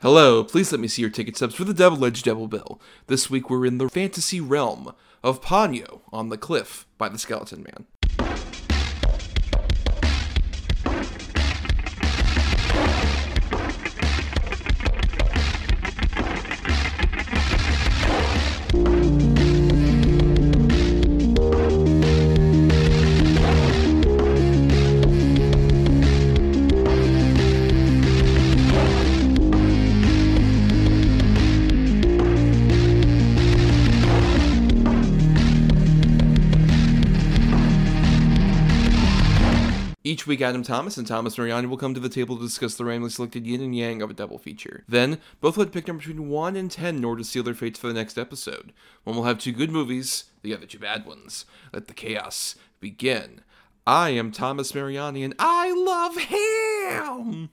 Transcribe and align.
Hello, 0.00 0.44
please 0.44 0.70
let 0.70 0.80
me 0.80 0.86
see 0.86 1.02
your 1.02 1.10
ticket 1.10 1.34
stubs 1.34 1.56
for 1.56 1.64
the 1.64 1.74
Double 1.74 2.04
Edged 2.04 2.24
Double 2.24 2.46
Bill. 2.46 2.80
This 3.08 3.28
week 3.28 3.50
we're 3.50 3.66
in 3.66 3.78
the 3.78 3.88
fantasy 3.88 4.40
realm 4.40 4.94
of 5.24 5.42
Ponyo 5.42 6.02
on 6.12 6.28
the 6.28 6.38
Cliff 6.38 6.86
by 6.98 7.08
the 7.08 7.18
Skeleton 7.18 7.64
Man. 7.64 7.84
Week, 40.38 40.46
Adam 40.46 40.62
Thomas 40.62 40.96
and 40.96 41.06
Thomas 41.06 41.36
Mariani 41.36 41.66
will 41.66 41.76
come 41.76 41.94
to 41.94 42.00
the 42.00 42.08
table 42.08 42.36
to 42.36 42.42
discuss 42.42 42.76
the 42.76 42.84
randomly 42.84 43.10
selected 43.10 43.44
yin 43.44 43.60
and 43.60 43.74
yang 43.74 44.02
of 44.02 44.10
a 44.10 44.14
double 44.14 44.38
feature. 44.38 44.84
Then, 44.86 45.18
both 45.40 45.56
will 45.56 45.66
pick 45.66 45.88
number 45.88 46.00
between 46.00 46.28
1 46.28 46.54
and 46.54 46.70
10 46.70 46.96
in 46.96 47.04
order 47.04 47.22
to 47.22 47.28
seal 47.28 47.42
their 47.42 47.54
fates 47.54 47.80
for 47.80 47.88
the 47.88 47.94
next 47.94 48.16
episode. 48.16 48.72
One 49.02 49.16
will 49.16 49.24
have 49.24 49.38
two 49.38 49.50
good 49.50 49.72
movies, 49.72 50.24
the 50.42 50.54
other 50.54 50.66
two 50.66 50.78
bad 50.78 51.06
ones. 51.06 51.44
Let 51.72 51.88
the 51.88 51.94
chaos 51.94 52.54
begin. 52.78 53.40
I 53.84 54.10
am 54.10 54.30
Thomas 54.30 54.72
Mariani, 54.74 55.24
and 55.24 55.34
I 55.40 55.72
love 55.72 56.16
ham! 56.16 57.50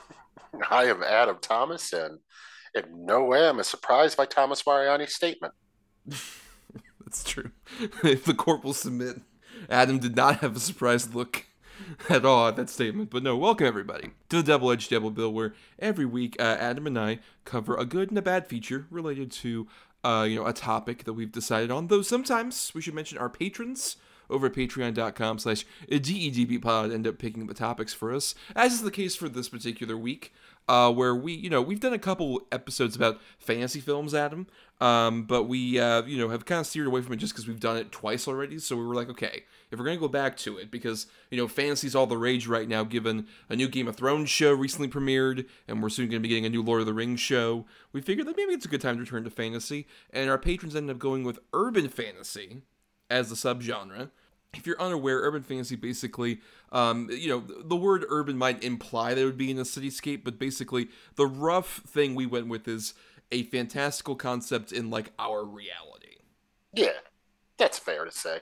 I 0.70 0.84
am 0.84 1.02
Adam 1.02 1.36
Thomas, 1.42 1.92
and 1.92 2.20
in 2.74 3.04
no 3.04 3.24
way 3.24 3.46
am 3.46 3.58
I 3.58 3.62
surprised 3.62 4.16
by 4.16 4.24
Thomas 4.24 4.66
Mariani's 4.66 5.14
statement. 5.14 5.52
That's 7.04 7.22
true. 7.22 7.50
if 8.02 8.24
the 8.24 8.34
court 8.34 8.64
will 8.64 8.72
submit, 8.72 9.20
Adam 9.68 9.98
did 9.98 10.16
not 10.16 10.38
have 10.38 10.56
a 10.56 10.60
surprised 10.60 11.14
look 11.14 11.44
at 12.08 12.24
all 12.24 12.48
at 12.48 12.56
that 12.56 12.70
statement. 12.70 13.10
But 13.10 13.22
no, 13.22 13.36
welcome 13.36 13.66
everybody 13.66 14.10
to 14.28 14.36
the 14.36 14.42
Double 14.42 14.70
Edged 14.70 14.90
Double 14.90 15.10
Bill, 15.10 15.32
where 15.32 15.54
every 15.78 16.06
week 16.06 16.36
uh, 16.38 16.56
Adam 16.58 16.86
and 16.86 16.98
I 16.98 17.18
cover 17.44 17.76
a 17.76 17.84
good 17.84 18.10
and 18.10 18.18
a 18.18 18.22
bad 18.22 18.46
feature 18.46 18.86
related 18.90 19.30
to 19.32 19.66
uh, 20.02 20.26
you 20.28 20.36
know 20.36 20.46
a 20.46 20.52
topic 20.52 21.04
that 21.04 21.14
we've 21.14 21.32
decided 21.32 21.70
on. 21.70 21.88
Though 21.88 22.02
sometimes 22.02 22.72
we 22.74 22.80
should 22.80 22.94
mention 22.94 23.18
our 23.18 23.30
patrons 23.30 23.96
over 24.30 24.46
at 24.46 24.54
patreon.com 24.54 25.38
slash 25.38 25.66
dedbpod 25.90 26.92
end 26.92 27.06
up 27.06 27.18
picking 27.18 27.46
the 27.46 27.54
topics 27.54 27.92
for 27.92 28.12
us, 28.12 28.34
as 28.56 28.72
is 28.72 28.82
the 28.82 28.90
case 28.90 29.14
for 29.14 29.28
this 29.28 29.48
particular 29.48 29.96
week, 29.96 30.32
uh, 30.68 30.90
where 30.92 31.14
we, 31.14 31.32
you 31.32 31.50
know, 31.50 31.60
we've 31.60 31.80
done 31.80 31.92
a 31.92 31.98
couple 31.98 32.42
episodes 32.50 32.96
about 32.96 33.20
fantasy 33.38 33.80
films, 33.80 34.14
Adam, 34.14 34.46
um, 34.80 35.24
but 35.24 35.44
we, 35.44 35.78
uh, 35.78 36.02
you 36.02 36.16
know, 36.16 36.28
have 36.30 36.44
kind 36.44 36.60
of 36.60 36.66
steered 36.66 36.86
away 36.86 37.02
from 37.02 37.12
it 37.12 37.16
just 37.16 37.32
because 37.32 37.46
we've 37.46 37.60
done 37.60 37.76
it 37.76 37.92
twice 37.92 38.26
already, 38.26 38.58
so 38.58 38.76
we 38.76 38.84
were 38.84 38.94
like, 38.94 39.08
okay, 39.08 39.44
if 39.70 39.78
we're 39.78 39.84
going 39.84 39.96
to 39.96 40.00
go 40.00 40.08
back 40.08 40.36
to 40.38 40.56
it, 40.56 40.70
because, 40.70 41.06
you 41.30 41.36
know, 41.36 41.46
fantasy's 41.48 41.94
all 41.94 42.06
the 42.06 42.16
rage 42.16 42.46
right 42.46 42.68
now, 42.68 42.82
given 42.82 43.26
a 43.48 43.56
new 43.56 43.68
Game 43.68 43.88
of 43.88 43.96
Thrones 43.96 44.30
show 44.30 44.52
recently 44.52 44.88
premiered, 44.88 45.46
and 45.68 45.82
we're 45.82 45.88
soon 45.90 46.08
going 46.08 46.22
to 46.22 46.26
be 46.26 46.28
getting 46.28 46.46
a 46.46 46.50
new 46.50 46.62
Lord 46.62 46.80
of 46.80 46.86
the 46.86 46.94
Rings 46.94 47.20
show, 47.20 47.66
we 47.92 48.00
figured 48.00 48.26
that 48.26 48.36
maybe 48.36 48.52
it's 48.52 48.66
a 48.66 48.68
good 48.68 48.80
time 48.80 48.96
to 48.96 49.00
return 49.02 49.24
to 49.24 49.30
fantasy, 49.30 49.86
and 50.10 50.30
our 50.30 50.38
patrons 50.38 50.74
ended 50.74 50.96
up 50.96 51.00
going 51.00 51.24
with 51.24 51.38
urban 51.52 51.88
fantasy, 51.88 52.62
as 53.10 53.28
the 53.28 53.34
subgenre. 53.34 54.10
If 54.54 54.66
you're 54.66 54.80
unaware, 54.80 55.20
urban 55.20 55.42
fantasy 55.42 55.76
basically, 55.76 56.40
um, 56.72 57.08
you 57.10 57.28
know, 57.28 57.40
the 57.40 57.76
word 57.76 58.04
urban 58.08 58.36
might 58.36 58.62
imply 58.62 59.14
that 59.14 59.20
it 59.20 59.24
would 59.24 59.38
be 59.38 59.50
in 59.50 59.58
a 59.58 59.62
cityscape, 59.62 60.24
but 60.24 60.38
basically, 60.38 60.88
the 61.16 61.26
rough 61.26 61.82
thing 61.86 62.14
we 62.14 62.26
went 62.26 62.48
with 62.48 62.66
is 62.68 62.94
a 63.32 63.44
fantastical 63.44 64.14
concept 64.14 64.72
in 64.72 64.90
like 64.90 65.12
our 65.18 65.44
reality. 65.44 66.18
Yeah, 66.72 66.98
that's 67.56 67.78
fair 67.78 68.04
to 68.04 68.10
say. 68.10 68.40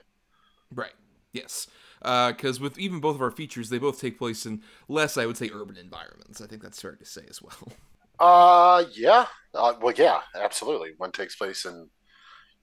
Right. 0.73 0.93
Yes. 1.31 1.67
Because 1.99 2.59
uh, 2.59 2.63
with 2.63 2.77
even 2.77 2.99
both 2.99 3.15
of 3.15 3.21
our 3.21 3.31
features, 3.31 3.69
they 3.69 3.77
both 3.77 3.99
take 3.99 4.17
place 4.17 4.45
in 4.45 4.61
less, 4.87 5.17
I 5.17 5.25
would 5.25 5.37
say, 5.37 5.49
urban 5.53 5.77
environments. 5.77 6.41
I 6.41 6.47
think 6.47 6.61
that's 6.61 6.81
fair 6.81 6.95
to 6.95 7.05
say 7.05 7.23
as 7.29 7.41
well. 7.41 7.53
Uh, 8.19 8.85
yeah. 8.93 9.25
Uh, 9.55 9.73
well, 9.81 9.93
yeah, 9.97 10.21
absolutely. 10.35 10.91
One 10.97 11.11
takes 11.11 11.35
place 11.35 11.65
in, 11.65 11.89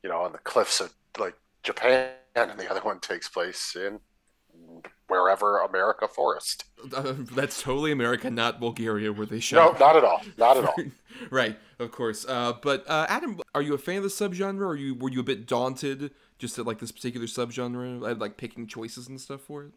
you 0.03 0.09
know, 0.09 0.23
on 0.23 0.33
the 0.33 0.39
cliffs 0.39 0.81
of 0.81 0.95
like 1.19 1.35
Japan, 1.65 2.11
and 2.35 2.59
the 2.59 2.71
other 2.71 2.81
one 2.81 3.01
takes 3.01 3.29
place 3.29 3.77
in 3.77 4.01
wherever 5.09 5.59
America 5.59 6.07
forest. 6.07 6.65
Uh, 6.95 7.15
that's 7.33 7.61
totally 7.63 7.93
America, 7.93 8.31
not 8.31 8.61
Bulgaria, 8.61 9.13
where 9.13 9.27
they 9.27 9.41
shot. 9.41 9.79
No, 9.79 9.87
not 9.87 9.97
at 9.97 10.05
all. 10.05 10.23
Not 10.39 10.57
at 10.57 10.65
all. 10.65 10.75
right, 11.31 11.59
of 11.79 11.91
course. 11.91 12.25
Uh, 12.27 12.55
but 12.63 12.89
uh, 12.89 13.07
Adam, 13.09 13.41
are 13.55 13.63
you 13.63 13.75
a 13.75 13.79
fan 13.79 13.99
of 13.99 14.03
the 14.05 14.09
subgenre, 14.09 14.65
or 14.65 14.77
you 14.77 14.95
were 14.95 15.11
you 15.11 15.21
a 15.21 15.25
bit 15.25 15.47
daunted 15.47 16.13
just 16.39 16.59
at 16.59 16.67
like 16.67 16.79
this 16.79 16.93
particular 16.93 17.27
subgenre, 17.27 18.19
like 18.19 18.37
picking 18.37 18.67
choices 18.67 19.09
and 19.09 19.21
stuff 19.21 19.41
for 19.43 19.65
it? 19.65 19.73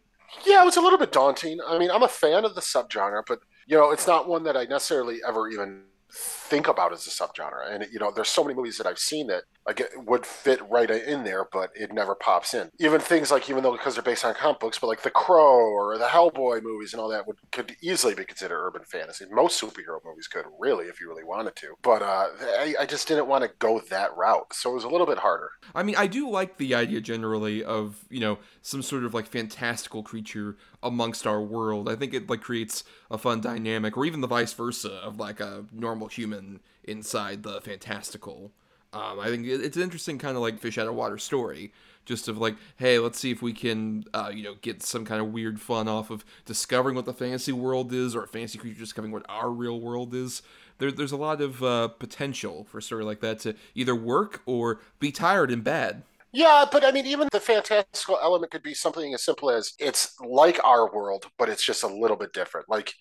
Yeah, 0.45 0.61
it 0.61 0.65
was 0.65 0.77
a 0.77 0.81
little 0.81 0.97
bit 0.97 1.11
daunting. 1.11 1.59
I 1.65 1.77
mean, 1.77 1.91
I'm 1.91 2.03
a 2.03 2.07
fan 2.07 2.45
of 2.45 2.55
the 2.55 2.61
subgenre, 2.61 3.23
but 3.27 3.39
you 3.67 3.77
know, 3.77 3.91
it's 3.91 4.07
not 4.07 4.27
one 4.27 4.43
that 4.43 4.57
I 4.57 4.65
necessarily 4.65 5.19
ever 5.27 5.49
even 5.49 5.83
think 6.13 6.67
about 6.67 6.93
as 6.93 7.07
a 7.07 7.09
subgenre. 7.09 7.71
And 7.71 7.87
you 7.91 7.99
know, 7.99 8.11
there's 8.11 8.29
so 8.29 8.43
many 8.43 8.55
movies 8.55 8.77
that 8.77 8.85
I've 8.85 8.99
seen 8.99 9.27
that 9.27 9.43
like 9.65 9.81
would 10.05 10.25
fit 10.25 10.59
right 10.69 10.89
in 10.89 11.23
there, 11.23 11.47
but 11.51 11.71
it 11.73 11.93
never 11.93 12.15
pops 12.15 12.53
in. 12.53 12.69
Even 12.79 12.99
things 12.99 13.31
like 13.31 13.49
even 13.49 13.63
though 13.63 13.71
because 13.71 13.95
they're 13.95 14.03
based 14.03 14.25
on 14.25 14.33
comic 14.35 14.59
books, 14.59 14.77
but 14.77 14.87
like 14.87 15.01
the 15.01 15.09
Crow 15.09 15.57
or 15.57 15.97
the 15.97 16.05
Hellboy 16.05 16.61
movies 16.61 16.93
and 16.93 17.01
all 17.01 17.09
that 17.09 17.25
would 17.25 17.37
could 17.51 17.75
easily 17.81 18.13
be 18.13 18.25
considered 18.25 18.63
urban 18.63 18.83
fantasy. 18.83 19.25
Most 19.31 19.61
superhero 19.61 19.99
movies 20.05 20.27
could 20.27 20.45
really, 20.59 20.85
if 20.85 21.01
you 21.01 21.07
really 21.07 21.23
wanted 21.23 21.55
to. 21.57 21.73
But 21.81 22.01
uh, 22.01 22.27
I, 22.41 22.75
I 22.81 22.85
just 22.85 23.07
didn't 23.07 23.27
want 23.27 23.43
to 23.43 23.51
go 23.59 23.81
that 23.89 24.15
route, 24.15 24.53
so 24.53 24.71
it 24.71 24.75
was 24.75 24.83
a 24.83 24.89
little 24.89 25.07
bit 25.07 25.17
harder. 25.17 25.49
I 25.73 25.83
mean, 25.83 25.95
I 25.97 26.07
do 26.07 26.29
like 26.29 26.57
the 26.57 26.75
idea 26.75 27.01
generally 27.01 27.63
of 27.63 28.05
you 28.09 28.19
know 28.19 28.37
some 28.63 28.81
sort 28.81 29.03
of 29.03 29.13
like 29.13 29.27
fantastical 29.27 30.01
creature 30.01 30.55
amongst 30.81 31.27
our 31.27 31.41
world. 31.41 31.89
I 31.89 31.95
think 31.95 32.13
it 32.13 32.29
like 32.29 32.41
creates 32.41 32.85
a 33.11 33.17
fun 33.17 33.41
dynamic, 33.41 33.95
or 33.95 34.05
even 34.05 34.21
the 34.21 34.27
vice 34.27 34.53
versa 34.53 34.93
of 35.03 35.19
like 35.19 35.41
a 35.41 35.65
normal 35.71 36.07
human 36.07 36.61
inside 36.83 37.43
the 37.43 37.61
fantastical. 37.61 38.51
Um, 38.93 39.19
I 39.19 39.27
think 39.27 39.45
it's 39.47 39.75
an 39.75 39.83
interesting 39.83 40.17
kind 40.17 40.37
of 40.37 40.41
like 40.41 40.59
fish 40.59 40.77
out 40.77 40.87
of 40.87 40.95
water 40.95 41.17
story, 41.17 41.73
just 42.05 42.27
of 42.27 42.37
like, 42.37 42.55
hey, 42.77 42.99
let's 42.99 43.19
see 43.19 43.31
if 43.31 43.41
we 43.41 43.51
can, 43.51 44.05
uh, 44.13 44.31
you 44.33 44.43
know, 44.43 44.55
get 44.61 44.81
some 44.81 45.03
kind 45.03 45.19
of 45.19 45.33
weird 45.33 45.59
fun 45.59 45.87
off 45.89 46.09
of 46.09 46.23
discovering 46.45 46.95
what 46.95 47.05
the 47.05 47.13
fantasy 47.13 47.51
world 47.51 47.91
is, 47.91 48.15
or 48.15 48.23
a 48.23 48.27
fantasy 48.27 48.57
creature 48.57 48.79
discovering 48.79 49.11
what 49.11 49.25
our 49.27 49.49
real 49.49 49.79
world 49.79 50.13
is. 50.13 50.41
There, 50.77 50.91
there's 50.91 51.11
a 51.11 51.17
lot 51.17 51.41
of 51.41 51.61
uh, 51.61 51.89
potential 51.89 52.63
for 52.63 52.77
a 52.77 52.81
story 52.81 53.03
like 53.03 53.19
that 53.19 53.39
to 53.39 53.55
either 53.75 53.95
work 53.95 54.41
or 54.45 54.79
be 54.99 55.11
tired 55.11 55.51
and 55.51 55.63
bad. 55.63 56.03
Yeah, 56.33 56.65
but 56.69 56.83
I 56.83 56.91
mean, 56.91 57.05
even 57.05 57.29
the 57.31 57.39
fantastical 57.39 58.17
element 58.21 58.51
could 58.51 58.63
be 58.63 58.73
something 58.73 59.13
as 59.13 59.23
simple 59.23 59.51
as 59.51 59.73
it's 59.77 60.19
like 60.19 60.59
our 60.63 60.91
world, 60.91 61.27
but 61.37 61.47
it's 61.47 61.63
just 61.63 61.83
a 61.83 61.87
little 61.87 62.17
bit 62.17 62.33
different. 62.33 62.67
Like, 62.67 62.93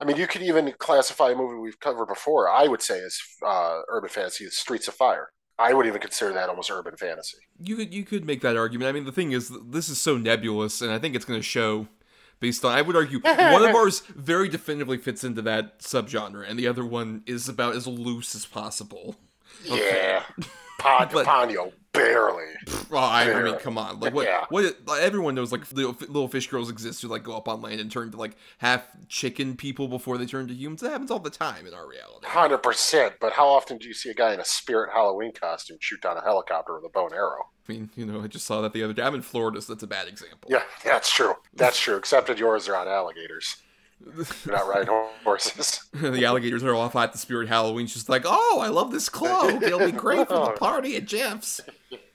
I 0.00 0.04
mean, 0.04 0.16
you 0.16 0.28
could 0.28 0.42
even 0.42 0.72
classify 0.78 1.30
a 1.30 1.34
movie 1.34 1.58
we've 1.58 1.80
covered 1.80 2.06
before, 2.06 2.48
I 2.48 2.68
would 2.68 2.82
say, 2.82 3.00
as 3.00 3.18
uh, 3.44 3.80
urban 3.88 4.08
fantasy, 4.08 4.46
Streets 4.50 4.86
of 4.86 4.94
Fire. 4.94 5.30
I 5.58 5.72
would 5.72 5.86
even 5.86 6.00
consider 6.00 6.32
that 6.34 6.48
almost 6.48 6.70
urban 6.70 6.96
fantasy. 6.96 7.38
You 7.58 7.76
could 7.76 7.92
you 7.92 8.04
could 8.04 8.24
make 8.24 8.42
that 8.42 8.56
argument. 8.56 8.88
I 8.88 8.92
mean, 8.92 9.04
the 9.04 9.12
thing 9.12 9.32
is, 9.32 9.50
this 9.68 9.88
is 9.88 9.98
so 9.98 10.16
nebulous, 10.16 10.80
and 10.80 10.92
I 10.92 10.98
think 10.98 11.16
it's 11.16 11.24
going 11.24 11.40
to 11.40 11.44
show 11.44 11.88
based 12.40 12.64
on. 12.64 12.72
I 12.72 12.82
would 12.82 12.94
argue 12.94 13.20
one 13.20 13.64
of 13.64 13.74
ours 13.74 14.00
very 14.00 14.48
definitively 14.48 14.98
fits 14.98 15.24
into 15.24 15.42
that 15.42 15.80
subgenre, 15.80 16.48
and 16.48 16.58
the 16.58 16.68
other 16.68 16.84
one 16.84 17.22
is 17.26 17.48
about 17.48 17.74
as 17.74 17.86
loose 17.86 18.34
as 18.34 18.46
possible. 18.46 19.16
Okay. 19.68 20.20
Yeah, 20.38 20.44
Pod, 20.78 21.10
but, 21.12 21.26
Ponyo 21.26 21.72
barely. 21.96 22.44
Well, 22.90 23.04
I, 23.04 23.32
I, 23.32 23.42
mean, 23.42 23.58
come 23.58 23.78
on, 23.78 24.00
like 24.00 24.14
what? 24.14 24.26
Yeah. 24.26 24.44
What? 24.48 24.76
Like, 24.86 25.02
everyone 25.02 25.34
knows 25.34 25.52
like 25.52 25.70
little, 25.72 25.96
little 26.00 26.28
fish 26.28 26.48
girls 26.48 26.70
exist 26.70 27.02
who 27.02 27.08
like 27.08 27.22
go 27.22 27.36
up 27.36 27.48
on 27.48 27.60
land 27.62 27.80
and 27.80 27.90
turn 27.90 28.10
to 28.10 28.16
like 28.16 28.36
half 28.58 28.86
chicken 29.08 29.56
people 29.56 29.88
before 29.88 30.18
they 30.18 30.26
turn 30.26 30.48
to 30.48 30.54
humans. 30.54 30.80
That 30.80 30.90
happens 30.90 31.10
all 31.10 31.18
the 31.18 31.30
time 31.30 31.66
in 31.66 31.74
our 31.74 31.88
reality. 31.88 32.26
Hundred 32.26 32.58
percent. 32.58 33.14
But 33.20 33.32
how 33.32 33.48
often 33.48 33.78
do 33.78 33.86
you 33.88 33.94
see 33.94 34.10
a 34.10 34.14
guy 34.14 34.34
in 34.34 34.40
a 34.40 34.44
spirit 34.44 34.90
Halloween 34.92 35.32
costume 35.32 35.78
shoot 35.80 36.00
down 36.00 36.16
a 36.16 36.22
helicopter 36.22 36.74
with 36.74 36.84
a 36.84 36.88
bow 36.88 37.06
and 37.06 37.14
arrow? 37.14 37.48
I 37.68 37.72
mean, 37.72 37.90
you 37.96 38.06
know, 38.06 38.22
I 38.22 38.28
just 38.28 38.46
saw 38.46 38.60
that 38.60 38.72
the 38.72 38.82
other 38.82 38.92
day. 38.92 39.02
I'm 39.02 39.14
in 39.14 39.22
Florida, 39.22 39.60
so 39.60 39.74
that's 39.74 39.82
a 39.82 39.88
bad 39.88 40.08
example. 40.08 40.48
Yeah, 40.48 40.62
that's 40.84 41.10
true. 41.10 41.34
That's 41.54 41.78
true. 41.78 41.96
Except 41.96 42.26
that 42.28 42.38
yours 42.38 42.68
are 42.68 42.76
on 42.76 42.88
alligators. 42.88 43.56
You're 44.04 44.54
not 44.54 44.68
riding 44.68 44.94
horses. 45.24 45.80
the 45.92 46.24
alligators 46.24 46.62
are 46.62 46.74
off 46.74 46.94
at 46.96 47.12
the 47.12 47.18
Spirit 47.18 47.48
Halloween. 47.48 47.86
She's 47.86 48.08
like, 48.08 48.22
"Oh, 48.24 48.60
I 48.62 48.68
love 48.68 48.92
this 48.92 49.08
cloak. 49.08 49.62
It'll 49.62 49.78
be 49.78 49.92
great 49.92 50.28
for 50.28 50.46
the 50.46 50.52
party 50.52 50.96
at 50.96 51.06
Jeff's." 51.06 51.60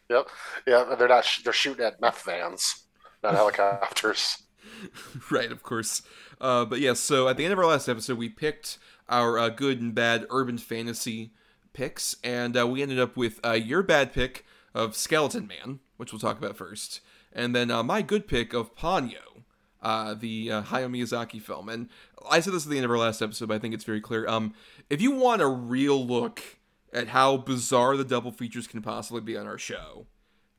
Yep. 0.09 0.27
Yeah, 0.67 0.95
they're 0.99 1.07
not. 1.07 1.25
They're 1.41 1.53
shooting 1.53 1.85
at 1.85 2.01
meth 2.01 2.23
vans, 2.23 2.83
not 3.23 3.33
helicopters. 3.33 4.43
right, 5.31 5.49
of 5.49 5.63
course. 5.63 6.01
Uh, 6.41 6.65
but 6.65 6.81
yeah, 6.81 6.91
so 6.91 7.29
at 7.29 7.37
the 7.37 7.45
end 7.45 7.53
of 7.53 7.59
our 7.59 7.65
last 7.65 7.87
episode, 7.87 8.17
we 8.17 8.27
picked 8.27 8.77
our 9.07 9.39
uh, 9.39 9.47
good 9.47 9.79
and 9.79 9.95
bad 9.95 10.25
urban 10.29 10.57
fantasy 10.57 11.31
picks, 11.71 12.17
and 12.25 12.57
uh, 12.57 12.67
we 12.67 12.81
ended 12.81 12.99
up 12.99 13.15
with 13.15 13.39
uh, 13.45 13.51
your 13.51 13.83
bad 13.83 14.11
pick 14.11 14.43
of 14.73 14.97
Skeleton 14.97 15.47
Man, 15.47 15.79
which 15.95 16.11
we'll 16.11 16.19
talk 16.19 16.37
about 16.37 16.57
first, 16.57 16.99
and 17.31 17.55
then 17.55 17.71
uh, 17.71 17.81
my 17.81 18.01
good 18.01 18.27
pick 18.27 18.53
of 18.53 18.75
Ponyo. 18.75 19.43
Uh, 19.81 20.13
the 20.13 20.51
uh, 20.51 20.61
Hayao 20.63 20.89
Miyazaki 20.89 21.41
film. 21.41 21.69
And 21.69 21.89
I 22.29 22.39
said 22.39 22.53
this 22.53 22.65
at 22.65 22.69
the 22.69 22.77
end 22.77 22.85
of 22.85 22.91
our 22.91 22.97
last 22.97 23.21
episode, 23.21 23.47
but 23.47 23.55
I 23.55 23.59
think 23.59 23.73
it's 23.73 23.83
very 23.83 24.01
clear. 24.01 24.27
Um, 24.27 24.53
if 24.89 25.01
you 25.01 25.11
want 25.11 25.41
a 25.41 25.47
real 25.47 26.05
look 26.05 26.41
at 26.93 27.09
how 27.09 27.37
bizarre 27.37 27.97
the 27.97 28.03
double 28.03 28.31
features 28.31 28.67
can 28.67 28.81
possibly 28.81 29.21
be 29.21 29.37
on 29.37 29.47
our 29.47 29.57
show, 29.57 30.05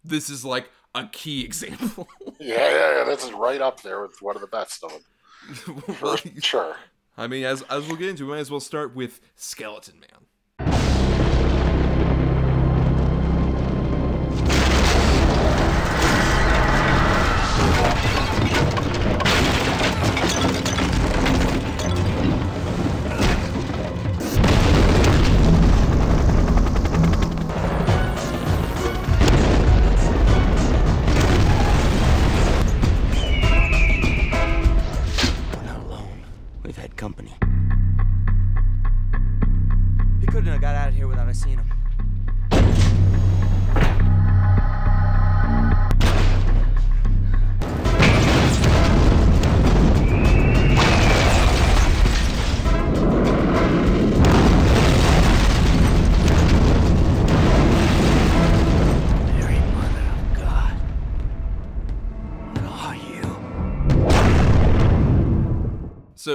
this 0.05 0.29
is 0.29 0.45
like 0.45 0.71
a 0.95 1.07
key 1.07 1.45
example. 1.45 2.09
yeah, 2.39 2.57
yeah, 2.57 2.99
yeah, 2.99 3.05
this 3.05 3.25
is 3.25 3.33
right 3.33 3.61
up 3.61 3.83
there 3.83 4.03
with 4.03 4.21
one 4.21 4.35
of 4.37 4.43
the 4.43 4.49
best 4.49 4.85
of 4.85 4.91
them. 4.93 5.83
For 5.95 6.17
sure. 6.41 6.77
I 7.17 7.27
mean, 7.27 7.45
as 7.45 7.63
as 7.63 7.87
we'll 7.87 7.97
get 7.97 8.09
into, 8.09 8.27
we 8.27 8.33
might 8.33 8.39
as 8.39 8.51
well 8.51 8.61
start 8.61 8.95
with 8.95 9.21
Skeleton 9.37 10.01
Man. 10.01 10.27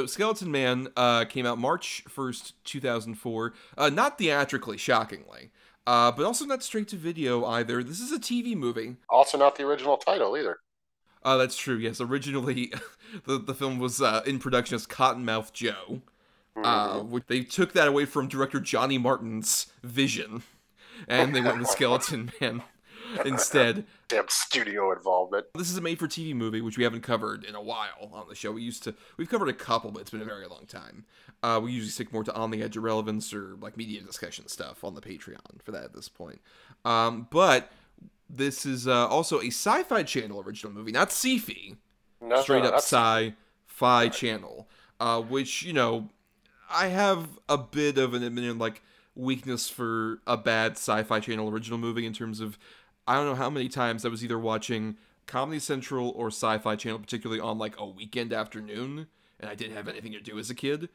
Skeleton 0.10 0.52
Man 0.52 0.88
uh, 0.96 1.26
came 1.26 1.46
out 1.46 1.58
March 1.58 2.04
1st, 2.10 2.54
2004. 2.64 3.54
Uh, 3.78 3.90
not 3.90 4.18
theatrically, 4.18 4.78
shockingly. 4.78 5.52
Uh, 5.86 6.12
but 6.12 6.26
also 6.26 6.46
not 6.46 6.64
straight 6.64 6.88
to 6.90 6.96
video 6.98 7.46
either. 7.46 7.82
This 7.82 8.02
is 8.02 8.12
a 8.12 8.20
TV 8.20 8.56
movie. 8.56 8.98
Also, 9.10 9.38
not 9.38 9.56
the 9.56 9.64
original 9.64 9.98
title 9.98 10.36
either. 10.38 10.60
Uh, 11.24 11.38
that's 11.38 11.58
true, 11.58 11.78
yes. 11.78 12.02
Originally, 12.02 12.74
the, 13.26 13.38
the 13.38 13.54
film 13.54 13.80
was 13.80 14.02
uh, 14.02 14.22
in 14.26 14.40
production 14.40 14.76
as 14.76 14.86
Cottonmouth 14.86 15.54
Joe. 15.54 16.02
Uh, 16.62 17.04
they 17.28 17.42
took 17.42 17.74
that 17.74 17.88
away 17.88 18.06
from 18.06 18.28
director 18.28 18.60
Johnny 18.60 18.98
Martin's 18.98 19.68
vision. 19.84 20.44
And 21.08 21.36
they 21.36 21.42
went 21.42 21.60
with 21.60 21.68
Skeleton 21.70 22.32
Man 22.42 22.64
instead. 23.26 23.86
Damn 24.08 24.28
studio 24.30 24.92
involvement. 24.92 25.48
This 25.56 25.70
is 25.70 25.78
a 25.78 25.82
made 25.82 26.00
for 26.00 26.08
TV 26.08 26.34
movie, 26.34 26.62
which 26.62 26.78
we 26.78 26.84
haven't 26.84 27.02
covered 27.02 27.44
in 27.44 27.56
a 27.56 27.62
while 27.62 28.10
on 28.14 28.28
the 28.30 28.36
show. 28.36 28.52
We 28.52 28.62
used 28.62 28.84
to, 28.84 28.96
we've 29.18 29.30
covered 29.30 29.50
a 29.50 29.54
couple, 29.54 29.92
but 29.92 30.02
it's 30.02 30.12
been 30.12 30.22
a 30.22 30.26
very 30.26 30.48
long 30.48 30.66
time. 30.68 31.06
Uh, 31.44 31.60
we 31.62 31.72
usually 31.72 31.92
stick 31.92 32.14
more 32.14 32.24
to 32.24 32.34
On 32.34 32.52
the 32.52 32.64
Edge 32.64 32.78
of 32.78 32.84
Relevance 32.84 33.34
or 33.34 33.58
like 33.60 33.78
media 33.78 34.02
discussion 34.02 34.48
stuff 34.48 34.84
on 34.84 34.96
the 34.96 35.02
Patreon 35.02 35.62
for 35.64 35.72
that 35.72 35.84
at 35.84 35.94
this 35.94 36.10
point. 36.10 36.42
Um, 36.86 37.28
but 37.30 37.72
this 38.30 38.66
is 38.66 38.88
uh, 38.88 39.08
also 39.08 39.40
a 39.42 39.48
sci 39.48 39.84
fi 39.84 40.04
channel 40.04 40.42
original 40.42 40.74
movie, 40.74 40.92
not 40.92 41.10
sci 41.10 41.76
No, 42.22 42.42
straight 42.42 42.64
no, 42.64 42.70
up 42.70 42.76
sci 42.76 43.34
fi 43.66 44.10
channel, 44.10 44.68
uh, 45.00 45.22
which, 45.22 45.64
you 45.64 45.74
know, 45.74 46.10
I 46.70 46.88
have 46.88 47.28
a 47.48 47.58
bit 47.58 47.98
of 47.98 48.14
an 48.14 48.24
admitted 48.24 48.58
like 48.58 48.82
weakness 49.18 49.70
for 49.70 50.22
a 50.28 50.38
bad 50.38 50.74
sci-fi 50.74 51.20
channel 51.20 51.50
original 51.50 51.78
movie 51.78 52.06
in 52.06 52.14
terms 52.14 52.40
of 52.40 52.58
I 53.08 53.16
don't 53.16 53.26
know 53.26 53.36
how 53.36 53.50
many 53.50 53.70
times 53.70 54.06
I 54.06 54.10
was 54.10 54.24
either 54.24 54.38
watching 54.38 54.98
Comedy 55.26 55.60
Central 55.60 56.10
or 56.16 56.28
Sci-Fi 56.28 56.76
Channel, 56.76 57.00
particularly 57.00 57.40
on 57.42 57.58
like 57.58 57.80
a 57.80 57.86
weekend 57.86 58.34
afternoon, 58.34 59.08
and 59.40 59.50
I 59.50 59.56
didn't 59.56 59.76
have 59.76 59.88
anything 59.88 60.12
to 60.14 60.20
do 60.22 60.38
as 60.40 60.50
a 60.50 60.56
kid, 60.56 60.90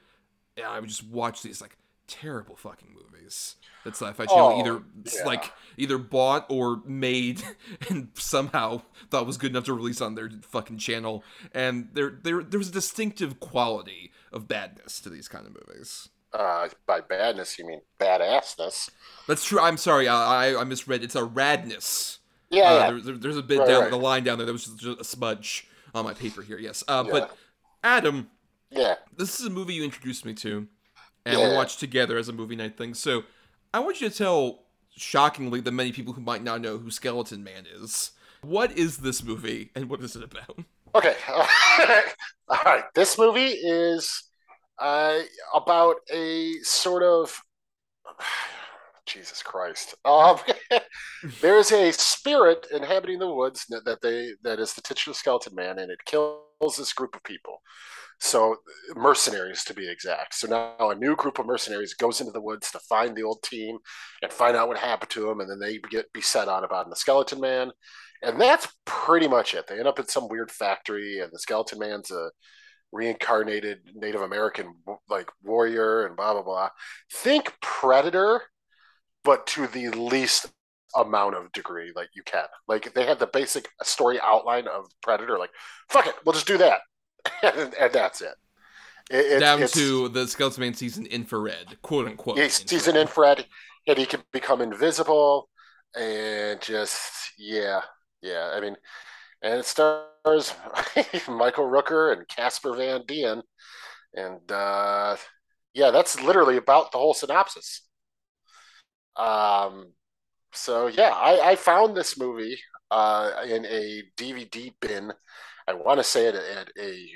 and 0.56 0.67
I 0.67 0.79
would 0.81 0.88
just 0.88 1.05
watch 1.06 1.43
these 1.43 1.61
like 1.61 1.76
terrible 2.09 2.56
fucking 2.56 2.88
movies 2.94 3.56
that 3.85 3.94
Sci-Fi 3.97 4.26
Channel 4.26 4.53
Oh, 4.55 4.61
either 4.61 4.82
yeah. 5.17 5.25
like 5.25 5.53
either 5.76 5.97
bought 5.99 6.47
or 6.50 6.82
made 6.85 7.43
and 7.88 8.09
somehow 8.15 8.82
thought 9.11 9.26
was 9.26 9.38
good 9.38 9.50
enough 9.53 9.65
to 9.65 9.73
release 9.75 10.00
on 10.00 10.15
their 10.15 10.31
fucking 10.43 10.79
channel, 10.79 11.25
and 11.53 11.88
there 11.94 12.19
there 12.23 12.43
there 12.43 12.58
was 12.58 12.69
a 12.69 12.73
distinctive 12.73 13.41
quality 13.41 14.12
of 14.32 14.49
badness 14.49 15.00
to 15.00 15.08
these 15.11 15.29
kind 15.29 15.47
of 15.47 15.55
movies. 15.55 16.08
Uh, 16.34 16.69
by 16.87 17.00
badness, 17.00 17.58
you 17.58 17.67
mean 17.67 17.81
badassness. 18.00 18.88
That's 19.29 19.44
true. 19.44 19.61
I'm 19.61 19.76
sorry. 19.76 20.08
I 20.08 20.49
I, 20.52 20.61
I 20.61 20.64
misread. 20.64 21.02
It's 21.05 21.14
a 21.14 21.23
radness. 21.23 22.19
Yeah, 22.50 22.62
Uh, 22.62 22.73
yeah. 22.75 22.90
there- 22.90 23.00
there- 23.00 23.17
there's 23.19 23.37
a 23.37 23.43
bit 23.43 23.58
Right, 23.61 23.69
down 23.69 23.81
right. 23.82 23.90
the 23.90 23.96
line 23.99 24.25
down 24.25 24.38
there 24.38 24.46
that 24.46 24.52
was 24.52 24.64
just, 24.64 24.79
just 24.79 25.00
a 25.00 25.05
smudge 25.05 25.67
on 25.94 26.05
my 26.05 26.14
paper 26.14 26.43
here. 26.43 26.58
Yes. 26.58 26.82
Uh, 26.88 27.05
Yeah. 27.06 27.12
But 27.12 27.37
Adam, 27.84 28.31
yeah. 28.70 28.94
this 29.17 29.40
is 29.40 29.46
a 29.46 29.50
movie 29.50 29.75
you 29.75 29.84
introduced 29.84 30.25
me 30.25 30.34
to, 30.34 30.69
and 31.26 31.38
we 31.40 31.55
watched 31.55 31.81
together 31.81 32.17
as 32.19 32.29
a 32.29 32.32
movie 32.32 32.56
night 32.56 32.76
thing. 32.79 32.94
So 32.94 33.25
I 33.75 33.81
want 33.81 34.00
you 34.00 34.08
to 34.11 34.14
tell, 34.17 34.64
shockingly, 34.96 35.61
the 35.61 35.73
many 35.73 35.93
people 35.93 36.12
who 36.14 36.20
might 36.23 36.43
not 36.43 36.61
know 36.61 36.79
who 36.79 36.90
Skeleton 36.90 37.43
Man 37.44 37.67
is. 37.67 38.12
What 38.43 38.73
is 38.76 38.99
this 38.99 39.23
movie, 39.23 39.70
and 39.75 39.88
what 39.88 40.00
is 40.00 40.17
it 40.17 40.23
about? 40.23 40.58
Okay. 40.94 41.17
All 42.49 42.58
right. 42.67 42.84
This 42.94 43.17
movie 43.19 43.49
is 43.50 44.25
uh, 44.79 45.21
about 45.55 45.97
a 46.13 46.55
sort 46.63 47.03
of. 47.03 47.41
Jesus 49.05 49.43
Christ. 49.43 49.97
Um, 50.05 50.39
there 51.41 51.59
is 51.59 51.73
a 51.73 51.93
spirit 51.93 52.69
inhabiting 52.73 53.19
the 53.19 53.35
woods 53.35 53.67
that, 53.69 53.99
they 54.01 54.31
that 54.45 54.61
is 54.61 54.75
the 54.75 54.81
titular 54.81 55.13
skeleton 55.13 55.57
man, 55.57 55.81
and 55.81 55.91
it 55.91 55.99
kills 56.07 56.77
this 56.79 56.93
group 56.93 57.17
of 57.17 57.25
people. 57.25 57.61
So 58.21 58.57
mercenaries, 58.95 59.65
to 59.65 59.75
be 59.75 59.91
exact. 59.91 60.35
So 60.35 60.47
now 60.47 60.91
a 60.91 60.95
new 60.95 61.17
group 61.17 61.41
of 61.41 61.47
mercenaries 61.47 61.95
goes 61.95 62.21
into 62.21 62.33
the 62.33 62.41
woods 62.41 62.71
to 62.71 62.79
find 62.89 63.17
the 63.17 63.25
old 63.25 63.43
team 63.43 63.79
and 64.23 64.33
find 64.33 64.57
out 64.57 64.69
what 64.69 64.79
happened 64.79 65.11
to 65.11 65.27
them, 65.27 65.41
and 65.41 65.51
then 65.51 65.59
they 65.59 65.79
get 65.91 66.13
beset 66.13 66.47
on 66.47 66.63
about 66.63 66.89
the 66.89 66.95
skeleton 66.95 67.41
man, 67.41 67.73
and 68.23 68.41
that's 68.41 68.69
pretty 68.85 69.27
much 69.27 69.55
it. 69.55 69.67
They 69.67 69.79
end 69.79 69.89
up 69.89 69.99
in 69.99 70.07
some 70.07 70.29
weird 70.29 70.53
factory, 70.53 71.19
and 71.19 71.31
the 71.33 71.41
skeleton 71.41 71.81
man's 71.81 72.13
a 72.13 72.31
reincarnated 72.93 73.81
Native 73.94 74.23
American 74.23 74.75
like 75.09 75.31
warrior, 75.43 76.06
and 76.06 76.17
blah 76.17 76.35
blah 76.35 76.43
blah. 76.43 76.69
Think 77.12 77.55
Predator, 77.61 78.43
but 79.25 79.46
to 79.49 79.67
the 79.67 79.89
least 79.91 80.46
amount 80.94 81.34
of 81.34 81.51
degree 81.53 81.93
like 81.96 82.11
you 82.15 82.22
can. 82.25 82.44
Like 82.69 82.93
they 82.94 83.06
had 83.06 83.19
the 83.19 83.27
basic 83.27 83.69
story 83.82 84.20
outline 84.22 84.69
of 84.69 84.87
Predator. 85.03 85.39
Like 85.39 85.51
fuck 85.89 86.06
it, 86.06 86.15
we'll 86.25 86.34
just 86.34 86.46
do 86.46 86.58
that, 86.58 86.81
and, 87.43 87.75
and 87.81 87.93
that's 87.93 88.20
it. 88.20 88.34
It- 89.11 89.32
it- 89.32 89.41
Down 89.41 89.67
to 89.67 90.08
the 90.08 90.27
Skeleton 90.29 90.61
Man 90.61 90.75
season 90.75 91.06
infrared, 91.06 91.81
quote 91.82 92.06
unquote. 92.08 92.39
He's 92.39 92.89
an 92.89 92.96
infrared, 92.96 93.46
and 93.87 93.99
he 93.99 94.06
can 94.06 94.22
become 94.32 94.61
invisible, 94.61 95.49
and 95.99 96.61
just 96.61 97.32
yeah, 97.39 97.81
yeah. 98.22 98.53
I 98.55 98.61
mean, 98.61 98.77
and 99.43 99.61
it 99.61 99.67
stars 99.67 100.05
Michael 101.29 101.69
Rooker 101.69 102.13
and 102.13 102.29
Casper 102.29 102.75
Van 102.77 103.03
Dien, 103.06 103.43
and 104.15 104.53
uh, 104.53 105.17
yeah, 105.75 105.91
that's 105.91 106.20
literally 106.22 106.56
about 106.56 106.93
the 106.93 106.99
whole 106.99 107.15
synopsis. 107.15 107.87
Um, 109.17 109.93
so 110.53 110.87
yeah, 110.87 111.11
I, 111.11 111.51
I 111.51 111.56
found 111.56 111.96
this 111.96 112.19
movie 112.19 112.58
uh, 112.91 113.32
in 113.46 113.65
a 113.67 114.03
DVD 114.17 114.72
bin. 114.81 115.13
I 115.67 115.75
want 115.75 115.99
to 115.99 116.05
say 116.05 116.27
it 116.27 116.34
at 116.34 116.70
a 116.79 117.08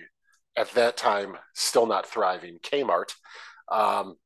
at 0.56 0.71
that 0.73 0.97
time 0.97 1.37
still 1.54 1.87
not 1.87 2.06
thriving 2.06 2.59
Kmart. 2.61 3.12
Um, 3.71 4.16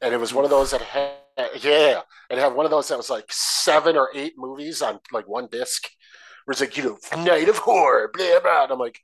and 0.00 0.12
it 0.14 0.18
was 0.18 0.34
one 0.34 0.44
of 0.44 0.50
those 0.50 0.72
that 0.72 0.82
had 0.82 1.12
yeah, 1.60 2.00
it 2.30 2.38
had 2.38 2.54
one 2.54 2.64
of 2.64 2.70
those 2.70 2.88
that 2.88 2.96
was 2.96 3.10
like 3.10 3.26
seven 3.30 3.96
or 3.96 4.10
eight 4.14 4.34
movies 4.36 4.82
on 4.82 4.98
like 5.12 5.28
one 5.28 5.48
disc. 5.50 5.88
Where 6.48 6.52
it's 6.52 6.62
like 6.62 6.78
you 6.78 6.98
know, 7.12 7.24
Night 7.24 7.50
of 7.50 7.58
Horror, 7.58 8.10
blah 8.10 8.40
blah. 8.40 8.62
And 8.62 8.72
I'm 8.72 8.78
like, 8.78 9.02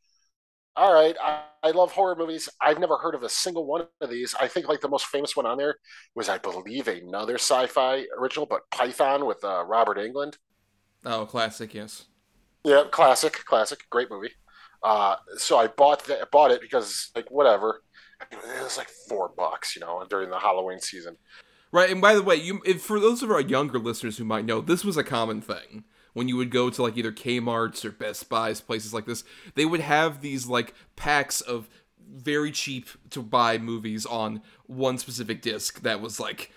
all 0.76 0.94
right, 0.94 1.14
I, 1.22 1.42
I 1.62 1.72
love 1.72 1.92
horror 1.92 2.16
movies. 2.16 2.48
I've 2.58 2.78
never 2.78 2.96
heard 2.96 3.14
of 3.14 3.22
a 3.22 3.28
single 3.28 3.66
one 3.66 3.86
of 4.00 4.08
these. 4.08 4.34
I 4.40 4.48
think 4.48 4.66
like 4.66 4.80
the 4.80 4.88
most 4.88 5.08
famous 5.08 5.36
one 5.36 5.44
on 5.44 5.58
there 5.58 5.76
was, 6.14 6.30
I 6.30 6.38
believe, 6.38 6.88
another 6.88 7.34
sci-fi 7.34 8.06
original, 8.18 8.46
but 8.46 8.62
Python 8.70 9.26
with 9.26 9.44
uh, 9.44 9.62
Robert 9.66 9.98
Englund. 9.98 10.38
Oh, 11.04 11.26
classic, 11.26 11.74
yes. 11.74 12.06
Yeah, 12.64 12.84
classic, 12.90 13.44
classic, 13.44 13.80
great 13.90 14.10
movie. 14.10 14.30
Uh, 14.82 15.16
so 15.36 15.58
I 15.58 15.66
bought 15.66 16.02
that, 16.06 16.30
bought 16.30 16.50
it 16.50 16.62
because 16.62 17.10
like 17.14 17.30
whatever, 17.30 17.82
it 18.32 18.62
was 18.62 18.78
like 18.78 18.88
four 18.88 19.32
bucks, 19.36 19.76
you 19.76 19.80
know, 19.80 20.02
during 20.08 20.30
the 20.30 20.38
Halloween 20.38 20.80
season. 20.80 21.18
Right, 21.72 21.90
and 21.90 22.00
by 22.00 22.14
the 22.14 22.22
way, 22.22 22.36
you 22.36 22.62
if, 22.64 22.80
for 22.80 22.98
those 22.98 23.22
of 23.22 23.30
our 23.30 23.42
younger 23.42 23.78
listeners 23.78 24.16
who 24.16 24.24
might 24.24 24.46
know, 24.46 24.62
this 24.62 24.82
was 24.82 24.96
a 24.96 25.04
common 25.04 25.42
thing 25.42 25.84
when 26.14 26.28
you 26.28 26.36
would 26.36 26.50
go 26.50 26.70
to 26.70 26.82
like 26.82 26.96
either 26.96 27.12
Kmart's 27.12 27.84
or 27.84 27.90
Best 27.92 28.28
Buys, 28.28 28.60
places 28.60 28.94
like 28.94 29.06
this, 29.06 29.24
they 29.54 29.66
would 29.66 29.80
have 29.80 30.20
these 30.20 30.46
like 30.46 30.74
packs 30.96 31.40
of 31.40 31.68
very 32.12 32.50
cheap 32.52 32.88
to 33.10 33.22
buy 33.22 33.58
movies 33.58 34.06
on 34.06 34.42
one 34.66 34.98
specific 34.98 35.42
disc 35.42 35.82
that 35.82 36.00
was 36.00 36.20
like 36.20 36.50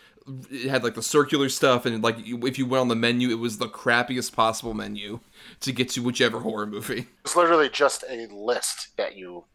it 0.51 0.69
had 0.69 0.83
like 0.83 0.93
the 0.93 1.01
circular 1.01 1.47
stuff 1.49 1.85
and 1.85 2.03
like 2.03 2.17
if 2.19 2.59
you 2.59 2.65
went 2.65 2.81
on 2.81 2.87
the 2.89 2.95
menu 2.95 3.29
it 3.29 3.35
was 3.39 3.57
the 3.57 3.67
crappiest 3.69 4.33
possible 4.33 4.73
menu 4.73 5.19
to 5.61 5.71
get 5.71 5.89
to 5.89 6.01
whichever 6.03 6.41
horror 6.41 6.65
movie 6.65 7.07
It's 7.23 7.35
literally 7.35 7.69
just 7.69 8.03
a 8.09 8.27
list 8.31 8.95
that 8.97 9.15
you 9.15 9.45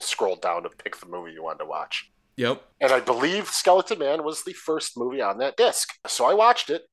scrolled 0.00 0.42
down 0.42 0.62
to 0.64 0.70
pick 0.70 0.96
the 0.98 1.06
movie 1.06 1.32
you 1.32 1.42
wanted 1.42 1.60
to 1.60 1.66
watch. 1.66 2.10
yep 2.36 2.62
And 2.80 2.92
I 2.92 3.00
believe 3.00 3.48
Skeleton 3.48 3.98
Man 3.98 4.24
was 4.24 4.44
the 4.44 4.52
first 4.54 4.98
movie 4.98 5.22
on 5.22 5.38
that 5.38 5.56
disc. 5.56 5.90
So 6.06 6.24
I 6.26 6.34
watched 6.34 6.70
it 6.70 6.84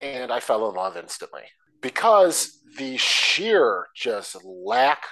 and 0.00 0.32
I 0.32 0.40
fell 0.40 0.68
in 0.70 0.76
love 0.76 0.96
instantly 0.96 1.44
because 1.84 2.60
the 2.78 2.96
sheer 2.96 3.86
just 3.94 4.42
lack 4.42 5.04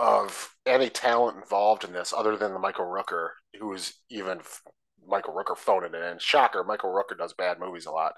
of 0.00 0.52
any 0.66 0.90
talent 0.90 1.36
involved 1.36 1.84
in 1.84 1.92
this 1.92 2.12
other 2.12 2.36
than 2.36 2.52
the 2.52 2.58
Michael 2.58 2.84
Rooker, 2.84 3.28
who's 3.60 3.94
even 4.10 4.40
Michael 5.06 5.34
Rooker 5.34 5.56
phoning 5.56 5.94
it 5.94 6.02
in. 6.02 6.18
Shocker, 6.18 6.64
Michael 6.64 6.90
Rooker 6.90 7.16
does 7.16 7.32
bad 7.32 7.60
movies 7.60 7.86
a 7.86 7.92
lot. 7.92 8.14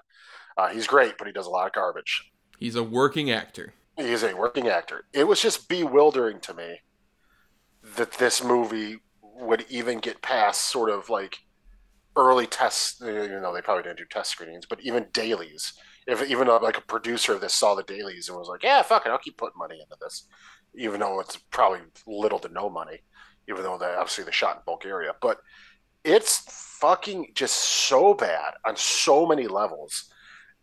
Uh, 0.57 0.69
he's 0.69 0.87
great, 0.87 1.19
but 1.19 1.27
he 1.27 1.33
does 1.33 1.45
a 1.45 1.51
lot 1.51 1.67
of 1.67 1.73
garbage. 1.73 2.31
he's 2.57 2.75
a 2.75 2.83
working 2.83 3.29
actor 3.29 3.73
He's 3.95 4.23
a 4.23 4.35
working 4.35 4.67
actor. 4.67 5.05
It 5.13 5.27
was 5.27 5.39
just 5.39 5.69
bewildering 5.69 6.39
to 6.41 6.55
me 6.55 6.79
that 7.95 8.13
this 8.13 8.43
movie 8.43 8.97
would 9.21 9.65
even 9.69 9.99
get 9.99 10.23
past 10.23 10.71
sort 10.71 10.89
of 10.89 11.09
like 11.09 11.37
early 12.15 12.47
tests. 12.47 12.99
You 12.99 13.39
know, 13.39 13.53
they 13.53 13.61
probably 13.61 13.83
didn't 13.83 13.99
do 13.99 14.05
test 14.09 14.31
screenings, 14.31 14.65
but 14.65 14.81
even 14.81 15.07
dailies. 15.13 15.73
If 16.07 16.23
even 16.29 16.47
a, 16.47 16.55
like 16.55 16.77
a 16.77 16.81
producer 16.81 17.33
of 17.33 17.41
this 17.41 17.53
saw 17.53 17.75
the 17.75 17.83
dailies 17.83 18.27
and 18.29 18.37
was 18.37 18.47
like, 18.47 18.63
"Yeah, 18.63 18.81
fuck 18.81 19.05
it, 19.05 19.09
I'll 19.09 19.17
keep 19.17 19.37
putting 19.37 19.57
money 19.57 19.79
into 19.79 19.95
this," 20.01 20.27
even 20.75 20.99
though 20.99 21.19
it's 21.19 21.37
probably 21.37 21.81
little 22.07 22.39
to 22.39 22.49
no 22.49 22.69
money, 22.69 22.99
even 23.47 23.63
though 23.63 23.77
they 23.77 23.85
obviously 23.85 24.23
they 24.23 24.31
shot 24.31 24.57
in 24.57 24.63
Bulgaria, 24.65 25.13
but 25.21 25.39
it's 26.03 26.39
fucking 26.79 27.31
just 27.35 27.55
so 27.55 28.13
bad 28.13 28.53
on 28.65 28.75
so 28.75 29.25
many 29.27 29.47
levels 29.47 30.11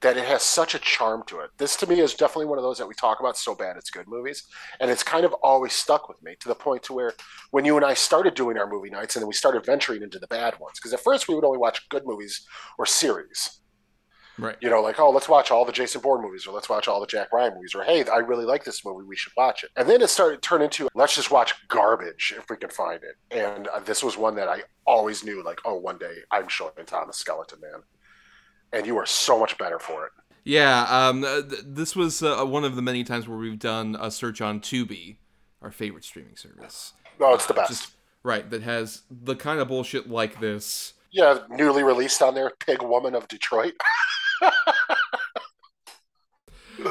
that 0.01 0.17
it 0.17 0.25
has 0.25 0.43
such 0.43 0.75
a 0.75 0.79
charm 0.79 1.25
to 1.27 1.41
it. 1.41 1.51
This 1.59 1.75
to 1.77 1.87
me 1.87 2.01
is 2.01 2.15
definitely 2.15 2.47
one 2.47 2.59
of 2.59 2.63
those 2.63 2.79
that 2.79 2.87
we 2.87 2.95
talk 2.95 3.19
about 3.19 3.37
so 3.37 3.55
bad 3.55 3.77
it's 3.77 3.91
good 3.91 4.07
movies, 4.07 4.45
and 4.81 4.91
it's 4.91 5.03
kind 5.03 5.25
of 5.25 5.33
always 5.43 5.73
stuck 5.73 6.09
with 6.09 6.23
me 6.23 6.37
to 6.41 6.49
the 6.49 6.55
point 6.55 6.85
to 6.85 6.93
where 6.93 7.15
when 7.51 7.65
you 7.65 7.77
and 7.77 7.85
I 7.85 7.95
started 7.95 8.35
doing 8.35 8.59
our 8.59 8.69
movie 8.69 8.91
nights 8.91 9.17
and 9.17 9.23
then 9.23 9.29
we 9.29 9.35
started 9.35 9.67
venturing 9.67 10.03
into 10.03 10.19
the 10.19 10.29
bad 10.29 10.59
ones 10.61 10.79
because 10.79 10.93
at 10.93 11.01
first 11.01 11.29
we 11.29 11.35
would 11.35 11.45
only 11.45 11.59
watch 11.59 11.89
good 11.89 12.07
movies 12.07 12.47
or 12.79 12.87
series. 12.87 13.61
Right 14.39 14.57
You 14.61 14.71
know, 14.71 14.81
like 14.81 14.99
oh, 14.99 15.11
let's 15.11 15.29
watch 15.29 15.51
all 15.51 15.65
the 15.65 15.73
Jason 15.73 16.01
Bourne 16.01 16.23
movies 16.23 16.47
or 16.47 16.55
let's 16.55 16.69
watch 16.69 16.89
all 16.89 17.01
the 17.01 17.07
Jack 17.07 17.33
Ryan 17.33 17.55
movies 17.55 17.75
or 17.75 17.85
hey, 17.85 18.05
I 18.05 18.19
really 18.19 18.45
like 18.45 18.65
this 18.65 18.85
movie, 18.85 19.05
we 19.07 19.17
should 19.17 19.33
watch 19.37 19.65
it. 19.65 19.71
And 19.77 19.89
then 19.89 20.01
it 20.01 20.09
started 20.09 20.43
to 20.43 20.49
turn 20.49 20.63
into 20.63 20.89
let's 20.95 21.15
just 21.15 21.31
watch 21.31 21.55
garbage 21.69 22.35
if 22.37 22.49
we 22.49 22.57
can 22.57 22.71
find 22.71 23.01
it. 23.03 23.17
And 23.31 23.69
uh, 23.69 23.81
this 23.81 24.03
was 24.03 24.17
one 24.17 24.35
that 24.37 24.49
I 24.49 24.63
always 24.87 25.25
knew 25.25 25.43
like 25.43 25.61
oh, 25.65 25.75
one 25.75 25.99
day 25.99 26.19
I'm 26.31 26.49
showing 26.49 26.73
Thomas 26.87 27.17
Skeleton 27.17 27.61
Man. 27.61 27.83
And 28.73 28.87
you 28.87 28.99
are 28.99 29.07
so 29.07 29.39
much 29.39 29.57
better 29.57 29.79
for 29.79 30.07
it. 30.07 30.13
Yeah, 30.45 30.85
um, 30.85 31.25
uh, 31.25 31.43
th- 31.43 31.63
this 31.67 31.95
was 31.95 32.23
uh, 32.23 32.45
one 32.45 32.65
of 32.65 32.77
the 32.77 32.83
many 32.83 33.05
times 33.05 33.29
where 33.29 33.37
we've 33.37 33.59
done 33.59 33.97
a 34.01 34.11
search 34.11 34.41
on 34.41 34.61
Tubi, 34.61 35.17
our 35.61 35.71
favorite 35.71 36.05
streaming 36.05 36.37
service. 36.37 36.95
No, 37.21 37.35
it's 37.35 37.47
the 37.47 37.55
best. 37.55 37.71
Just 37.71 37.93
right 38.23 38.49
that 38.51 38.63
has 38.63 39.03
the 39.11 39.37
kind 39.37 39.61
of 39.61 39.69
bullshit 39.69 40.09
like 40.09 40.41
this. 40.41 40.95
Yeah, 41.11 41.41
newly 41.49 41.83
released 41.83 42.21
on 42.23 42.35
there, 42.35 42.53
Pig 42.67 42.83
Woman 42.83 43.15
of 43.15 43.29
Detroit. 43.29 43.75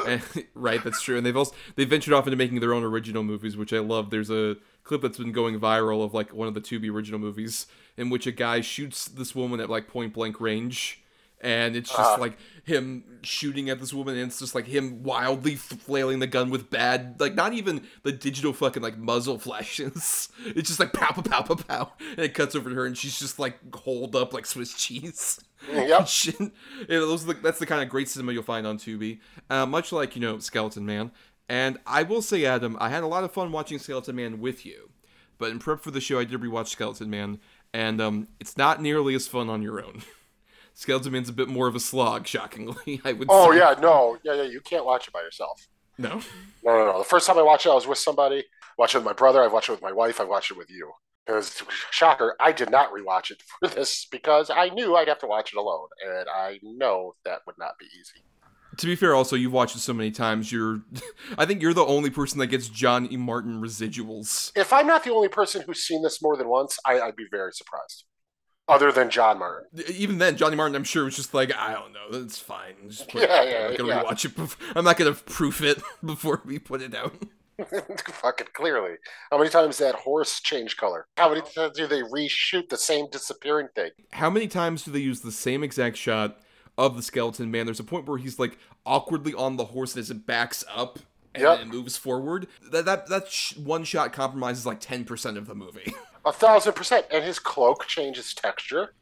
And- 0.06 0.22
right, 0.54 0.82
that's 0.82 1.02
true. 1.02 1.16
And 1.16 1.24
they've 1.24 1.36
also 1.36 1.54
they 1.76 1.84
ventured 1.84 2.14
off 2.14 2.26
into 2.26 2.36
making 2.36 2.60
their 2.60 2.74
own 2.74 2.84
original 2.84 3.22
movies, 3.22 3.56
which 3.56 3.72
I 3.72 3.78
love. 3.78 4.10
There's 4.10 4.30
a 4.30 4.56
clip 4.84 5.02
that's 5.02 5.18
been 5.18 5.32
going 5.32 5.58
viral 5.58 6.04
of 6.04 6.14
like 6.14 6.32
one 6.32 6.48
of 6.48 6.54
the 6.54 6.60
Tubi 6.60 6.90
original 6.90 7.18
movies 7.18 7.66
in 7.96 8.10
which 8.10 8.26
a 8.26 8.32
guy 8.32 8.60
shoots 8.60 9.06
this 9.06 9.34
woman 9.34 9.60
at 9.60 9.70
like 9.70 9.88
point 9.88 10.14
blank 10.14 10.40
range. 10.40 11.02
And 11.40 11.76
it's 11.76 11.88
just 11.88 12.00
Uh-huh. 12.00 12.20
like 12.20 12.36
him 12.64 13.04
shooting 13.22 13.70
at 13.70 13.78
this 13.78 13.94
woman, 13.94 14.16
and 14.16 14.26
it's 14.26 14.40
just 14.40 14.54
like 14.54 14.66
him 14.66 15.02
wildly 15.04 15.54
flailing 15.54 16.18
the 16.18 16.26
gun 16.26 16.50
with 16.50 16.68
bad, 16.68 17.14
like 17.20 17.34
not 17.34 17.52
even 17.52 17.82
the 18.02 18.10
digital 18.12 18.52
fucking 18.52 18.82
like 18.82 18.98
muzzle 18.98 19.38
flashes. 19.46 20.28
It's 20.44 20.68
just 20.68 20.80
like 20.80 20.92
pow 20.92 21.12
pow 21.12 21.22
pow 21.22 21.42
pow 21.42 21.54
pow, 21.54 21.92
and 22.10 22.18
it 22.20 22.34
cuts 22.34 22.54
over 22.56 22.68
to 22.70 22.74
her, 22.76 22.86
and 22.86 22.98
she's 22.98 23.18
just 23.18 23.38
like 23.38 23.58
holed 23.74 24.16
up 24.16 24.32
like 24.34 24.46
Swiss 24.46 24.74
cheese. 24.74 25.38
Yep. 25.72 26.06
Shit. 26.08 26.40
Yeah, 26.40 26.50
those 26.88 27.24
the, 27.24 27.34
that's 27.34 27.58
the 27.60 27.66
kind 27.66 27.82
of 27.82 27.88
great 27.88 28.08
cinema 28.08 28.32
you'll 28.32 28.42
find 28.42 28.66
on 28.66 28.76
Tubi. 28.78 29.20
Uh, 29.48 29.64
much 29.66 29.92
like, 29.92 30.16
you 30.16 30.20
know, 30.22 30.38
Skeleton 30.40 30.84
Man. 30.84 31.12
And 31.48 31.78
I 31.86 32.02
will 32.02 32.20
say, 32.20 32.44
Adam, 32.44 32.76
I 32.78 32.90
had 32.90 33.02
a 33.02 33.06
lot 33.06 33.24
of 33.24 33.32
fun 33.32 33.52
watching 33.52 33.78
Skeleton 33.78 34.16
Man 34.16 34.40
with 34.40 34.66
you. 34.66 34.90
But 35.38 35.50
in 35.52 35.58
prep 35.60 35.80
for 35.80 35.90
the 35.92 36.00
show, 36.00 36.18
I 36.18 36.24
did 36.24 36.40
rewatch 36.40 36.66
Skeleton 36.68 37.08
Man, 37.10 37.38
and 37.72 38.00
um, 38.00 38.28
it's 38.40 38.56
not 38.56 38.82
nearly 38.82 39.14
as 39.14 39.28
fun 39.28 39.48
on 39.48 39.62
your 39.62 39.80
own. 39.82 40.02
Skeleton 40.78 41.10
Man's 41.10 41.28
a 41.28 41.32
bit 41.32 41.48
more 41.48 41.66
of 41.66 41.74
a 41.74 41.80
slog, 41.80 42.24
shockingly, 42.28 43.00
I 43.04 43.12
would 43.12 43.26
Oh 43.28 43.50
say. 43.50 43.58
yeah, 43.58 43.74
no, 43.80 44.16
yeah, 44.22 44.34
yeah. 44.34 44.42
You 44.44 44.60
can't 44.60 44.84
watch 44.84 45.08
it 45.08 45.12
by 45.12 45.20
yourself. 45.22 45.66
No? 45.98 46.20
No, 46.62 46.78
no, 46.78 46.92
no. 46.92 46.98
The 46.98 47.04
first 47.04 47.26
time 47.26 47.36
I 47.36 47.42
watched 47.42 47.66
it, 47.66 47.70
I 47.70 47.74
was 47.74 47.88
with 47.88 47.98
somebody. 47.98 48.44
Watched 48.78 48.94
it 48.94 48.98
with 48.98 49.04
my 49.04 49.12
brother. 49.12 49.42
I've 49.42 49.52
watched 49.52 49.68
it 49.68 49.72
with 49.72 49.82
my 49.82 49.90
wife. 49.90 50.20
I've 50.20 50.28
watched 50.28 50.52
it 50.52 50.56
with 50.56 50.70
you. 50.70 50.92
Because 51.26 51.60
shocker, 51.90 52.36
I 52.38 52.52
did 52.52 52.70
not 52.70 52.92
rewatch 52.92 53.32
it 53.32 53.42
for 53.60 53.68
this 53.74 54.06
because 54.08 54.50
I 54.50 54.68
knew 54.68 54.94
I'd 54.94 55.08
have 55.08 55.18
to 55.18 55.26
watch 55.26 55.52
it 55.52 55.58
alone, 55.58 55.88
and 56.06 56.28
I 56.32 56.60
know 56.62 57.16
that 57.24 57.40
would 57.48 57.58
not 57.58 57.72
be 57.80 57.86
easy. 57.86 58.22
To 58.76 58.86
be 58.86 58.94
fair, 58.94 59.16
also, 59.16 59.34
you've 59.34 59.52
watched 59.52 59.74
it 59.74 59.80
so 59.80 59.92
many 59.92 60.12
times, 60.12 60.52
you're. 60.52 60.82
I 61.38 61.44
think 61.44 61.60
you're 61.60 61.74
the 61.74 61.84
only 61.84 62.10
person 62.10 62.38
that 62.38 62.46
gets 62.46 62.68
John 62.68 63.12
E. 63.12 63.16
Martin 63.16 63.60
residuals. 63.60 64.52
If 64.54 64.72
I'm 64.72 64.86
not 64.86 65.02
the 65.02 65.10
only 65.12 65.26
person 65.26 65.62
who's 65.66 65.82
seen 65.82 66.04
this 66.04 66.22
more 66.22 66.36
than 66.36 66.48
once, 66.48 66.78
I, 66.86 67.00
I'd 67.00 67.16
be 67.16 67.26
very 67.28 67.52
surprised. 67.52 68.04
Other 68.68 68.92
than 68.92 69.08
John 69.08 69.38
Martin. 69.38 69.66
even 69.94 70.18
then, 70.18 70.36
Johnny 70.36 70.54
Martin, 70.54 70.76
I'm 70.76 70.84
sure, 70.84 71.04
was 71.04 71.16
just 71.16 71.32
like, 71.32 71.54
I 71.56 71.72
don't 71.72 71.92
know, 71.92 72.10
that's 72.10 72.38
fine. 72.38 72.74
Just 72.88 73.08
put 73.08 73.22
Yeah, 73.22 73.42
yeah, 73.42 73.56
I'm 73.64 73.70
not 73.70 73.78
gonna 73.78 73.88
yeah. 73.88 74.02
rewatch 74.04 74.24
it. 74.26 74.36
Before, 74.36 74.66
I'm 74.76 74.84
not 74.84 74.96
gonna 74.98 75.14
proof 75.14 75.62
it 75.62 75.82
before 76.04 76.42
we 76.44 76.58
put 76.58 76.82
it 76.82 76.94
out. 76.94 77.14
Fucking 78.12 78.48
clearly. 78.52 78.96
How 79.30 79.38
many 79.38 79.50
times 79.50 79.78
that 79.78 79.94
horse 79.96 80.40
changed 80.40 80.76
color? 80.76 81.06
How 81.16 81.28
many 81.28 81.40
oh. 81.40 81.62
times 81.62 81.76
do 81.76 81.86
they 81.86 82.02
reshoot 82.02 82.68
the 82.68 82.76
same 82.76 83.06
disappearing 83.10 83.68
thing? 83.74 83.90
How 84.12 84.30
many 84.30 84.46
times 84.46 84.84
do 84.84 84.90
they 84.92 85.00
use 85.00 85.20
the 85.20 85.32
same 85.32 85.64
exact 85.64 85.96
shot 85.96 86.38
of 86.76 86.94
the 86.96 87.02
skeleton 87.02 87.50
man? 87.50 87.66
There's 87.66 87.80
a 87.80 87.84
point 87.84 88.06
where 88.06 88.18
he's 88.18 88.38
like 88.38 88.58
awkwardly 88.86 89.34
on 89.34 89.56
the 89.56 89.64
horse 89.66 89.96
as 89.96 90.10
it 90.10 90.26
backs 90.26 90.62
up 90.72 90.98
and 91.34 91.42
Yep. 91.42 91.58
then 91.58 91.68
it 91.68 91.72
moves 91.72 91.96
forward. 91.96 92.46
That 92.70 92.84
that 92.84 93.08
that 93.08 93.28
sh- 93.28 93.56
one 93.56 93.84
shot 93.84 94.12
compromises 94.12 94.64
like 94.66 94.80
10% 94.80 95.36
of 95.36 95.46
the 95.46 95.54
movie. 95.54 95.94
A 96.28 96.32
thousand 96.32 96.74
percent. 96.74 97.06
And 97.10 97.24
his 97.24 97.38
cloak 97.38 97.86
changes 97.86 98.34
texture 98.34 98.94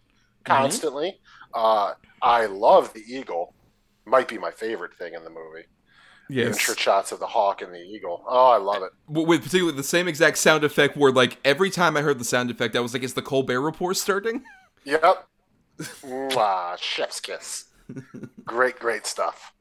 constantly. 0.44 1.18
Uh, 1.52 1.94
I 2.22 2.46
love 2.46 2.92
the 2.92 3.02
eagle. 3.06 3.54
Might 4.04 4.28
be 4.28 4.38
my 4.38 4.52
favorite 4.52 4.94
thing 4.94 5.14
in 5.14 5.24
the 5.24 5.30
movie. 5.30 5.64
yes. 6.30 6.46
Insert 6.48 6.78
shots 6.78 7.10
of 7.10 7.18
the 7.18 7.26
hawk 7.26 7.62
and 7.62 7.74
the 7.74 7.80
eagle. 7.82 8.24
Oh, 8.28 8.50
I 8.50 8.58
love 8.58 8.82
it. 8.84 8.92
With 9.08 9.42
particularly 9.42 9.76
the 9.76 9.82
same 9.82 10.06
exact 10.06 10.38
sound 10.38 10.62
effect 10.62 10.96
where 10.96 11.10
like 11.10 11.38
every 11.44 11.68
time 11.70 11.96
I 11.96 12.02
heard 12.02 12.20
the 12.20 12.24
sound 12.24 12.50
effect 12.50 12.76
I 12.76 12.80
was 12.80 12.94
like 12.94 13.02
is 13.02 13.14
the 13.14 13.22
Colbert 13.22 13.60
report 13.60 13.96
starting? 13.96 14.44
Yep. 14.84 15.26
Mwah, 15.80 16.78
chef's 16.78 17.18
kiss. 17.18 17.64
Great, 18.44 18.78
great 18.78 19.04
stuff. 19.04 19.52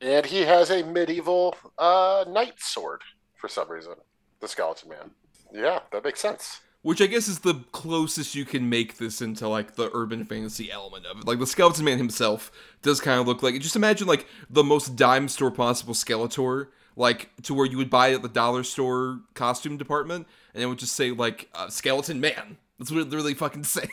And 0.00 0.26
he 0.26 0.40
has 0.40 0.70
a 0.72 0.82
medieval 0.82 1.54
uh, 1.78 2.24
knight 2.26 2.54
sword 2.58 3.02
for 3.36 3.46
some 3.46 3.70
reason. 3.70 3.94
The 4.40 4.48
skeleton 4.48 4.88
man. 4.88 5.12
Yeah, 5.52 5.78
that 5.92 6.02
makes 6.02 6.18
sense. 6.18 6.61
Which 6.82 7.00
I 7.00 7.06
guess 7.06 7.28
is 7.28 7.40
the 7.40 7.54
closest 7.70 8.34
you 8.34 8.44
can 8.44 8.68
make 8.68 8.98
this 8.98 9.22
into 9.22 9.46
like 9.46 9.76
the 9.76 9.88
urban 9.94 10.24
fantasy 10.24 10.70
element 10.70 11.06
of 11.06 11.18
it. 11.18 11.26
Like 11.26 11.38
the 11.38 11.46
skeleton 11.46 11.84
man 11.84 11.98
himself 11.98 12.50
does 12.82 13.00
kind 13.00 13.20
of 13.20 13.26
look 13.28 13.40
like 13.42 13.60
just 13.60 13.76
imagine 13.76 14.08
like 14.08 14.26
the 14.50 14.64
most 14.64 14.96
dime 14.96 15.28
store 15.28 15.52
possible 15.52 15.94
Skeletor, 15.94 16.68
like 16.96 17.30
to 17.42 17.54
where 17.54 17.66
you 17.66 17.76
would 17.76 17.90
buy 17.90 18.08
it 18.08 18.14
at 18.16 18.22
the 18.22 18.28
dollar 18.28 18.64
store 18.64 19.20
costume 19.34 19.76
department, 19.76 20.26
and 20.54 20.62
it 20.62 20.66
would 20.66 20.78
just 20.80 20.94
say 20.96 21.12
like 21.12 21.48
uh, 21.54 21.68
skeleton 21.68 22.20
man. 22.20 22.58
That's 22.78 22.90
what 22.90 23.00
it 23.00 23.04
literally 23.04 23.34
fucking 23.34 23.64
say. 23.78 23.88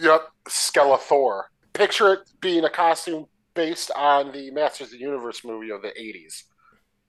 Yep, 0.00 0.28
Skeletor. 0.46 1.44
Picture 1.74 2.14
it 2.14 2.20
being 2.40 2.64
a 2.64 2.70
costume 2.70 3.26
based 3.54 3.90
on 3.94 4.32
the 4.32 4.50
Masters 4.50 4.88
of 4.88 4.92
the 4.92 4.98
Universe 4.98 5.44
movie 5.44 5.70
of 5.70 5.82
the 5.82 5.92
80s. 5.98 6.44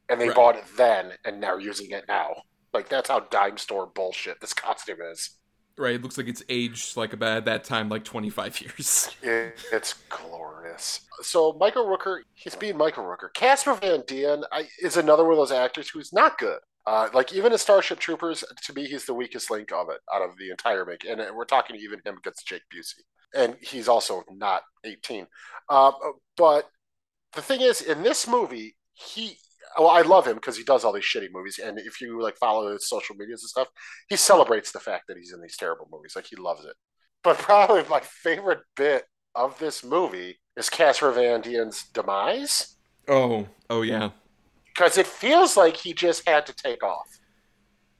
And 0.09 0.19
they 0.19 0.27
Right. 0.27 0.35
bought 0.35 0.55
it 0.57 0.65
then, 0.77 1.13
and 1.23 1.39
now 1.39 1.57
using 1.57 1.91
it 1.91 2.05
now. 2.07 2.43
Like, 2.73 2.89
that's 2.89 3.09
how 3.09 3.21
dime 3.21 3.57
store 3.57 3.87
bullshit 3.87 4.41
this 4.41 4.53
costume 4.65 4.99
is. 5.11 5.31
right? 5.77 5.95
It 5.95 6.01
looks 6.03 6.17
like 6.17 6.27
it's 6.27 6.43
aged 6.49 6.97
like 6.97 7.13
about 7.13 7.45
that 7.45 7.63
time 7.63 7.89
like 7.89 8.03
25 8.03 8.61
years. 8.61 9.09
It, 9.21 9.59
it's 9.71 9.93
glorious. 10.09 11.01
So, 11.21 11.53
Michael 11.59 11.85
Rooker, 11.85 12.19
he's 12.33 12.55
being 12.55 12.77
Michael 12.77 13.03
Rooker. 13.03 13.33
Casper 13.33 13.73
Van 13.75 14.03
Dien 14.07 14.43
I, 14.51 14.67
is 14.81 14.97
another 14.97 15.23
one 15.23 15.33
of 15.33 15.37
those 15.39 15.51
actors 15.51 15.89
who's 15.89 16.13
not 16.13 16.37
good. 16.37 16.59
Uh, 16.85 17.09
like, 17.13 17.33
even 17.33 17.51
in 17.51 17.57
Starship 17.57 17.99
Troopers, 17.99 18.43
to 18.63 18.73
me, 18.73 18.85
he's 18.85 19.05
the 19.05 19.13
weakest 19.13 19.51
link 19.51 19.71
of 19.71 19.89
it 19.89 19.99
out 20.13 20.21
of 20.21 20.37
the 20.37 20.49
entire 20.49 20.85
make. 20.85 21.05
And 21.05 21.21
we're 21.35 21.45
talking 21.45 21.75
even 21.75 21.99
him 22.05 22.17
against 22.17 22.47
Jake 22.47 22.63
Busey. 22.73 23.01
And 23.35 23.57
he's 23.61 23.87
also 23.87 24.23
not 24.31 24.63
18. 24.85 25.27
Um, 25.69 25.93
but 26.35 26.69
the 27.35 27.41
thing 27.41 27.61
is, 27.61 27.81
in 27.81 28.01
this 28.01 28.27
movie, 28.27 28.75
he 28.93 29.37
well, 29.77 29.89
I 29.89 30.01
love 30.01 30.25
him 30.27 30.35
because 30.35 30.57
he 30.57 30.63
does 30.63 30.83
all 30.83 30.93
these 30.93 31.03
shitty 31.03 31.29
movies, 31.31 31.59
and 31.63 31.79
if 31.79 32.01
you 32.01 32.21
like 32.21 32.37
follow 32.37 32.71
his 32.71 32.87
social 32.87 33.15
medias 33.15 33.43
and 33.43 33.49
stuff, 33.49 33.67
he 34.09 34.15
celebrates 34.15 34.71
the 34.71 34.79
fact 34.79 35.05
that 35.07 35.17
he's 35.17 35.33
in 35.33 35.41
these 35.41 35.57
terrible 35.57 35.87
movies. 35.91 36.13
Like 36.15 36.27
he 36.27 36.35
loves 36.35 36.65
it. 36.65 36.75
But 37.23 37.37
probably 37.39 37.83
my 37.89 37.99
favorite 38.01 38.59
bit 38.75 39.05
of 39.35 39.57
this 39.59 39.83
movie 39.83 40.39
is 40.57 40.69
Casper 40.69 41.11
Van 41.11 41.41
Dien's 41.41 41.83
demise 41.93 42.75
Oh, 43.07 43.47
oh 43.69 43.81
yeah. 43.81 44.11
because 44.65 44.97
it 44.97 45.07
feels 45.07 45.57
like 45.57 45.77
he 45.77 45.93
just 45.93 46.27
had 46.27 46.45
to 46.47 46.53
take 46.53 46.83
off. 46.83 47.07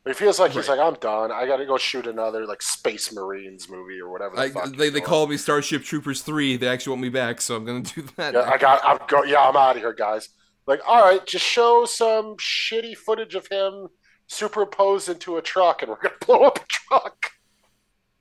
It 0.06 0.16
feels 0.16 0.40
like 0.40 0.54
he's 0.54 0.70
like, 0.70 0.80
I'm 0.80 0.96
done. 0.96 1.32
I 1.32 1.46
got 1.46 1.58
to 1.58 1.66
go 1.66 1.78
shoot 1.78 2.08
another 2.08 2.46
like 2.46 2.62
Space 2.62 3.14
Marines 3.14 3.70
movie 3.70 4.00
or 4.00 4.10
whatever. 4.10 4.38
The 4.38 4.42
I, 4.42 4.50
fuck 4.50 4.76
they 4.76 4.90
they 4.90 5.02
call 5.02 5.28
me 5.28 5.38
Starship 5.38 5.84
Troopers 5.84 6.22
three. 6.22 6.58
They 6.58 6.68
actually 6.68 6.92
want 6.92 7.02
me 7.02 7.10
back, 7.10 7.42
so 7.42 7.56
I'm 7.56 7.66
gonna 7.66 7.82
do 7.82 8.04
that. 8.16 8.34
Yeah, 8.34 8.50
I 8.50 8.58
got. 8.58 8.82
I'm 8.84 8.98
go. 9.08 9.24
Yeah, 9.24 9.42
I'm 9.42 9.56
out 9.56 9.76
of 9.76 9.82
here, 9.82 9.94
guys. 9.94 10.30
Like, 10.70 10.82
all 10.88 11.02
right, 11.02 11.26
just 11.26 11.44
show 11.44 11.84
some 11.86 12.36
shitty 12.38 12.96
footage 12.96 13.34
of 13.34 13.48
him 13.48 13.88
superimposed 14.28 15.10
into 15.10 15.38
a 15.38 15.42
truck, 15.42 15.82
and 15.82 15.90
we're 15.90 15.98
gonna 16.00 16.14
blow 16.26 16.44
up 16.44 16.60
a 16.60 16.66
truck. 16.68 17.32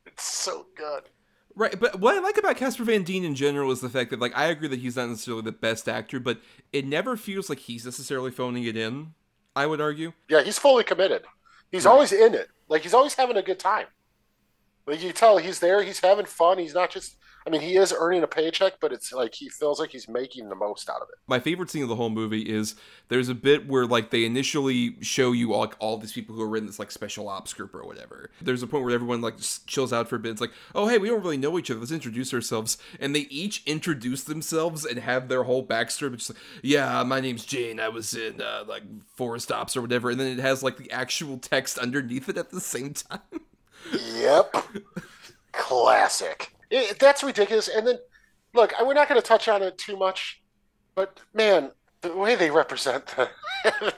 It's 0.06 0.24
so 0.24 0.66
good. 0.74 1.02
Right, 1.54 1.78
but 1.78 2.00
what 2.00 2.16
I 2.16 2.20
like 2.20 2.38
about 2.38 2.56
Casper 2.56 2.84
Van 2.84 3.02
Dien 3.02 3.22
in 3.22 3.34
general 3.34 3.70
is 3.70 3.82
the 3.82 3.90
fact 3.90 4.08
that, 4.10 4.18
like, 4.18 4.32
I 4.34 4.46
agree 4.46 4.68
that 4.68 4.78
he's 4.78 4.96
not 4.96 5.10
necessarily 5.10 5.42
the 5.42 5.52
best 5.52 5.90
actor, 5.90 6.18
but 6.18 6.40
it 6.72 6.86
never 6.86 7.18
feels 7.18 7.50
like 7.50 7.58
he's 7.58 7.84
necessarily 7.84 8.30
phoning 8.30 8.64
it 8.64 8.78
in. 8.78 9.12
I 9.54 9.66
would 9.66 9.80
argue. 9.82 10.12
Yeah, 10.30 10.42
he's 10.42 10.58
fully 10.58 10.84
committed. 10.84 11.24
He's 11.70 11.84
Right. 11.84 11.92
always 11.92 12.12
in 12.12 12.34
it. 12.34 12.48
Like 12.68 12.80
he's 12.82 12.94
always 12.94 13.12
having 13.14 13.36
a 13.36 13.42
good 13.42 13.58
time. 13.58 13.88
Like 14.86 15.02
you 15.02 15.12
tell 15.12 15.36
he's 15.36 15.58
there, 15.58 15.82
he's 15.82 16.00
having 16.00 16.24
fun. 16.24 16.56
He's 16.58 16.72
not 16.74 16.90
just 16.90 17.16
I 17.48 17.50
mean, 17.50 17.62
he 17.62 17.76
is 17.76 17.94
earning 17.98 18.22
a 18.22 18.26
paycheck, 18.26 18.74
but 18.78 18.92
it's 18.92 19.10
like 19.10 19.34
he 19.34 19.48
feels 19.48 19.80
like 19.80 19.88
he's 19.88 20.06
making 20.06 20.50
the 20.50 20.54
most 20.54 20.90
out 20.90 21.00
of 21.00 21.08
it. 21.08 21.14
My 21.26 21.40
favorite 21.40 21.70
scene 21.70 21.82
of 21.82 21.88
the 21.88 21.96
whole 21.96 22.10
movie 22.10 22.42
is 22.42 22.74
there's 23.08 23.30
a 23.30 23.34
bit 23.34 23.66
where 23.66 23.86
like 23.86 24.10
they 24.10 24.26
initially 24.26 24.96
show 25.00 25.32
you 25.32 25.54
all, 25.54 25.60
like 25.60 25.74
all 25.78 25.96
these 25.96 26.12
people 26.12 26.34
who 26.34 26.42
are 26.42 26.58
in 26.58 26.66
this 26.66 26.78
like 26.78 26.90
special 26.90 27.26
ops 27.26 27.54
group 27.54 27.74
or 27.74 27.86
whatever. 27.86 28.30
There's 28.42 28.62
a 28.62 28.66
point 28.66 28.84
where 28.84 28.94
everyone 28.94 29.22
like 29.22 29.38
just 29.38 29.66
chills 29.66 29.94
out 29.94 30.08
for 30.08 30.16
a 30.16 30.18
bit. 30.18 30.32
It's 30.32 30.42
like, 30.42 30.52
oh 30.74 30.88
hey, 30.88 30.98
we 30.98 31.08
don't 31.08 31.22
really 31.22 31.38
know 31.38 31.58
each 31.58 31.70
other. 31.70 31.80
Let's 31.80 31.90
introduce 31.90 32.34
ourselves. 32.34 32.76
And 33.00 33.14
they 33.14 33.20
each 33.30 33.62
introduce 33.64 34.24
themselves 34.24 34.84
and 34.84 34.98
have 34.98 35.28
their 35.28 35.44
whole 35.44 35.66
backstory. 35.66 36.10
But 36.10 36.18
just 36.18 36.34
like, 36.34 36.38
yeah, 36.62 37.02
my 37.02 37.18
name's 37.18 37.46
Jane. 37.46 37.80
I 37.80 37.88
was 37.88 38.12
in 38.12 38.42
uh, 38.42 38.64
like 38.68 38.82
Forest 39.16 39.50
Ops 39.50 39.74
or 39.74 39.80
whatever. 39.80 40.10
And 40.10 40.20
then 40.20 40.38
it 40.38 40.42
has 40.42 40.62
like 40.62 40.76
the 40.76 40.90
actual 40.90 41.38
text 41.38 41.78
underneath 41.78 42.28
it 42.28 42.36
at 42.36 42.50
the 42.50 42.60
same 42.60 42.92
time. 42.92 43.20
Yep. 43.90 44.54
Classic. 45.52 46.52
It, 46.70 46.98
that's 46.98 47.22
ridiculous. 47.22 47.68
And 47.68 47.86
then, 47.86 47.98
look, 48.54 48.72
we're 48.82 48.94
not 48.94 49.08
going 49.08 49.20
to 49.20 49.26
touch 49.26 49.48
on 49.48 49.62
it 49.62 49.78
too 49.78 49.96
much, 49.96 50.42
but 50.94 51.20
man, 51.32 51.72
the 52.00 52.14
way 52.16 52.34
they 52.34 52.50
represent 52.50 53.06
the 53.06 53.28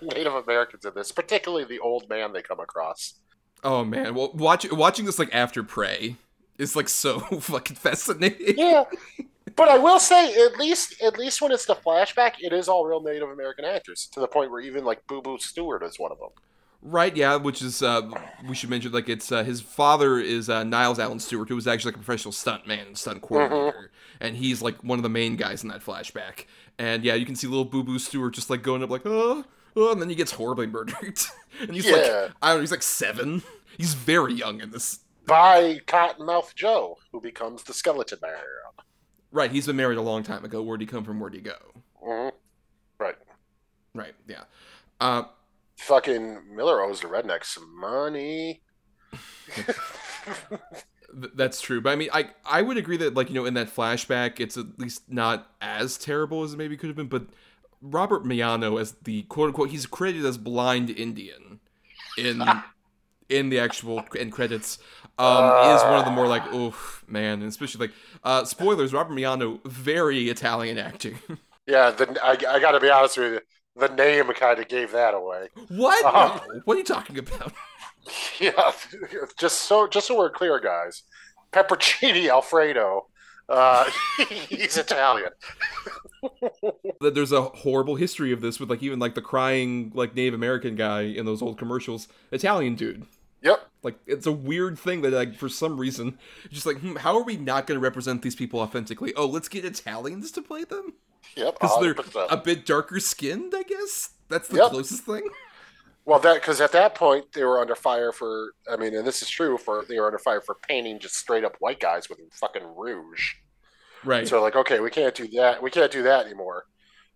Native 0.02 0.34
Americans 0.34 0.84
in 0.84 0.92
this, 0.94 1.12
particularly 1.12 1.64
the 1.64 1.80
old 1.80 2.08
man 2.08 2.32
they 2.32 2.42
come 2.42 2.60
across. 2.60 3.14
Oh 3.62 3.84
man, 3.84 4.14
well, 4.14 4.32
watch, 4.32 4.70
watching 4.72 5.04
this 5.04 5.18
like 5.18 5.34
after 5.34 5.62
Prey 5.62 6.16
is 6.56 6.74
like 6.74 6.88
so 6.88 7.20
fucking 7.40 7.76
fascinating. 7.76 8.56
Yeah. 8.56 8.84
But 9.56 9.68
I 9.68 9.78
will 9.78 9.98
say, 9.98 10.32
at 10.44 10.58
least, 10.58 11.02
at 11.02 11.18
least 11.18 11.42
when 11.42 11.52
it's 11.52 11.66
the 11.66 11.74
flashback, 11.74 12.34
it 12.40 12.52
is 12.52 12.68
all 12.68 12.86
real 12.86 13.02
Native 13.02 13.28
American 13.28 13.64
actors 13.64 14.08
to 14.12 14.20
the 14.20 14.28
point 14.28 14.50
where 14.50 14.60
even 14.60 14.84
like 14.84 15.06
Boo 15.06 15.20
Boo 15.20 15.38
Stewart 15.38 15.82
is 15.82 15.98
one 15.98 16.12
of 16.12 16.18
them. 16.18 16.30
Right, 16.82 17.14
yeah, 17.14 17.36
which 17.36 17.60
is 17.60 17.82
uh 17.82 18.08
we 18.48 18.54
should 18.54 18.70
mention 18.70 18.92
like 18.92 19.08
it's 19.08 19.30
uh, 19.30 19.44
his 19.44 19.60
father 19.60 20.18
is 20.18 20.48
uh, 20.48 20.64
Nils 20.64 20.98
Allen 20.98 21.18
Stewart, 21.20 21.48
who 21.50 21.54
was 21.54 21.66
actually 21.66 21.90
like 21.92 22.00
a 22.00 22.04
professional 22.04 22.32
stunt 22.32 22.66
man 22.66 22.86
and 22.86 22.96
stunt 22.96 23.20
coordinator, 23.20 23.90
and 24.18 24.34
he's 24.36 24.62
like 24.62 24.82
one 24.82 24.98
of 24.98 25.02
the 25.02 25.10
main 25.10 25.36
guys 25.36 25.62
in 25.62 25.68
that 25.68 25.82
flashback. 25.84 26.46
And 26.78 27.04
yeah, 27.04 27.14
you 27.14 27.26
can 27.26 27.36
see 27.36 27.46
little 27.46 27.66
Boo 27.66 27.82
Boo 27.84 27.98
Stewart 27.98 28.32
just 28.32 28.48
like 28.48 28.62
going 28.62 28.82
up 28.82 28.88
like 28.88 29.02
oh, 29.04 29.44
oh 29.76 29.92
and 29.92 30.00
then 30.00 30.08
he 30.08 30.14
gets 30.14 30.32
horribly 30.32 30.66
murdered, 30.66 31.18
and 31.60 31.74
he's 31.74 31.84
Yeah. 31.84 31.96
like 31.96 32.30
I 32.40 32.48
don't 32.48 32.56
know, 32.56 32.60
he's 32.60 32.70
like 32.70 32.82
seven. 32.82 33.42
He's 33.76 33.92
very 33.94 34.32
young 34.32 34.60
in 34.60 34.70
this. 34.70 35.00
By 35.26 35.80
Cottonmouth 35.86 36.54
Joe, 36.54 36.96
who 37.12 37.20
becomes 37.20 37.62
the 37.62 37.74
Skeleton 37.74 38.18
Man. 38.22 38.32
Right, 39.32 39.50
he's 39.50 39.66
been 39.66 39.76
married 39.76 39.98
a 39.98 40.02
long 40.02 40.22
time 40.22 40.44
ago. 40.46 40.62
Where'd 40.62 40.80
he 40.80 40.86
come 40.86 41.04
from? 41.04 41.20
Where'd 41.20 41.34
he 41.34 41.40
go? 41.40 41.56
Mhm. 42.02 42.32
Right. 42.98 43.16
Right, 43.94 44.14
yeah. 44.26 44.44
Uh, 44.98 45.24
Fucking 45.86 46.54
Miller 46.54 46.82
owes 46.82 47.00
the 47.00 47.08
rednecks 47.08 47.46
some 47.46 47.78
money. 47.78 48.62
That's 51.12 51.60
true, 51.60 51.80
but 51.80 51.90
I 51.90 51.96
mean, 51.96 52.08
I 52.12 52.30
I 52.44 52.62
would 52.62 52.76
agree 52.76 52.96
that 52.98 53.14
like 53.14 53.28
you 53.28 53.34
know 53.34 53.44
in 53.44 53.54
that 53.54 53.74
flashback, 53.74 54.38
it's 54.38 54.56
at 54.56 54.78
least 54.78 55.10
not 55.10 55.50
as 55.60 55.98
terrible 55.98 56.44
as 56.44 56.52
it 56.52 56.56
maybe 56.56 56.76
could 56.76 56.88
have 56.88 56.96
been. 56.96 57.08
But 57.08 57.26
Robert 57.82 58.24
Miano 58.24 58.80
as 58.80 58.92
the 59.02 59.22
quote 59.24 59.48
unquote, 59.48 59.70
he's 59.70 59.86
credited 59.86 60.24
as 60.24 60.38
blind 60.38 60.88
Indian 60.88 61.58
in 62.16 62.42
in 63.28 63.48
the 63.48 63.58
actual 63.58 64.04
end 64.16 64.32
credits. 64.32 64.78
Um, 65.18 65.56
is 65.74 65.84
one 65.84 65.98
of 65.98 66.04
the 66.04 66.12
more 66.12 66.28
like 66.28 66.46
oof 66.54 67.04
man, 67.08 67.40
and 67.40 67.48
especially 67.48 67.88
like 67.88 67.96
uh, 68.22 68.44
spoilers. 68.44 68.92
Robert 68.92 69.14
Miano, 69.14 69.60
very 69.66 70.28
Italian 70.30 70.78
acting. 70.78 71.18
Yeah, 71.66 71.90
the, 71.90 72.18
I, 72.22 72.32
I 72.32 72.60
got 72.60 72.72
to 72.72 72.80
be 72.80 72.90
honest 72.90 73.16
with 73.18 73.32
you. 73.34 73.40
The 73.80 73.88
name 73.88 74.26
kind 74.34 74.58
of 74.60 74.68
gave 74.68 74.92
that 74.92 75.14
away. 75.14 75.48
what? 75.68 76.04
No. 76.04 76.60
What 76.66 76.74
are 76.74 76.78
you 76.78 76.84
talking 76.84 77.18
about? 77.18 77.52
Yeah, 78.40 78.72
just 79.38 79.58
so 79.64 79.86
just 79.86 80.08
so 80.08 80.16
we're 80.16 80.30
clear, 80.30 80.58
guys. 80.58 81.02
Pepperoncini 81.52 82.28
Alfredo. 82.30 83.06
Uh, 83.48 83.84
he's 84.48 84.78
Italian. 84.78 85.30
that 87.02 87.14
there's 87.14 87.30
a 87.30 87.42
horrible 87.42 87.96
history 87.96 88.32
of 88.32 88.40
this 88.40 88.58
with 88.58 88.70
like 88.70 88.82
even 88.82 88.98
like 88.98 89.14
the 89.14 89.20
crying 89.20 89.92
like 89.94 90.14
Native 90.16 90.32
American 90.32 90.76
guy 90.76 91.02
in 91.02 91.26
those 91.26 91.42
old 91.42 91.58
commercials, 91.58 92.08
Italian 92.32 92.74
dude. 92.74 93.04
Yep. 93.42 93.68
Like 93.82 93.98
it's 94.06 94.26
a 94.26 94.32
weird 94.32 94.78
thing 94.78 95.02
that 95.02 95.12
like 95.12 95.36
for 95.36 95.50
some 95.50 95.78
reason, 95.78 96.18
just 96.50 96.64
like 96.66 96.78
hmm, 96.78 96.96
how 96.96 97.16
are 97.16 97.22
we 97.22 97.36
not 97.36 97.66
going 97.66 97.78
to 97.78 97.84
represent 97.84 98.22
these 98.22 98.34
people 98.34 98.60
authentically? 98.60 99.12
Oh, 99.14 99.26
let's 99.26 99.48
get 99.48 99.64
Italians 99.66 100.32
to 100.32 100.42
play 100.42 100.64
them 100.64 100.94
Yep. 101.36 101.58
because 101.60 101.80
they're 101.80 102.26
a 102.30 102.36
bit 102.36 102.66
darker 102.66 102.98
skinned. 103.00 103.52
I 103.56 103.62
guess 103.62 104.10
that's 104.28 104.48
the 104.48 104.58
Yep. 104.58 104.70
closest 104.70 105.04
thing. 105.04 105.28
Well, 106.04 106.18
that 106.20 106.34
because 106.40 106.60
at 106.60 106.72
that 106.72 106.94
point 106.94 107.32
they 107.32 107.44
were 107.44 107.60
under 107.60 107.74
fire 107.76 108.10
for. 108.12 108.52
I 108.70 108.76
mean, 108.76 108.94
and 108.94 109.06
this 109.06 109.22
is 109.22 109.28
true 109.28 109.56
for 109.58 109.84
they 109.88 109.98
were 110.00 110.06
under 110.06 110.18
fire 110.18 110.40
for 110.40 110.56
painting 110.66 110.98
just 110.98 111.14
straight 111.16 111.44
up 111.44 111.56
white 111.60 111.78
guys 111.78 112.08
with 112.08 112.18
fucking 112.32 112.64
rouge. 112.76 113.34
Right. 114.04 114.26
So 114.26 114.40
like, 114.42 114.56
okay, 114.56 114.80
we 114.80 114.90
can't 114.90 115.14
do 115.14 115.28
that. 115.36 115.62
We 115.62 115.70
can't 115.70 115.92
do 115.92 116.02
that 116.04 116.24
anymore. 116.26 116.64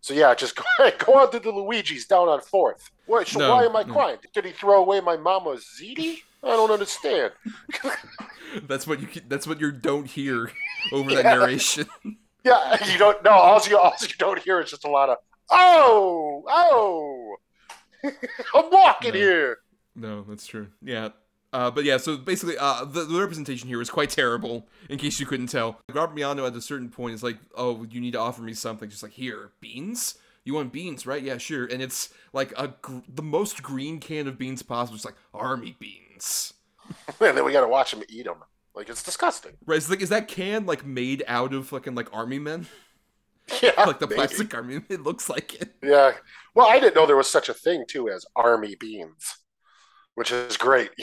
So 0.00 0.12
yeah, 0.14 0.34
just 0.36 0.54
go, 0.54 0.64
go 0.98 1.14
on 1.14 1.30
to 1.32 1.40
the 1.40 1.50
Luigi's 1.50 2.06
down 2.06 2.28
on 2.28 2.40
Fourth. 2.42 2.90
Wait, 3.06 3.26
so 3.26 3.38
No, 3.40 3.50
why 3.54 3.64
am 3.64 3.74
I 3.74 3.82
no. 3.84 3.92
crying? 3.94 4.18
Did 4.34 4.44
he 4.44 4.52
throw 4.52 4.80
away 4.82 5.00
my 5.00 5.16
mama's 5.16 5.66
ziti? 5.80 6.18
I 6.42 6.48
don't 6.48 6.70
understand. 6.70 7.32
that's 8.68 8.86
what 8.86 9.00
you 9.00 9.08
that's 9.28 9.46
what 9.46 9.60
you 9.60 9.72
don't 9.72 10.06
hear 10.06 10.50
over 10.92 11.14
that 11.14 11.24
narration. 11.38 11.86
Yeah, 12.44 12.84
you 12.92 12.98
don't. 12.98 13.22
No, 13.24 13.30
all 13.30 13.60
you 13.66 13.78
all 13.78 13.94
you 14.00 14.08
don't 14.18 14.38
hear 14.38 14.60
is 14.60 14.70
just 14.70 14.84
a 14.84 14.90
lot 14.90 15.08
of 15.08 15.18
oh 15.50 16.44
oh. 16.48 17.36
I'm 18.54 18.70
walking 18.70 19.12
No. 19.14 19.18
here. 19.18 19.58
No, 19.96 20.22
that's 20.28 20.46
true. 20.46 20.68
Yeah. 20.82 21.10
Uh, 21.52 21.70
but 21.70 21.84
yeah, 21.84 21.96
so 21.96 22.16
basically, 22.16 22.58
uh, 22.58 22.84
the, 22.84 23.04
the 23.04 23.20
representation 23.20 23.68
here 23.68 23.80
is 23.80 23.88
quite 23.88 24.10
terrible. 24.10 24.66
In 24.90 24.98
case 24.98 25.20
you 25.20 25.26
couldn't 25.26 25.46
tell, 25.46 25.80
Robert 25.92 26.16
Miano 26.16 26.46
at 26.46 26.56
a 26.56 26.60
certain 26.60 26.88
point 26.88 27.14
is 27.14 27.22
like, 27.22 27.38
"Oh, 27.56 27.86
you 27.88 28.00
need 28.00 28.12
to 28.14 28.18
offer 28.18 28.42
me 28.42 28.54
something." 28.54 28.90
Just 28.90 29.02
like, 29.04 29.12
"Here, 29.12 29.52
beans. 29.60 30.16
You 30.44 30.54
want 30.54 30.72
beans, 30.72 31.06
right? 31.06 31.22
Yeah, 31.22 31.38
sure." 31.38 31.64
And 31.66 31.80
it's 31.80 32.12
like 32.32 32.52
a 32.58 32.74
gr- 32.82 32.98
the 33.08 33.22
most 33.22 33.62
green 33.62 34.00
can 34.00 34.26
of 34.26 34.36
beans 34.36 34.62
possible. 34.62 34.96
It's 34.96 35.04
like 35.04 35.14
army 35.32 35.76
beans. 35.78 36.52
And 37.20 37.38
then 37.38 37.44
we 37.44 37.52
got 37.52 37.62
to 37.62 37.68
watch 37.68 37.94
him 37.94 38.02
eat 38.10 38.24
them. 38.26 38.38
Like 38.74 38.88
it's 38.88 39.02
disgusting. 39.02 39.52
Right? 39.66 39.76
It's 39.76 39.88
like, 39.88 40.00
is 40.02 40.08
that 40.08 40.28
can 40.28 40.66
like 40.66 40.84
made 40.84 41.22
out 41.26 41.54
of 41.54 41.68
fucking 41.68 41.94
like 41.94 42.08
army 42.12 42.38
men? 42.38 42.66
Yeah, 43.62 43.84
Like 43.84 43.98
the 43.98 44.06
maybe. 44.08 44.14
plastic 44.16 44.54
army? 44.54 44.80
It 44.88 45.02
looks 45.02 45.28
like 45.28 45.54
it. 45.60 45.74
Yeah. 45.82 46.12
Well, 46.54 46.66
I 46.68 46.80
didn't 46.80 46.94
know 46.94 47.06
there 47.06 47.16
was 47.16 47.30
such 47.30 47.48
a 47.50 47.54
thing 47.54 47.84
too 47.86 48.08
as 48.08 48.24
army 48.34 48.74
beans, 48.74 49.36
which 50.14 50.32
is 50.32 50.56
great. 50.56 50.90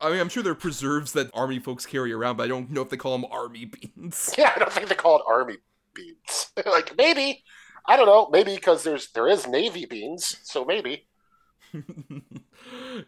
I 0.00 0.10
mean, 0.10 0.20
I'm 0.20 0.28
sure 0.28 0.42
there 0.42 0.52
are 0.52 0.56
preserves 0.56 1.12
that 1.12 1.30
army 1.32 1.58
folks 1.58 1.86
carry 1.86 2.12
around, 2.12 2.36
but 2.36 2.44
I 2.44 2.48
don't 2.48 2.70
know 2.70 2.82
if 2.82 2.90
they 2.90 2.96
call 2.96 3.12
them 3.16 3.30
army 3.30 3.66
beans. 3.66 4.34
yeah, 4.38 4.52
I 4.54 4.58
don't 4.58 4.72
think 4.72 4.88
they 4.88 4.94
call 4.94 5.16
it 5.18 5.24
army 5.28 5.56
beans. 5.94 6.50
like 6.66 6.96
maybe, 6.98 7.42
I 7.86 7.96
don't 7.96 8.06
know. 8.06 8.28
Maybe 8.30 8.54
because 8.54 8.82
there's 8.84 9.10
there 9.12 9.28
is 9.28 9.46
navy 9.46 9.86
beans, 9.86 10.36
so 10.42 10.64
maybe. 10.64 11.06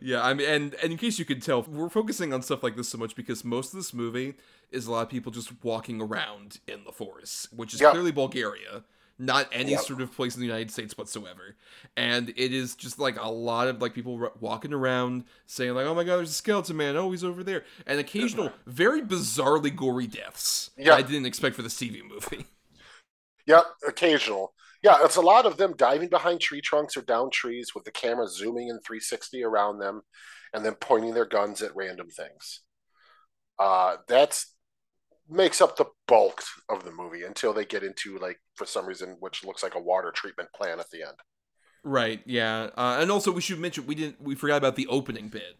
Yeah, 0.00 0.22
I 0.22 0.34
mean, 0.34 0.48
and, 0.48 0.74
and 0.82 0.92
in 0.92 0.98
case 0.98 1.18
you 1.18 1.24
could 1.24 1.42
tell, 1.42 1.62
we're 1.62 1.88
focusing 1.88 2.32
on 2.32 2.42
stuff 2.42 2.62
like 2.62 2.76
this 2.76 2.88
so 2.88 2.98
much 2.98 3.14
because 3.14 3.44
most 3.44 3.72
of 3.72 3.78
this 3.78 3.92
movie 3.94 4.34
is 4.70 4.86
a 4.86 4.92
lot 4.92 5.02
of 5.02 5.08
people 5.08 5.32
just 5.32 5.52
walking 5.64 6.00
around 6.00 6.60
in 6.66 6.84
the 6.84 6.92
forest, 6.92 7.52
which 7.52 7.74
is 7.74 7.80
Yep. 7.80 7.90
clearly 7.90 8.12
Bulgaria, 8.12 8.84
not 9.18 9.48
any 9.52 9.72
Yep. 9.72 9.80
sort 9.80 10.00
of 10.00 10.12
place 10.14 10.34
in 10.34 10.40
the 10.40 10.46
United 10.46 10.70
States 10.70 10.96
whatsoever. 10.96 11.56
And 11.96 12.30
it 12.36 12.52
is 12.52 12.74
just 12.76 12.98
like 12.98 13.18
a 13.20 13.28
lot 13.30 13.68
of 13.68 13.80
like 13.82 13.94
people 13.94 14.22
r- 14.22 14.32
walking 14.40 14.72
around 14.72 15.24
saying 15.46 15.74
like, 15.74 15.86
"Oh 15.86 15.94
my 15.94 16.04
God, 16.04 16.18
there's 16.18 16.30
a 16.30 16.34
skeleton 16.34 16.76
man! 16.76 16.96
Oh, 16.96 17.10
he's 17.10 17.24
over 17.24 17.42
there!" 17.42 17.64
And 17.86 17.98
occasional, 17.98 18.52
very 18.66 19.02
bizarrely 19.02 19.74
gory 19.74 20.06
deaths. 20.06 20.70
Yeah, 20.76 20.94
I 20.94 21.02
didn't 21.02 21.26
expect 21.26 21.56
for 21.56 21.62
the 21.62 21.70
TV 21.70 22.02
movie. 22.02 22.46
Yep, 23.46 23.64
occasional. 23.86 24.52
Yeah, 24.82 24.98
it's 25.02 25.16
a 25.16 25.20
lot 25.20 25.46
of 25.46 25.56
them 25.56 25.74
diving 25.76 26.08
behind 26.08 26.40
tree 26.40 26.60
trunks 26.60 26.96
or 26.96 27.02
down 27.02 27.30
trees 27.30 27.74
with 27.74 27.84
the 27.84 27.90
camera 27.90 28.28
zooming 28.28 28.68
in 28.68 28.78
360 28.80 29.42
around 29.42 29.78
them 29.78 30.02
and 30.52 30.64
then 30.64 30.74
pointing 30.74 31.14
their 31.14 31.26
guns 31.26 31.62
at 31.62 31.74
random 31.74 32.08
things. 32.08 32.60
Uh, 33.58 33.96
that's 34.06 34.54
makes 35.28 35.60
up 35.60 35.76
the 35.76 35.84
bulk 36.06 36.42
of 36.70 36.84
the 36.84 36.92
movie 36.92 37.22
until 37.24 37.52
they 37.52 37.64
get 37.64 37.82
into 37.82 38.18
like 38.18 38.38
for 38.54 38.64
some 38.64 38.86
reason 38.86 39.16
which 39.20 39.44
looks 39.44 39.62
like 39.62 39.74
a 39.74 39.80
water 39.80 40.10
treatment 40.10 40.48
plant 40.54 40.80
at 40.80 40.88
the 40.90 41.02
end. 41.02 41.16
Right. 41.84 42.22
Yeah. 42.26 42.70
Uh, 42.76 42.98
and 43.00 43.10
also, 43.10 43.32
we 43.32 43.40
should 43.40 43.58
mention 43.58 43.86
we 43.86 43.94
didn't 43.94 44.20
we 44.20 44.34
forgot 44.34 44.56
about 44.56 44.76
the 44.76 44.86
opening 44.88 45.28
bit, 45.28 45.58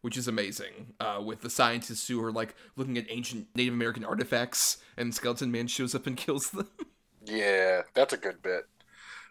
which 0.00 0.16
is 0.16 0.28
amazing. 0.28 0.94
Uh, 1.00 1.20
with 1.24 1.40
the 1.40 1.50
scientists 1.50 2.08
who 2.08 2.22
are 2.22 2.32
like 2.32 2.54
looking 2.76 2.98
at 2.98 3.06
ancient 3.08 3.46
Native 3.54 3.74
American 3.74 4.04
artifacts, 4.04 4.78
and 4.96 5.14
Skeleton 5.14 5.50
Man 5.50 5.66
shows 5.66 5.94
up 5.94 6.06
and 6.06 6.16
kills 6.16 6.50
them. 6.50 6.68
Yeah, 7.24 7.82
that's 7.94 8.12
a 8.12 8.16
good 8.16 8.42
bit. 8.42 8.64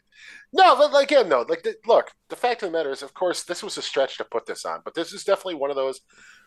no, 0.54 0.76
but 0.76 0.96
again, 1.04 1.30
though, 1.30 1.46
like, 1.48 1.68
look, 1.88 2.12
the 2.30 2.36
fact 2.36 2.64
of 2.64 2.72
the 2.72 2.78
matter 2.78 2.92
is, 2.92 3.02
of 3.02 3.14
course, 3.14 3.44
this 3.44 3.64
was 3.64 3.78
a 3.78 3.82
stretch 3.82 4.18
to 4.18 4.26
put 4.26 4.46
this 4.46 4.66
on, 4.66 4.82
but 4.86 4.94
this 4.96 5.14
is 5.14 5.24
definitely 5.24 5.56
one 5.56 5.70
of 5.70 5.76
those 5.76 6.02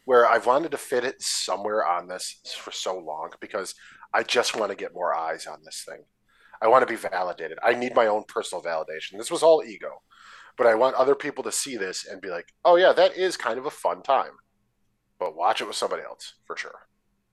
where 0.04 0.26
I've 0.28 0.46
wanted 0.46 0.70
to 0.72 0.78
fit 0.78 1.04
it 1.04 1.20
somewhere 1.20 1.86
on 1.86 2.08
this 2.08 2.40
for 2.58 2.70
so 2.70 2.98
long 2.98 3.30
because 3.40 3.74
I 4.14 4.22
just 4.22 4.56
want 4.56 4.70
to 4.70 4.76
get 4.76 4.94
more 4.94 5.14
eyes 5.14 5.46
on 5.46 5.58
this 5.64 5.84
thing. 5.88 6.04
I 6.62 6.68
want 6.68 6.86
to 6.86 6.92
be 6.92 6.96
validated. 6.98 7.58
I 7.62 7.74
need 7.74 7.94
my 7.94 8.06
own 8.06 8.24
personal 8.28 8.62
validation. 8.62 9.18
This 9.18 9.30
was 9.30 9.42
all 9.42 9.62
ego, 9.64 10.02
but 10.56 10.66
I 10.66 10.74
want 10.74 10.96
other 10.96 11.14
people 11.14 11.44
to 11.44 11.52
see 11.52 11.76
this 11.76 12.06
and 12.06 12.20
be 12.22 12.30
like, 12.30 12.52
"Oh 12.64 12.76
yeah, 12.76 12.92
that 12.92 13.16
is 13.16 13.36
kind 13.36 13.58
of 13.58 13.66
a 13.66 13.70
fun 13.70 14.02
time." 14.02 14.32
But 15.18 15.36
watch 15.36 15.60
it 15.60 15.66
with 15.66 15.76
somebody 15.76 16.02
else 16.04 16.34
for 16.46 16.56
sure. 16.56 16.88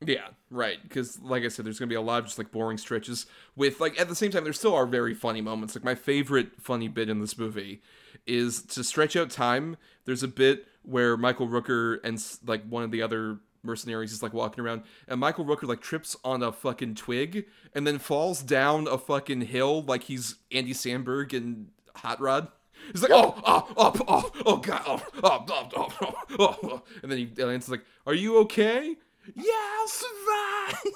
Yeah, 0.05 0.27
right. 0.49 0.81
Because, 0.81 1.19
like 1.21 1.43
I 1.43 1.47
said, 1.47 1.65
there's 1.65 1.79
gonna 1.79 1.89
be 1.89 1.95
a 1.95 2.01
lot 2.01 2.19
of 2.19 2.25
just 2.25 2.37
like 2.37 2.51
boring 2.51 2.77
stretches. 2.77 3.25
With 3.55 3.79
like 3.79 3.99
at 3.99 4.09
the 4.09 4.15
same 4.15 4.31
time, 4.31 4.43
there 4.43 4.53
still 4.53 4.75
are 4.75 4.85
very 4.85 5.13
funny 5.13 5.41
moments. 5.41 5.75
Like 5.75 5.83
my 5.83 5.95
favorite 5.95 6.61
funny 6.61 6.87
bit 6.87 7.09
in 7.09 7.19
this 7.19 7.37
movie 7.37 7.81
is 8.25 8.61
to 8.63 8.83
stretch 8.83 9.15
out 9.15 9.29
time. 9.29 9.77
There's 10.05 10.23
a 10.23 10.27
bit 10.27 10.67
where 10.83 11.17
Michael 11.17 11.47
Rooker 11.47 11.99
and 12.03 12.23
like 12.45 12.65
one 12.67 12.83
of 12.83 12.91
the 12.91 13.01
other 13.01 13.39
mercenaries 13.63 14.11
is 14.11 14.21
like 14.21 14.33
walking 14.33 14.63
around, 14.63 14.83
and 15.07 15.19
Michael 15.19 15.45
Rooker 15.45 15.67
like 15.67 15.81
trips 15.81 16.15
on 16.23 16.43
a 16.43 16.51
fucking 16.51 16.95
twig 16.95 17.45
and 17.73 17.87
then 17.87 17.97
falls 17.99 18.41
down 18.41 18.87
a 18.87 18.97
fucking 18.97 19.41
hill 19.41 19.83
like 19.83 20.03
he's 20.03 20.35
Andy 20.51 20.73
Samberg 20.73 21.35
and 21.35 21.69
Hot 21.95 22.19
Rod. 22.19 22.49
He's 22.91 23.01
like, 23.01 23.11
oh, 23.13 23.41
oh, 23.45 23.73
oh, 23.77 23.93
oh, 24.07 24.31
oh, 24.45 24.57
god, 24.57 24.81
oh, 24.85 25.01
oh, 25.23 25.45
oh, 25.49 25.69
oh, 25.75 25.93
oh, 26.01 26.15
oh, 26.39 26.57
oh, 26.63 26.83
and 27.01 27.09
then 27.09 27.17
he 27.17 27.43
lands 27.43 27.69
like, 27.69 27.85
"Are 28.05 28.13
you 28.13 28.39
okay?" 28.39 28.97
Yeah, 29.35 29.53
I'll 29.79 29.87
survive. 29.87 30.93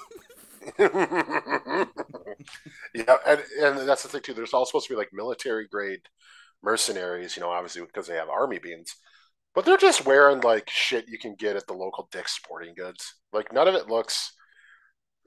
yeah, 2.93 3.17
and, 3.25 3.43
and 3.61 3.89
that's 3.89 4.03
the 4.03 4.09
thing 4.09 4.21
too. 4.21 4.33
There's 4.33 4.53
all 4.53 4.65
supposed 4.65 4.87
to 4.87 4.93
be 4.93 4.97
like 4.97 5.09
military 5.13 5.67
grade 5.67 6.01
mercenaries, 6.63 7.35
you 7.35 7.41
know, 7.41 7.49
obviously 7.49 7.81
because 7.83 8.07
they 8.07 8.15
have 8.15 8.29
army 8.29 8.59
beans, 8.59 8.95
but 9.55 9.65
they're 9.65 9.77
just 9.77 10.05
wearing 10.05 10.41
like 10.41 10.69
shit 10.69 11.07
you 11.09 11.19
can 11.19 11.35
get 11.35 11.55
at 11.55 11.67
the 11.67 11.73
local 11.73 12.09
Dick's 12.11 12.33
Sporting 12.35 12.73
Goods. 12.75 13.15
Like 13.33 13.53
none 13.53 13.67
of 13.67 13.75
it 13.75 13.87
looks 13.89 14.33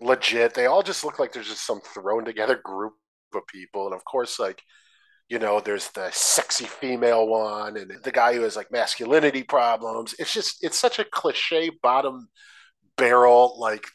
legit. 0.01 0.55
They 0.55 0.67
all 0.67 0.83
just 0.83 1.05
look 1.05 1.19
like 1.19 1.33
there's 1.33 1.49
just 1.49 1.67
some 1.67 1.81
thrown 1.81 2.25
together 2.25 2.57
group 2.65 2.95
of 3.35 3.47
people, 3.49 3.87
and 3.87 3.95
of 3.95 4.05
course, 4.05 4.39
like 4.39 4.63
you 5.29 5.39
know, 5.39 5.61
there's 5.61 5.91
the 5.91 6.11
sexy 6.13 6.65
female 6.67 7.27
one 7.29 7.77
and 7.77 7.93
the 8.03 8.13
guy 8.13 8.35
who 8.35 8.43
has 8.43 8.57
like 8.57 8.73
masculinity 8.73 9.43
problems. 9.45 10.15
It's 10.19 10.33
just 10.33 10.59
it's 10.65 10.79
such 10.79 10.99
a 10.99 11.05
cliche 11.05 11.71
bottom 11.83 12.29
barrel 13.01 13.57
like 13.59 13.87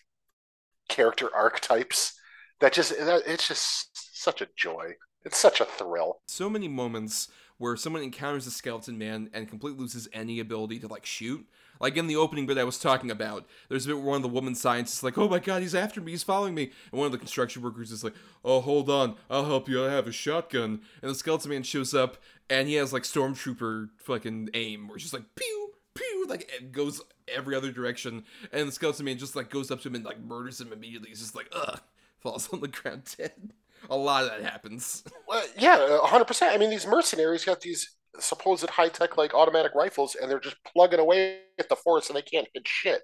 character 0.90 1.30
archetypes 1.34 2.14
that 2.60 2.74
just 2.74 2.94
it's 2.98 3.48
just 3.48 3.90
such 4.22 4.42
a 4.42 4.48
joy. 4.56 4.94
It's 5.24 5.38
such 5.38 5.60
a 5.60 5.66
thrill. 5.66 6.22
So 6.28 6.50
many 6.50 6.68
moments 6.68 7.30
where 7.58 7.76
someone 7.76 8.04
encounters 8.04 8.46
a 8.48 8.52
skeleton 8.52 8.98
man 8.98 9.30
and 9.34 9.50
completely 9.50 9.80
loses 9.80 10.08
any 10.14 10.40
ability 10.40 10.80
to 10.80 10.88
like 10.88 11.06
shoot. 11.06 11.48
Like 11.80 11.98
in 11.98 12.08
the 12.08 12.16
opening 12.16 12.46
bit 12.46 12.58
I 12.58 12.64
was 12.64 12.80
talking 12.80 13.12
about, 13.12 13.46
there's 13.68 13.86
a 13.86 13.90
bit 13.90 13.98
where 13.98 14.06
one 14.06 14.16
of 14.18 14.22
the 14.22 14.30
woman 14.30 14.56
scientists 14.56 14.98
is 14.98 15.04
like, 15.04 15.18
"Oh 15.18 15.28
my 15.28 15.40
god, 15.40 15.62
he's 15.62 15.76
after 15.76 16.00
me, 16.00 16.12
he's 16.12 16.24
following 16.24 16.56
me," 16.56 16.72
and 16.92 17.00
one 17.00 17.06
of 17.06 17.12
the 17.12 17.18
construction 17.18 17.62
workers 17.62 17.92
is 17.92 18.04
like, 18.04 18.14
"Oh, 18.46 18.62
hold 18.62 18.90
on, 18.90 19.16
I'll 19.30 19.46
help 19.46 19.68
you. 19.68 19.84
I 19.86 19.92
have 19.92 20.08
a 20.08 20.12
shotgun." 20.12 20.82
And 21.02 21.12
the 21.12 21.16
skeleton 21.16 21.52
man 21.52 21.64
shows 21.64 21.94
up 21.94 22.18
and 22.50 22.68
he 22.68 22.76
has 22.76 22.94
like 22.94 23.04
stormtrooper 23.04 23.90
fucking 23.98 24.50
aim, 24.54 24.88
where 24.88 24.96
it's 24.96 25.04
just 25.04 25.14
like 25.14 25.36
pew 25.36 25.74
pew, 25.96 26.26
like 26.30 26.50
it 26.54 26.72
goes 26.72 27.02
every 27.34 27.56
other 27.56 27.72
direction, 27.72 28.24
and 28.52 28.68
the 28.68 28.72
skeleton 28.72 29.06
man 29.06 29.18
just 29.18 29.36
like 29.36 29.50
goes 29.50 29.72
up 29.72 29.82
to 29.82 29.88
him 29.88 29.96
and 29.96 30.06
like 30.06 30.20
murders 30.20 30.62
him 30.62 30.72
immediately. 30.74 31.10
He's 31.10 31.20
just 31.20 31.36
like, 31.36 31.50
ugh, 31.54 31.80
falls 32.20 32.50
on 32.54 32.62
the 32.62 32.68
ground 32.68 33.14
dead. 33.18 33.52
A 33.90 33.96
lot 33.96 34.24
of 34.24 34.30
that 34.30 34.44
happens. 34.44 35.04
Well, 35.28 35.44
yeah, 35.58 35.98
hundred 36.04 36.26
percent. 36.26 36.54
I 36.54 36.58
mean, 36.58 36.70
these 36.70 36.86
mercenaries 36.86 37.44
got 37.44 37.60
these 37.62 37.96
supposed 38.20 38.70
high 38.70 38.90
tech 38.90 39.18
like 39.18 39.34
automatic 39.34 39.74
rifles, 39.74 40.16
and 40.16 40.30
they're 40.30 40.40
just 40.40 40.58
plugging 40.64 41.00
away 41.00 41.40
at 41.60 41.68
the 41.68 41.76
forest, 41.76 42.10
and 42.10 42.18
they 42.18 42.22
can't 42.22 42.48
hit 42.54 42.68
shit. 42.68 43.02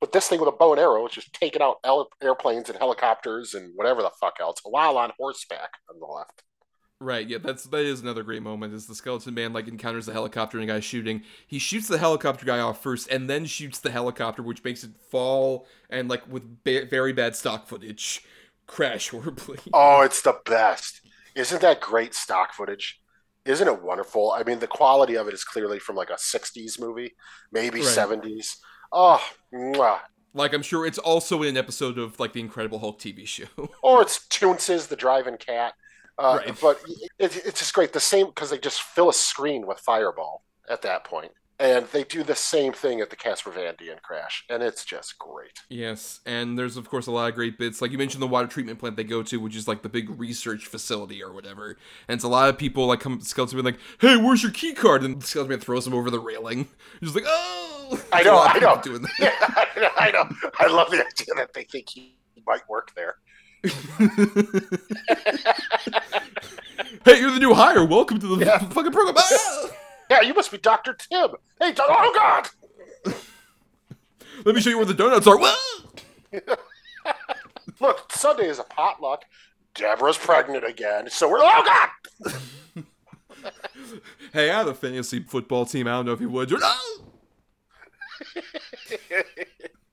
But 0.00 0.12
this 0.12 0.28
thing 0.28 0.40
with 0.40 0.48
a 0.48 0.52
bow 0.52 0.72
and 0.72 0.80
arrow 0.80 1.06
is 1.06 1.12
just 1.12 1.32
taking 1.32 1.62
out 1.62 1.78
airplanes 2.22 2.68
and 2.68 2.78
helicopters 2.78 3.54
and 3.54 3.72
whatever 3.74 4.02
the 4.02 4.10
fuck 4.20 4.34
else, 4.40 4.60
while 4.62 4.96
on 4.98 5.12
horseback 5.18 5.70
on 5.90 5.98
the 5.98 6.06
left. 6.06 6.42
Right, 6.98 7.28
yeah, 7.28 7.38
that's 7.38 7.64
that 7.64 7.84
is 7.84 8.00
another 8.00 8.22
great 8.22 8.42
moment. 8.42 8.72
Is 8.72 8.86
the 8.86 8.94
skeleton 8.94 9.34
man 9.34 9.52
like 9.52 9.68
encounters 9.68 10.06
the 10.06 10.14
helicopter 10.14 10.58
and 10.58 10.68
a 10.68 10.72
guy 10.72 10.80
shooting? 10.80 11.22
He 11.46 11.58
shoots 11.58 11.88
the 11.88 11.98
helicopter 11.98 12.46
guy 12.46 12.58
off 12.58 12.82
first, 12.82 13.10
and 13.10 13.28
then 13.28 13.44
shoots 13.44 13.78
the 13.80 13.90
helicopter, 13.90 14.42
which 14.42 14.64
makes 14.64 14.82
it 14.82 14.92
fall 15.10 15.66
and 15.90 16.08
like 16.08 16.26
with 16.26 16.64
ba- 16.64 16.86
very 16.86 17.12
bad 17.12 17.36
stock 17.36 17.66
footage, 17.68 18.24
crash 18.66 19.08
horribly. 19.10 19.58
Oh, 19.74 20.00
it's 20.00 20.22
the 20.22 20.38
best! 20.46 21.02
Isn't 21.34 21.60
that 21.60 21.82
great 21.82 22.14
stock 22.14 22.54
footage? 22.54 22.98
Isn't 23.44 23.68
it 23.68 23.82
wonderful? 23.82 24.32
I 24.32 24.42
mean, 24.44 24.58
the 24.58 24.66
quality 24.66 25.16
of 25.18 25.28
it 25.28 25.34
is 25.34 25.44
clearly 25.44 25.78
from 25.78 25.96
like 25.96 26.10
a 26.10 26.14
'60s 26.14 26.80
movie, 26.80 27.14
maybe 27.52 27.80
right. 27.80 27.88
'70s. 27.88 28.56
Oh, 28.90 29.22
mwah. 29.52 29.98
Like 30.32 30.54
I'm 30.54 30.62
sure 30.62 30.86
it's 30.86 30.98
also 30.98 31.42
in 31.42 31.50
an 31.50 31.56
episode 31.58 31.98
of 31.98 32.18
like 32.18 32.32
the 32.32 32.40
Incredible 32.40 32.78
Hulk 32.78 32.98
TV 32.98 33.26
show, 33.26 33.44
or 33.58 33.68
oh, 33.82 34.00
it's 34.00 34.26
Toonces, 34.30 34.88
the 34.88 34.96
driving 34.96 35.36
cat. 35.36 35.74
Uh, 36.18 36.40
right. 36.44 36.60
But 36.60 36.80
it, 37.18 37.36
it's 37.44 37.60
just 37.60 37.74
great. 37.74 37.92
The 37.92 38.00
same 38.00 38.26
because 38.26 38.50
they 38.50 38.58
just 38.58 38.82
fill 38.82 39.08
a 39.08 39.14
screen 39.14 39.66
with 39.66 39.78
Fireball 39.78 40.42
at 40.68 40.82
that. 40.82 41.06
And 41.58 41.86
they 41.86 42.04
do 42.04 42.22
the 42.22 42.34
same 42.34 42.74
thing 42.74 43.00
at 43.00 43.08
the 43.08 43.16
Casper 43.16 43.50
Van 43.50 43.74
Dien 43.78 43.96
crash, 44.02 44.44
and 44.50 44.62
it's 44.62 44.84
just 44.84 45.18
great. 45.18 45.60
Yes, 45.70 46.20
and 46.26 46.58
there's 46.58 46.76
of 46.76 46.90
course 46.90 47.06
a 47.06 47.10
lot 47.10 47.30
of 47.30 47.34
great 47.34 47.56
bits. 47.56 47.80
Like 47.80 47.92
you 47.92 47.98
mentioned, 47.98 48.22
the 48.22 48.26
water 48.26 48.46
treatment 48.46 48.78
plant 48.78 48.96
they 48.96 49.04
go 49.04 49.22
to, 49.22 49.40
which 49.40 49.56
is 49.56 49.66
like 49.66 49.80
the 49.80 49.88
big 49.88 50.10
research 50.20 50.66
facility 50.66 51.22
or 51.22 51.32
whatever. 51.32 51.78
And 52.08 52.16
it's 52.16 52.24
a 52.24 52.28
lot 52.28 52.50
of 52.50 52.58
people 52.58 52.86
like 52.86 53.00
come 53.00 53.22
Skeleton 53.22 53.64
like, 53.64 53.78
"Hey, 54.00 54.18
where's 54.18 54.42
your 54.42 54.52
key 54.52 54.74
card?" 54.74 55.02
And 55.02 55.24
Skeleton 55.24 55.50
Man 55.50 55.60
throws 55.60 55.86
him 55.86 55.94
over 55.94 56.10
the 56.10 56.20
railing. 56.20 56.68
He's 57.00 57.14
like, 57.14 57.24
"Oh!" 57.26 58.02
I 58.12 58.22
know, 58.22 58.38
I 58.38 58.58
know. 58.58 58.78
Doing 58.82 59.02
that. 59.02 59.12
Yeah, 59.18 59.30
I 59.40 59.80
know, 59.80 59.90
I 59.96 60.10
know. 60.10 60.50
I 60.58 60.66
love 60.66 60.90
the 60.90 60.98
idea 60.98 61.34
that 61.36 61.54
they 61.54 61.64
think 61.64 61.88
he 61.88 62.16
might 62.46 62.68
work 62.68 62.92
there. 62.94 63.16
hey, 67.04 67.20
you're 67.20 67.30
the 67.30 67.38
new 67.40 67.54
hire. 67.54 67.84
Welcome 67.84 68.18
to 68.20 68.36
the 68.36 68.44
yeah. 68.44 68.58
fucking 68.58 68.92
program. 68.92 69.16
Ah! 69.18 69.68
Yeah, 70.08 70.20
you 70.20 70.34
must 70.34 70.52
be 70.52 70.58
Dr. 70.58 70.94
Tim. 70.94 71.30
Hey, 71.60 71.74
oh 71.80 72.12
God! 72.14 72.48
Let 74.44 74.54
me 74.54 74.60
show 74.60 74.70
you 74.70 74.76
where 74.76 74.86
the 74.86 74.94
donuts 74.94 75.26
are. 75.26 75.36
Look, 77.80 78.12
Sunday 78.12 78.46
is 78.46 78.60
a 78.60 78.62
potluck. 78.62 79.24
Deborah's 79.74 80.16
pregnant 80.16 80.64
again, 80.64 81.10
so 81.10 81.28
we're 81.28 81.40
oh 81.40 81.90
God! 82.22 82.32
hey, 84.32 84.48
I 84.48 84.58
have 84.58 84.68
a 84.68 84.74
fantasy 84.74 85.24
football 85.24 85.66
team. 85.66 85.88
I 85.88 85.90
don't 85.90 86.06
know 86.06 86.12
if 86.12 86.20
you 86.20 86.30
would. 86.30 86.52
Oh! 86.54 87.02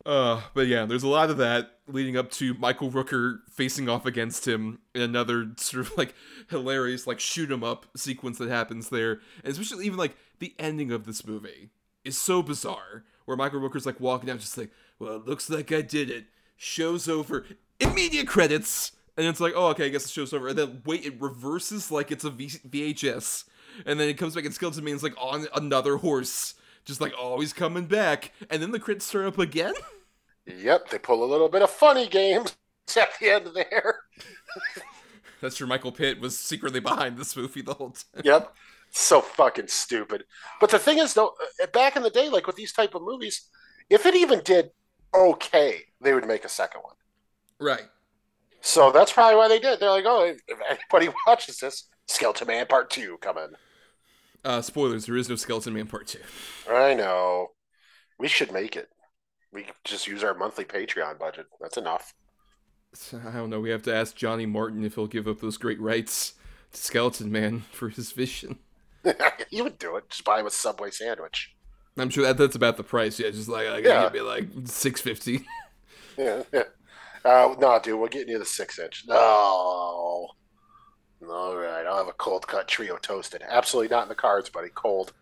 Uh, 0.06 0.42
but 0.54 0.68
yeah, 0.68 0.86
there's 0.86 1.04
a 1.04 1.08
lot 1.08 1.30
of 1.30 1.38
that 1.38 1.78
leading 1.88 2.18
up 2.18 2.30
to 2.32 2.54
Michael 2.56 2.92
Rooker 2.92 3.39
facing 3.50 3.88
off 3.88 4.06
against 4.06 4.46
him 4.48 4.80
in 4.94 5.02
another 5.02 5.52
sort 5.58 5.88
of 5.88 5.98
like 5.98 6.13
hilarious 6.50 7.08
like 7.08 7.20
shoot 7.22 7.50
'em 7.52 7.63
up 7.63 7.86
sequence 7.96 8.38
that 8.38 8.50
happens 8.50 8.89
there, 8.89 9.22
and 9.44 9.52
especially 9.52 9.86
even 9.86 9.98
like 9.98 10.16
the 10.39 10.54
ending 10.60 10.92
of 10.92 11.06
this 11.06 11.26
movie 11.26 11.70
is 12.04 12.18
so 12.18 12.42
bizarre, 12.44 13.06
where 13.24 13.38
Michael 13.38 13.62
Rooker's 13.62 13.86
like 13.86 14.00
walking 14.02 14.30
out 14.30 14.39
just 14.39 14.58
like, 14.58 14.72
well, 15.00 15.16
it 15.16 15.26
looks 15.26 15.50
like 15.50 15.72
I 15.72 15.82
did 15.82 16.10
it. 16.10 16.26
Show's 16.58 17.08
over. 17.08 17.46
Immediate 17.80 18.28
credits, 18.28 18.92
and 19.16 19.26
it's 19.26 19.39
like, 19.39 19.54
oh, 19.56 19.68
okay, 19.68 19.86
I 19.86 19.89
guess 19.89 20.04
the 20.04 20.10
show's 20.10 20.34
over. 20.34 20.50
And 20.50 20.58
then 20.58 20.82
wait, 20.86 21.06
it 21.06 21.22
reverses 21.22 21.92
like 21.92 22.12
it's 22.12 22.26
a 22.26 22.30
v- 22.30 22.48
VHS, 22.70 23.46
and 23.86 24.00
then 24.00 24.10
it 24.10 24.18
comes 24.18 24.36
back 24.36 24.44
and 24.44 24.54
Skeleton 24.54 24.84
Man's 24.84 25.04
like 25.04 25.16
on 25.18 25.48
another 25.56 25.96
horse 25.98 26.56
just 26.86 27.02
like 27.02 27.13
always 27.19 27.54
coming 27.54 27.86
back, 27.86 28.32
and 28.50 28.62
then 28.62 28.72
the 28.72 28.80
crits 28.80 29.10
turn 29.10 29.26
up 29.26 29.38
again. 29.38 29.74
Yep, 30.46 30.89
they 30.89 30.98
pull 30.98 31.24
a 31.24 31.26
little 31.26 31.50
bit 31.50 31.62
of 31.62 31.69
funny 31.69 32.08
games 32.08 32.56
at 32.98 33.10
the 33.19 33.30
end 33.30 33.50
there. 33.54 34.02
That's 35.41 35.58
true. 35.58 35.67
Michael 35.67 35.91
Pitt 35.91 36.19
was 36.19 36.38
secretly 36.38 36.80
behind 36.80 37.17
this 37.17 37.36
movie 37.36 37.62
the 37.62 37.74
whole 37.74 37.91
time. 37.91 38.22
Yep, 38.24 38.54
so 38.91 39.22
fucking 39.22 39.67
stupid. 39.67 40.24
But 40.60 40.69
the 40.69 40.80
thing 40.80 41.00
is, 41.00 41.13
though, 41.13 41.34
uh, 41.62 41.67
back 41.67 41.96
in 41.96 42.04
the 42.04 42.10
day, 42.10 42.30
like 42.30 42.48
with 42.48 42.56
these 42.56 42.74
type 42.74 42.96
of 42.96 43.02
movies, 43.02 43.50
if 43.89 44.06
it 44.06 44.15
even 44.15 44.41
did 44.43 44.72
okay, 45.13 45.82
they 46.02 46.13
would 46.13 46.28
make 46.28 46.46
a 46.46 46.50
second 46.50 46.82
one. 46.82 46.96
Right. 47.60 47.88
So 48.62 48.91
that's 48.91 49.12
probably 49.12 49.36
why 49.36 49.48
they 49.48 49.60
did. 49.60 49.80
They're 49.80 49.89
like, 49.89 50.06
oh, 50.08 50.34
if 50.48 50.58
anybody 50.69 51.13
watches 51.28 51.58
this, 51.58 51.88
Skeleton 52.08 52.48
Man 52.48 52.65
Part 52.65 52.89
Two 52.89 53.17
coming. 53.22 53.50
Uh, 54.43 54.62
spoilers: 54.62 55.06
there 55.06 55.15
is 55.17 55.29
no 55.29 55.36
Skeleton 55.36 55.73
Man 55.73 55.88
Part 55.88 56.08
Two. 56.08 56.19
I 56.69 56.93
know. 56.93 57.49
We 58.19 58.27
should 58.27 58.51
make 58.51 58.75
it. 58.75 58.89
We 59.51 59.67
just 59.84 60.08
use 60.08 60.23
our 60.23 60.34
monthly 60.34 60.65
Patreon 60.65 61.19
budget. 61.19 61.45
That's 61.62 61.77
enough. 61.77 62.13
I 63.13 63.32
don't 63.32 63.49
know. 63.49 63.60
We 63.60 63.71
have 63.71 63.84
to 63.84 63.95
ask 63.95 64.15
Johnny 64.15 64.45
Martin 64.45 64.84
if 64.84 64.95
he'll 64.95 65.08
give 65.08 65.27
up 65.27 65.39
those 65.39 65.58
great 65.58 65.79
rights 65.82 66.34
to 66.71 66.82
Skeleton 66.82 67.32
Man 67.32 67.62
for 67.71 67.89
his 67.89 68.12
vision. 68.12 68.60
he 69.49 69.62
would 69.62 69.77
do 69.79 69.95
it. 69.97 70.10
Just 70.10 70.23
buy 70.23 70.39
him 70.39 70.45
a 70.47 70.51
Subway 70.51 70.91
sandwich. 70.91 71.56
I'm 71.97 72.10
sure 72.10 72.23
that 72.23 72.38
that's 72.38 72.56
about 72.56 72.77
the 72.77 72.84
price. 72.84 73.19
Yeah, 73.19 73.29
just 73.29 73.49
like 73.49 73.67
like 73.69 73.84
Yeah. 73.86 74.03
give 74.03 74.13
me 74.13 74.21
like 74.21 74.47
six 74.65 75.01
fifty. 75.01 75.45
Yeah, 76.15 76.43
yeah. 76.53 76.63
Uh, 77.25 77.56
no, 77.58 77.79
dude, 77.82 77.99
we'll 77.99 78.08
get 78.08 78.27
you 78.27 78.38
the 78.38 78.45
six 78.45 78.77
inch. 78.77 79.03
No. 79.08 80.29
All 81.30 81.56
right, 81.56 81.86
I'll 81.86 81.98
have 81.98 82.08
a 82.08 82.14
cold 82.14 82.48
cut 82.48 82.68
trio 82.68 82.98
toasted. 82.98 83.44
Absolutely 83.48 83.90
not 83.90 84.04
in 84.04 84.10
the 84.10 84.16
cards, 84.16 84.50
buddy. 84.50 84.70
Cold. 84.74 85.14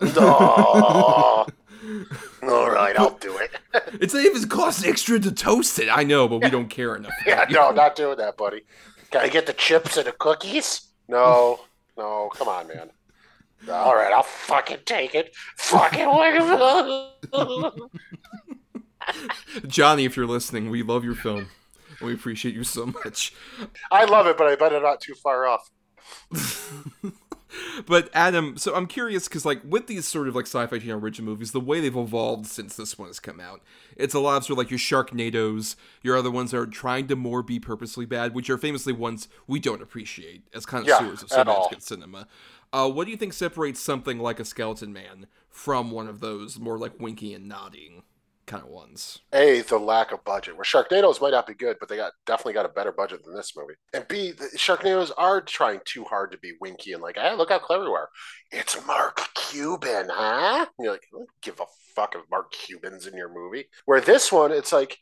All 0.18 1.46
right, 2.42 2.98
I'll 2.98 3.16
do 3.18 3.36
it. 3.38 3.50
It's 4.00 4.14
not 4.14 4.24
even 4.24 4.48
cost 4.48 4.84
extra 4.86 5.18
to 5.20 5.30
toast 5.30 5.78
it. 5.78 5.88
I 5.90 6.02
know, 6.02 6.26
but 6.26 6.42
we 6.42 6.50
don't 6.50 6.68
care 6.68 6.96
enough. 6.96 7.12
yeah, 7.26 7.44
no, 7.50 7.70
not 7.70 7.94
doing 7.94 8.16
that, 8.18 8.36
buddy. 8.36 8.62
Gotta 9.10 9.28
get 9.28 9.46
the 9.46 9.52
chips 9.52 9.96
and 9.96 10.06
the 10.06 10.12
cookies? 10.12 10.88
No, 11.08 11.60
no, 11.96 12.30
come 12.34 12.48
on, 12.48 12.66
man. 12.68 12.90
All 13.70 13.94
right, 13.94 14.12
I'll 14.12 14.22
fucking 14.22 14.78
take 14.86 15.14
it. 15.14 15.34
Fucking 15.56 16.08
Johnny, 19.66 20.04
if 20.04 20.16
you're 20.16 20.26
listening, 20.26 20.70
we 20.70 20.82
love 20.82 21.04
your 21.04 21.14
film. 21.14 21.48
We 22.02 22.14
appreciate 22.14 22.54
you 22.54 22.64
so 22.64 22.86
much. 22.86 23.34
I 23.90 24.04
love 24.04 24.26
it, 24.26 24.36
but 24.36 24.46
I 24.46 24.56
bet 24.56 24.72
I'm 24.72 24.82
not 24.82 25.00
too 25.00 25.14
far 25.14 25.46
off. 25.46 25.70
but 27.86 28.10
Adam, 28.12 28.56
so 28.56 28.74
I'm 28.74 28.86
curious 28.86 29.28
because 29.28 29.44
like 29.44 29.60
with 29.64 29.86
these 29.86 30.06
sort 30.06 30.28
of 30.28 30.34
like 30.34 30.46
sci-fi 30.46 30.78
channel 30.78 30.98
original 30.98 31.30
movies, 31.30 31.52
the 31.52 31.60
way 31.60 31.80
they've 31.80 31.96
evolved 31.96 32.46
since 32.46 32.76
this 32.76 32.98
one 32.98 33.08
has 33.08 33.20
come 33.20 33.40
out, 33.40 33.62
it's 33.96 34.14
a 34.14 34.20
lot 34.20 34.38
of 34.38 34.44
sort 34.44 34.52
of 34.52 34.58
like 34.58 34.70
your 34.70 34.78
Sharknadoes, 34.78 35.76
your 36.02 36.16
other 36.16 36.30
ones 36.30 36.50
that 36.50 36.58
are 36.58 36.66
trying 36.66 37.06
to 37.08 37.16
more 37.16 37.42
be 37.42 37.60
purposely 37.60 38.06
bad, 38.06 38.34
which 38.34 38.50
are 38.50 38.58
famously 38.58 38.92
ones 38.92 39.28
we 39.46 39.60
don't 39.60 39.82
appreciate 39.82 40.44
as 40.54 40.66
connoisseurs 40.66 41.24
Yeah, 41.30 41.40
of 41.40 41.46
cinematic 41.46 41.82
cinema. 41.82 42.26
Uh, 42.72 42.88
what 42.88 43.04
do 43.04 43.10
you 43.10 43.16
think 43.16 43.34
separates 43.34 43.80
something 43.80 44.18
like 44.18 44.40
a 44.40 44.44
Skeleton 44.44 44.92
Man 44.92 45.26
from 45.50 45.90
one 45.90 46.08
of 46.08 46.20
those 46.20 46.58
more 46.58 46.78
like 46.78 46.98
winky 46.98 47.34
and 47.34 47.46
nodding 47.46 48.02
kind 48.52 48.62
of 48.62 48.68
ones? 48.68 49.20
A, 49.32 49.62
the 49.62 49.78
lack 49.78 50.12
of 50.12 50.24
budget. 50.24 50.56
Where 50.56 50.64
Sharknadoes 50.64 51.20
might 51.20 51.30
not 51.30 51.46
be 51.46 51.54
good, 51.54 51.78
but 51.80 51.88
they 51.88 51.96
got 51.96 52.12
definitely 52.26 52.52
got 52.52 52.66
a 52.66 52.70
better 52.70 52.92
budget 52.92 53.24
than 53.24 53.34
this 53.34 53.56
movie. 53.56 53.74
And 53.94 54.06
B, 54.08 54.32
the 54.32 54.44
Sharknadoes 54.56 55.10
are 55.16 55.40
trying 55.40 55.80
too 55.84 56.04
hard 56.04 56.32
to 56.32 56.38
be 56.38 56.52
winky 56.60 56.92
and 56.92 57.02
like, 57.02 57.16
hey, 57.16 57.34
look 57.34 57.48
how 57.48 57.58
clever 57.58 57.84
we 57.84 57.90
are. 57.90 58.08
It's 58.50 58.86
Mark 58.86 59.20
Cuban, 59.34 60.08
huh? 60.10 60.66
And 60.78 60.84
you're 60.84 60.92
like, 60.92 61.06
give 61.40 61.60
a 61.60 61.64
fuck 61.96 62.14
if 62.14 62.22
Mark 62.30 62.52
Cuban's 62.52 63.06
in 63.06 63.16
your 63.16 63.32
movie. 63.32 63.66
Where 63.86 64.00
this 64.00 64.30
one, 64.30 64.52
it's 64.52 64.72
like, 64.72 64.98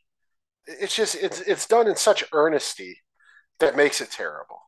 it's 0.66 0.94
just 0.94 1.16
it's 1.16 1.40
it's 1.40 1.66
done 1.66 1.88
in 1.88 1.96
such 1.96 2.22
earnesty 2.32 3.00
that 3.58 3.76
makes 3.76 4.00
it 4.00 4.10
terrible. 4.10 4.60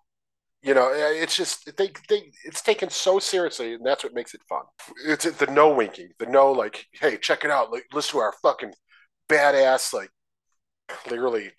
You 0.62 0.74
know, 0.74 0.90
it's 0.94 1.34
just 1.34 1.76
they 1.76 1.90
they 2.08 2.30
it's 2.44 2.62
taken 2.62 2.88
so 2.88 3.18
seriously, 3.18 3.74
and 3.74 3.84
that's 3.84 4.04
what 4.04 4.14
makes 4.14 4.32
it 4.32 4.42
fun. 4.48 4.62
It's 5.04 5.24
the 5.24 5.46
no 5.48 5.74
winking, 5.74 6.10
the 6.20 6.26
no 6.26 6.52
like, 6.52 6.86
hey, 6.92 7.16
check 7.16 7.44
it 7.44 7.50
out, 7.50 7.72
like 7.72 7.86
listen 7.92 8.12
to 8.12 8.18
our 8.18 8.32
fucking 8.42 8.72
badass, 9.28 9.92
like 9.92 10.10
clearly 10.88 11.50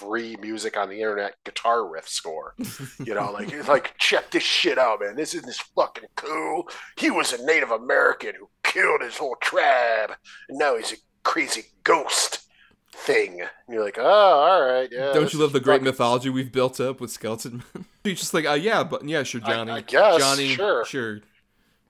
free 0.00 0.36
music 0.40 0.76
on 0.76 0.88
the 0.88 0.96
internet 0.96 1.34
guitar 1.44 1.86
riff 1.88 2.08
score. 2.08 2.54
You 2.98 3.14
know, 3.14 3.30
like 3.30 3.68
like 3.68 3.94
check 3.98 4.30
this 4.30 4.42
shit 4.42 4.78
out, 4.78 5.00
man. 5.00 5.14
This 5.16 5.32
is 5.34 5.42
this 5.42 5.60
fucking 5.76 6.08
cool. 6.16 6.68
He 6.98 7.10
was 7.10 7.32
a 7.32 7.44
Native 7.46 7.70
American 7.70 8.34
who 8.38 8.48
killed 8.64 9.02
his 9.02 9.16
whole 9.16 9.36
tribe, 9.40 10.10
and 10.48 10.58
now 10.58 10.76
he's 10.76 10.92
a 10.92 10.96
crazy 11.22 11.64
ghost 11.84 12.49
thing. 12.94 13.40
And 13.40 13.50
you're 13.74 13.84
like, 13.84 13.98
oh, 13.98 14.04
all 14.04 14.62
right, 14.62 14.88
yeah. 14.90 15.12
don't 15.12 15.32
you 15.32 15.38
love 15.38 15.52
the 15.52 15.60
great 15.60 15.76
fucking- 15.76 15.84
mythology 15.84 16.30
we've 16.30 16.52
built 16.52 16.80
up 16.80 17.00
with 17.00 17.10
Skeleton 17.10 17.62
Man? 17.74 17.84
You're 18.04 18.14
just 18.14 18.34
like, 18.34 18.46
uh, 18.46 18.52
yeah, 18.54 18.82
but 18.84 19.06
yeah, 19.08 19.22
sure, 19.22 19.40
I- 19.44 19.52
Johnny. 19.52 19.72
I 19.72 19.80
guess, 19.82 20.18
Johnny, 20.18 20.48
sure. 20.48 20.84
sure. 20.84 21.20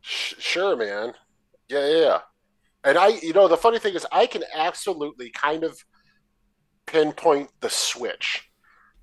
Sh- 0.00 0.34
sure, 0.38 0.76
man. 0.76 1.14
Yeah, 1.68 1.86
yeah, 1.88 1.96
yeah. 2.00 2.18
And 2.84 2.96
I, 2.96 3.08
you 3.08 3.32
know, 3.34 3.46
the 3.48 3.56
funny 3.56 3.78
thing 3.78 3.94
is, 3.94 4.06
I 4.10 4.26
can 4.26 4.42
absolutely 4.54 5.30
kind 5.30 5.64
of 5.64 5.78
pinpoint 6.86 7.50
the 7.60 7.68
switch 7.70 8.50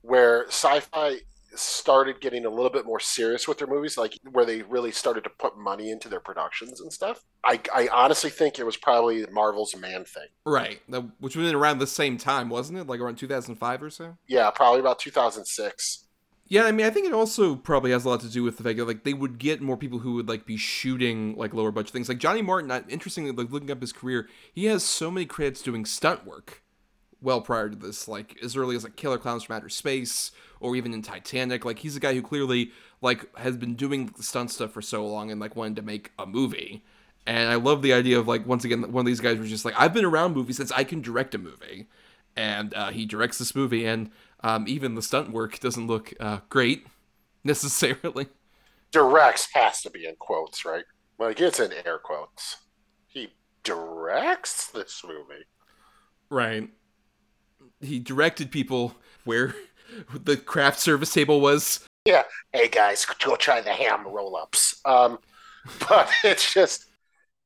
where 0.02 0.46
sci-fi 0.48 1.18
started 1.58 2.22
getting 2.22 2.46
a 2.46 2.50
little 2.50 2.70
bit 2.70 2.86
more 2.86 3.00
serious 3.00 3.48
with 3.48 3.58
their 3.58 3.68
movies, 3.68 3.98
like 3.98 4.18
where 4.32 4.46
they 4.46 4.62
really 4.64 4.92
started 4.92 5.24
to 5.24 5.30
put 5.30 5.58
money 5.58 5.92
into 5.92 6.10
their 6.10 6.20
productions 6.20 6.82
and 6.82 6.92
stuff. 6.92 7.24
I, 7.44 7.60
I 7.74 7.88
honestly 7.92 8.30
think 8.30 8.60
it 8.60 8.66
was 8.66 8.78
probably 8.78 9.26
Marvel's 9.28 9.76
Man 9.76 10.06
Thing. 10.06 10.28
Right, 10.46 10.82
which 11.20 11.36
was 11.36 11.52
around 11.52 11.80
the 11.80 11.88
same 11.88 12.18
time, 12.18 12.50
wasn't 12.50 12.80
it? 12.80 12.88
Like 12.88 13.00
around 13.00 13.16
2005 13.16 13.84
or 13.84 13.90
so. 13.90 14.18
Yeah, 14.28 14.50
probably 14.52 14.80
about 14.80 15.00
2006. 15.00 16.08
Yeah, 16.50 16.64
I 16.64 16.72
mean, 16.72 16.86
I 16.86 16.90
think 16.90 17.06
it 17.06 17.14
also 17.14 17.56
probably 17.56 17.92
has 17.92 18.06
a 18.06 18.10
lot 18.10 18.22
to 18.22 18.30
do 18.30 18.42
with 18.42 18.58
the 18.58 18.64
fact 18.64 18.78
that 18.78 18.86
like 18.86 19.04
they 19.04 19.14
would 19.14 19.38
get 19.38 19.62
more 19.62 19.76
people 19.76 20.00
who 20.00 20.14
would 20.14 20.30
like 20.30 20.46
be 20.46 20.56
shooting 20.56 21.36
like 21.36 21.54
lower 21.54 21.72
budget 21.72 21.92
things. 21.92 22.08
Like 22.08 22.20
Johnny 22.20 22.42
Martin, 22.42 22.72
uh, 22.72 22.84
interestingly, 22.88 23.32
like 23.32 23.52
looking 23.52 23.70
up 23.70 23.82
his 23.82 23.92
career, 23.92 24.30
he 24.54 24.66
has 24.66 24.84
so 24.84 25.12
many 25.12 25.26
credits 25.26 25.62
doing 25.62 25.86
stunt 25.86 26.26
work. 26.26 26.64
Well, 27.22 27.42
prior 27.42 27.70
to 27.70 27.76
this, 27.76 28.08
like 28.08 28.38
as 28.44 28.56
early 28.56 28.76
as 28.76 28.84
like 28.84 28.96
Killer 28.96 29.18
Clowns 29.18 29.44
from 29.44 29.56
Outer 29.56 29.70
Space, 29.70 30.32
or 30.60 30.76
even 30.76 30.94
in 30.94 31.02
Titanic, 31.02 31.66
like 31.66 31.80
he's 31.80 31.96
a 31.96 32.00
guy 32.00 32.14
who 32.14 32.22
clearly 32.22 32.72
like 33.02 33.36
has 33.38 33.58
been 33.58 33.76
doing 33.76 34.14
stunt 34.20 34.52
stuff 34.52 34.72
for 34.72 34.82
so 34.82 35.06
long 35.06 35.32
and 35.32 35.42
like 35.42 35.56
wanted 35.56 35.76
to 35.78 35.82
make 35.82 36.12
a 36.20 36.26
movie. 36.26 36.84
And 37.26 37.50
I 37.50 37.56
love 37.56 37.82
the 37.82 37.94
idea 37.94 38.20
of 38.20 38.28
like 38.28 38.46
once 38.46 38.64
again 38.66 38.92
one 38.92 39.02
of 39.02 39.08
these 39.08 39.20
guys 39.20 39.38
was 39.38 39.50
just 39.50 39.66
like 39.66 39.74
I've 39.78 39.94
been 39.94 40.06
around 40.06 40.34
movies 40.34 40.58
since 40.58 40.72
I 40.72 40.84
can 40.84 41.02
direct 41.02 41.34
a 41.36 41.38
movie, 41.38 41.88
and 42.36 42.74
uh, 42.74 42.90
he 42.90 43.06
directs 43.06 43.40
this 43.40 43.56
movie, 43.56 43.86
and 43.86 44.12
um, 44.42 44.66
even 44.68 44.96
the 44.96 45.02
stunt 45.02 45.32
work 45.32 45.60
doesn't 45.60 45.88
look 45.88 46.14
uh, 46.20 46.40
great 46.50 46.86
necessarily. 47.44 48.28
Directs 48.92 49.50
has 49.54 49.82
to 49.82 49.90
be 49.90 50.06
in 50.06 50.16
quotes, 50.16 50.66
right? 50.66 50.86
Like 51.20 51.42
it's 51.42 51.60
in 51.60 51.74
air 51.86 51.98
quotes. 51.98 52.58
He 53.08 53.34
directs 53.64 54.68
this 54.72 55.04
movie. 55.06 55.46
Right. 56.30 56.70
He 57.80 58.00
directed 58.00 58.52
people 58.52 58.96
where 59.26 59.56
the 60.14 60.38
craft 60.38 60.80
service 60.80 61.14
table 61.14 61.42
was. 61.42 61.86
Yeah. 62.06 62.24
Hey 62.54 62.68
guys, 62.68 63.06
go 63.06 63.36
try 63.36 63.62
the 63.62 63.72
ham 63.72 64.08
roll 64.08 64.36
ups. 64.36 64.80
Um, 64.86 65.20
but 65.90 66.10
it's 66.24 66.54
just, 66.54 66.86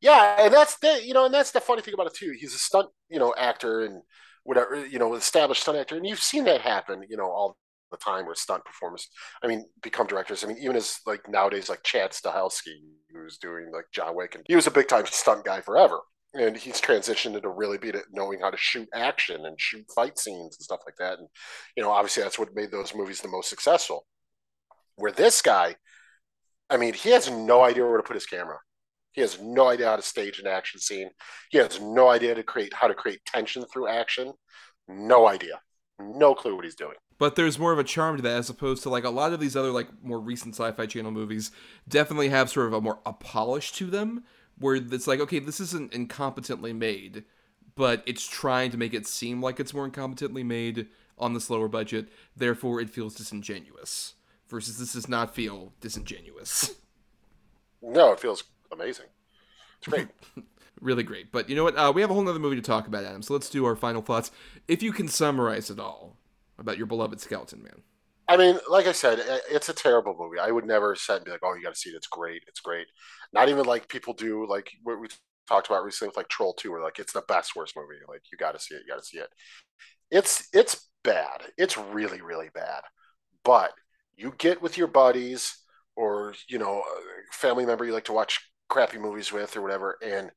yeah, 0.01 0.45
and 0.45 0.53
that's 0.53 0.77
the 0.77 1.01
you 1.03 1.13
know, 1.13 1.25
and 1.25 1.33
that's 1.33 1.51
the 1.51 1.61
funny 1.61 1.81
thing 1.81 1.93
about 1.93 2.07
it 2.07 2.13
too. 2.13 2.33
He's 2.39 2.55
a 2.55 2.59
stunt, 2.59 2.89
you 3.09 3.19
know, 3.19 3.33
actor 3.37 3.81
and 3.81 4.01
whatever, 4.43 4.85
you 4.85 4.99
know, 4.99 5.13
established 5.15 5.61
stunt 5.61 5.77
actor, 5.77 5.95
and 5.95 6.07
you've 6.07 6.21
seen 6.21 6.45
that 6.45 6.61
happen, 6.61 7.03
you 7.09 7.17
know, 7.17 7.29
all 7.29 7.57
the 7.91 7.97
time 7.97 8.25
where 8.25 8.35
stunt 8.35 8.65
performers, 8.65 9.09
I 9.43 9.47
mean, 9.47 9.65
become 9.83 10.07
directors. 10.07 10.43
I 10.43 10.47
mean, 10.47 10.57
even 10.57 10.75
as 10.75 10.99
like 11.05 11.27
nowadays, 11.29 11.69
like 11.69 11.83
Chad 11.83 12.11
Stahelski, 12.11 12.79
who's 13.11 13.37
doing 13.37 13.71
like 13.71 13.85
John 13.91 14.15
Wick, 14.15 14.35
and 14.35 14.43
he 14.47 14.55
was 14.55 14.67
a 14.67 14.71
big 14.71 14.87
time 14.87 15.05
stunt 15.07 15.45
guy 15.45 15.61
forever. 15.61 15.99
And 16.33 16.55
he's 16.55 16.79
transitioned 16.79 17.35
into 17.35 17.49
really 17.49 17.77
being 17.77 17.95
knowing 18.11 18.39
how 18.39 18.51
to 18.51 18.57
shoot 18.57 18.87
action 18.93 19.45
and 19.45 19.59
shoot 19.59 19.85
fight 19.93 20.17
scenes 20.17 20.55
and 20.57 20.63
stuff 20.63 20.79
like 20.85 20.95
that. 20.97 21.19
And 21.19 21.27
you 21.75 21.83
know, 21.83 21.91
obviously, 21.91 22.23
that's 22.23 22.39
what 22.39 22.55
made 22.55 22.71
those 22.71 22.95
movies 22.95 23.21
the 23.21 23.27
most 23.27 23.49
successful. 23.49 24.05
Where 24.95 25.11
this 25.11 25.41
guy, 25.41 25.75
I 26.69 26.77
mean, 26.77 26.93
he 26.93 27.09
has 27.09 27.29
no 27.29 27.63
idea 27.63 27.85
where 27.85 27.97
to 27.97 28.03
put 28.03 28.15
his 28.15 28.25
camera. 28.25 28.59
He 29.11 29.21
has 29.21 29.41
no 29.41 29.67
idea 29.67 29.87
how 29.87 29.97
to 29.97 30.01
stage 30.01 30.39
an 30.39 30.47
action 30.47 30.79
scene. 30.79 31.09
He 31.49 31.57
has 31.57 31.81
no 31.81 32.07
idea 32.07 32.33
to 32.33 32.43
create 32.43 32.73
how 32.73 32.87
to 32.87 32.93
create 32.93 33.19
tension 33.25 33.65
through 33.65 33.89
action. 33.89 34.31
No 34.87 35.27
idea. 35.27 35.59
No 35.99 36.33
clue 36.33 36.55
what 36.55 36.63
he's 36.63 36.75
doing. 36.75 36.95
But 37.19 37.35
there's 37.35 37.59
more 37.59 37.71
of 37.71 37.77
a 37.77 37.83
charm 37.83 38.15
to 38.17 38.23
that 38.23 38.37
as 38.37 38.49
opposed 38.49 38.83
to 38.83 38.89
like 38.89 39.03
a 39.03 39.09
lot 39.09 39.33
of 39.33 39.39
these 39.39 39.55
other 39.55 39.69
like 39.69 39.89
more 40.01 40.19
recent 40.19 40.55
sci-fi 40.55 40.85
channel 40.85 41.11
movies 41.11 41.51
definitely 41.87 42.29
have 42.29 42.49
sort 42.49 42.67
of 42.67 42.73
a 42.73 42.81
more 42.81 42.99
a 43.05 43.13
polish 43.13 43.73
to 43.73 43.85
them 43.85 44.23
where 44.61 44.75
it's 44.75 45.07
like 45.07 45.19
okay 45.19 45.39
this 45.39 45.59
isn't 45.59 45.91
incompetently 45.91 46.73
made 46.73 47.23
but 47.75 48.03
it's 48.05 48.27
trying 48.27 48.71
to 48.71 48.77
make 48.77 48.93
it 48.93 49.05
seem 49.05 49.41
like 49.41 49.59
it's 49.59 49.73
more 49.73 49.89
incompetently 49.89 50.45
made 50.45 50.87
on 51.17 51.33
this 51.33 51.49
lower 51.49 51.67
budget 51.67 52.07
therefore 52.35 52.79
it 52.79 52.89
feels 52.89 53.15
disingenuous 53.15 54.13
versus 54.47 54.79
this 54.79 54.93
does 54.93 55.09
not 55.09 55.35
feel 55.35 55.73
disingenuous 55.81 56.75
No, 57.81 58.11
it 58.11 58.19
feels 58.19 58.43
amazing. 58.71 59.07
It's 59.79 59.87
great. 59.87 60.07
really 60.81 61.03
great. 61.03 61.31
But 61.31 61.49
you 61.49 61.55
know 61.55 61.63
what? 61.63 61.75
Uh, 61.75 61.91
we 61.93 62.01
have 62.01 62.11
a 62.11 62.13
whole 62.13 62.27
other 62.27 62.39
movie 62.39 62.55
to 62.55 62.61
talk 62.61 62.87
about, 62.87 63.03
Adam. 63.03 63.21
So 63.21 63.33
let's 63.33 63.49
do 63.49 63.65
our 63.65 63.75
final 63.75 64.01
thoughts. 64.01 64.31
If 64.67 64.83
you 64.83 64.91
can 64.91 65.07
summarize 65.07 65.69
it 65.69 65.79
all 65.79 66.17
about 66.57 66.77
your 66.77 66.85
beloved 66.87 67.19
Skeleton 67.19 67.63
Man. 67.63 67.81
I 68.33 68.37
mean, 68.37 68.59
like 68.69 68.87
I 68.87 68.91
said, 68.93 69.19
it's 69.49 69.69
a 69.69 69.73
terrible 69.73 70.15
movie. 70.17 70.39
I 70.39 70.51
would 70.51 70.65
never 70.65 70.95
sit 70.95 71.17
and 71.17 71.25
be 71.25 71.31
like, 71.31 71.41
"Oh, 71.43 71.53
you 71.53 71.63
got 71.63 71.73
to 71.73 71.79
see 71.79 71.89
it. 71.89 71.95
It's 71.95 72.07
great. 72.07 72.43
It's 72.47 72.59
great." 72.61 72.87
Not 73.33 73.49
even 73.49 73.65
like 73.65 73.89
people 73.89 74.13
do, 74.13 74.47
like 74.47 74.69
what 74.83 74.99
we 74.99 75.07
talked 75.47 75.67
about 75.67 75.83
recently 75.83 76.09
with 76.09 76.17
like 76.17 76.29
Troll 76.29 76.53
Two, 76.53 76.71
where 76.71 76.81
like 76.81 76.99
it's 76.99 77.13
the 77.13 77.23
best 77.27 77.55
worst 77.55 77.75
movie. 77.75 77.99
Like 78.07 78.21
you 78.31 78.37
got 78.37 78.53
to 78.53 78.59
see 78.59 78.75
it. 78.75 78.83
You 78.87 78.93
got 78.93 78.99
to 79.01 79.05
see 79.05 79.17
it. 79.19 79.29
It's 80.11 80.47
it's 80.53 80.89
bad. 81.03 81.43
It's 81.57 81.77
really, 81.77 82.21
really 82.21 82.49
bad. 82.53 82.81
But 83.43 83.73
you 84.15 84.33
get 84.37 84.61
with 84.61 84.77
your 84.77 84.87
buddies 84.87 85.55
or, 85.95 86.35
you 86.49 86.59
know, 86.59 86.83
family 87.31 87.65
member 87.65 87.85
you 87.85 87.93
like 87.93 88.05
to 88.05 88.13
watch 88.13 88.39
crappy 88.69 88.97
movies 88.99 89.31
with 89.31 89.55
or 89.57 89.61
whatever, 89.61 89.97
and 90.03 90.31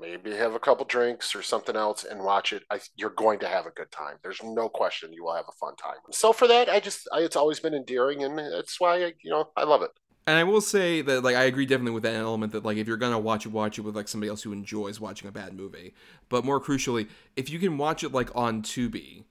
maybe 0.00 0.34
have 0.34 0.54
a 0.54 0.58
couple 0.58 0.84
drinks 0.84 1.34
or 1.34 1.42
something 1.42 1.76
else 1.76 2.04
and 2.04 2.22
watch 2.22 2.52
it. 2.52 2.62
I, 2.70 2.80
you're 2.96 3.10
going 3.10 3.38
to 3.40 3.48
have 3.48 3.66
a 3.66 3.70
good 3.70 3.90
time. 3.90 4.16
There's 4.22 4.42
no 4.42 4.68
question 4.68 5.12
you 5.12 5.24
will 5.24 5.34
have 5.34 5.46
a 5.48 5.52
fun 5.52 5.76
time. 5.76 5.96
So 6.10 6.32
for 6.32 6.46
that, 6.48 6.68
I 6.68 6.80
just, 6.80 7.08
I, 7.12 7.20
it's 7.20 7.36
always 7.36 7.60
been 7.60 7.74
endearing, 7.74 8.22
and 8.24 8.38
that's 8.38 8.80
why 8.80 9.04
I, 9.04 9.12
you 9.22 9.30
know, 9.30 9.50
I 9.56 9.64
love 9.64 9.82
it. 9.82 9.90
And 10.26 10.38
I 10.38 10.44
will 10.44 10.60
say 10.60 11.02
that 11.02 11.24
like 11.24 11.34
I 11.34 11.44
agree 11.44 11.66
definitely 11.66 11.94
with 11.94 12.04
that 12.04 12.14
element 12.14 12.52
that 12.52 12.64
like 12.64 12.76
if 12.76 12.86
you're 12.86 12.96
gonna 12.96 13.18
watch 13.18 13.44
it, 13.44 13.48
watch 13.48 13.78
it 13.78 13.80
with 13.80 13.96
like 13.96 14.06
somebody 14.06 14.30
else 14.30 14.42
who 14.42 14.52
enjoys 14.52 15.00
watching 15.00 15.28
a 15.28 15.32
bad 15.32 15.52
movie. 15.52 15.94
But 16.28 16.44
more 16.44 16.60
crucially, 16.60 17.08
if 17.34 17.50
you 17.50 17.58
can 17.58 17.76
watch 17.76 18.04
it 18.04 18.12
like 18.12 18.30
on 18.36 18.62
Tubi, 18.62 19.24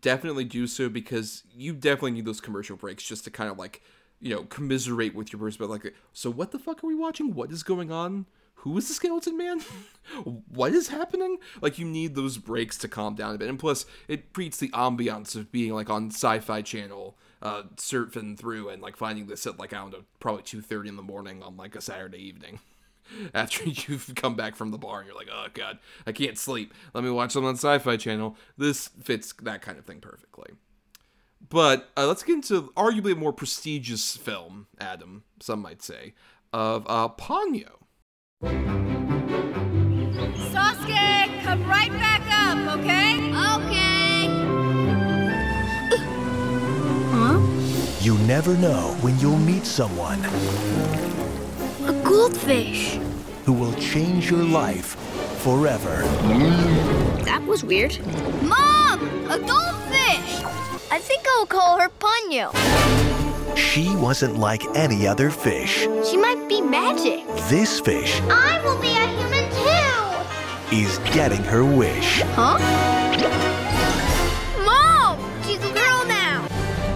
definitely 0.00 0.44
do 0.44 0.68
so 0.68 0.88
because 0.88 1.42
you 1.52 1.72
definitely 1.72 2.12
need 2.12 2.24
those 2.24 2.40
commercial 2.40 2.76
breaks 2.76 3.02
just 3.02 3.24
to 3.24 3.30
kind 3.30 3.50
of 3.50 3.58
like 3.58 3.82
you 4.20 4.32
know 4.32 4.44
commiserate 4.44 5.12
with 5.12 5.32
your 5.32 5.40
person. 5.40 5.58
But 5.58 5.70
like, 5.70 5.92
so 6.12 6.30
what 6.30 6.52
the 6.52 6.60
fuck 6.60 6.84
are 6.84 6.86
we 6.86 6.94
watching? 6.94 7.34
What 7.34 7.50
is 7.50 7.64
going 7.64 7.90
on? 7.90 8.26
Who 8.62 8.76
is 8.76 8.88
the 8.88 8.94
skeleton 8.94 9.36
man? 9.36 9.60
what 10.48 10.72
is 10.72 10.88
happening? 10.88 11.38
Like 11.60 11.78
you 11.78 11.84
need 11.84 12.14
those 12.14 12.38
breaks 12.38 12.76
to 12.78 12.88
calm 12.88 13.14
down 13.14 13.34
a 13.34 13.38
bit, 13.38 13.48
and 13.48 13.58
plus 13.58 13.86
it 14.08 14.32
creates 14.32 14.58
the 14.58 14.70
ambiance 14.70 15.36
of 15.36 15.52
being 15.52 15.72
like 15.72 15.88
on 15.88 16.10
Sci-Fi 16.10 16.62
Channel 16.62 17.16
uh, 17.40 17.62
surfing 17.76 18.36
through 18.36 18.68
and 18.68 18.82
like 18.82 18.96
finding 18.96 19.26
this 19.26 19.46
at 19.46 19.58
like 19.58 19.72
I 19.72 19.78
don't 19.78 19.92
know, 19.92 20.04
probably 20.18 20.42
two 20.42 20.60
thirty 20.60 20.88
in 20.88 20.96
the 20.96 21.02
morning 21.02 21.42
on 21.42 21.56
like 21.56 21.76
a 21.76 21.80
Saturday 21.80 22.18
evening. 22.18 22.58
After 23.34 23.64
you've 23.64 24.12
come 24.16 24.34
back 24.34 24.54
from 24.54 24.70
the 24.70 24.76
bar 24.76 24.98
and 24.98 25.06
you're 25.06 25.16
like, 25.16 25.30
oh 25.32 25.46
god, 25.54 25.78
I 26.06 26.12
can't 26.12 26.36
sleep. 26.36 26.74
Let 26.94 27.04
me 27.04 27.10
watch 27.10 27.32
something 27.32 27.48
on 27.48 27.54
Sci-Fi 27.54 27.96
Channel. 27.96 28.36
This 28.56 28.88
fits 29.02 29.32
that 29.42 29.62
kind 29.62 29.78
of 29.78 29.86
thing 29.86 30.00
perfectly. 30.00 30.50
But 31.48 31.88
uh, 31.96 32.06
let's 32.06 32.24
get 32.24 32.34
into 32.34 32.72
arguably 32.76 33.12
a 33.12 33.16
more 33.16 33.32
prestigious 33.32 34.16
film, 34.16 34.66
Adam, 34.80 35.22
some 35.40 35.62
might 35.62 35.80
say, 35.80 36.14
of 36.52 36.84
uh, 36.88 37.08
Ponyo. 37.08 37.77
Sosuke, 40.52 41.42
come 41.42 41.64
right 41.68 41.90
back 41.92 42.22
up, 42.30 42.78
okay? 42.78 43.16
Okay. 43.56 44.28
huh? 47.12 47.38
You 48.00 48.16
never 48.26 48.54
know 48.56 48.96
when 49.00 49.18
you'll 49.18 49.38
meet 49.38 49.66
someone 49.66 50.24
A 51.86 51.92
goldfish. 52.04 52.98
who 53.44 53.52
will 53.52 53.74
change 53.74 54.30
your 54.30 54.44
life 54.44 54.96
forever. 55.42 56.02
That 57.24 57.42
was 57.46 57.64
weird. 57.64 57.98
Mom! 58.42 59.00
A 59.30 59.38
goldfish! 59.38 60.42
I 60.90 60.98
think 61.00 61.24
I'll 61.28 61.46
call 61.46 61.78
her 61.78 61.90
Ponyo. 62.00 63.17
She 63.56 63.94
wasn't 63.96 64.38
like 64.38 64.64
any 64.76 65.06
other 65.06 65.30
fish. 65.30 65.86
She 66.08 66.16
might 66.16 66.48
be 66.48 66.60
magic. 66.60 67.26
This 67.48 67.80
fish 67.80 68.20
I 68.22 68.60
will 68.64 68.80
be 68.80 68.88
a 68.88 69.06
human 69.06 69.50
too. 70.70 70.76
is 70.76 70.98
getting 71.14 71.42
her 71.44 71.64
wish. 71.64 72.20
Huh? 72.34 72.58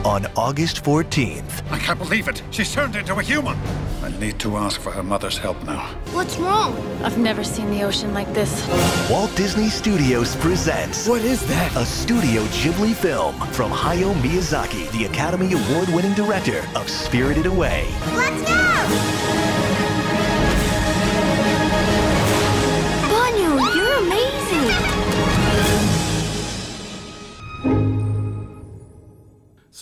On 0.04 0.26
August 0.36 0.82
14th, 0.82 1.62
I 1.70 1.78
can't 1.78 1.98
believe 1.98 2.26
it. 2.26 2.42
She's 2.50 2.72
turned 2.74 2.96
into 2.96 3.14
a 3.14 3.22
human. 3.22 3.56
I'll 4.02 4.10
need 4.18 4.36
to 4.40 4.56
ask 4.56 4.80
for 4.80 4.90
her 4.90 5.02
mother's 5.02 5.38
help 5.38 5.62
now. 5.62 5.94
What's 6.12 6.36
wrong? 6.38 6.74
I've 7.04 7.18
never 7.18 7.44
seen 7.44 7.70
the 7.70 7.84
ocean 7.84 8.12
like 8.12 8.32
this. 8.34 8.50
Walt 9.08 9.34
Disney 9.36 9.68
Studios 9.68 10.34
presents 10.36 11.06
What 11.06 11.22
is 11.22 11.46
that? 11.46 11.76
a 11.76 11.86
Studio 11.86 12.42
Ghibli 12.46 12.94
film 12.94 13.36
from 13.52 13.70
Hayao 13.70 14.12
Miyazaki, 14.14 14.90
the 14.90 15.04
Academy 15.04 15.52
Award 15.52 15.88
winning 15.90 16.14
director 16.14 16.64
of 16.74 16.90
Spirited 16.90 17.46
Away. 17.46 17.86
Let's 18.16 18.42
go! 18.42 19.21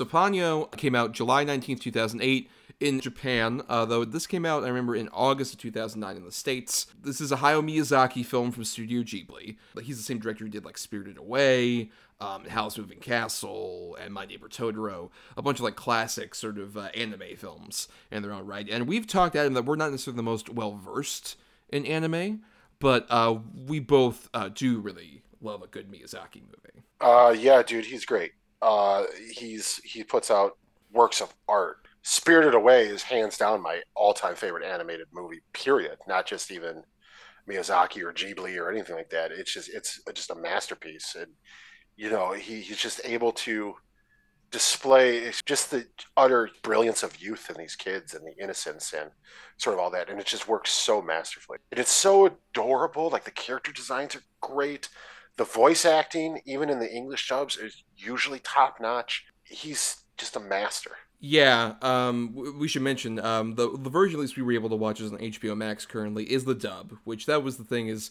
So 0.01 0.07
Ponyo 0.07 0.75
came 0.79 0.95
out 0.95 1.13
July 1.13 1.45
19th, 1.45 1.81
2008 1.81 2.49
in 2.81 3.01
Japan, 3.01 3.61
uh, 3.69 3.85
though 3.85 4.07
this 4.07 4.27
came 4.27 4.47
out, 4.47 4.65
I 4.65 4.69
remember, 4.69 4.97
in 4.97 5.11
August 5.11 5.53
of 5.53 5.61
2009 5.61 6.17
in 6.17 6.25
the 6.25 6.33
States. 6.33 6.87
This 7.05 7.21
is 7.21 7.31
a 7.31 7.37
Hayao 7.37 7.63
Miyazaki 7.63 8.25
film 8.25 8.51
from 8.51 8.65
Studio 8.65 9.03
Ghibli. 9.03 9.59
Like, 9.75 9.85
he's 9.85 9.99
the 9.99 10.03
same 10.03 10.19
director 10.19 10.45
who 10.45 10.51
did, 10.51 10.65
like, 10.65 10.79
Spirited 10.79 11.19
Away, 11.19 11.91
um, 12.19 12.47
Howl's 12.47 12.79
Moving 12.79 12.99
Castle, 12.99 13.95
and 14.01 14.15
My 14.15 14.25
Neighbor 14.25 14.49
Totoro, 14.49 15.11
a 15.37 15.43
bunch 15.43 15.59
of, 15.59 15.65
like, 15.65 15.77
classic 15.77 16.35
sort 16.35 16.57
of 16.57 16.79
uh, 16.79 16.89
anime 16.95 17.37
films 17.37 17.87
in 18.11 18.23
their 18.23 18.33
own 18.33 18.47
right. 18.47 18.67
And 18.71 18.89
we've 18.89 19.07
talked 19.07 19.37
at 19.37 19.45
him 19.45 19.53
that 19.53 19.67
we're 19.67 19.77
not 19.77 19.91
necessarily 19.91 20.17
the 20.17 20.23
most 20.23 20.49
well-versed 20.49 21.37
in 21.69 21.85
anime, 21.85 22.41
but 22.79 23.05
uh, 23.11 23.37
we 23.67 23.81
both 23.81 24.31
uh, 24.33 24.49
do 24.49 24.79
really 24.79 25.21
love 25.43 25.61
a 25.61 25.67
good 25.67 25.93
Miyazaki 25.93 26.41
movie. 26.41 26.87
Uh, 27.03 27.35
yeah, 27.39 27.63
dude, 27.63 27.85
he's 27.85 28.07
great. 28.07 28.33
Uh, 28.63 29.05
he's 29.31 29.77
he 29.85 30.05
puts 30.05 30.31
out 30.31 30.59
works 30.93 31.21
of 31.21 31.35
art. 31.49 31.79
Spirited 32.03 32.55
Away 32.55 32.87
is 32.87 33.03
hands 33.03 33.37
down 33.37 33.63
my 33.63 33.83
all-time 33.95 34.35
favorite 34.35 34.65
animated 34.65 35.07
movie. 35.13 35.41
Period. 35.53 35.99
Not 36.09 36.27
just 36.27 36.51
even 36.51 36.83
Miyazaki 37.49 38.03
or 38.03 38.13
Ghibli 38.13 38.59
or 38.59 38.71
anything 38.71 38.97
like 38.97 39.11
that. 39.11 39.33
It's 39.33 39.53
just 39.53 39.69
it's 39.71 40.01
just 40.15 40.31
a 40.31 40.35
masterpiece, 40.35 41.17
and 41.19 41.29
you 41.97 42.11
know 42.11 42.33
he, 42.33 42.61
he's 42.61 42.79
just 42.79 43.01
able 43.05 43.33
to 43.33 43.75
display 44.51 45.31
just 45.47 45.71
the 45.71 45.87
utter 46.17 46.51
brilliance 46.63 47.03
of 47.05 47.21
youth 47.21 47.51
in 47.51 47.57
these 47.57 47.77
kids 47.77 48.15
and 48.15 48.25
the 48.27 48.43
innocence 48.43 48.93
and 48.93 49.11
sort 49.59 49.75
of 49.75 49.81
all 49.81 49.91
that, 49.91 50.11
and 50.11 50.19
it 50.21 50.27
just 50.27 50.49
works 50.49 50.71
so 50.73 51.01
masterfully. 51.01 51.59
And 51.71 51.79
it's 51.79 51.93
so 51.93 52.27
adorable. 52.27 53.11
Like 53.11 53.25
the 53.25 53.31
character 53.31 53.73
designs 53.73 54.17
are 54.17 54.23
great. 54.41 54.89
The 55.41 55.47
voice 55.47 55.87
acting, 55.87 56.43
even 56.45 56.69
in 56.69 56.81
the 56.81 56.95
English 56.95 57.27
dubs, 57.31 57.57
is 57.57 57.83
usually 57.97 58.41
top 58.41 58.79
notch. 58.79 59.25
He's 59.43 60.03
just 60.19 60.37
a 60.37 60.39
master. 60.39 60.91
Yeah, 61.19 61.77
um, 61.81 62.35
we 62.59 62.69
should 62.69 62.83
mention 62.83 63.19
um, 63.19 63.55
the 63.55 63.75
the 63.75 63.89
version 63.89 64.19
at 64.19 64.21
least 64.21 64.37
we 64.37 64.43
were 64.43 64.53
able 64.53 64.69
to 64.69 64.77
watch 64.77 65.01
is 65.01 65.11
on 65.11 65.19
HBO 65.19 65.57
Max 65.57 65.87
currently 65.87 66.31
is 66.31 66.45
the 66.45 66.55
dub, 66.55 66.93
which 67.05 67.25
that 67.25 67.43
was 67.43 67.57
the 67.57 67.65
thing 67.65 67.89
is 67.89 68.11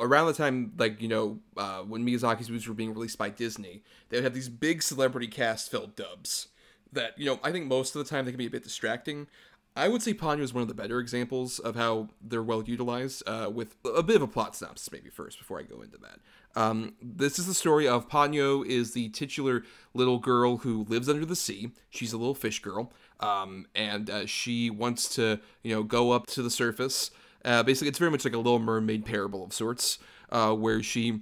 around 0.00 0.28
the 0.28 0.32
time 0.32 0.72
like 0.78 1.02
you 1.02 1.08
know 1.08 1.40
uh, 1.58 1.82
when 1.82 2.06
Miyazaki's 2.06 2.48
movies 2.48 2.66
were 2.66 2.72
being 2.72 2.94
released 2.94 3.18
by 3.18 3.28
Disney, 3.28 3.82
they 4.08 4.16
would 4.16 4.24
have 4.24 4.32
these 4.32 4.48
big 4.48 4.82
celebrity 4.82 5.26
cast 5.26 5.70
filled 5.70 5.94
dubs 5.94 6.48
that 6.90 7.18
you 7.18 7.26
know 7.26 7.38
I 7.42 7.52
think 7.52 7.66
most 7.66 7.94
of 7.94 8.02
the 8.02 8.08
time 8.08 8.24
they 8.24 8.30
can 8.30 8.38
be 8.38 8.46
a 8.46 8.50
bit 8.50 8.62
distracting. 8.62 9.26
I 9.74 9.88
would 9.88 10.02
say 10.02 10.12
Ponyo 10.12 10.40
is 10.40 10.52
one 10.52 10.62
of 10.62 10.68
the 10.68 10.74
better 10.74 11.00
examples 11.00 11.58
of 11.58 11.76
how 11.76 12.08
they're 12.20 12.42
well 12.42 12.62
utilized. 12.62 13.22
Uh, 13.26 13.50
with 13.52 13.76
a 13.84 14.02
bit 14.02 14.16
of 14.16 14.22
a 14.22 14.26
plot 14.26 14.54
synopsis, 14.54 14.92
maybe 14.92 15.08
first 15.08 15.38
before 15.38 15.58
I 15.58 15.62
go 15.62 15.80
into 15.80 15.96
that. 15.98 16.18
Um, 16.54 16.94
this 17.00 17.38
is 17.38 17.46
the 17.46 17.54
story 17.54 17.88
of 17.88 18.08
Ponyo 18.08 18.64
is 18.66 18.92
the 18.92 19.08
titular 19.10 19.64
little 19.94 20.18
girl 20.18 20.58
who 20.58 20.84
lives 20.84 21.08
under 21.08 21.24
the 21.24 21.36
sea. 21.36 21.70
She's 21.90 22.12
a 22.12 22.18
little 22.18 22.34
fish 22.34 22.60
girl, 22.60 22.92
um, 23.20 23.66
and 23.74 24.10
uh, 24.10 24.26
she 24.26 24.70
wants 24.70 25.14
to 25.16 25.40
you 25.62 25.74
know 25.74 25.82
go 25.82 26.12
up 26.12 26.26
to 26.28 26.42
the 26.42 26.50
surface. 26.50 27.10
Uh, 27.44 27.62
basically, 27.62 27.88
it's 27.88 27.98
very 27.98 28.10
much 28.10 28.24
like 28.24 28.34
a 28.34 28.38
Little 28.38 28.58
Mermaid 28.58 29.04
parable 29.04 29.42
of 29.44 29.52
sorts, 29.52 29.98
uh, 30.30 30.54
where 30.54 30.82
she 30.82 31.20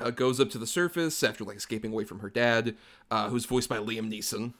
uh, 0.00 0.10
goes 0.10 0.40
up 0.40 0.50
to 0.50 0.58
the 0.58 0.66
surface 0.66 1.22
after 1.22 1.44
like 1.44 1.56
escaping 1.56 1.92
away 1.92 2.04
from 2.04 2.20
her 2.20 2.30
dad, 2.30 2.74
uh, 3.10 3.28
who's 3.28 3.44
voiced 3.44 3.68
by 3.68 3.78
Liam 3.78 4.10
Neeson 4.10 4.54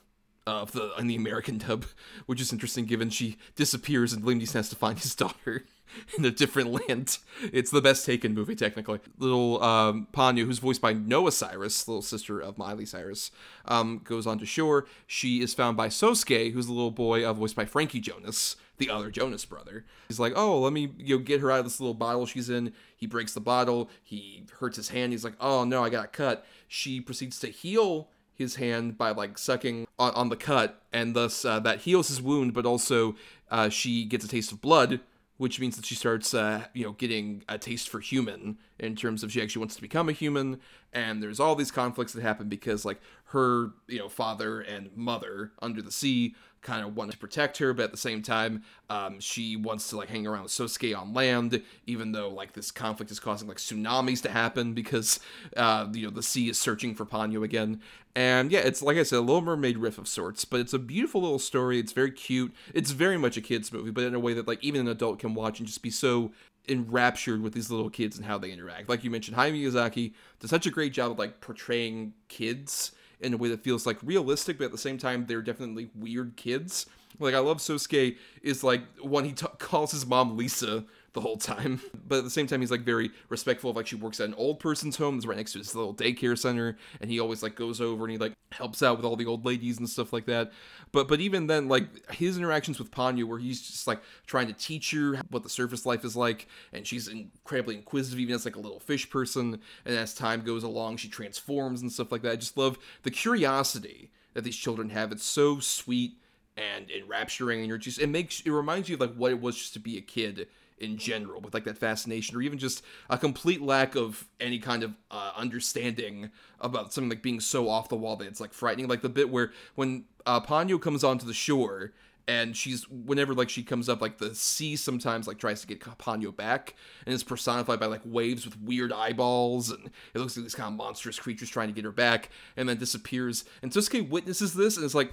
of 0.46 0.72
the 0.72 0.92
in 0.98 1.06
the 1.06 1.16
American 1.16 1.58
dub, 1.58 1.86
which 2.26 2.40
is 2.40 2.52
interesting 2.52 2.84
given 2.84 3.10
she 3.10 3.36
disappears 3.56 4.12
and 4.12 4.22
Liam 4.22 4.40
Neeson 4.40 4.54
has 4.54 4.68
to 4.68 4.76
find 4.76 4.98
his 4.98 5.14
daughter 5.14 5.64
in 6.18 6.24
a 6.24 6.30
different 6.30 6.70
land. 6.70 7.18
It's 7.52 7.70
the 7.70 7.80
best 7.80 8.06
taken 8.06 8.34
movie 8.34 8.54
technically. 8.54 9.00
Little 9.18 9.62
um, 9.62 10.08
Ponyo, 10.12 10.44
who's 10.44 10.58
voiced 10.58 10.80
by 10.80 10.92
Noah 10.92 11.32
Cyrus, 11.32 11.86
little 11.88 12.02
sister 12.02 12.40
of 12.40 12.58
Miley 12.58 12.86
Cyrus, 12.86 13.30
um, 13.66 14.00
goes 14.04 14.26
onto 14.26 14.44
shore. 14.44 14.86
She 15.06 15.40
is 15.42 15.54
found 15.54 15.76
by 15.76 15.88
Sosuke, 15.88 16.52
who's 16.52 16.66
the 16.66 16.72
little 16.72 16.90
boy 16.90 17.24
uh, 17.24 17.32
voiced 17.32 17.56
by 17.56 17.64
Frankie 17.64 18.00
Jonas, 18.00 18.56
the 18.78 18.90
other 18.90 19.10
Jonas 19.10 19.44
brother. 19.44 19.84
He's 20.08 20.20
like, 20.20 20.32
oh, 20.36 20.60
let 20.60 20.72
me 20.72 20.92
you 20.98 21.18
know, 21.18 21.22
get 21.22 21.40
her 21.40 21.50
out 21.50 21.60
of 21.60 21.64
this 21.64 21.80
little 21.80 21.94
bottle 21.94 22.26
she's 22.26 22.50
in. 22.50 22.72
He 22.96 23.06
breaks 23.06 23.34
the 23.34 23.40
bottle. 23.40 23.90
He 24.02 24.44
hurts 24.58 24.76
his 24.76 24.88
hand. 24.88 25.12
He's 25.12 25.24
like, 25.24 25.36
oh 25.40 25.64
no, 25.64 25.84
I 25.84 25.90
got 25.90 26.12
cut. 26.12 26.46
She 26.68 27.00
proceeds 27.00 27.38
to 27.40 27.48
heal 27.48 28.08
his 28.34 28.56
hand 28.56 28.98
by 28.98 29.10
like 29.10 29.38
sucking 29.38 29.86
on, 29.98 30.12
on 30.14 30.28
the 30.28 30.36
cut, 30.36 30.82
and 30.92 31.14
thus 31.14 31.44
uh, 31.44 31.60
that 31.60 31.80
heals 31.80 32.08
his 32.08 32.20
wound. 32.20 32.52
But 32.52 32.66
also, 32.66 33.14
uh, 33.50 33.68
she 33.68 34.04
gets 34.04 34.24
a 34.24 34.28
taste 34.28 34.50
of 34.50 34.60
blood, 34.60 35.00
which 35.36 35.58
means 35.58 35.76
that 35.76 35.84
she 35.84 35.94
starts, 35.94 36.32
uh, 36.32 36.64
you 36.74 36.84
know, 36.84 36.92
getting 36.92 37.42
a 37.48 37.58
taste 37.58 37.88
for 37.88 38.00
human 38.00 38.58
in 38.78 38.94
terms 38.94 39.22
of 39.22 39.32
she 39.32 39.42
actually 39.42 39.60
wants 39.60 39.74
to 39.76 39.82
become 39.82 40.08
a 40.08 40.12
human. 40.12 40.60
And 40.92 41.22
there's 41.22 41.40
all 41.40 41.54
these 41.54 41.72
conflicts 41.72 42.12
that 42.12 42.22
happen 42.22 42.48
because 42.48 42.84
like 42.84 43.00
her 43.26 43.72
you 43.88 43.98
know 43.98 44.08
father 44.08 44.60
and 44.60 44.96
mother 44.96 45.52
under 45.60 45.82
the 45.82 45.90
sea 45.90 46.36
kind 46.64 46.84
of 46.84 46.96
want 46.96 47.12
to 47.12 47.18
protect 47.18 47.58
her 47.58 47.72
but 47.72 47.84
at 47.84 47.90
the 47.92 47.96
same 47.96 48.22
time 48.22 48.62
um, 48.90 49.20
she 49.20 49.54
wants 49.54 49.88
to 49.88 49.96
like 49.96 50.08
hang 50.08 50.26
around 50.26 50.42
with 50.42 50.50
sosuke 50.50 50.98
on 50.98 51.12
land 51.14 51.62
even 51.86 52.12
though 52.12 52.28
like 52.28 52.54
this 52.54 52.70
conflict 52.70 53.12
is 53.12 53.20
causing 53.20 53.46
like 53.46 53.58
tsunamis 53.58 54.22
to 54.22 54.30
happen 54.30 54.72
because 54.72 55.20
uh, 55.56 55.86
you 55.92 56.02
know 56.02 56.10
the 56.10 56.22
sea 56.22 56.48
is 56.48 56.58
searching 56.58 56.94
for 56.94 57.04
ponyo 57.04 57.44
again. 57.44 57.80
And 58.16 58.50
yeah 58.50 58.60
it's 58.60 58.82
like 58.82 58.96
i 58.96 59.02
said 59.02 59.18
a 59.18 59.20
little 59.20 59.42
mermaid 59.42 59.76
riff 59.78 59.98
of 59.98 60.08
sorts 60.08 60.44
but 60.44 60.60
it's 60.60 60.72
a 60.72 60.78
beautiful 60.78 61.20
little 61.22 61.38
story. 61.38 61.78
It's 61.78 61.92
very 61.92 62.10
cute. 62.10 62.52
It's 62.72 62.90
very 62.90 63.18
much 63.18 63.36
a 63.36 63.40
kids 63.40 63.72
movie 63.72 63.90
but 63.90 64.04
in 64.04 64.14
a 64.14 64.20
way 64.20 64.34
that 64.34 64.48
like 64.48 64.64
even 64.64 64.80
an 64.80 64.88
adult 64.88 65.18
can 65.18 65.34
watch 65.34 65.60
and 65.60 65.68
just 65.68 65.82
be 65.82 65.90
so 65.90 66.32
enraptured 66.66 67.42
with 67.42 67.52
these 67.52 67.70
little 67.70 67.90
kids 67.90 68.16
and 68.16 68.24
how 68.24 68.38
they 68.38 68.50
interact. 68.50 68.88
Like 68.88 69.04
you 69.04 69.10
mentioned, 69.10 69.36
Hayao 69.36 69.52
Miyazaki 69.52 70.14
does 70.40 70.48
such 70.48 70.66
a 70.66 70.70
great 70.70 70.94
job 70.94 71.12
of 71.12 71.18
like 71.18 71.40
portraying 71.40 72.14
kids 72.28 72.92
in 73.20 73.34
a 73.34 73.36
way 73.36 73.48
that 73.48 73.62
feels 73.62 73.86
like 73.86 73.98
realistic, 74.02 74.58
but 74.58 74.64
at 74.64 74.72
the 74.72 74.78
same 74.78 74.98
time 74.98 75.26
they're 75.26 75.42
definitely 75.42 75.90
weird 75.94 76.36
kids. 76.36 76.86
Like 77.18 77.34
I 77.34 77.38
love 77.38 77.58
Sosuke 77.58 78.16
is 78.42 78.64
like 78.64 78.82
when 79.00 79.24
he 79.24 79.32
t- 79.32 79.46
calls 79.58 79.92
his 79.92 80.04
mom 80.06 80.36
Lisa 80.36 80.84
the 81.14 81.20
whole 81.20 81.36
time, 81.36 81.80
but 82.06 82.18
at 82.18 82.24
the 82.24 82.30
same 82.30 82.46
time 82.46 82.60
he's 82.60 82.70
like 82.70 82.82
very 82.82 83.10
respectful 83.28 83.70
of 83.70 83.76
like 83.76 83.86
she 83.86 83.96
works 83.96 84.20
at 84.20 84.28
an 84.28 84.34
old 84.34 84.60
person's 84.60 84.96
home 84.96 85.16
that's 85.16 85.26
right 85.26 85.38
next 85.38 85.52
to 85.52 85.58
this 85.58 85.74
little 85.74 85.94
daycare 85.94 86.36
center, 86.36 86.76
and 87.00 87.10
he 87.10 87.18
always 87.18 87.42
like 87.42 87.54
goes 87.54 87.80
over 87.80 88.04
and 88.04 88.12
he 88.12 88.18
like 88.18 88.34
helps 88.52 88.82
out 88.82 88.96
with 88.96 89.06
all 89.06 89.16
the 89.16 89.26
old 89.26 89.44
ladies 89.46 89.78
and 89.78 89.88
stuff 89.88 90.12
like 90.12 90.26
that. 90.26 90.52
But 90.92 91.08
but 91.08 91.20
even 91.20 91.46
then 91.46 91.68
like 91.68 92.12
his 92.12 92.36
interactions 92.36 92.78
with 92.78 92.90
Ponyo 92.90 93.24
where 93.24 93.38
he's 93.38 93.62
just 93.62 93.86
like 93.86 94.02
trying 94.26 94.48
to 94.48 94.52
teach 94.52 94.90
her 94.90 95.20
what 95.30 95.42
the 95.42 95.48
surface 95.48 95.86
life 95.86 96.04
is 96.04 96.16
like, 96.16 96.48
and 96.72 96.86
she's 96.86 97.08
incredibly 97.08 97.76
inquisitive 97.76 98.20
even 98.20 98.34
as 98.34 98.44
like 98.44 98.56
a 98.56 98.60
little 98.60 98.80
fish 98.80 99.08
person, 99.08 99.60
and 99.84 99.96
as 99.96 100.14
time 100.14 100.42
goes 100.42 100.64
along 100.64 100.98
she 100.98 101.08
transforms 101.08 101.80
and 101.80 101.90
stuff 101.90 102.12
like 102.12 102.22
that. 102.22 102.32
I 102.32 102.36
just 102.36 102.58
love 102.58 102.76
the 103.04 103.10
curiosity 103.10 104.10
that 104.34 104.42
these 104.42 104.56
children 104.56 104.90
have. 104.90 105.12
It's 105.12 105.24
so 105.24 105.60
sweet 105.60 106.18
and 106.56 106.90
enrapturing 106.90 107.60
and 107.60 107.68
you're 107.68 107.78
just 107.78 107.98
it 107.98 108.08
makes 108.08 108.40
it 108.40 108.50
reminds 108.50 108.88
you 108.88 108.94
of 108.94 109.00
like 109.00 109.14
what 109.14 109.32
it 109.32 109.40
was 109.40 109.56
just 109.56 109.72
to 109.72 109.80
be 109.80 109.98
a 109.98 110.00
kid 110.00 110.46
in 110.78 110.96
general 110.96 111.40
with 111.40 111.54
like 111.54 111.64
that 111.64 111.78
fascination 111.78 112.36
or 112.36 112.42
even 112.42 112.58
just 112.58 112.82
a 113.08 113.16
complete 113.16 113.62
lack 113.62 113.94
of 113.94 114.26
any 114.40 114.58
kind 114.58 114.82
of 114.82 114.94
uh, 115.10 115.32
understanding 115.36 116.30
about 116.60 116.92
something 116.92 117.08
like 117.08 117.22
being 117.22 117.40
so 117.40 117.68
off 117.68 117.88
the 117.88 117.96
wall 117.96 118.16
that 118.16 118.26
it's 118.26 118.40
like 118.40 118.52
frightening. 118.52 118.88
Like 118.88 119.02
the 119.02 119.08
bit 119.08 119.30
where 119.30 119.52
when 119.74 120.04
uh, 120.26 120.40
Ponyo 120.40 120.80
comes 120.80 121.04
onto 121.04 121.26
the 121.26 121.34
shore 121.34 121.92
and 122.26 122.56
she's 122.56 122.88
whenever 122.88 123.34
like 123.34 123.50
she 123.50 123.62
comes 123.62 123.88
up 123.88 124.00
like 124.00 124.18
the 124.18 124.34
sea 124.34 124.76
sometimes 124.76 125.28
like 125.28 125.38
tries 125.38 125.60
to 125.60 125.66
get 125.66 125.80
Ponyo 125.80 126.34
back 126.34 126.74
and 127.06 127.14
it's 127.14 127.22
personified 127.22 127.78
by 127.78 127.86
like 127.86 128.00
waves 128.04 128.44
with 128.44 128.60
weird 128.60 128.92
eyeballs 128.92 129.70
and 129.70 129.90
it 130.14 130.18
looks 130.18 130.36
like 130.36 130.44
these 130.44 130.54
kind 130.54 130.68
of 130.68 130.74
monstrous 130.74 131.18
creatures 131.18 131.50
trying 131.50 131.68
to 131.68 131.74
get 131.74 131.84
her 131.84 131.92
back 131.92 132.30
and 132.56 132.68
then 132.68 132.78
disappears. 132.78 133.44
And 133.62 133.70
Sosuke 133.70 134.08
witnesses 134.08 134.54
this 134.54 134.76
and 134.76 134.84
it's 134.84 134.94
like 134.94 135.12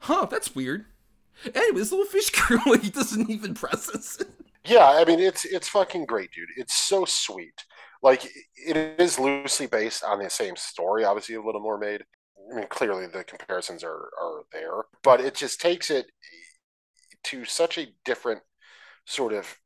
huh 0.00 0.26
that's 0.30 0.54
weird. 0.54 0.86
Anyway 1.54 1.78
this 1.78 1.92
little 1.92 2.06
fish 2.06 2.30
girl 2.48 2.78
he 2.78 2.90
doesn't 2.90 3.30
even 3.30 3.54
process 3.54 4.20
it 4.20 4.30
Yeah, 4.66 4.86
I 4.88 5.04
mean 5.04 5.20
it's 5.20 5.44
it's 5.44 5.68
fucking 5.68 6.06
great, 6.06 6.30
dude. 6.32 6.48
It's 6.56 6.74
so 6.74 7.04
sweet. 7.04 7.64
Like 8.02 8.24
it 8.56 8.76
is 8.98 9.18
loosely 9.18 9.66
based 9.66 10.04
on 10.04 10.18
the 10.22 10.30
same 10.30 10.56
story, 10.56 11.04
obviously, 11.04 11.34
of 11.36 11.44
Little 11.44 11.62
Mermaid. 11.62 12.04
I 12.52 12.56
mean, 12.56 12.66
clearly 12.68 13.06
the 13.06 13.24
comparisons 13.24 13.82
are 13.84 14.10
are 14.20 14.44
there, 14.52 14.82
but 15.02 15.20
it 15.20 15.34
just 15.34 15.60
takes 15.60 15.90
it 15.90 16.06
to 17.24 17.44
such 17.44 17.78
a 17.78 17.88
different 18.04 18.42
sort 19.06 19.32
of 19.32 19.56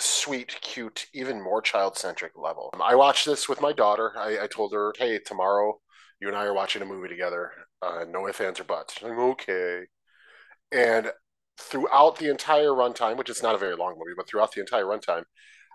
sweet, 0.00 0.56
cute, 0.62 1.06
even 1.14 1.42
more 1.42 1.62
child 1.62 1.96
centric 1.98 2.32
level. 2.36 2.70
I 2.80 2.96
watched 2.96 3.26
this 3.26 3.48
with 3.48 3.60
my 3.60 3.72
daughter. 3.72 4.12
I, 4.18 4.44
I 4.44 4.48
told 4.48 4.72
her, 4.74 4.94
"Hey, 4.98 5.20
tomorrow 5.20 5.80
you 6.20 6.28
and 6.28 6.36
I 6.36 6.44
are 6.46 6.54
watching 6.54 6.82
a 6.82 6.86
movie 6.86 7.08
together. 7.08 7.52
Uh, 7.82 8.04
no 8.08 8.28
ifs, 8.28 8.40
ands, 8.42 8.60
or 8.60 8.64
buts." 8.64 9.02
Like, 9.02 9.12
okay. 9.12 9.84
And 10.72 11.12
throughout 11.58 12.18
the 12.18 12.30
entire 12.30 12.70
runtime, 12.70 13.16
which 13.16 13.30
is 13.30 13.42
not 13.42 13.54
a 13.54 13.58
very 13.58 13.76
long 13.76 13.94
movie, 13.98 14.14
but 14.16 14.28
throughout 14.28 14.52
the 14.52 14.60
entire 14.60 14.84
runtime, 14.84 15.24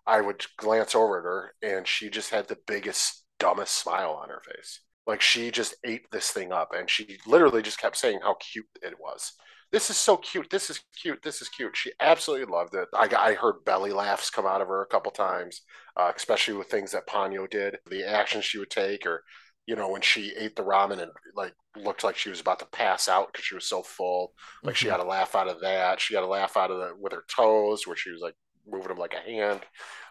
I 0.06 0.22
would 0.22 0.46
glance 0.58 0.96
over 0.96 1.20
at 1.20 1.26
her 1.26 1.54
and 1.62 1.88
she 1.88 2.10
just 2.10 2.32
had 2.32 2.48
the 2.48 2.58
biggest, 2.68 3.24
dumbest 3.40 3.76
smile 3.78 4.12
on 4.22 4.30
her 4.30 4.42
face. 4.46 4.82
Like 5.08 5.22
she 5.22 5.52
just 5.52 5.76
ate 5.84 6.10
this 6.12 6.32
thing 6.32 6.52
up 6.52 6.70
and 6.76 6.90
she 6.90 7.18
literally 7.26 7.62
just 7.62 7.80
kept 7.80 7.98
saying 7.98 8.20
how 8.22 8.36
cute 8.36 8.68
it 8.82 9.00
was. 9.00 9.34
This 9.72 9.90
is 9.90 9.98
so 9.98 10.18
cute. 10.18 10.50
This 10.50 10.70
is 10.70 10.82
cute. 11.02 11.22
This 11.24 11.42
is 11.42 11.48
cute. 11.48 11.78
She 11.78 11.94
absolutely 12.02 12.52
loved 12.52 12.76
it. 12.76 12.90
I, 12.94 13.10
I 13.18 13.34
heard 13.36 13.64
belly 13.66 13.94
laughs 13.94 14.30
come 14.30 14.46
out 14.46 14.62
of 14.62 14.68
her 14.68 14.82
a 14.82 14.88
couple 14.88 15.12
times, 15.12 15.62
uh, 15.96 16.12
especially 16.16 16.56
with 16.56 16.68
things 16.68 16.92
that 16.92 17.08
Ponyo 17.08 17.50
did, 17.50 17.78
the 17.90 18.04
actions 18.04 18.44
she 18.44 18.58
would 18.58 18.70
take, 18.70 19.06
or 19.06 19.24
you 19.72 19.78
know, 19.78 19.88
when 19.88 20.02
she 20.02 20.34
ate 20.38 20.58
the 20.58 20.66
ramen 20.66 21.02
and 21.02 21.12
like 21.34 21.54
looked 21.78 22.04
like 22.04 22.18
she 22.18 22.30
was 22.30 22.42
about 22.42 22.60
to 22.60 22.66
pass 22.66 23.08
out 23.08 23.32
because 23.32 23.46
she 23.46 23.56
was 23.56 23.70
so 23.70 23.82
full. 23.82 24.34
Like 24.64 24.76
she 24.76 24.88
mm-hmm. 24.88 24.98
had 24.98 25.06
a 25.06 25.08
laugh 25.08 25.34
out 25.34 25.48
of 25.48 25.62
that. 25.62 26.02
She 26.02 26.14
had 26.14 26.26
a 26.26 26.28
laugh 26.28 26.58
out 26.58 26.72
of 26.72 26.78
the 26.80 26.92
with 27.00 27.14
her 27.14 27.24
toes 27.34 27.88
where 27.88 27.96
she 27.96 28.12
was 28.12 28.20
like 28.20 28.36
moving 28.68 28.90
them 28.90 28.98
like 28.98 29.14
a 29.14 29.26
hand. 29.26 29.62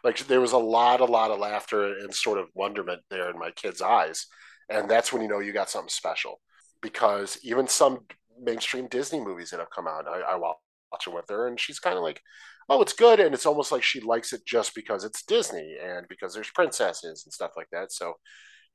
Like 0.03 0.17
there 0.21 0.41
was 0.41 0.53
a 0.53 0.59
lot, 0.59 1.03
a 1.03 1.05
lot 1.05 1.31
of 1.31 1.41
laughter 1.41 1.99
and 1.99 2.15
sort 2.15 2.39
of 2.39 2.49
wonderment 2.55 3.03
there 3.11 3.29
in 3.29 3.39
my 3.39 3.51
kid's 3.51 3.83
eyes. 3.83 4.29
And 4.71 4.89
that's 4.89 5.13
when 5.13 5.21
you 5.21 5.29
know 5.29 5.41
you 5.41 5.53
got 5.53 5.69
something 5.69 5.91
special. 5.91 6.41
Because 6.81 7.39
even 7.43 7.69
some 7.69 8.07
mainstream 8.43 8.87
Disney 8.87 9.21
movies 9.21 9.51
that 9.51 9.61
have 9.61 9.69
come 9.77 9.87
out, 9.87 10.09
I, 10.09 10.21
I 10.21 10.37
watch 10.37 11.07
it 11.07 11.13
with 11.13 11.27
her 11.29 11.49
and 11.49 11.61
she's 11.61 11.81
kind 11.81 11.99
of 11.99 12.03
like, 12.03 12.23
oh, 12.71 12.81
it's 12.81 12.95
good. 12.95 13.21
And 13.21 13.35
it's 13.35 13.45
almost 13.45 13.73
like 13.73 13.83
she 13.83 14.01
likes 14.01 14.33
it 14.33 14.41
just 14.47 14.75
because 14.75 15.05
it's 15.05 15.23
Disney 15.23 15.77
and 15.85 16.07
because 16.09 16.33
there's 16.33 16.49
princesses 16.49 17.25
and 17.27 17.33
stuff 17.35 17.51
like 17.59 17.69
that. 17.73 17.93
So 17.93 18.15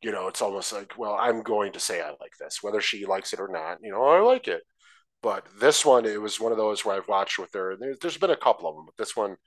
you 0.02 0.12
know, 0.12 0.28
it's 0.28 0.42
almost 0.42 0.74
like, 0.74 0.98
well, 0.98 1.16
I'm 1.20 1.42
going 1.42 1.72
to 1.74 1.80
say 1.80 2.02
I 2.02 2.10
like 2.10 2.38
this, 2.40 2.60
whether 2.62 2.82
she 2.82 3.06
likes 3.06 3.34
it 3.34 3.40
or 3.40 3.48
not. 3.48 3.80
You 3.82 3.92
know, 3.92 4.04
I 4.04 4.20
like 4.20 4.48
it. 4.48 4.62
But 5.22 5.48
this 5.60 5.86
one, 5.86 6.06
it 6.06 6.22
was 6.22 6.40
one 6.40 6.52
of 6.52 6.58
those 6.58 6.86
where 6.86 6.96
I've 6.96 7.08
watched 7.08 7.40
with 7.40 7.54
her. 7.54 7.76
There's, 7.80 7.98
there's 8.00 8.18
been 8.18 8.30
a 8.30 8.38
couple 8.38 8.70
of 8.70 8.76
them, 8.76 8.86
but 8.86 8.98
this 8.98 9.16
one, 9.16 9.38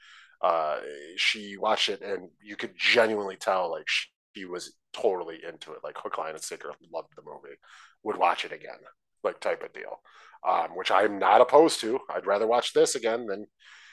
uh, 0.42 0.78
she 1.16 1.56
watched 1.56 1.88
it 1.88 2.02
and 2.02 2.30
you 2.42 2.56
could 2.56 2.72
genuinely 2.76 3.36
tell 3.36 3.70
like 3.70 3.88
she, 3.88 4.08
she 4.34 4.44
was 4.44 4.74
totally 4.92 5.38
into 5.46 5.72
it, 5.72 5.80
like 5.84 5.96
hook, 5.98 6.18
line, 6.18 6.34
and 6.34 6.42
sinker. 6.42 6.72
Loved 6.92 7.08
the 7.16 7.22
movie, 7.22 7.56
would 8.02 8.16
watch 8.16 8.44
it 8.44 8.52
again, 8.52 8.78
like 9.22 9.40
type 9.40 9.62
of 9.62 9.72
deal. 9.72 10.00
Um, 10.48 10.68
which 10.76 10.90
I'm 10.90 11.18
not 11.18 11.40
opposed 11.40 11.80
to. 11.80 11.98
I'd 12.10 12.26
rather 12.26 12.46
watch 12.46 12.72
this 12.72 12.94
again 12.94 13.26
than, 13.26 13.46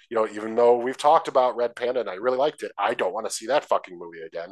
you 0.09 0.15
know, 0.15 0.27
even 0.27 0.55
though 0.55 0.77
we've 0.77 0.97
talked 0.97 1.27
about 1.27 1.55
Red 1.55 1.75
Panda 1.75 1.99
and 2.01 2.09
I 2.09 2.15
really 2.15 2.37
liked 2.37 2.61
it, 2.61 2.71
I 2.77 2.93
don't 2.93 3.13
want 3.13 3.25
to 3.27 3.33
see 3.33 3.47
that 3.47 3.65
fucking 3.65 3.97
movie 3.97 4.21
again. 4.21 4.51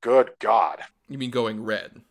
Good 0.00 0.30
God. 0.38 0.80
You 1.08 1.18
mean 1.18 1.30
going 1.30 1.62
red? 1.62 2.02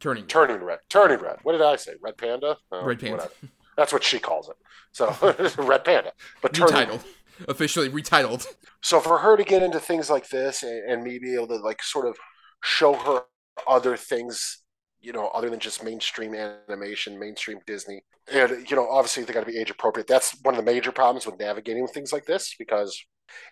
Turning 0.00 0.26
turning 0.26 0.62
red. 0.62 0.78
Turning 0.88 1.18
red. 1.18 1.38
What 1.42 1.52
did 1.52 1.62
I 1.62 1.76
say? 1.76 1.92
Red 2.00 2.16
panda? 2.16 2.56
Oh, 2.72 2.84
red 2.84 2.98
panda. 2.98 3.16
Whatever. 3.16 3.32
That's 3.76 3.92
what 3.92 4.02
she 4.02 4.18
calls 4.18 4.48
it. 4.48 4.56
So 4.92 5.14
red 5.62 5.84
panda. 5.84 6.12
But 6.42 6.54
turning 6.54 6.74
retitled. 6.74 7.04
Officially 7.48 7.88
retitled. 7.88 8.46
So 8.82 9.00
for 9.00 9.18
her 9.18 9.36
to 9.36 9.44
get 9.44 9.62
into 9.62 9.80
things 9.80 10.10
like 10.10 10.28
this 10.28 10.62
and, 10.62 10.90
and 10.90 11.02
me 11.02 11.18
be 11.18 11.34
able 11.34 11.48
to 11.48 11.56
like 11.56 11.82
sort 11.82 12.06
of 12.06 12.16
show 12.62 12.94
her 12.94 13.22
other 13.66 13.96
things, 13.96 14.62
you 15.00 15.12
know, 15.12 15.28
other 15.28 15.50
than 15.50 15.60
just 15.60 15.82
mainstream 15.82 16.34
animation, 16.34 17.18
mainstream 17.18 17.58
Disney. 17.66 18.02
And 18.32 18.68
you 18.70 18.76
know, 18.76 18.88
obviously 18.88 19.24
they 19.24 19.32
got 19.32 19.40
to 19.40 19.50
be 19.50 19.58
age 19.58 19.70
appropriate. 19.70 20.06
That's 20.06 20.36
one 20.42 20.54
of 20.54 20.64
the 20.64 20.70
major 20.70 20.92
problems 20.92 21.26
with 21.26 21.38
navigating 21.38 21.86
things 21.86 22.12
like 22.12 22.26
this 22.26 22.54
because 22.58 23.02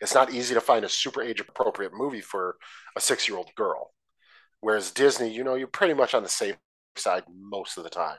it's 0.01 0.15
not 0.15 0.33
easy 0.33 0.55
to 0.55 0.61
find 0.61 0.85
a 0.85 0.89
super 0.89 1.23
age 1.23 1.41
appropriate 1.41 1.93
movie 1.95 2.21
for 2.21 2.57
a 2.97 3.01
six 3.01 3.29
year 3.29 3.39
old 3.39 3.51
girl. 3.57 3.93
Whereas 4.61 4.91
Disney, 4.91 5.33
you 5.33 5.45
know, 5.45 5.55
you're 5.55 5.69
pretty 5.69 5.95
much 5.95 6.15
on 6.15 6.23
the 6.23 6.29
safe 6.29 6.57
side 6.97 7.25
most 7.29 7.79
of 7.79 7.85
the 7.85 7.91
time. 7.91 8.19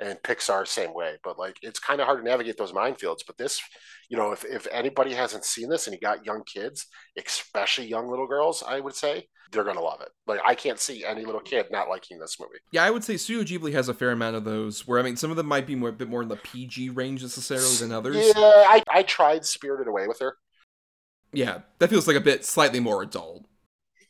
And 0.00 0.18
Pixar, 0.22 0.66
same 0.66 0.94
way. 0.94 1.16
But 1.24 1.38
like, 1.38 1.56
it's 1.62 1.80
kind 1.80 2.00
of 2.00 2.06
hard 2.06 2.18
to 2.18 2.24
navigate 2.24 2.56
those 2.56 2.72
minefields. 2.72 3.20
But 3.26 3.36
this, 3.36 3.60
you 4.08 4.16
know, 4.16 4.30
if, 4.30 4.44
if 4.44 4.68
anybody 4.70 5.12
hasn't 5.12 5.44
seen 5.44 5.68
this 5.68 5.86
and 5.86 5.94
you 5.94 6.00
got 6.00 6.24
young 6.24 6.44
kids, 6.44 6.86
especially 7.18 7.86
young 7.86 8.08
little 8.08 8.28
girls, 8.28 8.62
I 8.66 8.78
would 8.78 8.94
say, 8.94 9.26
they're 9.50 9.64
going 9.64 9.76
to 9.76 9.82
love 9.82 10.00
it. 10.00 10.10
Like, 10.26 10.40
I 10.44 10.54
can't 10.54 10.78
see 10.78 11.04
any 11.04 11.24
little 11.24 11.40
kid 11.40 11.66
not 11.70 11.88
liking 11.88 12.18
this 12.18 12.38
movie. 12.38 12.58
Yeah, 12.70 12.84
I 12.84 12.90
would 12.90 13.02
say 13.02 13.16
Studio 13.16 13.42
Ghibli 13.42 13.72
has 13.72 13.88
a 13.88 13.94
fair 13.94 14.12
amount 14.12 14.36
of 14.36 14.44
those 14.44 14.86
where, 14.86 15.00
I 15.00 15.02
mean, 15.02 15.16
some 15.16 15.30
of 15.30 15.36
them 15.36 15.46
might 15.46 15.66
be 15.66 15.74
more, 15.74 15.88
a 15.88 15.92
bit 15.92 16.08
more 16.08 16.22
in 16.22 16.28
the 16.28 16.36
PG 16.36 16.90
range 16.90 17.22
necessarily 17.22 17.74
than 17.76 17.90
others. 17.90 18.16
Yeah, 18.16 18.32
I, 18.36 18.82
I 18.88 19.02
tried 19.02 19.44
Spirited 19.44 19.88
Away 19.88 20.06
with 20.06 20.20
her. 20.20 20.36
Yeah, 21.32 21.60
that 21.78 21.90
feels 21.90 22.06
like 22.06 22.16
a 22.16 22.20
bit 22.20 22.44
slightly 22.44 22.80
more 22.80 23.02
adult. 23.02 23.46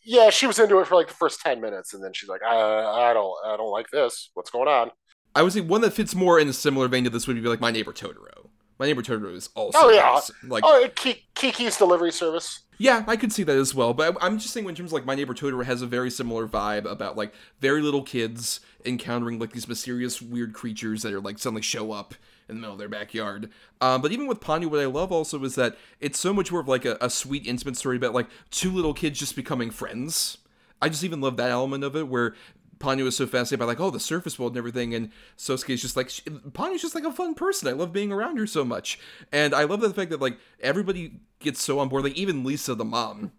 Yeah, 0.04 0.30
she 0.30 0.46
was 0.46 0.58
into 0.58 0.78
it 0.80 0.86
for 0.86 0.94
like 0.94 1.08
the 1.08 1.14
first 1.14 1.40
ten 1.40 1.60
minutes, 1.60 1.92
and 1.92 2.02
then 2.02 2.12
she's 2.14 2.28
like, 2.28 2.42
"I, 2.42 3.10
I 3.10 3.12
don't, 3.12 3.34
I 3.44 3.56
don't 3.56 3.70
like 3.70 3.88
this. 3.90 4.30
What's 4.34 4.50
going 4.50 4.68
on?" 4.68 4.90
I 5.38 5.42
would 5.42 5.52
say 5.52 5.60
one 5.60 5.82
that 5.82 5.92
fits 5.92 6.14
more 6.14 6.38
in 6.40 6.48
a 6.48 6.52
similar 6.52 6.88
vein 6.88 7.04
to 7.04 7.10
this 7.10 7.26
would 7.28 7.40
be 7.40 7.48
like 7.48 7.60
My 7.60 7.70
Neighbor 7.70 7.92
Totoro, 7.92 8.48
My 8.78 8.86
Neighbor 8.86 9.02
Totoro 9.02 9.32
is 9.34 9.50
also 9.54 9.78
Oh 9.80 9.90
yeah, 9.90 10.08
awesome. 10.08 10.36
like 10.48 10.64
oh 10.66 10.88
Ki- 10.96 11.24
Kiki's 11.34 11.76
delivery 11.78 12.10
service. 12.12 12.60
yeah, 12.78 13.04
I 13.06 13.16
could 13.16 13.32
see 13.32 13.44
that 13.44 13.56
as 13.56 13.74
well. 13.74 13.94
But 13.94 14.16
I'm 14.20 14.38
just 14.38 14.52
saying, 14.52 14.68
in 14.68 14.74
terms 14.74 14.88
of 14.90 14.94
like 14.94 15.06
My 15.06 15.14
Neighbor 15.14 15.34
Totoro 15.34 15.64
has 15.64 15.80
a 15.80 15.86
very 15.86 16.10
similar 16.10 16.48
vibe 16.48 16.84
about 16.90 17.16
like 17.16 17.32
very 17.60 17.82
little 17.82 18.02
kids 18.02 18.60
encountering 18.84 19.38
like 19.38 19.52
these 19.52 19.68
mysterious 19.68 20.20
weird 20.20 20.52
creatures 20.54 21.02
that 21.02 21.12
are 21.12 21.20
like 21.20 21.38
suddenly 21.38 21.62
show 21.62 21.92
up 21.92 22.14
in 22.48 22.54
the 22.56 22.60
middle 22.60 22.72
of 22.74 22.78
their 22.78 22.88
backyard. 22.88 23.50
Um, 23.80 24.00
but 24.02 24.10
even 24.10 24.26
with 24.26 24.40
Ponyo, 24.40 24.66
what 24.70 24.80
I 24.80 24.86
love 24.86 25.12
also 25.12 25.42
is 25.44 25.54
that 25.56 25.76
it's 26.00 26.18
so 26.18 26.32
much 26.32 26.50
more 26.50 26.60
of 26.62 26.68
like 26.68 26.84
a, 26.84 26.96
a 27.00 27.10
sweet, 27.10 27.46
intimate 27.46 27.76
story 27.76 27.96
about 27.96 28.14
like 28.14 28.26
two 28.50 28.72
little 28.72 28.94
kids 28.94 29.18
just 29.18 29.36
becoming 29.36 29.70
friends. 29.70 30.38
I 30.80 30.88
just 30.88 31.02
even 31.04 31.20
love 31.20 31.36
that 31.38 31.50
element 31.50 31.82
of 31.84 31.94
it 31.96 32.06
where 32.08 32.34
Ponyo 32.78 33.04
was 33.04 33.16
so 33.16 33.26
fascinated 33.26 33.58
by 33.60 33.64
like, 33.64 33.80
oh, 33.80 33.90
the 33.90 34.00
surface 34.00 34.38
world 34.38 34.52
and 34.52 34.58
everything, 34.58 34.94
and 34.94 35.10
Sosuke 35.36 35.70
is 35.70 35.82
just 35.82 35.96
like, 35.96 36.08
Ponyo's 36.08 36.82
just 36.82 36.94
like 36.94 37.04
a 37.04 37.12
fun 37.12 37.34
person. 37.34 37.68
I 37.68 37.72
love 37.72 37.92
being 37.92 38.12
around 38.12 38.38
her 38.38 38.46
so 38.46 38.64
much, 38.64 38.98
and 39.32 39.54
I 39.54 39.64
love 39.64 39.80
the 39.80 39.92
fact 39.92 40.10
that 40.10 40.20
like 40.20 40.38
everybody 40.60 41.20
gets 41.40 41.62
so 41.62 41.78
on 41.78 41.88
board. 41.88 42.04
Like 42.04 42.16
even 42.16 42.44
Lisa, 42.44 42.74
the 42.74 42.84
mom, 42.84 43.32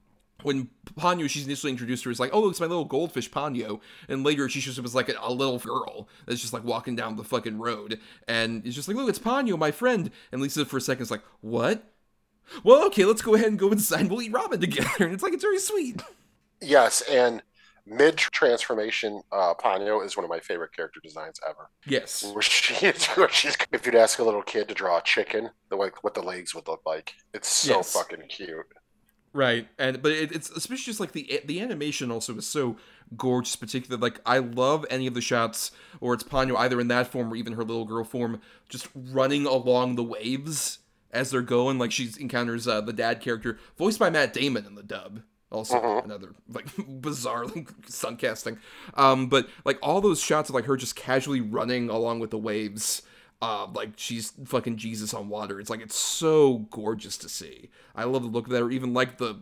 when 0.44 0.70
Ponyo, 0.98 1.30
she's 1.30 1.46
initially 1.46 1.72
introduced 1.72 2.04
her 2.06 2.12
as 2.12 2.20
like, 2.20 2.32
oh, 2.34 2.50
it's 2.50 2.60
my 2.60 2.66
little 2.66 2.86
goldfish 2.86 3.30
Ponyo, 3.30 3.82
and 4.08 4.24
later 4.24 4.48
she 4.50 4.60
shows 4.60 4.80
up 4.80 4.86
as 4.86 4.96
like 4.96 5.10
a, 5.10 5.16
a 5.22 5.32
little 5.32 5.60
girl 5.60 6.08
that's 6.26 6.42
just 6.42 6.54
like 6.54 6.64
walking 6.64 6.96
down 6.96 7.16
the 7.16 7.24
fucking 7.24 7.60
road, 7.60 8.00
and 8.28 8.66
it's 8.66 8.76
just 8.76 8.88
like, 8.88 8.98
look, 8.98 9.10
it's 9.10 9.20
Ponyo, 9.20 9.58
my 9.58 9.72
friend, 9.72 10.12
and 10.32 10.42
Lisa 10.42 10.66
for 10.66 10.78
a 10.78 10.82
second 10.82 11.04
is 11.04 11.12
like, 11.12 11.24
what? 11.42 11.84
Well, 12.64 12.86
okay, 12.88 13.06
let's 13.06 13.22
go 13.22 13.36
ahead 13.36 13.48
and 13.48 13.60
go 13.60 13.72
inside. 13.72 14.10
We'll 14.10 14.22
eat 14.22 14.34
ramen 14.34 14.60
together, 14.60 14.90
and 15.06 15.14
it's 15.14 15.24
like 15.24 15.34
it's 15.34 15.44
very 15.44 15.60
sweet. 15.60 16.02
Yes, 16.62 17.02
and 17.02 17.42
mid 17.90 18.18
transformation, 18.18 19.22
uh, 19.32 19.54
Ponyo 19.56 20.06
is 20.06 20.16
one 20.16 20.24
of 20.24 20.30
my 20.30 20.40
favorite 20.40 20.74
character 20.76 21.00
designs 21.04 21.40
ever. 21.48 21.70
Yes. 21.86 22.24
Where 22.34 22.42
she, 22.42 22.74
where 23.16 23.30
she's, 23.30 23.58
if 23.72 23.86
you'd 23.86 23.96
ask 23.96 24.20
a 24.20 24.24
little 24.24 24.44
kid 24.44 24.68
to 24.70 24.74
draw 24.74 24.98
a 24.98 25.02
chicken, 25.04 25.50
the 25.70 25.78
way 25.78 25.90
what 26.02 26.14
the 26.14 26.22
legs 26.22 26.54
would 26.56 26.68
look 26.68 26.82
like, 26.86 27.14
it's 27.34 27.48
so 27.50 27.78
Yes. 27.78 27.94
fucking 27.94 28.28
cute. 28.30 28.66
Right, 29.32 29.68
and 29.78 30.02
but 30.02 30.12
it, 30.12 30.32
it's 30.32 30.50
especially 30.50 30.86
just 30.86 31.00
like 31.00 31.12
the 31.12 31.40
the 31.46 31.62
animation 31.62 32.10
also 32.10 32.36
is 32.38 32.48
so 32.48 32.78
gorgeous. 33.16 33.56
Particularly, 33.56 34.02
like 34.02 34.20
I 34.26 34.40
love 34.40 34.88
any 34.90 35.06
of 35.06 35.14
the 35.14 35.22
shots, 35.22 35.70
or 36.02 36.16
it's 36.16 36.24
Ponyo 36.24 36.56
either 36.58 36.82
in 36.82 36.88
that 36.88 37.06
form 37.12 37.32
or 37.32 37.36
even 37.36 37.54
her 37.54 37.64
little 37.64 37.86
girl 37.86 38.04
form, 38.04 38.42
just 38.70 38.88
running 38.96 39.46
along 39.46 39.98
the 39.98 40.04
waves 40.04 40.80
as 41.12 41.30
they're 41.30 41.44
going. 41.44 41.78
Like 41.78 41.92
she 41.92 42.10
encounters 42.20 42.68
uh, 42.68 42.82
the 42.82 42.92
dad 42.92 43.22
character, 43.22 43.60
voiced 43.78 44.00
by 44.00 44.10
Matt 44.10 44.34
Damon 44.34 44.66
in 44.66 44.74
the 44.74 44.82
dub. 44.82 45.22
Also 45.52 46.02
another 46.04 46.36
like 46.47 46.68
bizarre 47.02 47.45
like 47.47 47.70
sun 47.88 48.18
casting. 48.18 48.60
Um, 48.93 49.28
but 49.28 49.47
like 49.66 49.80
all 49.82 50.00
those 50.00 50.22
shots 50.22 50.50
of 50.50 50.56
like 50.56 50.66
her 50.66 50.78
just 50.78 50.95
casually 50.95 51.41
running 51.41 51.89
along 51.89 52.20
with 52.20 52.30
the 52.30 52.38
waves 52.38 53.02
uh, 53.42 53.68
like 53.74 53.92
she's 53.96 54.34
fucking 54.46 54.76
Jesus 54.76 55.14
on 55.14 55.30
water. 55.30 55.60
It's 55.60 55.70
like 55.70 55.82
it's 55.82 55.96
so 55.96 56.66
gorgeous 56.72 57.18
to 57.20 57.30
see. 57.30 57.70
I 57.96 58.04
love 58.04 58.24
the 58.24 58.30
look 58.30 58.48
of 58.48 58.52
that, 58.52 58.62
or 58.62 58.72
even 58.72 58.94
like 58.94 59.18
the 59.18 59.38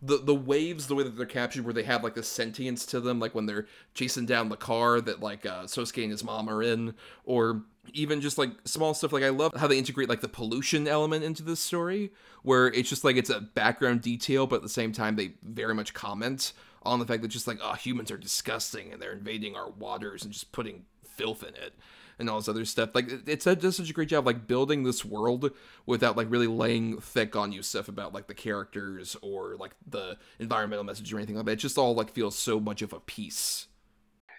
the 0.00 0.18
the 0.18 0.34
waves, 0.34 0.86
the 0.86 0.94
way 0.94 1.02
that 1.02 1.16
they're 1.16 1.26
captured, 1.26 1.64
where 1.64 1.74
they 1.74 1.82
have 1.82 2.02
like 2.02 2.14
the 2.14 2.22
sentience 2.22 2.86
to 2.86 3.00
them, 3.00 3.20
like 3.20 3.34
when 3.34 3.44
they're 3.44 3.66
chasing 3.94 4.24
down 4.24 4.48
the 4.48 4.56
car 4.56 5.00
that 5.02 5.20
like 5.20 5.44
uh, 5.44 5.64
Sosuke 5.64 6.02
and 6.02 6.10
his 6.10 6.24
mom 6.24 6.48
are 6.48 6.62
in, 6.62 6.94
or 7.24 7.62
even 7.92 8.22
just 8.22 8.38
like 8.38 8.50
small 8.64 8.94
stuff. 8.94 9.12
Like 9.12 9.24
I 9.24 9.28
love 9.28 9.52
how 9.54 9.66
they 9.66 9.78
integrate 9.78 10.08
like 10.08 10.22
the 10.22 10.28
pollution 10.28 10.88
element 10.88 11.22
into 11.22 11.42
this 11.42 11.60
story, 11.60 12.10
where 12.42 12.68
it's 12.68 12.88
just 12.88 13.04
like 13.04 13.16
it's 13.16 13.30
a 13.30 13.40
background 13.40 14.00
detail, 14.00 14.46
but 14.46 14.56
at 14.56 14.62
the 14.62 14.68
same 14.70 14.92
time 14.92 15.16
they 15.16 15.32
very 15.42 15.74
much 15.74 15.92
comment 15.92 16.54
on 16.84 16.98
the 16.98 17.04
fact 17.06 17.20
that 17.20 17.28
just 17.28 17.46
like 17.46 17.58
oh 17.62 17.74
humans 17.74 18.10
are 18.10 18.16
disgusting 18.16 18.92
and 18.92 19.00
they're 19.00 19.12
invading 19.12 19.54
our 19.56 19.70
waters 19.70 20.24
and 20.24 20.32
just 20.32 20.52
putting 20.52 20.84
filth 21.04 21.42
in 21.42 21.54
it 21.54 21.74
and 22.22 22.30
all 22.30 22.38
this 22.38 22.48
other 22.48 22.64
stuff. 22.64 22.94
Like 22.94 23.10
it, 23.10 23.46
it 23.46 23.60
does 23.60 23.76
such 23.76 23.90
a 23.90 23.92
great 23.92 24.08
job 24.08 24.24
like 24.24 24.46
building 24.46 24.84
this 24.84 25.04
world 25.04 25.50
without 25.84 26.16
like 26.16 26.30
really 26.30 26.46
laying 26.46 27.00
thick 27.00 27.36
on 27.36 27.52
you 27.52 27.62
stuff 27.62 27.88
about 27.88 28.14
like 28.14 28.28
the 28.28 28.34
characters 28.34 29.16
or 29.20 29.56
like 29.58 29.72
the 29.86 30.16
environmental 30.38 30.84
message 30.84 31.12
or 31.12 31.18
anything 31.18 31.36
like 31.36 31.44
that. 31.46 31.52
It 31.52 31.56
just 31.56 31.76
all 31.76 31.94
like 31.94 32.12
feels 32.12 32.38
so 32.38 32.60
much 32.60 32.80
of 32.80 32.94
a 32.94 33.00
piece. 33.00 33.66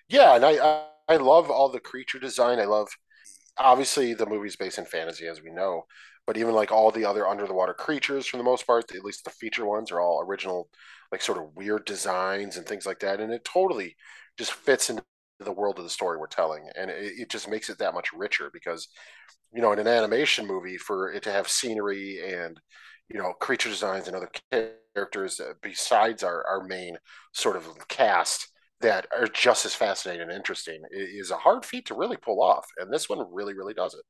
Yeah, 0.10 0.36
and 0.36 0.46
I, 0.46 0.52
I 0.54 0.86
I 1.10 1.18
love 1.18 1.52
all 1.52 1.70
the 1.70 1.80
creature 1.80 2.20
design. 2.20 2.60
I 2.60 2.66
love 2.66 2.90
obviously 3.58 4.14
the 4.14 4.26
movie's 4.26 4.56
based 4.56 4.78
in 4.78 4.86
fantasy, 4.86 5.28
as 5.28 5.42
we 5.42 5.52
know, 5.52 5.86
but 6.26 6.38
even 6.38 6.54
like 6.56 6.72
all 6.72 6.92
the 6.92 7.06
other 7.06 7.28
under 7.28 7.48
the 7.48 7.54
water 7.54 7.74
creatures, 7.74 8.28
for 8.28 8.38
the 8.38 8.44
most 8.44 8.66
part, 8.68 8.94
at 8.96 9.04
least 9.04 9.26
the 9.26 9.30
feature 9.32 9.66
ones, 9.66 9.92
are 9.92 10.02
all 10.02 10.22
original, 10.22 10.70
like 11.12 11.22
sort 11.22 11.38
of 11.38 11.56
weird 11.56 11.86
designs 11.86 12.58
and 12.58 12.66
things 12.68 12.86
like 12.86 13.00
that, 13.00 13.20
and 13.20 13.34
it 13.34 13.44
totally 13.46 13.96
just 14.38 14.54
fits 14.54 14.90
into 14.90 15.04
the 15.44 15.52
world 15.54 15.78
of 15.78 15.84
the 15.86 15.90
story 15.90 16.18
we're 16.18 16.28
telling, 16.28 16.64
and 16.78 16.90
it, 16.92 17.14
it 17.20 17.30
just 17.30 17.50
makes 17.50 17.70
it 17.70 17.78
that 17.80 17.94
much 17.94 18.14
richer 18.14 18.50
because, 18.54 18.88
you 19.54 19.62
know, 19.62 19.72
in 19.72 19.80
an 19.80 19.88
animation 19.88 20.48
movie, 20.48 20.78
for 20.78 21.12
it 21.12 21.24
to 21.24 21.32
have 21.32 21.48
scenery 21.48 22.20
and 22.34 22.60
you 23.10 23.20
know 23.20 23.34
creature 23.34 23.70
designs 23.70 24.08
and 24.08 24.16
other 24.16 24.30
characters 24.96 25.40
uh, 25.40 25.54
besides 25.62 26.24
our 26.24 26.46
our 26.48 26.64
main 26.66 26.98
sort 27.34 27.56
of 27.58 27.68
cast 27.90 28.48
that 28.82 29.08
are 29.16 29.28
just 29.28 29.66
as 29.66 29.76
fascinating 29.76 30.22
and 30.24 30.32
interesting 30.32 30.82
i- 30.86 30.98
is 30.98 31.32
a 31.32 31.38
hard 31.38 31.66
feat 31.66 31.86
to 31.88 31.96
really 31.96 32.18
pull 32.18 32.42
off, 32.42 32.66
and 32.80 32.92
this 32.94 33.10
one 33.10 33.26
really, 33.32 33.54
really 33.54 33.74
does 33.74 33.94
it. 33.94 34.04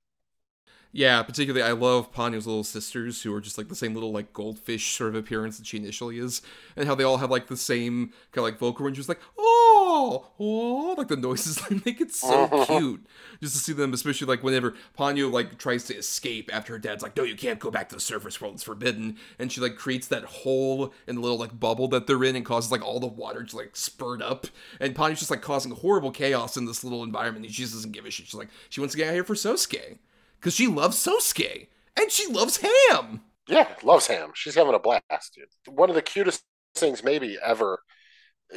Yeah, 0.96 1.24
particularly 1.24 1.64
I 1.68 1.72
love 1.72 2.14
Ponyo's 2.14 2.46
little 2.46 2.64
sisters 2.64 3.24
who 3.24 3.34
are 3.34 3.42
just 3.42 3.58
like 3.58 3.68
the 3.68 3.76
same 3.76 3.96
little 3.96 4.12
like 4.12 4.32
goldfish 4.32 4.96
sort 4.96 5.10
of 5.10 5.16
appearance 5.16 5.58
that 5.58 5.66
she 5.66 5.78
initially 5.78 6.20
is, 6.20 6.42
and 6.76 6.88
how 6.88 6.94
they 6.94 7.04
all 7.04 7.18
have 7.18 7.32
like 7.32 7.48
the 7.48 7.58
same 7.58 8.08
kind 8.32 8.38
of 8.38 8.44
like 8.44 8.60
vocal 8.60 8.86
range, 8.86 8.98
just 8.98 9.10
like 9.10 9.20
oh, 9.38 9.53
oh, 9.94 10.96
like 10.98 11.08
the 11.08 11.16
noises 11.16 11.56
they 11.70 11.82
make 11.86 12.02
it 12.02 12.14
so 12.14 12.48
cute. 12.66 13.06
Just 13.42 13.56
to 13.56 13.62
see 13.62 13.74
them, 13.74 13.94
especially 13.94 14.28
like 14.28 14.44
whenever 14.44 14.74
Ponyo 14.98 15.32
like 15.32 15.58
tries 15.58 15.86
to 15.86 15.96
escape 15.96 16.50
after 16.54 16.74
her 16.74 16.80
dad's 16.80 17.04
like, 17.04 17.16
no, 17.16 17.24
you 17.24 17.36
can't 17.36 17.60
go 17.60 17.72
back 17.72 17.90
to 17.90 17.96
the 17.96 18.02
surface 18.02 18.40
world, 18.40 18.56
it's 18.56 18.64
forbidden, 18.64 19.18
and 19.40 19.52
she 19.52 19.62
like 19.62 19.76
creates 19.76 20.08
that 20.08 20.24
hole 20.24 20.94
in 21.08 21.16
the 21.16 21.22
little 21.22 21.38
like 21.38 21.60
bubble 21.60 21.88
that 21.90 22.08
they're 22.08 22.24
in 22.24 22.36
and 22.36 22.46
causes 22.46 22.72
like 22.72 22.84
all 22.84 23.00
the 23.00 23.08
water 23.08 23.44
to 23.44 23.56
like 23.56 23.76
spurt 23.76 24.22
up, 24.22 24.48
and 24.80 24.96
Ponyo's 24.96 25.20
just 25.20 25.32
like 25.32 25.42
causing 25.42 25.72
horrible 25.72 26.12
chaos 26.12 26.58
in 26.58 26.66
this 26.66 26.84
little 26.84 27.04
environment, 27.04 27.46
and 27.46 27.54
she 27.54 27.64
just 27.64 27.74
doesn't 27.74 27.92
give 27.92 28.06
a 28.06 28.12
shit. 28.12 28.28
She's 28.28 28.34
like, 28.34 28.50
she 28.70 28.80
wants 28.82 28.94
to 28.94 28.98
get 28.98 29.08
out 29.10 29.14
here 29.14 29.24
for 29.24 29.36
Sosuke 29.36 30.00
because 30.40 30.54
she 30.54 30.68
loves 30.68 30.98
Sosuke 30.98 31.68
and 31.98 32.12
she 32.12 32.28
loves 32.28 32.58
ham. 32.58 33.22
Yeah, 33.48 33.68
loves 33.84 34.08
ham. 34.08 34.32
She's 34.34 34.56
having 34.56 34.74
a 34.74 34.80
blast, 34.80 35.36
dude. 35.36 35.76
One 35.76 35.90
of 35.90 35.96
the 35.96 36.02
cutest 36.02 36.44
things 36.76 37.04
maybe 37.04 37.38
ever 37.44 37.80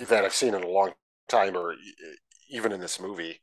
that 0.08 0.24
I've 0.24 0.34
seen 0.34 0.54
in 0.54 0.62
a 0.62 0.68
long 0.68 0.92
time, 1.28 1.56
or 1.56 1.74
even 2.50 2.72
in 2.72 2.80
this 2.80 3.00
movie, 3.00 3.40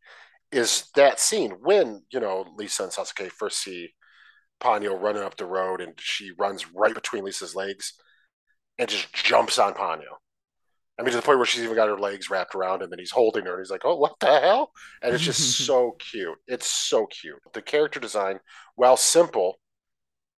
is 0.51 0.89
that 0.95 1.19
scene 1.19 1.51
when 1.61 2.03
you 2.11 2.19
know 2.19 2.45
Lisa 2.57 2.83
and 2.83 2.91
Sosuke 2.91 3.31
first 3.31 3.61
see 3.63 3.93
Ponyo 4.61 4.99
running 5.01 5.23
up 5.23 5.37
the 5.37 5.45
road, 5.45 5.81
and 5.81 5.93
she 5.99 6.31
runs 6.37 6.71
right 6.73 6.93
between 6.93 7.25
Lisa's 7.25 7.55
legs 7.55 7.93
and 8.79 8.89
just 8.89 9.13
jumps 9.13 9.59
on 9.59 9.73
Ponyo. 9.73 10.17
I 10.99 11.01
mean, 11.01 11.11
to 11.11 11.17
the 11.17 11.23
point 11.23 11.39
where 11.39 11.45
she's 11.45 11.63
even 11.63 11.75
got 11.75 11.89
her 11.89 11.97
legs 11.97 12.29
wrapped 12.29 12.53
around 12.55 12.81
him, 12.83 12.91
and 12.91 12.99
he's 12.99 13.11
holding 13.11 13.45
her, 13.45 13.53
and 13.53 13.61
he's 13.61 13.71
like, 13.71 13.85
"Oh, 13.85 13.95
what 13.97 14.19
the 14.19 14.39
hell?" 14.39 14.71
And 15.01 15.13
it's 15.13 15.23
just 15.23 15.41
so 15.65 15.95
cute. 15.99 16.37
It's 16.47 16.67
so 16.67 17.07
cute. 17.07 17.39
The 17.53 17.61
character 17.61 17.99
design, 17.99 18.39
while 18.75 18.97
simple, 18.97 19.59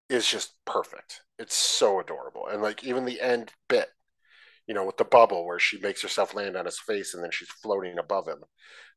is 0.10 0.28
just 0.28 0.56
perfect. 0.66 1.22
It's 1.40 1.56
so 1.56 2.00
adorable. 2.00 2.48
And 2.48 2.62
like 2.62 2.84
even 2.84 3.06
the 3.06 3.22
end 3.22 3.52
bit, 3.68 3.90
you 4.68 4.74
know, 4.74 4.86
with 4.86 4.98
the 4.98 5.06
bubble 5.06 5.46
where 5.46 5.60
she 5.60 5.80
makes 5.80 6.02
herself 6.02 6.34
land 6.34 6.56
on 6.56 6.66
his 6.66 6.80
face 6.80 7.14
and 7.14 7.24
then 7.24 7.32
she's 7.32 7.50
floating 7.50 7.98
above 7.98 8.28
him. 8.28 8.40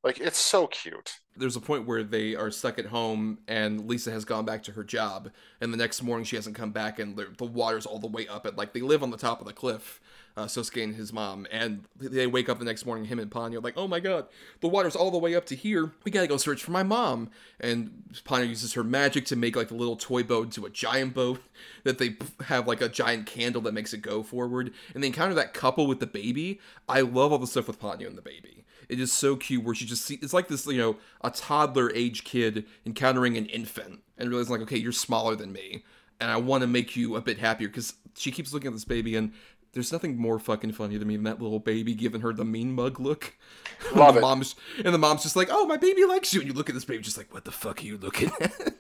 Like 0.05 0.21
it's 0.21 0.39
so 0.39 0.67
cute. 0.69 1.13
There's 1.37 1.57
a 1.57 1.61
point 1.61 1.87
where 1.87 2.05
they 2.05 2.37
are 2.37 2.51
stuck 2.51 2.79
at 2.79 2.87
home 2.87 3.39
and 3.49 3.89
Lisa 3.89 4.11
has 4.13 4.25
gone 4.25 4.45
back 4.45 4.63
to 4.65 4.73
her 4.73 4.85
job, 4.85 5.31
and 5.61 5.73
the 5.73 5.77
next 5.77 6.03
morning 6.03 6.25
she 6.25 6.37
hasn't 6.37 6.57
come 6.57 6.71
back, 6.71 6.99
and 6.99 7.17
the 7.17 7.45
water's 7.45 7.87
all 7.87 7.99
the 7.99 8.07
way 8.07 8.29
up 8.29 8.47
at 8.47 8.57
like 8.57 8.73
they 8.73 8.81
live 8.81 9.03
on 9.03 9.11
the 9.11 9.17
top 9.17 9.41
of 9.41 9.47
the 9.47 9.53
cliff. 9.53 10.01
Uh, 10.39 10.47
Sosuke 10.47 10.85
and 10.85 10.95
his 10.95 11.13
mom, 11.13 11.49
and 11.51 11.85
they 11.99 12.29
wake 12.29 12.49
up 12.49 12.61
the 12.61 12.65
next 12.65 12.87
morning. 12.87 13.07
Him 13.07 13.19
and 13.19 13.29
Ponyo 13.29 13.61
like, 13.61 13.75
oh 13.77 13.89
my 13.89 13.99
god, 13.99 14.29
the 14.61 14.69
water's 14.69 14.95
all 14.95 15.11
the 15.11 15.19
way 15.19 15.35
up 15.35 15.47
to 15.47 15.57
here. 15.57 15.91
We 16.05 16.13
gotta 16.13 16.29
go 16.29 16.37
search 16.37 16.63
for 16.63 16.71
my 16.71 16.85
mom. 16.85 17.31
And 17.59 18.05
Ponyo 18.25 18.49
uses 18.49 18.75
her 18.75 18.85
magic 18.85 19.27
to 19.27 19.37
make 19.37 19.57
like 19.57 19.73
a 19.73 19.75
little 19.75 19.97
toy 19.97 20.23
boat 20.23 20.45
into 20.45 20.65
a 20.65 20.71
giant 20.71 21.13
boat 21.13 21.43
that 21.83 21.99
they 21.99 22.17
have 22.45 22.69
like 22.69 22.81
a 22.81 22.89
giant 22.89 23.27
candle 23.27 23.61
that 23.63 23.75
makes 23.75 23.93
it 23.93 24.01
go 24.01 24.23
forward. 24.23 24.73
And 24.95 25.03
they 25.03 25.09
encounter 25.09 25.35
that 25.35 25.55
couple 25.55 25.89
with 25.89 25.99
the 25.99 26.07
baby. 26.07 26.61
I 26.89 27.01
love 27.01 27.33
all 27.33 27.39
the 27.39 27.49
stuff 27.49 27.67
with 27.67 27.81
Ponyo 27.81 28.07
and 28.07 28.17
the 28.17 28.23
baby. 28.23 28.65
It 28.89 29.01
is 29.01 29.11
so 29.11 29.35
cute 29.35 29.65
where 29.65 29.75
she 29.75 29.87
just 29.87 30.05
see 30.05 30.21
it's 30.23 30.33
like 30.33 30.47
this, 30.47 30.69
you 30.69 30.79
know, 30.79 30.99
a 31.21 31.33
toddler 31.33 31.91
age 31.97 32.23
kid 32.23 32.65
encountering 32.87 33.37
an 33.37 33.47
infant 33.47 34.03
and 34.17 34.31
realizing 34.31 34.53
like, 34.53 34.63
okay, 34.63 34.79
you're 34.79 34.93
smaller 34.93 35.35
than 35.35 35.53
me, 35.53 35.83
and 36.21 36.31
I 36.31 36.37
want 36.37 36.63
to 36.63 36.69
make 36.69 36.95
you 36.97 37.17
a 37.17 37.21
bit 37.21 37.39
happier 37.39 37.69
because 37.69 37.95
she 38.17 38.31
keeps 38.31 38.53
looking 38.53 38.69
at 38.69 38.75
this 38.75 38.85
baby 38.85 39.17
and 39.17 39.33
there's 39.79 39.93
nothing 39.93 40.17
more 40.17 40.39
fucking 40.39 40.73
funny 40.73 40.99
to 40.99 41.05
me 41.05 41.17
than 41.17 41.25
that 41.25 41.41
little 41.41 41.61
baby 41.61 41.95
giving 41.95 42.21
her 42.23 42.33
the 42.33 42.45
mean 42.45 42.73
mug 42.73 43.01
look. 43.01 43.37
Love 43.95 44.17
the 44.17 44.21
it. 44.21 44.21
Mom's, 44.21 44.55
and 44.85 44.95
the 44.95 44.99
mom's 44.99 45.23
just 45.23 45.37
like, 45.37 45.49
"Oh, 45.51 45.67
my 45.67 45.77
baby 45.77 46.05
likes 46.05 46.35
you," 46.35 46.41
and 46.41 46.49
you 46.49 46.55
look 46.55 46.69
at 46.69 46.75
this 46.75 46.85
baby 46.85 47.03
just 47.03 47.17
like, 47.19 47.33
"What 47.33 47.45
the 47.45 47.53
fuck 47.53 47.81
are 47.81 47.85
you 47.87 47.97
looking 47.99 48.31
at?" 48.41 48.75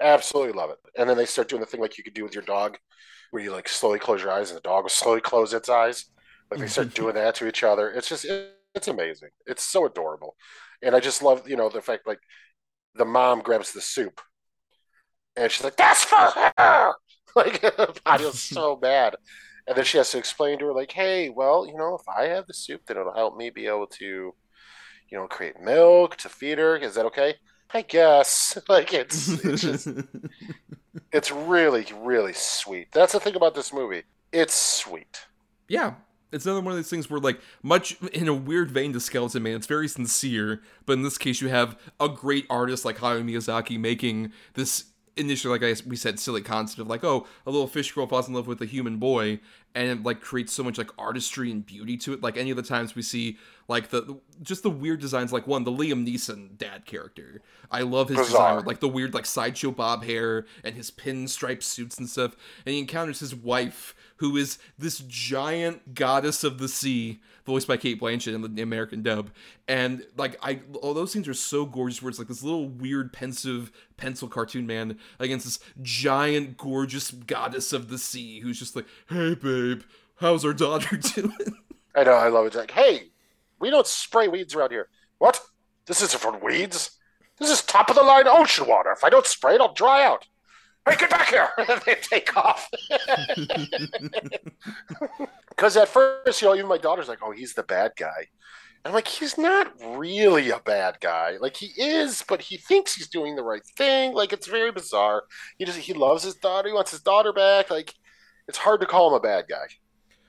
Absolutely 0.00 0.52
love 0.52 0.70
it. 0.70 0.78
And 0.96 1.08
then 1.08 1.16
they 1.16 1.26
start 1.26 1.48
doing 1.48 1.60
the 1.60 1.66
thing 1.66 1.80
like 1.80 1.98
you 1.98 2.04
could 2.04 2.14
do 2.14 2.24
with 2.24 2.34
your 2.34 2.42
dog, 2.42 2.78
where 3.30 3.42
you 3.42 3.52
like 3.52 3.68
slowly 3.68 3.98
close 3.98 4.22
your 4.22 4.32
eyes 4.32 4.50
and 4.50 4.56
the 4.56 4.62
dog 4.62 4.84
will 4.84 4.90
slowly 4.90 5.20
close 5.20 5.52
its 5.52 5.68
eyes. 5.68 6.06
Like 6.50 6.60
they 6.60 6.66
start 6.66 6.94
doing 6.94 7.14
that 7.14 7.34
to 7.36 7.46
each 7.48 7.62
other. 7.62 7.90
It's 7.90 8.08
just 8.08 8.24
it, 8.24 8.56
it's 8.74 8.88
amazing. 8.88 9.30
It's 9.46 9.62
so 9.62 9.86
adorable. 9.86 10.36
And 10.82 10.94
I 10.96 11.00
just 11.00 11.22
love, 11.22 11.48
you 11.48 11.56
know, 11.56 11.68
the 11.68 11.82
fact 11.82 12.06
like 12.06 12.20
the 12.94 13.04
mom 13.04 13.40
grabs 13.42 13.72
the 13.72 13.80
soup 13.80 14.20
and 15.36 15.50
she's 15.50 15.64
like, 15.64 15.76
"That's 15.76 16.04
for 16.04 16.16
her." 16.16 16.92
Like 17.36 17.60
Ponyo's 18.04 18.40
so 18.40 18.76
mad, 18.82 19.14
and 19.66 19.76
then 19.76 19.84
she 19.84 19.98
has 19.98 20.10
to 20.12 20.18
explain 20.18 20.58
to 20.58 20.66
her, 20.66 20.72
like, 20.74 20.92
"Hey, 20.92 21.28
well, 21.30 21.66
you 21.66 21.76
know, 21.76 21.94
if 21.94 22.08
I 22.08 22.26
have 22.28 22.46
the 22.46 22.54
soup, 22.54 22.82
then 22.86 22.96
it'll 22.98 23.14
help 23.14 23.36
me 23.36 23.50
be 23.50 23.66
able 23.66 23.86
to, 23.88 24.04
you 24.04 25.18
know, 25.18 25.26
create 25.26 25.60
milk 25.60 26.16
to 26.18 26.28
feed 26.28 26.58
her. 26.58 26.76
Is 26.76 26.94
that 26.94 27.06
okay?" 27.06 27.34
I 27.74 27.82
guess. 27.82 28.58
Like 28.68 28.92
it's 28.94 29.28
it's 29.44 29.62
just 29.62 29.88
it's 31.12 31.30
really 31.30 31.86
really 31.94 32.32
sweet. 32.32 32.88
That's 32.92 33.12
the 33.12 33.20
thing 33.20 33.36
about 33.36 33.54
this 33.54 33.72
movie. 33.72 34.02
It's 34.32 34.54
sweet. 34.54 35.26
yeah, 35.68 35.94
it's 36.32 36.46
another 36.46 36.60
one 36.60 36.72
of 36.72 36.78
those 36.78 36.90
things 36.90 37.10
where, 37.10 37.20
like, 37.20 37.40
much 37.62 38.00
in 38.12 38.28
a 38.28 38.34
weird 38.34 38.70
vein 38.70 38.92
to 38.92 39.00
Skeleton 39.00 39.42
Man, 39.42 39.56
it's 39.56 39.66
very 39.66 39.88
sincere, 39.88 40.62
but 40.86 40.94
in 40.94 41.02
this 41.02 41.18
case, 41.18 41.40
you 41.40 41.48
have 41.48 41.76
a 41.98 42.08
great 42.08 42.46
artist 42.50 42.84
like 42.84 42.98
Hayao 42.98 43.24
Miyazaki 43.24 43.78
making 43.78 44.32
this 44.54 44.84
initially, 45.20 45.58
like 45.58 45.62
I, 45.62 45.80
we 45.86 45.96
said, 45.96 46.18
silly 46.18 46.40
concept 46.40 46.80
of 46.80 46.88
like, 46.88 47.04
oh, 47.04 47.26
a 47.46 47.50
little 47.50 47.66
fish 47.66 47.92
girl 47.92 48.06
falls 48.06 48.28
in 48.28 48.34
love 48.34 48.46
with 48.46 48.60
a 48.60 48.66
human 48.66 48.96
boy, 48.96 49.40
and 49.74 49.88
it, 49.88 50.02
like 50.02 50.20
creates 50.20 50.52
so 50.52 50.64
much 50.64 50.78
like 50.78 50.90
artistry 50.98 51.50
and 51.50 51.64
beauty 51.64 51.96
to 51.98 52.12
it. 52.12 52.22
Like 52.22 52.36
any 52.36 52.50
of 52.50 52.56
the 52.56 52.62
times 52.62 52.94
we 52.94 53.02
see 53.02 53.38
like 53.68 53.90
the, 53.90 54.18
just 54.42 54.62
the 54.62 54.70
weird 54.70 55.00
designs, 55.00 55.32
like 55.32 55.46
one 55.46 55.64
the 55.64 55.70
Liam 55.70 56.06
Neeson 56.06 56.58
dad 56.58 56.86
character. 56.86 57.42
I 57.70 57.82
love 57.82 58.08
his 58.08 58.18
design, 58.18 58.32
Bizarre. 58.32 58.56
with, 58.56 58.66
like 58.66 58.80
the 58.80 58.88
weird 58.88 59.14
like 59.14 59.26
sideshow 59.26 59.70
bob 59.70 60.02
hair 60.04 60.46
and 60.64 60.74
his 60.74 60.90
pinstripe 60.90 61.62
suits 61.62 61.98
and 61.98 62.08
stuff. 62.08 62.36
And 62.66 62.72
he 62.72 62.80
encounters 62.80 63.20
his 63.20 63.34
wife, 63.34 63.94
who 64.16 64.36
is 64.36 64.58
this 64.76 64.98
giant 65.06 65.94
goddess 65.94 66.42
of 66.42 66.58
the 66.58 66.68
sea, 66.68 67.20
voiced 67.50 67.66
by 67.66 67.76
Cate 67.76 68.00
Blanchett 68.00 68.32
in 68.32 68.54
the 68.54 68.62
American 68.62 69.02
dub. 69.02 69.30
And 69.66 70.06
like 70.16 70.36
I, 70.40 70.60
all 70.80 70.94
those 70.94 71.10
scenes 71.10 71.26
are 71.26 71.34
so 71.34 71.66
gorgeous. 71.66 72.00
Where 72.00 72.08
it's 72.08 72.18
like 72.18 72.28
this 72.28 72.44
little 72.44 72.68
weird 72.68 73.12
pensive 73.12 73.72
pencil 73.96 74.28
cartoon 74.28 74.66
man 74.66 74.98
against 75.18 75.44
this 75.44 75.58
giant 75.82 76.56
gorgeous 76.56 77.10
goddess 77.10 77.72
of 77.72 77.88
the 77.88 77.98
sea, 77.98 78.38
who's 78.38 78.58
just 78.58 78.76
like, 78.76 78.86
"Hey 79.08 79.34
babe, 79.34 79.82
how's 80.16 80.44
our 80.44 80.52
daughter 80.52 80.96
doing?" 81.14 81.56
I 81.96 82.04
know, 82.04 82.12
I 82.12 82.28
love 82.28 82.46
it. 82.46 82.54
Like, 82.54 82.70
hey, 82.70 83.10
we 83.58 83.68
don't 83.68 83.86
spray 83.86 84.28
weeds 84.28 84.54
around 84.54 84.70
here. 84.70 84.88
What? 85.18 85.40
This 85.86 86.02
isn't 86.02 86.20
for 86.20 86.38
weeds. 86.38 86.92
This 87.38 87.50
is 87.50 87.62
top 87.62 87.90
of 87.90 87.96
the 87.96 88.02
line 88.02 88.28
ocean 88.28 88.68
water. 88.68 88.92
If 88.92 89.02
I 89.02 89.10
don't 89.10 89.26
spray 89.26 89.56
it, 89.56 89.60
I'll 89.60 89.74
dry 89.74 90.04
out. 90.04 90.26
Hey, 90.90 90.96
get 90.96 91.10
back 91.10 91.28
here! 91.28 91.48
They 91.86 91.94
take 91.94 92.36
off. 92.36 92.68
Because 95.50 95.76
at 95.76 95.88
first, 95.88 96.40
you 96.40 96.48
know, 96.48 96.54
even 96.54 96.68
my 96.68 96.78
daughter's 96.78 97.08
like, 97.08 97.18
"Oh, 97.22 97.32
he's 97.32 97.52
the 97.52 97.62
bad 97.62 97.92
guy." 97.94 98.28
I'm 98.84 98.94
like, 98.94 99.06
he's 99.06 99.36
not 99.36 99.70
really 99.84 100.48
a 100.50 100.58
bad 100.58 100.98
guy. 101.00 101.36
Like 101.38 101.54
he 101.54 101.66
is, 101.76 102.24
but 102.26 102.40
he 102.40 102.56
thinks 102.56 102.94
he's 102.94 103.10
doing 103.10 103.36
the 103.36 103.42
right 103.42 103.62
thing. 103.76 104.14
Like 104.14 104.32
it's 104.32 104.46
very 104.46 104.72
bizarre. 104.72 105.24
He 105.58 105.66
just 105.66 105.78
he 105.78 105.92
loves 105.92 106.22
his 106.22 106.36
daughter. 106.36 106.68
He 106.68 106.74
wants 106.74 106.92
his 106.92 107.02
daughter 107.02 107.34
back. 107.34 107.70
Like 107.70 107.94
it's 108.48 108.56
hard 108.56 108.80
to 108.80 108.86
call 108.86 109.08
him 109.08 109.14
a 109.14 109.20
bad 109.20 109.46
guy. 109.50 109.66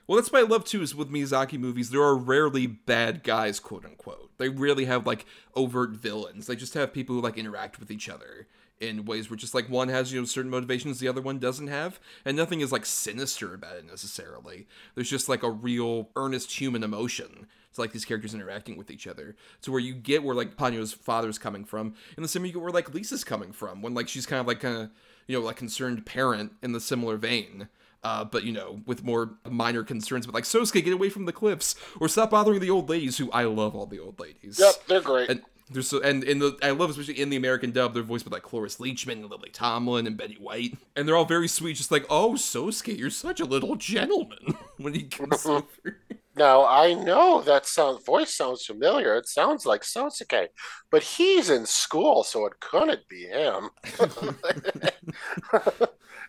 Well, 0.06 0.16
that's 0.16 0.32
my 0.32 0.42
love 0.42 0.64
too. 0.64 0.82
Is 0.82 0.94
with 0.94 1.10
Miyazaki 1.10 1.58
movies, 1.58 1.88
there 1.88 2.02
are 2.02 2.16
rarely 2.16 2.66
bad 2.66 3.22
guys, 3.22 3.58
quote 3.58 3.86
unquote. 3.86 4.36
They 4.36 4.50
rarely 4.50 4.84
have 4.84 5.06
like 5.06 5.24
overt 5.54 5.92
villains. 5.92 6.46
They 6.46 6.56
just 6.56 6.74
have 6.74 6.92
people 6.92 7.16
who 7.16 7.22
like 7.22 7.38
interact 7.38 7.80
with 7.80 7.90
each 7.90 8.10
other 8.10 8.48
in 8.82 9.04
ways 9.04 9.30
where 9.30 9.36
just 9.36 9.54
like 9.54 9.70
one 9.70 9.88
has 9.88 10.12
you 10.12 10.20
know 10.20 10.26
certain 10.26 10.50
motivations 10.50 10.98
the 10.98 11.08
other 11.08 11.20
one 11.22 11.38
doesn't 11.38 11.68
have, 11.68 12.00
and 12.24 12.36
nothing 12.36 12.60
is 12.60 12.72
like 12.72 12.84
sinister 12.84 13.54
about 13.54 13.76
it 13.76 13.86
necessarily. 13.86 14.66
There's 14.94 15.10
just 15.10 15.28
like 15.28 15.42
a 15.42 15.50
real 15.50 16.10
earnest 16.16 16.60
human 16.60 16.82
emotion. 16.82 17.46
It's 17.70 17.78
like 17.78 17.92
these 17.92 18.04
characters 18.04 18.34
interacting 18.34 18.76
with 18.76 18.90
each 18.90 19.06
other. 19.06 19.34
So 19.60 19.72
where 19.72 19.80
you 19.80 19.94
get 19.94 20.22
where 20.22 20.34
like 20.34 20.56
Ponyo's 20.56 20.92
father's 20.92 21.38
coming 21.38 21.64
from, 21.64 21.94
and 22.16 22.24
the 22.24 22.28
same 22.28 22.44
you 22.44 22.52
get 22.52 22.60
where 22.60 22.72
like 22.72 22.92
Lisa's 22.92 23.24
coming 23.24 23.52
from 23.52 23.80
when 23.80 23.94
like 23.94 24.08
she's 24.08 24.26
kind 24.26 24.40
of 24.40 24.46
like 24.46 24.60
kind 24.60 24.76
of 24.76 24.90
you 25.26 25.38
know 25.38 25.44
like 25.44 25.56
concerned 25.56 26.04
parent 26.04 26.52
in 26.62 26.72
the 26.72 26.80
similar 26.80 27.16
vein 27.16 27.68
uh, 28.04 28.24
but 28.24 28.44
you 28.44 28.52
know, 28.52 28.80
with 28.86 29.04
more 29.04 29.34
minor 29.48 29.84
concerns. 29.84 30.26
But 30.26 30.34
like 30.34 30.44
Sosuke, 30.44 30.84
get 30.84 30.92
away 30.92 31.08
from 31.08 31.26
the 31.26 31.32
cliffs, 31.32 31.74
or 32.00 32.08
stop 32.08 32.30
bothering 32.30 32.60
the 32.60 32.70
old 32.70 32.88
ladies. 32.88 33.18
Who 33.18 33.30
I 33.30 33.44
love 33.44 33.74
all 33.74 33.86
the 33.86 34.00
old 34.00 34.18
ladies. 34.18 34.58
Yep, 34.58 34.86
they're 34.88 35.00
great. 35.00 35.30
And 35.30 35.42
there's 35.72 35.88
so 35.88 36.00
and 36.00 36.24
in 36.24 36.38
the 36.38 36.56
I 36.62 36.70
love 36.70 36.90
especially 36.90 37.20
in 37.20 37.30
the 37.30 37.36
American 37.36 37.70
dub, 37.70 37.94
they're 37.94 38.02
voiced 38.02 38.28
by 38.28 38.36
like 38.36 38.42
Cloris 38.42 38.76
Leachman 38.76 39.12
and 39.12 39.30
Lily 39.30 39.50
Tomlin 39.50 40.06
and 40.06 40.16
Betty 40.16 40.36
White, 40.36 40.76
and 40.96 41.06
they're 41.06 41.16
all 41.16 41.24
very 41.24 41.48
sweet. 41.48 41.76
Just 41.76 41.90
like, 41.90 42.06
oh, 42.10 42.32
Sosuke, 42.32 42.96
you're 42.96 43.10
such 43.10 43.40
a 43.40 43.44
little 43.44 43.76
gentleman 43.76 44.56
when 44.78 44.94
he 44.94 45.04
comes 45.04 45.44
over. 45.46 45.66
Now 46.34 46.66
I 46.66 46.94
know 46.94 47.42
that 47.42 47.66
sound 47.66 48.04
voice 48.04 48.34
sounds 48.34 48.64
familiar. 48.64 49.16
It 49.16 49.28
sounds 49.28 49.66
like 49.66 49.82
Sosuke, 49.82 50.48
but 50.90 51.02
he's 51.02 51.50
in 51.50 51.66
school, 51.66 52.22
so 52.24 52.46
it 52.46 52.58
couldn't 52.60 53.06
be 53.08 53.26
him. 53.26 53.68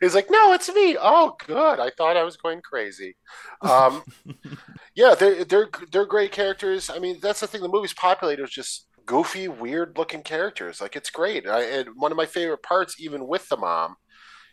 he's 0.02 0.14
like, 0.14 0.30
no, 0.30 0.54
it's 0.54 0.74
me. 0.74 0.98
Oh, 1.00 1.36
good. 1.46 1.80
I 1.80 1.90
thought 1.98 2.18
I 2.18 2.24
was 2.24 2.36
going 2.36 2.62
crazy. 2.62 3.16
Um, 3.62 4.04
yeah, 4.96 5.16
they're 5.18 5.46
they're 5.46 5.70
they're 5.92 6.06
great 6.06 6.32
characters. 6.34 6.90
I 6.90 7.00
mean, 7.00 7.20
that's 7.22 7.40
the 7.40 7.48
thing. 7.48 7.62
The 7.62 7.70
movie's 7.70 7.94
populated 7.94 8.42
with 8.42 8.52
just 8.52 8.88
goofy, 9.06 9.48
weird 9.48 9.98
looking 9.98 10.24
characters. 10.24 10.82
Like 10.82 10.96
it's 10.96 11.10
great. 11.10 11.48
I, 11.48 11.64
and 11.64 11.90
one 11.96 12.12
of 12.12 12.18
my 12.18 12.26
favorite 12.26 12.64
parts, 12.64 13.00
even 13.00 13.28
with 13.28 13.48
the 13.50 13.58
mom, 13.58 13.96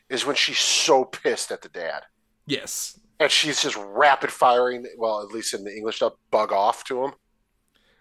is 0.08 0.26
when 0.26 0.36
she's 0.36 0.58
so 0.58 1.04
pissed 1.04 1.50
at 1.52 1.62
the 1.62 1.68
dad 1.68 2.02
Yes, 2.46 2.98
and 3.20 3.30
she's 3.30 3.62
just 3.62 3.76
rapid 3.76 4.30
firing. 4.30 4.84
Well, 4.98 5.22
at 5.22 5.28
least 5.28 5.54
in 5.54 5.62
the 5.64 5.74
English 5.74 6.00
dub, 6.00 6.14
bug 6.30 6.52
off 6.52 6.84
to 6.84 7.04
him. 7.04 7.12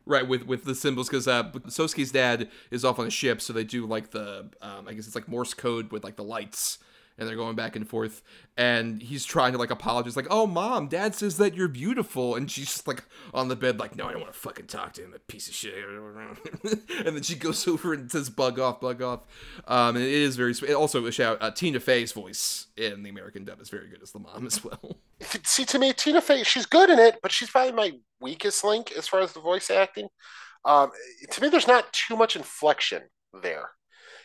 right 0.05 0.27
with 0.27 0.43
with 0.47 0.63
the 0.63 0.73
symbols 0.73 1.07
because 1.07 1.27
uh, 1.27 1.51
Sosuke's 1.67 2.11
dad 2.11 2.49
is 2.71 2.83
off 2.83 2.97
on 2.97 3.05
a 3.07 3.11
ship, 3.11 3.41
so 3.41 3.53
they 3.53 3.63
do 3.63 3.85
like 3.85 4.09
the 4.09 4.49
um, 4.61 4.87
I 4.87 4.93
guess 4.93 5.05
it's 5.05 5.15
like 5.15 5.27
Morse 5.27 5.53
code 5.53 5.91
with 5.91 6.03
like 6.03 6.15
the 6.15 6.23
lights. 6.23 6.79
And 7.19 7.27
they're 7.27 7.35
going 7.35 7.57
back 7.57 7.75
and 7.75 7.87
forth, 7.87 8.23
and 8.57 9.01
he's 9.01 9.25
trying 9.25 9.51
to 9.51 9.57
like 9.57 9.71
apologize, 9.71 10.15
like, 10.15 10.27
"Oh, 10.29 10.47
mom, 10.47 10.87
dad 10.87 11.13
says 11.15 11.37
that 11.37 11.53
you're 11.53 11.67
beautiful," 11.67 12.35
and 12.35 12.49
she's 12.49 12.67
just 12.67 12.87
like 12.87 13.03
on 13.33 13.49
the 13.49 13.57
bed, 13.57 13.77
like, 13.77 13.95
"No, 13.95 14.07
I 14.07 14.13
don't 14.13 14.21
want 14.21 14.33
to 14.33 14.39
fucking 14.39 14.67
talk 14.67 14.93
to 14.93 15.03
him, 15.03 15.11
that 15.11 15.27
piece 15.27 15.49
of 15.49 15.53
shit." 15.53 15.73
and 17.05 17.15
then 17.15 17.21
she 17.21 17.35
goes 17.35 17.67
over 17.67 17.93
and 17.93 18.09
says, 18.09 18.29
"Bug 18.29 18.57
off, 18.57 18.79
bug 18.79 19.01
off." 19.01 19.21
Um, 19.67 19.97
and 19.97 20.05
it 20.05 20.11
is 20.11 20.37
very 20.37 20.53
sweet. 20.53 20.73
Also, 20.73 21.05
a 21.05 21.11
shout, 21.11 21.37
uh, 21.41 21.51
Tina 21.51 21.79
Fey's 21.79 22.13
voice 22.13 22.67
in 22.77 23.03
the 23.03 23.09
American 23.09 23.43
dub 23.43 23.61
is 23.61 23.69
very 23.69 23.89
good 23.89 24.01
as 24.01 24.11
the 24.11 24.19
mom 24.19 24.47
as 24.47 24.63
well. 24.63 24.99
See, 25.43 25.65
to 25.65 25.79
me, 25.79 25.91
Tina 25.93 26.21
Fey, 26.21 26.43
she's 26.43 26.65
good 26.65 26.89
in 26.89 26.99
it, 26.99 27.19
but 27.21 27.31
she's 27.31 27.49
probably 27.49 27.73
my 27.73 27.91
weakest 28.21 28.63
link 28.63 28.93
as 28.97 29.07
far 29.07 29.19
as 29.19 29.33
the 29.33 29.41
voice 29.41 29.69
acting. 29.69 30.07
Um, 30.65 30.91
to 31.31 31.41
me, 31.41 31.49
there's 31.49 31.67
not 31.67 31.91
too 31.93 32.15
much 32.15 32.35
inflection 32.35 33.03
there. 33.41 33.71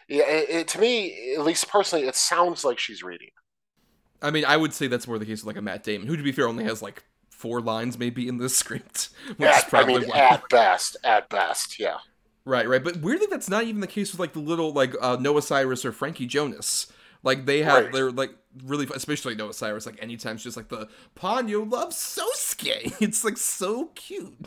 Yeah, 0.09 0.25
it, 0.29 0.51
it, 0.51 0.69
to 0.69 0.79
me, 0.81 1.35
at 1.35 1.43
least 1.45 1.69
personally, 1.69 2.07
it 2.07 2.15
sounds 2.15 2.65
like 2.65 2.79
she's 2.79 3.03
reading. 3.03 3.31
I 4.23 4.31
mean, 4.31 4.45
I 4.45 4.57
would 4.57 4.73
say 4.73 4.87
that's 4.87 5.07
more 5.07 5.19
the 5.19 5.27
case 5.27 5.43
with 5.43 5.49
like 5.55 5.57
a 5.59 5.63
Matt 5.63 5.83
Damon, 5.83 6.07
who, 6.07 6.17
to 6.17 6.23
be 6.23 6.33
fair, 6.33 6.49
only 6.49 6.65
has 6.65 6.83
like 6.83 7.05
four 7.31 7.61
lines 7.61 7.99
maybe 7.99 8.29
in 8.29 8.39
this 8.39 8.57
script, 8.63 9.11
which 9.37 9.49
is 9.51 9.65
At, 9.65 9.65
I 9.65 9.69
probably 9.69 10.01
mean, 10.01 10.09
why. 10.11 10.19
at 10.19 10.49
best, 10.49 10.97
at 11.05 11.29
best, 11.29 11.79
yeah. 11.79 11.99
Right, 12.47 12.69
right. 12.69 12.83
But 12.85 12.99
weirdly, 12.99 13.27
that's 13.31 13.49
not 13.49 13.65
even 13.65 13.81
the 13.81 13.87
case 13.87 14.13
with 14.13 14.21
like 14.21 14.35
the 14.35 14.41
little 14.41 14.73
like 14.73 14.95
uh, 15.01 15.17
Noah 15.19 15.43
Cyrus 15.43 15.85
or 15.85 15.93
Frankie 15.93 16.27
Jonas. 16.27 16.93
Like 17.23 17.47
they 17.47 17.63
have, 17.63 17.85
Right. 17.85 17.93
they're 17.93 18.11
like 18.11 18.33
really, 18.65 18.87
especially 18.95 19.35
Noah 19.35 19.55
Cyrus. 19.55 19.87
Like 19.87 20.03
anytime 20.03 20.37
she's 20.37 20.45
just 20.55 20.57
like 20.59 20.69
the 20.69 20.89
Ponyo 21.17 21.71
loves 21.71 21.97
Sosuke. 21.97 22.95
It's 23.01 23.25
like 23.25 23.39
so 23.39 23.87
cute. 23.95 24.47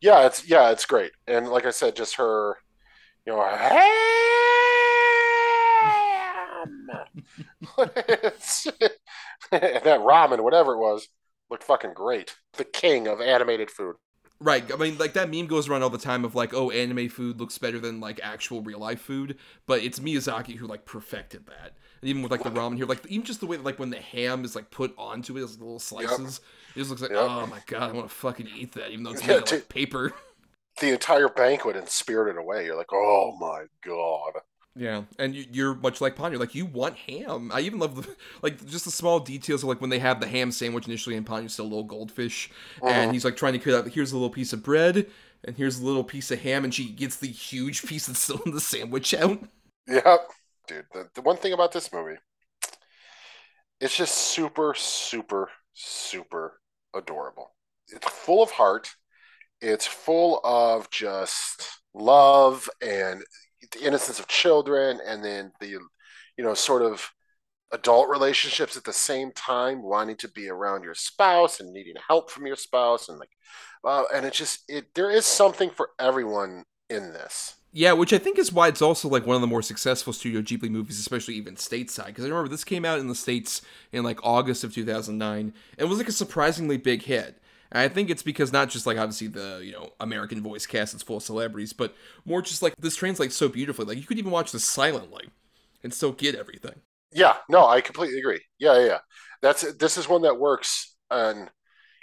Yeah, 0.00 0.26
it's 0.26 0.46
yeah, 0.48 0.70
it's 0.70 0.84
great. 0.84 1.12
And 1.26 1.48
like 1.48 1.64
I 1.64 1.70
said, 1.70 1.96
just 1.96 2.16
her, 2.16 2.56
you 3.26 3.32
know, 3.32 3.42
ham. 3.42 3.72
It's- 3.72 4.47
and 5.82 6.88
that 9.50 10.00
ramen, 10.00 10.42
whatever 10.42 10.74
it 10.74 10.78
was, 10.78 11.08
looked 11.50 11.64
fucking 11.64 11.94
great. 11.94 12.36
The 12.56 12.64
king 12.64 13.06
of 13.06 13.20
animated 13.20 13.70
food. 13.70 13.96
Right. 14.40 14.72
I 14.72 14.76
mean, 14.76 14.98
like 14.98 15.14
that 15.14 15.30
meme 15.30 15.46
goes 15.46 15.68
around 15.68 15.82
all 15.82 15.90
the 15.90 15.98
time 15.98 16.24
of 16.24 16.34
like, 16.34 16.54
oh, 16.54 16.70
anime 16.70 17.08
food 17.08 17.40
looks 17.40 17.58
better 17.58 17.80
than 17.80 17.98
like 17.98 18.20
actual 18.22 18.62
real 18.62 18.78
life 18.78 19.00
food. 19.00 19.36
But 19.66 19.82
it's 19.82 19.98
Miyazaki 19.98 20.54
who 20.56 20.66
like 20.66 20.84
perfected 20.84 21.46
that. 21.46 21.76
And 22.00 22.08
even 22.08 22.22
with 22.22 22.30
like 22.30 22.44
the 22.44 22.50
ramen 22.50 22.76
here, 22.76 22.86
like 22.86 23.04
even 23.06 23.26
just 23.26 23.40
the 23.40 23.46
way 23.46 23.56
that 23.56 23.64
like 23.64 23.80
when 23.80 23.90
the 23.90 23.96
ham 23.96 24.44
is 24.44 24.54
like 24.54 24.70
put 24.70 24.94
onto 24.96 25.36
it 25.36 25.42
as 25.42 25.58
little 25.58 25.80
slices, 25.80 26.40
it 26.76 26.78
just 26.78 26.90
looks 26.90 27.02
like, 27.02 27.10
Yep. 27.10 27.20
oh 27.20 27.46
my 27.48 27.60
god, 27.66 27.90
I 27.90 27.92
want 27.92 28.08
to 28.08 28.14
fucking 28.14 28.48
eat 28.56 28.72
that, 28.72 28.90
even 28.92 29.02
though 29.02 29.10
it's 29.10 29.22
made 29.26 29.36
out 29.36 29.50
of 29.50 29.52
like, 29.52 29.68
paper. 29.68 30.12
The 30.80 30.90
entire 30.92 31.28
banquet 31.28 31.74
and 31.76 31.88
Spirited 31.88 32.36
Away. 32.36 32.64
You're 32.64 32.76
like, 32.76 32.92
oh 32.92 33.36
my 33.40 33.64
god. 33.84 34.40
Yeah, 34.78 35.02
and 35.18 35.34
you- 35.34 35.46
you're 35.50 35.74
much 35.74 36.00
like 36.00 36.14
Ponyo. 36.14 36.38
Like 36.38 36.54
you 36.54 36.64
want 36.64 36.96
ham. 36.96 37.50
I 37.52 37.60
even 37.60 37.80
love 37.80 37.96
the 37.96 38.16
like 38.42 38.64
just 38.66 38.84
the 38.84 38.92
small 38.92 39.18
details 39.18 39.64
of 39.64 39.68
like 39.68 39.80
when 39.80 39.90
they 39.90 39.98
have 39.98 40.20
the 40.20 40.28
ham 40.28 40.52
sandwich 40.52 40.86
initially, 40.86 41.16
and 41.16 41.26
Ponyo's 41.26 41.52
still 41.52 41.64
a 41.64 41.66
little 41.66 41.82
goldfish, 41.82 42.50
and 42.80 42.90
uh-huh. 42.90 43.12
he's 43.12 43.24
like 43.24 43.36
trying 43.36 43.54
to 43.54 43.58
cut 43.58 43.74
out. 43.74 43.88
Here's 43.88 44.12
a 44.12 44.14
little 44.14 44.30
piece 44.30 44.52
of 44.52 44.62
bread, 44.62 45.06
and 45.44 45.56
here's 45.56 45.80
a 45.80 45.84
little 45.84 46.04
piece 46.04 46.30
of 46.30 46.40
ham, 46.42 46.62
and 46.64 46.72
she 46.72 46.90
gets 46.90 47.16
the 47.16 47.26
huge 47.26 47.82
piece 47.86 48.06
that's 48.06 48.20
still 48.20 48.40
in 48.46 48.52
the 48.52 48.60
sandwich 48.60 49.12
out. 49.14 49.40
Yep. 49.88 50.28
Dude, 50.68 50.84
the, 50.92 51.08
the 51.14 51.22
one 51.22 51.38
thing 51.38 51.52
about 51.54 51.72
this 51.72 51.92
movie, 51.92 52.18
it's 53.80 53.96
just 53.96 54.14
super, 54.14 54.74
super, 54.76 55.50
super 55.72 56.60
adorable. 56.94 57.54
It's 57.88 58.06
full 58.06 58.42
of 58.42 58.50
heart. 58.50 58.90
It's 59.60 59.86
full 59.86 60.40
of 60.44 60.88
just 60.90 61.80
love 61.94 62.68
and 62.80 63.22
the 63.72 63.86
innocence 63.86 64.18
of 64.18 64.28
children, 64.28 65.00
and 65.06 65.24
then 65.24 65.52
the, 65.60 65.68
you 65.68 65.80
know, 66.38 66.54
sort 66.54 66.82
of 66.82 67.12
adult 67.72 68.08
relationships 68.08 68.76
at 68.76 68.84
the 68.84 68.92
same 68.92 69.32
time, 69.32 69.82
wanting 69.82 70.16
to 70.16 70.28
be 70.28 70.48
around 70.48 70.82
your 70.82 70.94
spouse 70.94 71.60
and 71.60 71.72
needing 71.72 71.94
help 72.08 72.30
from 72.30 72.46
your 72.46 72.56
spouse, 72.56 73.08
and 73.08 73.18
like, 73.18 73.30
uh, 73.84 74.04
and 74.14 74.24
it 74.26 74.32
just 74.32 74.62
it 74.68 74.94
there 74.94 75.10
is 75.10 75.26
something 75.26 75.70
for 75.70 75.90
everyone 75.98 76.64
in 76.90 77.12
this. 77.12 77.54
Yeah, 77.70 77.92
which 77.92 78.14
I 78.14 78.18
think 78.18 78.38
is 78.38 78.52
why 78.52 78.68
it's 78.68 78.80
also 78.80 79.08
like 79.08 79.26
one 79.26 79.36
of 79.36 79.42
the 79.42 79.46
more 79.46 79.60
successful 79.60 80.14
Studio 80.14 80.40
Ghibli 80.40 80.70
movies, 80.70 80.98
especially 80.98 81.34
even 81.34 81.56
stateside. 81.56 82.06
Because 82.06 82.24
I 82.24 82.28
remember 82.28 82.48
this 82.48 82.64
came 82.64 82.84
out 82.84 82.98
in 82.98 83.08
the 83.08 83.14
states 83.14 83.60
in 83.92 84.04
like 84.04 84.24
August 84.24 84.64
of 84.64 84.74
2009, 84.74 85.52
and 85.76 85.88
was 85.88 85.98
like 85.98 86.08
a 86.08 86.12
surprisingly 86.12 86.78
big 86.78 87.02
hit. 87.02 87.40
And 87.70 87.82
I 87.82 87.88
think 87.88 88.10
it's 88.10 88.22
because 88.22 88.52
not 88.52 88.70
just 88.70 88.86
like 88.86 88.98
obviously 88.98 89.26
the 89.26 89.60
you 89.62 89.72
know 89.72 89.92
American 90.00 90.42
voice 90.42 90.66
cast 90.66 90.94
is 90.94 91.02
full 91.02 91.18
of 91.18 91.22
celebrities, 91.22 91.72
but 91.72 91.94
more 92.24 92.42
just 92.42 92.62
like 92.62 92.74
this 92.78 92.96
translates 92.96 93.36
so 93.36 93.48
beautifully. 93.48 93.86
Like 93.86 93.98
you 93.98 94.04
could 94.04 94.18
even 94.18 94.30
watch 94.30 94.52
this 94.52 94.64
silently 94.64 95.28
and 95.82 95.92
still 95.92 96.12
get 96.12 96.34
everything. 96.34 96.80
Yeah, 97.12 97.36
no, 97.48 97.66
I 97.66 97.80
completely 97.80 98.18
agree. 98.18 98.40
Yeah, 98.58 98.78
yeah, 98.78 98.86
yeah. 98.86 98.98
That's 99.42 99.72
this 99.74 99.96
is 99.96 100.08
one 100.08 100.22
that 100.22 100.38
works 100.38 100.96
and 101.10 101.38
you 101.40 101.46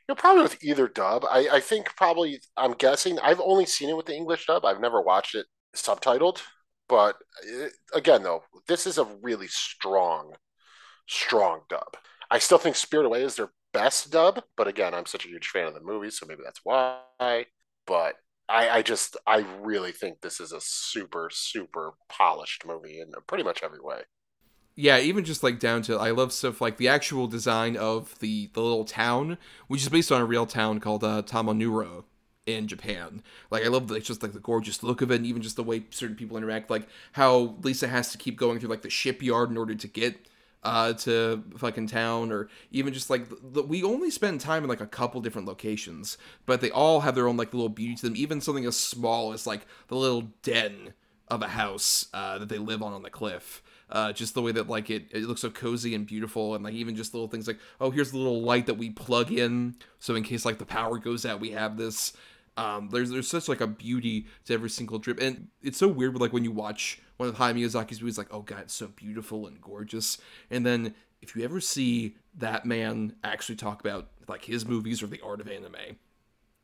know 0.10 0.16
probably 0.16 0.44
with 0.44 0.64
either 0.64 0.88
dub. 0.88 1.26
I, 1.30 1.48
I 1.54 1.60
think 1.60 1.96
probably 1.96 2.40
I'm 2.56 2.74
guessing 2.74 3.20
I've 3.20 3.42
only 3.42 3.66
seen 3.66 3.90
it 3.90 3.98
with 3.98 4.06
the 4.06 4.16
English 4.16 4.46
dub. 4.46 4.66
I've 4.66 4.82
never 4.82 5.02
watched 5.02 5.36
it 5.36 5.48
subtitled, 5.76 6.42
but 6.88 7.18
it, 7.44 7.74
again 7.94 8.24
though, 8.24 8.44
this 8.68 8.88
is 8.88 8.98
a 8.98 9.08
really 9.22 9.48
strong, 9.48 10.34
strong 11.08 11.62
dub. 11.70 11.98
I 12.32 12.40
still 12.40 12.58
think 12.58 12.76
Spirit 12.76 13.06
Away 13.06 13.24
is 13.24 13.36
their 13.36 13.52
best 13.76 14.12
dub, 14.12 14.42
but 14.58 14.68
again, 14.68 14.94
I'm 14.94 15.06
such 15.06 15.26
a 15.26 15.30
huge 15.30 15.50
fan 15.50 15.68
of 15.68 15.74
the 15.76 15.82
movie, 15.82 16.10
so 16.12 16.26
maybe 16.28 16.42
that's 16.44 16.62
why. 16.64 17.46
But 17.88 18.16
I, 18.50 18.70
I 18.70 18.82
just 18.82 19.18
I 19.28 19.46
really 19.62 19.92
think 19.92 20.22
this 20.22 20.40
is 20.40 20.52
a 20.54 20.62
super 20.62 21.30
super 21.32 21.94
polished 22.10 22.66
movie 22.66 23.00
in 23.02 23.12
pretty 23.28 23.44
much 23.44 23.64
every 23.64 23.82
way. 23.82 24.04
Yeah, 24.76 25.00
even 25.00 25.24
just 25.24 25.42
like 25.44 25.60
down 25.60 25.84
to 25.84 25.98
I 25.98 26.12
love 26.12 26.34
stuff 26.34 26.60
like 26.60 26.78
the 26.78 26.88
actual 26.90 27.28
design 27.28 27.78
of 27.78 28.18
the 28.20 28.50
the 28.54 28.62
little 28.62 28.84
town, 28.86 29.38
which 29.68 29.82
is 29.82 29.90
based 29.90 30.12
on 30.12 30.22
a 30.22 30.26
real 30.26 30.46
town 30.46 30.80
called 30.82 31.04
uh, 31.04 31.22
Tomonoura 31.24 32.04
in 32.46 32.68
Japan. 32.68 33.24
Like 33.50 33.64
I 33.64 33.70
love 33.70 33.88
the, 33.88 34.00
just 34.02 34.22
like 34.22 34.34
the 34.34 34.40
gorgeous 34.40 34.84
look 34.84 35.02
of 35.02 35.12
it, 35.12 35.16
and 35.18 35.26
even 35.26 35.42
just 35.42 35.56
the 35.56 35.64
way 35.64 35.86
certain 35.92 36.18
people 36.18 36.36
interact. 36.38 36.70
Like 36.70 36.90
how 37.14 37.56
Lisa 37.62 37.88
has 37.88 38.12
to 38.12 38.18
keep 38.18 38.38
going 38.38 38.60
through 38.60 38.70
like 38.70 38.82
the 38.82 38.90
shipyard 38.90 39.50
in 39.50 39.58
order 39.58 39.76
to 39.76 39.88
get 39.88 40.28
uh, 40.66 40.94
to 40.94 41.44
fucking 41.58 41.88
town, 41.88 42.32
or 42.32 42.50
even 42.72 42.94
just 42.94 43.10
like 43.10 43.28
the, 43.30 43.62
we 43.62 43.84
only 43.84 44.10
spend 44.10 44.42
time 44.42 44.64
in 44.64 44.70
like 44.70 44.82
a 44.82 44.88
couple 44.88 45.22
different 45.22 45.48
locations, 45.48 46.18
but 46.46 46.60
they 46.60 46.72
all 46.72 47.02
have 47.02 47.16
their 47.16 47.28
own 47.28 47.38
like 47.38 47.54
little 47.54 47.70
beauty 47.70 47.96
to 47.96 48.02
them. 48.02 48.16
Even 48.18 48.42
something 48.42 48.66
as 48.66 48.76
small 48.76 49.32
as 49.32 49.48
like 49.48 49.66
the 49.88 49.96
little 49.96 50.30
den 50.42 50.94
of 51.30 51.42
a 51.42 51.48
house 51.48 52.08
uh, 52.14 52.38
that 52.40 52.50
they 52.50 52.58
live 52.58 52.82
on 52.82 52.92
on 52.92 53.04
the 53.04 53.10
cliff. 53.10 53.64
Uh, 53.88 54.12
just 54.12 54.34
the 54.34 54.42
way 54.42 54.52
that 54.52 54.68
like 54.68 54.90
it, 54.90 55.06
it 55.12 55.24
looks 55.24 55.42
so 55.42 55.52
cozy 55.52 55.94
and 55.94 56.08
beautiful 56.08 56.56
and 56.56 56.64
like 56.64 56.74
even 56.74 56.96
just 56.96 57.14
little 57.14 57.28
things 57.28 57.46
like 57.46 57.60
oh 57.80 57.92
here's 57.92 58.10
the 58.10 58.18
little 58.18 58.42
light 58.42 58.66
that 58.66 58.80
we 58.80 58.90
plug 58.90 59.32
in 59.32 59.76
so 60.00 60.16
in 60.16 60.24
case 60.24 60.44
like 60.44 60.58
the 60.58 60.66
power 60.66 60.98
goes 60.98 61.24
out 61.24 61.40
we 61.40 61.52
have 61.52 61.78
this 61.78 62.12
um, 62.58 62.90
there's 62.90 63.10
there's 63.10 63.28
such 63.28 63.50
like 63.50 63.62
a 63.62 63.68
beauty 63.68 64.28
to 64.46 64.54
every 64.54 64.70
single 64.70 65.00
trip 65.00 65.20
and 65.20 65.50
it's 65.62 65.78
so 65.78 65.88
weird. 65.88 66.14
But 66.14 66.22
like 66.22 66.34
when 66.34 66.44
you 66.44 66.52
watch 66.52 67.02
one 67.18 67.30
of 67.30 67.36
Hayao 67.36 67.56
Miyazaki's 67.56 68.02
movies, 68.02 68.18
like 68.18 68.34
oh 68.34 68.42
god, 68.42 68.62
it's 68.62 68.74
so 68.74 68.88
beautiful 68.88 69.48
and 69.48 69.62
gorgeous, 69.62 70.18
and 70.50 70.66
then 70.66 70.94
if 71.22 71.36
you 71.36 71.44
ever 71.44 71.60
see 71.60 72.16
that 72.38 72.66
man 72.66 73.16
actually 73.24 73.56
talk 73.56 73.82
about 73.82 74.10
like 74.28 74.46
his 74.46 74.66
movies 74.66 75.02
or 75.02 75.08
the 75.08 75.22
art 75.22 75.42
of 75.42 75.48
anime, 75.48 75.98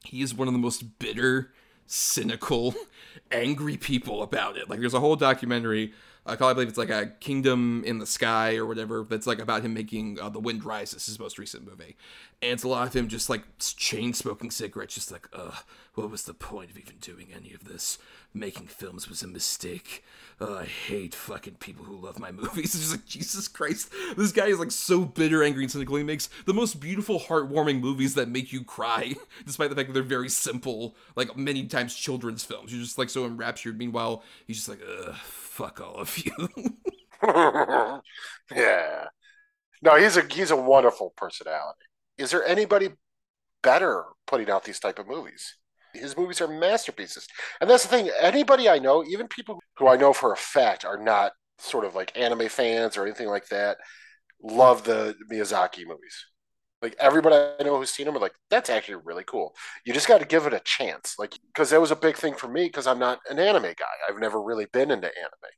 he 0.03 0.21
is 0.21 0.33
one 0.33 0.47
of 0.47 0.53
the 0.53 0.59
most 0.59 0.99
bitter, 0.99 1.51
cynical, 1.85 2.75
angry 3.31 3.77
people 3.77 4.21
about 4.21 4.57
it. 4.57 4.69
Like 4.69 4.79
there's 4.79 4.93
a 4.93 4.99
whole 4.99 5.15
documentary 5.15 5.93
I 6.23 6.35
call 6.35 6.49
I 6.49 6.53
believe 6.53 6.69
it's 6.69 6.77
like 6.77 6.91
a 6.91 7.07
Kingdom 7.19 7.83
in 7.83 7.97
the 7.97 8.05
Sky 8.05 8.55
or 8.55 8.65
whatever. 8.65 9.03
That's 9.09 9.25
like 9.25 9.39
about 9.39 9.63
him 9.63 9.73
making 9.73 10.19
uh, 10.19 10.29
The 10.29 10.39
Wind 10.39 10.63
Rises, 10.63 11.07
his 11.07 11.19
most 11.19 11.39
recent 11.39 11.65
movie, 11.65 11.95
and 12.43 12.51
it's 12.51 12.63
a 12.63 12.67
lot 12.67 12.87
of 12.87 12.95
him 12.95 13.07
just 13.07 13.27
like 13.27 13.43
chain 13.57 14.13
smoking 14.13 14.51
cigarettes, 14.51 14.93
just 14.93 15.11
like, 15.11 15.27
ugh, 15.33 15.63
what 15.95 16.11
was 16.11 16.23
the 16.23 16.35
point 16.35 16.69
of 16.69 16.77
even 16.77 16.97
doing 17.01 17.29
any 17.35 17.53
of 17.53 17.63
this? 17.63 17.97
Making 18.35 18.67
films 18.67 19.09
was 19.09 19.23
a 19.23 19.27
mistake. 19.27 20.03
I 20.39 20.65
hate 20.65 21.15
fucking 21.15 21.55
people 21.55 21.85
who 21.85 21.97
love 21.97 22.19
my 22.19 22.31
movies. 22.31 22.75
It's 22.75 22.79
just 22.79 22.91
like 22.91 23.05
Jesus 23.07 23.47
Christ, 23.47 23.91
this 24.15 24.31
guy 24.31 24.47
is 24.47 24.59
like 24.59 24.71
so 24.71 25.05
bitter, 25.05 25.43
angry, 25.43 25.63
and 25.63 25.71
cynical. 25.71 25.95
He 25.95 26.03
makes 26.03 26.29
the 26.45 26.53
most 26.53 26.79
beautiful, 26.79 27.19
heartwarming 27.19 27.79
movies 27.79 28.13
that 28.13 28.29
make 28.29 28.53
you 28.53 28.63
cry, 28.63 29.15
despite 29.45 29.71
the 29.71 29.75
fact 29.75 29.87
that 29.87 29.93
they're 29.93 30.03
very 30.03 30.29
simple, 30.29 30.95
like 31.15 31.35
many 31.35 31.65
times 31.65 31.95
children's 31.95 32.43
films. 32.43 32.71
You're 32.71 32.83
just 32.83 32.99
like 32.99 33.09
so 33.09 33.25
enraptured. 33.25 33.79
Meanwhile, 33.79 34.23
he's 34.45 34.57
just 34.57 34.69
like, 34.69 34.81
ugh 35.07 35.15
fuck 35.51 35.81
all 35.81 35.95
of 35.95 36.17
you. 36.17 36.31
yeah. 38.55 39.05
No, 39.81 39.95
he's 39.97 40.17
a 40.17 40.23
he's 40.29 40.51
a 40.51 40.55
wonderful 40.55 41.13
personality. 41.17 41.85
Is 42.17 42.31
there 42.31 42.45
anybody 42.45 42.89
better 43.61 44.05
putting 44.27 44.49
out 44.49 44.63
these 44.63 44.79
type 44.79 44.97
of 44.97 45.07
movies? 45.07 45.57
His 45.93 46.15
movies 46.15 46.39
are 46.39 46.47
masterpieces. 46.47 47.27
And 47.59 47.69
that's 47.69 47.83
the 47.83 47.89
thing, 47.89 48.09
anybody 48.19 48.69
I 48.69 48.79
know, 48.79 49.03
even 49.03 49.27
people 49.27 49.59
who 49.77 49.89
I 49.89 49.97
know 49.97 50.13
for 50.13 50.31
a 50.31 50.37
fact 50.37 50.85
are 50.85 50.97
not 50.97 51.33
sort 51.57 51.83
of 51.83 51.95
like 51.95 52.17
anime 52.17 52.47
fans 52.47 52.95
or 52.95 53.05
anything 53.05 53.27
like 53.27 53.47
that, 53.49 53.77
love 54.41 54.85
the 54.85 55.15
Miyazaki 55.29 55.85
movies. 55.85 56.25
Like 56.81 56.95
everybody 56.99 57.35
I 57.35 57.63
know 57.63 57.77
who's 57.77 57.91
seen 57.91 58.05
them 58.05 58.17
are 58.17 58.21
like, 58.21 58.33
that's 58.49 58.69
actually 58.69 59.01
really 59.03 59.23
cool. 59.23 59.53
You 59.85 59.93
just 59.93 60.07
got 60.07 60.19
to 60.19 60.25
give 60.25 60.45
it 60.45 60.53
a 60.53 60.61
chance. 60.65 61.15
Like, 61.19 61.35
because 61.47 61.69
that 61.69 61.81
was 61.81 61.91
a 61.91 61.95
big 61.95 62.15
thing 62.15 62.33
for 62.33 62.47
me 62.47 62.65
because 62.65 62.87
I'm 62.87 62.99
not 62.99 63.19
an 63.29 63.39
anime 63.39 63.63
guy. 63.63 63.85
I've 64.09 64.19
never 64.19 64.41
really 64.41 64.65
been 64.71 64.91
into 64.91 65.07
anime. 65.07 65.51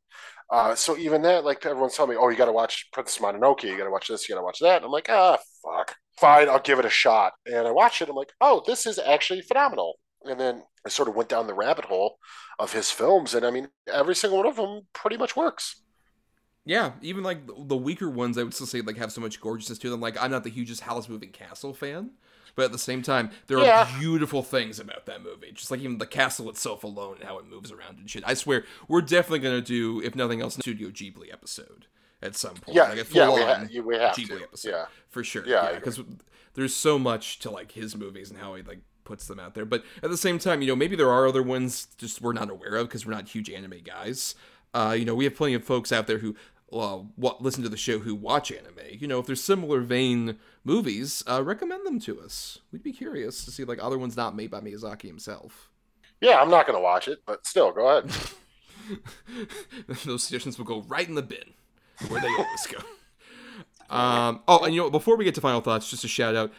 Uh, 0.49 0.75
so 0.75 0.97
even 0.97 1.21
that, 1.23 1.45
like 1.45 1.65
everyone's 1.65 1.95
telling 1.95 2.11
me, 2.11 2.17
oh, 2.19 2.29
you 2.29 2.37
got 2.37 2.45
to 2.45 2.51
watch 2.51 2.89
Princess 2.91 3.21
Mononoke. 3.21 3.63
You 3.63 3.77
got 3.77 3.85
to 3.85 3.91
watch 3.91 4.07
this. 4.07 4.27
You 4.27 4.35
got 4.35 4.41
to 4.41 4.45
watch 4.45 4.59
that. 4.59 4.77
And 4.77 4.85
I'm 4.85 4.91
like, 4.91 5.09
ah, 5.09 5.37
fuck. 5.63 5.95
Fine, 6.19 6.49
I'll 6.49 6.59
give 6.59 6.79
it 6.79 6.85
a 6.85 6.89
shot. 6.91 7.33
And 7.45 7.67
I 7.67 7.71
watched 7.71 8.01
it. 8.01 8.09
I'm 8.09 8.15
like, 8.15 8.33
oh, 8.39 8.61
this 8.67 8.85
is 8.85 8.99
actually 8.99 9.41
phenomenal. 9.41 9.95
And 10.25 10.39
then 10.39 10.63
I 10.85 10.89
sort 10.89 11.09
of 11.09 11.15
went 11.15 11.29
down 11.29 11.47
the 11.47 11.53
rabbit 11.53 11.85
hole 11.85 12.17
of 12.59 12.71
his 12.73 12.91
films. 12.91 13.33
And 13.33 13.45
I 13.45 13.51
mean, 13.51 13.69
every 13.91 14.15
single 14.15 14.37
one 14.37 14.47
of 14.47 14.55
them 14.55 14.81
pretty 14.93 15.17
much 15.17 15.35
works. 15.35 15.82
Yeah, 16.65 16.93
even 17.01 17.23
like 17.23 17.39
the 17.45 17.75
weaker 17.75 18.09
ones, 18.09 18.37
I 18.37 18.43
would 18.43 18.53
still 18.53 18.67
say 18.67 18.81
like 18.81 18.97
have 18.97 19.11
so 19.11 19.19
much 19.19 19.41
gorgeousness 19.41 19.79
to 19.79 19.89
them. 19.89 19.99
Like 19.99 20.21
I'm 20.21 20.31
not 20.31 20.43
the 20.43 20.49
hugest 20.49 20.81
Howl's 20.81 21.09
Moving 21.09 21.31
Castle 21.31 21.73
fan, 21.73 22.11
but 22.55 22.65
at 22.65 22.71
the 22.71 22.77
same 22.77 23.01
time, 23.01 23.31
there 23.47 23.59
yeah. 23.59 23.83
are 23.83 23.99
beautiful 23.99 24.43
things 24.43 24.79
about 24.79 25.05
that 25.07 25.21
movie. 25.21 25.51
Just 25.51 25.71
like 25.71 25.81
even 25.81 25.97
the 25.97 26.05
castle 26.05 26.49
itself 26.49 26.83
alone 26.83 27.17
and 27.19 27.27
how 27.27 27.37
it 27.37 27.45
moves 27.45 27.71
around 27.71 27.97
and 27.97 28.09
shit. 28.09 28.23
I 28.25 28.33
swear, 28.33 28.63
we're 28.87 29.01
definitely 29.01 29.39
gonna 29.39 29.61
do, 29.61 30.01
if 30.01 30.15
nothing 30.15 30.41
else, 30.41 30.57
a 30.57 30.61
Studio 30.61 30.89
Ghibli 30.89 31.33
episode 31.33 31.87
at 32.21 32.35
some 32.35 32.55
point. 32.55 32.75
Yeah, 32.75 32.89
like 32.89 33.13
yeah, 33.13 33.33
we, 33.33 33.41
ha- 33.41 33.67
we 33.83 33.95
have 33.97 34.15
Ghibli 34.15 34.37
to. 34.37 34.43
episode. 34.43 34.69
Yeah, 34.69 34.85
for 35.09 35.23
sure. 35.23 35.43
Yeah, 35.45 35.73
because 35.73 35.97
yeah, 35.97 36.05
there's 36.53 36.73
so 36.73 36.97
much 36.97 37.39
to 37.39 37.49
like 37.49 37.73
his 37.73 37.95
movies 37.95 38.29
and 38.29 38.39
how 38.39 38.55
he 38.55 38.63
like 38.63 38.79
puts 39.03 39.27
them 39.27 39.39
out 39.39 39.53
there. 39.53 39.65
But 39.65 39.83
at 40.01 40.09
the 40.09 40.17
same 40.17 40.39
time, 40.39 40.61
you 40.61 40.67
know, 40.67 40.75
maybe 40.75 40.95
there 40.95 41.11
are 41.11 41.27
other 41.27 41.43
ones 41.43 41.87
just 41.97 42.21
we're 42.21 42.33
not 42.33 42.49
aware 42.49 42.75
of 42.75 42.87
because 42.87 43.05
we're 43.05 43.13
not 43.13 43.27
huge 43.27 43.49
anime 43.49 43.81
guys. 43.83 44.35
Uh, 44.73 44.95
you 44.97 45.05
know, 45.05 45.13
we 45.13 45.23
have 45.23 45.35
plenty 45.35 45.53
of 45.53 45.63
folks 45.63 45.91
out 45.91 46.07
there 46.07 46.17
who 46.17 46.35
uh, 46.79 46.97
what 47.15 47.41
listen 47.41 47.63
to 47.63 47.69
the 47.69 47.77
show 47.77 47.99
who 47.99 48.15
watch 48.15 48.51
anime. 48.51 48.79
You 48.91 49.07
know, 49.07 49.19
if 49.19 49.25
there's 49.25 49.43
similar 49.43 49.81
vein 49.81 50.37
movies, 50.63 51.23
uh, 51.29 51.43
recommend 51.43 51.85
them 51.85 51.99
to 52.01 52.19
us. 52.21 52.59
We'd 52.71 52.83
be 52.83 52.93
curious 52.93 53.45
to 53.45 53.51
see 53.51 53.63
like 53.63 53.79
other 53.81 53.97
ones 53.97 54.17
not 54.17 54.35
made 54.35 54.51
by 54.51 54.61
Miyazaki 54.61 55.03
himself. 55.03 55.69
Yeah, 56.21 56.41
I'm 56.41 56.49
not 56.49 56.65
going 56.65 56.77
to 56.77 56.83
watch 56.83 57.07
it, 57.07 57.19
but 57.25 57.45
still, 57.45 57.71
go 57.71 57.89
ahead. 57.89 58.11
Those 60.05 60.23
suggestions 60.23 60.57
will 60.57 60.65
go 60.65 60.81
right 60.83 61.07
in 61.07 61.15
the 61.15 61.21
bin, 61.21 61.53
where 62.07 62.21
they 62.21 62.29
always 62.29 62.67
go. 62.67 62.79
Um, 63.89 64.41
oh, 64.47 64.63
and 64.63 64.73
you 64.73 64.81
know, 64.81 64.89
before 64.89 65.17
we 65.17 65.23
get 65.23 65.35
to 65.35 65.41
final 65.41 65.61
thoughts, 65.61 65.87
just 65.87 66.03
a 66.03 66.07
shout 66.07 66.35
out. 66.35 66.51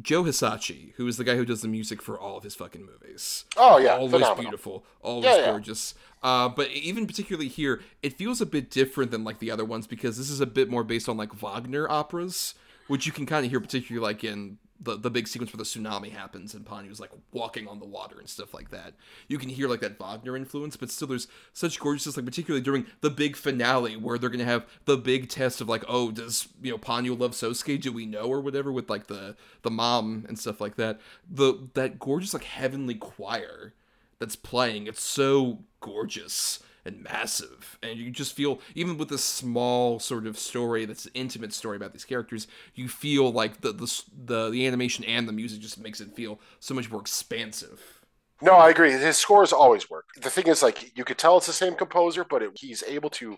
Joe 0.00 0.24
Hisaishi, 0.24 0.92
who 0.96 1.06
is 1.06 1.16
the 1.16 1.24
guy 1.24 1.36
who 1.36 1.44
does 1.44 1.62
the 1.62 1.68
music 1.68 2.02
for 2.02 2.18
all 2.18 2.36
of 2.36 2.44
his 2.44 2.54
fucking 2.54 2.84
movies. 2.84 3.44
Oh 3.56 3.78
yeah, 3.78 3.94
always 3.94 4.12
phenomenal. 4.12 4.42
beautiful, 4.42 4.84
always 5.00 5.24
yeah, 5.24 5.46
gorgeous. 5.46 5.94
Uh, 6.22 6.48
but 6.48 6.70
even 6.70 7.06
particularly 7.06 7.48
here, 7.48 7.80
it 8.02 8.12
feels 8.12 8.40
a 8.40 8.46
bit 8.46 8.70
different 8.70 9.10
than 9.10 9.24
like 9.24 9.38
the 9.40 9.50
other 9.50 9.64
ones 9.64 9.86
because 9.86 10.16
this 10.16 10.30
is 10.30 10.40
a 10.40 10.46
bit 10.46 10.70
more 10.70 10.84
based 10.84 11.08
on 11.08 11.16
like 11.16 11.32
Wagner 11.34 11.90
operas, 11.90 12.54
which 12.86 13.06
you 13.06 13.12
can 13.12 13.26
kind 13.26 13.44
of 13.44 13.50
hear 13.50 13.60
particularly 13.60 14.04
like 14.04 14.22
in 14.22 14.58
the, 14.82 14.96
the 14.96 15.10
big 15.10 15.28
sequence 15.28 15.52
where 15.52 15.58
the 15.58 15.64
tsunami 15.64 16.10
happens 16.10 16.54
and 16.54 16.64
Ponyo's 16.64 16.98
like 16.98 17.10
walking 17.32 17.68
on 17.68 17.78
the 17.78 17.84
water 17.84 18.18
and 18.18 18.28
stuff 18.28 18.52
like 18.52 18.70
that. 18.70 18.94
You 19.28 19.38
can 19.38 19.48
hear 19.48 19.68
like 19.68 19.80
that 19.80 19.98
Wagner 19.98 20.36
influence, 20.36 20.76
but 20.76 20.90
still 20.90 21.08
there's 21.08 21.28
such 21.52 21.78
gorgeousness, 21.78 22.16
like 22.16 22.26
particularly 22.26 22.62
during 22.62 22.86
the 23.00 23.10
big 23.10 23.36
finale 23.36 23.96
where 23.96 24.18
they're 24.18 24.30
gonna 24.30 24.44
have 24.44 24.66
the 24.84 24.96
big 24.96 25.28
test 25.28 25.60
of 25.60 25.68
like, 25.68 25.84
oh, 25.88 26.10
does 26.10 26.48
you 26.60 26.72
know 26.72 26.78
Ponyo 26.78 27.18
love 27.18 27.32
Sosuke? 27.32 27.80
Do 27.80 27.92
we 27.92 28.06
know 28.06 28.24
or 28.24 28.40
whatever 28.40 28.72
with 28.72 28.90
like 28.90 29.06
the 29.06 29.36
the 29.62 29.70
mom 29.70 30.24
and 30.28 30.38
stuff 30.38 30.60
like 30.60 30.76
that. 30.76 31.00
The 31.30 31.68
that 31.74 31.98
gorgeous 31.98 32.34
like 32.34 32.44
heavenly 32.44 32.94
choir 32.94 33.74
that's 34.22 34.36
playing. 34.36 34.86
It's 34.86 35.02
so 35.02 35.64
gorgeous 35.80 36.60
and 36.84 37.02
massive. 37.02 37.76
And 37.82 37.98
you 37.98 38.12
just 38.12 38.36
feel 38.36 38.60
even 38.76 38.96
with 38.96 39.08
this 39.08 39.24
small 39.24 39.98
sort 39.98 40.28
of 40.28 40.38
story 40.38 40.84
that's 40.84 41.06
an 41.06 41.10
intimate 41.14 41.52
story 41.52 41.76
about 41.76 41.92
these 41.92 42.04
characters 42.04 42.46
you 42.76 42.88
feel 42.88 43.32
like 43.32 43.62
the, 43.62 43.72
the 43.72 44.02
the 44.24 44.50
the, 44.50 44.66
animation 44.66 45.04
and 45.04 45.26
the 45.28 45.32
music 45.32 45.60
just 45.60 45.80
makes 45.80 46.00
it 46.00 46.14
feel 46.14 46.38
so 46.60 46.72
much 46.72 46.88
more 46.88 47.00
expansive. 47.00 48.00
No 48.40 48.52
i 48.52 48.70
agree. 48.70 48.92
His 48.92 49.16
scores 49.16 49.52
always 49.52 49.90
work. 49.90 50.06
The 50.20 50.30
thing 50.30 50.46
is 50.46 50.62
like 50.62 50.96
you 50.96 51.04
could 51.04 51.18
tell 51.18 51.36
it's 51.36 51.48
the 51.48 51.52
same 51.52 51.74
composer 51.74 52.24
but 52.24 52.42
it, 52.42 52.52
he's 52.54 52.84
able 52.84 53.10
to 53.10 53.36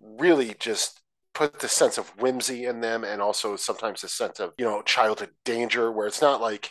really 0.00 0.54
just 0.58 1.02
put 1.34 1.58
the 1.58 1.68
sense 1.68 1.98
of 1.98 2.08
whimsy 2.20 2.64
in 2.64 2.80
them 2.80 3.04
and 3.04 3.20
also 3.20 3.56
sometimes 3.56 4.02
a 4.02 4.08
sense 4.08 4.40
of, 4.40 4.54
you 4.56 4.64
know, 4.64 4.80
childhood 4.82 5.30
danger 5.44 5.92
where 5.92 6.06
it's 6.06 6.22
not 6.22 6.40
like 6.40 6.70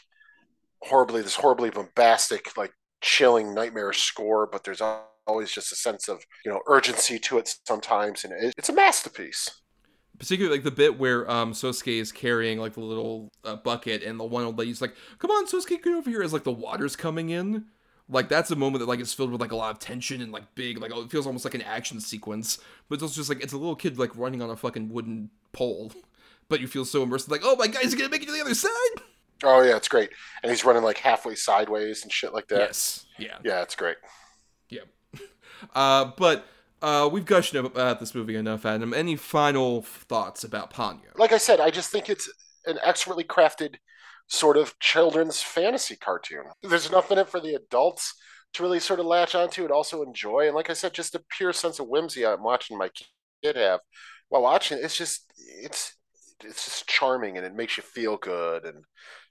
horribly, 0.82 1.22
this 1.22 1.36
horribly 1.36 1.70
bombastic, 1.70 2.56
like 2.58 2.74
chilling, 3.02 3.54
nightmarish 3.54 4.02
score, 4.02 4.48
but 4.48 4.64
there's 4.64 4.82
always 5.26 5.52
just 5.52 5.72
a 5.72 5.76
sense 5.76 6.08
of, 6.08 6.24
you 6.46 6.52
know, 6.52 6.62
urgency 6.68 7.20
to 7.20 7.38
it 7.38 7.56
sometimes. 7.68 8.24
And 8.24 8.34
it, 8.34 8.54
it's 8.58 8.70
a 8.70 8.74
masterpiece 8.74 9.50
particularly 10.20 10.58
like 10.58 10.64
the 10.64 10.72
bit 10.72 10.98
where 10.98 11.30
um 11.30 11.54
Sosuke 11.54 12.00
is 12.00 12.12
carrying 12.12 12.60
like 12.60 12.74
the 12.74 12.82
little 12.82 13.30
uh, 13.44 13.56
bucket 13.56 14.04
and 14.04 14.20
the 14.20 14.24
one 14.24 14.44
old 14.44 14.58
lady's 14.58 14.82
like, 14.82 14.96
"Come 15.20 15.32
on, 15.32 15.48
Sosuke, 15.48 15.82
get 15.84 15.94
over 15.94 16.10
here!" 16.10 16.22
As 16.22 16.34
like 16.34 16.44
the 16.44 16.52
water's 16.52 16.96
coming 16.96 17.30
in, 17.30 17.66
like 18.10 18.30
that's 18.30 18.52
a 18.52 18.56
moment 18.56 18.80
that 18.80 18.88
like 18.88 19.00
is 19.00 19.14
filled 19.14 19.32
with 19.32 19.42
like 19.42 19.52
a 19.52 19.56
lot 19.56 19.72
of 19.72 19.80
tension 19.80 20.22
and 20.22 20.32
like 20.32 20.56
big, 20.56 20.80
like 20.80 20.92
oh, 20.94 21.02
it 21.02 21.12
feels 21.12 21.28
almost 21.28 21.46
like 21.46 21.56
an 21.56 21.62
action 21.62 22.00
sequence. 22.00 22.60
But 22.90 22.96
it's 22.96 23.04
also 23.04 23.16
just 23.16 23.30
like 23.30 23.44
it's 23.44 23.54
a 23.54 23.58
little 23.58 23.76
kid 23.76 23.98
like 24.00 24.16
running 24.16 24.42
on 24.42 24.50
a 24.50 24.56
fucking 24.56 24.90
wooden 24.90 25.30
pole, 25.52 25.92
but 26.50 26.60
you 26.62 26.68
feel 26.68 26.86
so 26.86 27.04
immersed, 27.04 27.30
like, 27.30 27.42
oh 27.44 27.56
my 27.56 27.68
god, 27.68 27.84
he's 27.84 27.96
gonna 27.96 28.10
make 28.10 28.24
it 28.24 28.28
to 28.28 28.32
the 28.32 28.42
other 28.42 28.56
side. 28.56 28.72
Oh 29.44 29.62
yeah, 29.62 29.76
it's 29.76 29.88
great, 29.88 30.10
and 30.42 30.50
he's 30.50 30.66
running 30.66 30.84
like 30.84 30.98
halfway 30.98 31.36
sideways 31.36 32.04
and 32.04 32.12
shit 32.12 32.34
like 32.34 32.48
that. 32.48 32.60
Yes, 32.60 33.06
yeah, 33.20 33.38
yeah, 33.44 33.62
it's 33.62 33.76
great. 33.76 33.98
Yeah, 34.70 34.82
uh, 35.76 36.12
but 36.18 36.46
uh, 36.82 37.10
we've 37.12 37.26
gushed 37.26 37.56
about 37.56 38.00
this 38.00 38.14
movie 38.14 38.36
enough, 38.36 38.66
Adam. 38.66 38.94
Any 38.94 39.16
final 39.16 39.82
thoughts 39.82 40.44
about 40.44 40.72
Ponyo? 40.72 41.18
Like 41.18 41.32
I 41.32 41.38
said, 41.38 41.60
I 41.60 41.70
just 41.70 41.92
think 41.92 42.10
it's 42.10 42.32
an 42.66 42.78
expertly 42.84 43.24
crafted 43.24 43.76
sort 44.28 44.58
of 44.58 44.78
children's 44.80 45.42
fantasy 45.42 45.96
cartoon. 45.96 46.44
There's 46.62 46.88
enough 46.88 47.12
in 47.12 47.18
it 47.18 47.30
for 47.30 47.40
the 47.40 47.56
adults 47.56 48.14
to 48.54 48.64
really 48.64 48.80
sort 48.80 49.00
of 49.00 49.06
latch 49.06 49.36
onto 49.36 49.64
and 49.64 49.72
also 49.72 50.04
enjoy. 50.04 50.48
And 50.48 50.56
like 50.56 50.70
I 50.70 50.74
said, 50.74 50.94
just 50.94 51.16
a 51.16 51.24
pure 51.30 51.54
sense 51.54 51.80
of 51.80 51.88
whimsy 51.88 52.26
I'm 52.26 52.44
watching 52.44 52.78
my 52.78 52.90
kid 53.44 53.56
have 53.56 53.80
while 54.30 54.42
watching. 54.42 54.80
It's 54.82 54.98
just 54.98 55.32
it's 55.38 55.96
it's 56.44 56.66
just 56.66 56.88
charming 56.88 57.38
and 57.38 57.46
it 57.46 57.56
makes 57.56 57.78
you 57.78 57.84
feel 57.84 58.18
good 58.18 58.66
and 58.66 58.84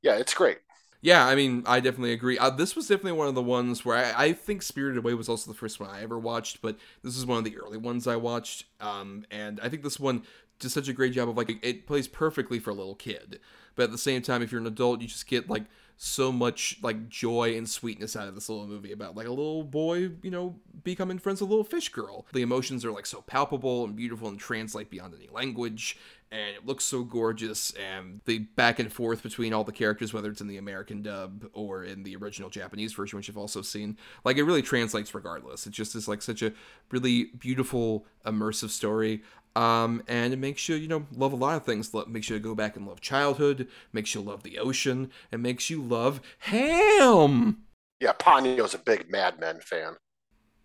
yeah, 0.02 0.16
it's 0.16 0.34
great. 0.34 0.58
Yeah, 1.02 1.26
I 1.26 1.34
mean, 1.34 1.62
I 1.66 1.80
definitely 1.80 2.12
agree. 2.12 2.38
Uh, 2.38 2.50
this 2.50 2.74
was 2.74 2.88
definitely 2.88 3.12
one 3.12 3.28
of 3.28 3.34
the 3.34 3.42
ones 3.42 3.84
where 3.84 3.96
I, 3.96 4.24
I, 4.24 4.32
think 4.32 4.62
Spirited 4.62 4.98
Away 4.98 5.14
was 5.14 5.28
also 5.28 5.50
the 5.50 5.56
first 5.56 5.78
one 5.78 5.90
I 5.90 6.02
ever 6.02 6.18
watched, 6.18 6.62
but 6.62 6.78
this 7.04 7.16
is 7.16 7.26
one 7.26 7.38
of 7.38 7.44
the 7.44 7.56
early 7.58 7.76
ones 7.76 8.06
I 8.06 8.16
watched. 8.16 8.64
Um, 8.80 9.24
and 9.30 9.60
I 9.60 9.68
think 9.68 9.82
this 9.82 10.00
one 10.00 10.22
does 10.58 10.72
such 10.72 10.88
a 10.88 10.92
great 10.92 11.12
job 11.12 11.28
of 11.28 11.36
like 11.36 11.58
it, 11.62 11.86
plays 11.86 12.08
perfectly 12.08 12.58
for 12.58 12.70
a 12.70 12.74
little 12.74 12.94
kid, 12.94 13.40
but 13.74 13.84
at 13.84 13.92
the 13.92 13.98
same 13.98 14.22
time, 14.22 14.42
if 14.42 14.50
you're 14.50 14.60
an 14.60 14.66
adult, 14.66 15.00
you 15.00 15.08
just 15.08 15.26
get 15.26 15.50
like 15.50 15.64
so 15.98 16.30
much 16.30 16.78
like 16.82 17.08
joy 17.08 17.56
and 17.56 17.68
sweetness 17.68 18.16
out 18.16 18.28
of 18.28 18.34
this 18.34 18.48
little 18.48 18.66
movie 18.66 18.92
about 18.92 19.16
like 19.16 19.26
a 19.26 19.30
little 19.30 19.64
boy, 19.64 20.10
you 20.22 20.30
know, 20.30 20.56
becoming 20.84 21.18
friends 21.18 21.40
with 21.40 21.48
a 21.48 21.50
little 21.50 21.64
fish 21.64 21.88
girl. 21.88 22.26
The 22.32 22.42
emotions 22.42 22.84
are 22.84 22.92
like 22.92 23.06
so 23.06 23.22
palpable 23.22 23.84
and 23.84 23.96
beautiful 23.96 24.28
and 24.28 24.38
translate 24.38 24.90
beyond 24.90 25.14
any 25.14 25.28
language 25.32 25.96
and 26.30 26.56
it 26.56 26.66
looks 26.66 26.84
so 26.84 27.04
gorgeous 27.04 27.72
and 27.72 28.20
the 28.24 28.38
back 28.38 28.78
and 28.78 28.92
forth 28.92 29.22
between 29.22 29.52
all 29.52 29.64
the 29.64 29.72
characters 29.72 30.12
whether 30.12 30.30
it's 30.30 30.40
in 30.40 30.48
the 30.48 30.56
american 30.56 31.02
dub 31.02 31.48
or 31.52 31.84
in 31.84 32.02
the 32.02 32.16
original 32.16 32.50
japanese 32.50 32.92
version 32.92 33.16
which 33.16 33.28
you've 33.28 33.38
also 33.38 33.62
seen 33.62 33.96
like 34.24 34.36
it 34.36 34.44
really 34.44 34.62
translates 34.62 35.14
regardless 35.14 35.66
it 35.66 35.72
just 35.72 35.94
is 35.94 36.08
like 36.08 36.22
such 36.22 36.42
a 36.42 36.52
really 36.90 37.26
beautiful 37.38 38.06
immersive 38.24 38.70
story 38.70 39.22
um, 39.56 40.02
and 40.06 40.34
it 40.34 40.36
makes 40.36 40.68
you, 40.68 40.76
you 40.76 40.86
know, 40.86 41.06
love 41.16 41.32
a 41.32 41.36
lot 41.36 41.56
of 41.56 41.64
things. 41.64 41.92
It 41.94 42.08
makes 42.08 42.28
you 42.28 42.38
go 42.38 42.54
back 42.54 42.76
and 42.76 42.86
love 42.86 43.00
childhood, 43.00 43.68
makes 43.90 44.14
you 44.14 44.20
love 44.20 44.42
the 44.42 44.58
ocean, 44.58 45.10
and 45.32 45.42
makes 45.42 45.70
you 45.70 45.80
love 45.80 46.20
ham. 46.40 47.62
Yeah, 47.98 48.12
Ponyo's 48.12 48.74
a 48.74 48.78
big 48.78 49.10
Mad 49.10 49.40
Men 49.40 49.60
fan. 49.60 49.96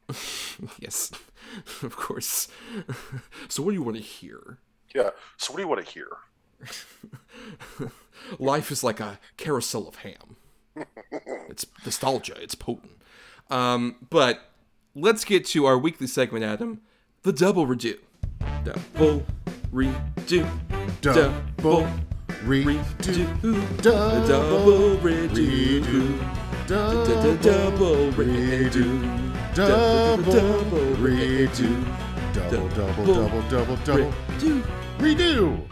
yes, 0.79 1.09
of 1.81 1.95
course. 1.95 2.49
so, 3.47 3.63
what 3.63 3.71
do 3.71 3.75
you 3.75 3.83
want 3.83 3.95
to 3.95 4.03
hear? 4.03 4.57
Yeah. 4.93 5.11
So 5.37 5.53
what 5.53 5.57
do 5.57 5.63
you 5.63 5.67
want 5.67 5.85
to 5.85 5.91
hear? 5.91 6.07
Life 8.39 8.71
is 8.71 8.83
like 8.83 8.99
a 8.99 9.19
carousel 9.37 9.87
of 9.87 9.95
ham. 9.97 10.35
it's 11.49 11.65
nostalgia. 11.85 12.35
It's 12.41 12.55
potent. 12.55 12.91
Um, 13.49 13.95
but 14.09 14.51
let's 14.95 15.25
get 15.25 15.45
to 15.47 15.65
our 15.65 15.77
weekly 15.77 16.07
segment, 16.07 16.45
Adam. 16.45 16.81
The 17.23 17.33
double 17.33 17.67
redo. 17.67 17.97
Double 18.63 19.25
redo. 19.71 20.49
Double 21.01 21.87
redo. 22.43 23.81
Double 23.81 24.97
redo. 24.97 26.19
Double 26.67 28.11
redo. 28.11 28.11
Double 28.11 28.11
redo. 28.13 29.21
Double, 29.53 30.31
double, 32.51 32.67
double, 32.69 33.05
double, 33.05 33.41
double. 33.49 33.75
double, 33.77 34.11
Redo. 34.35 34.61
Redo. 34.97 35.67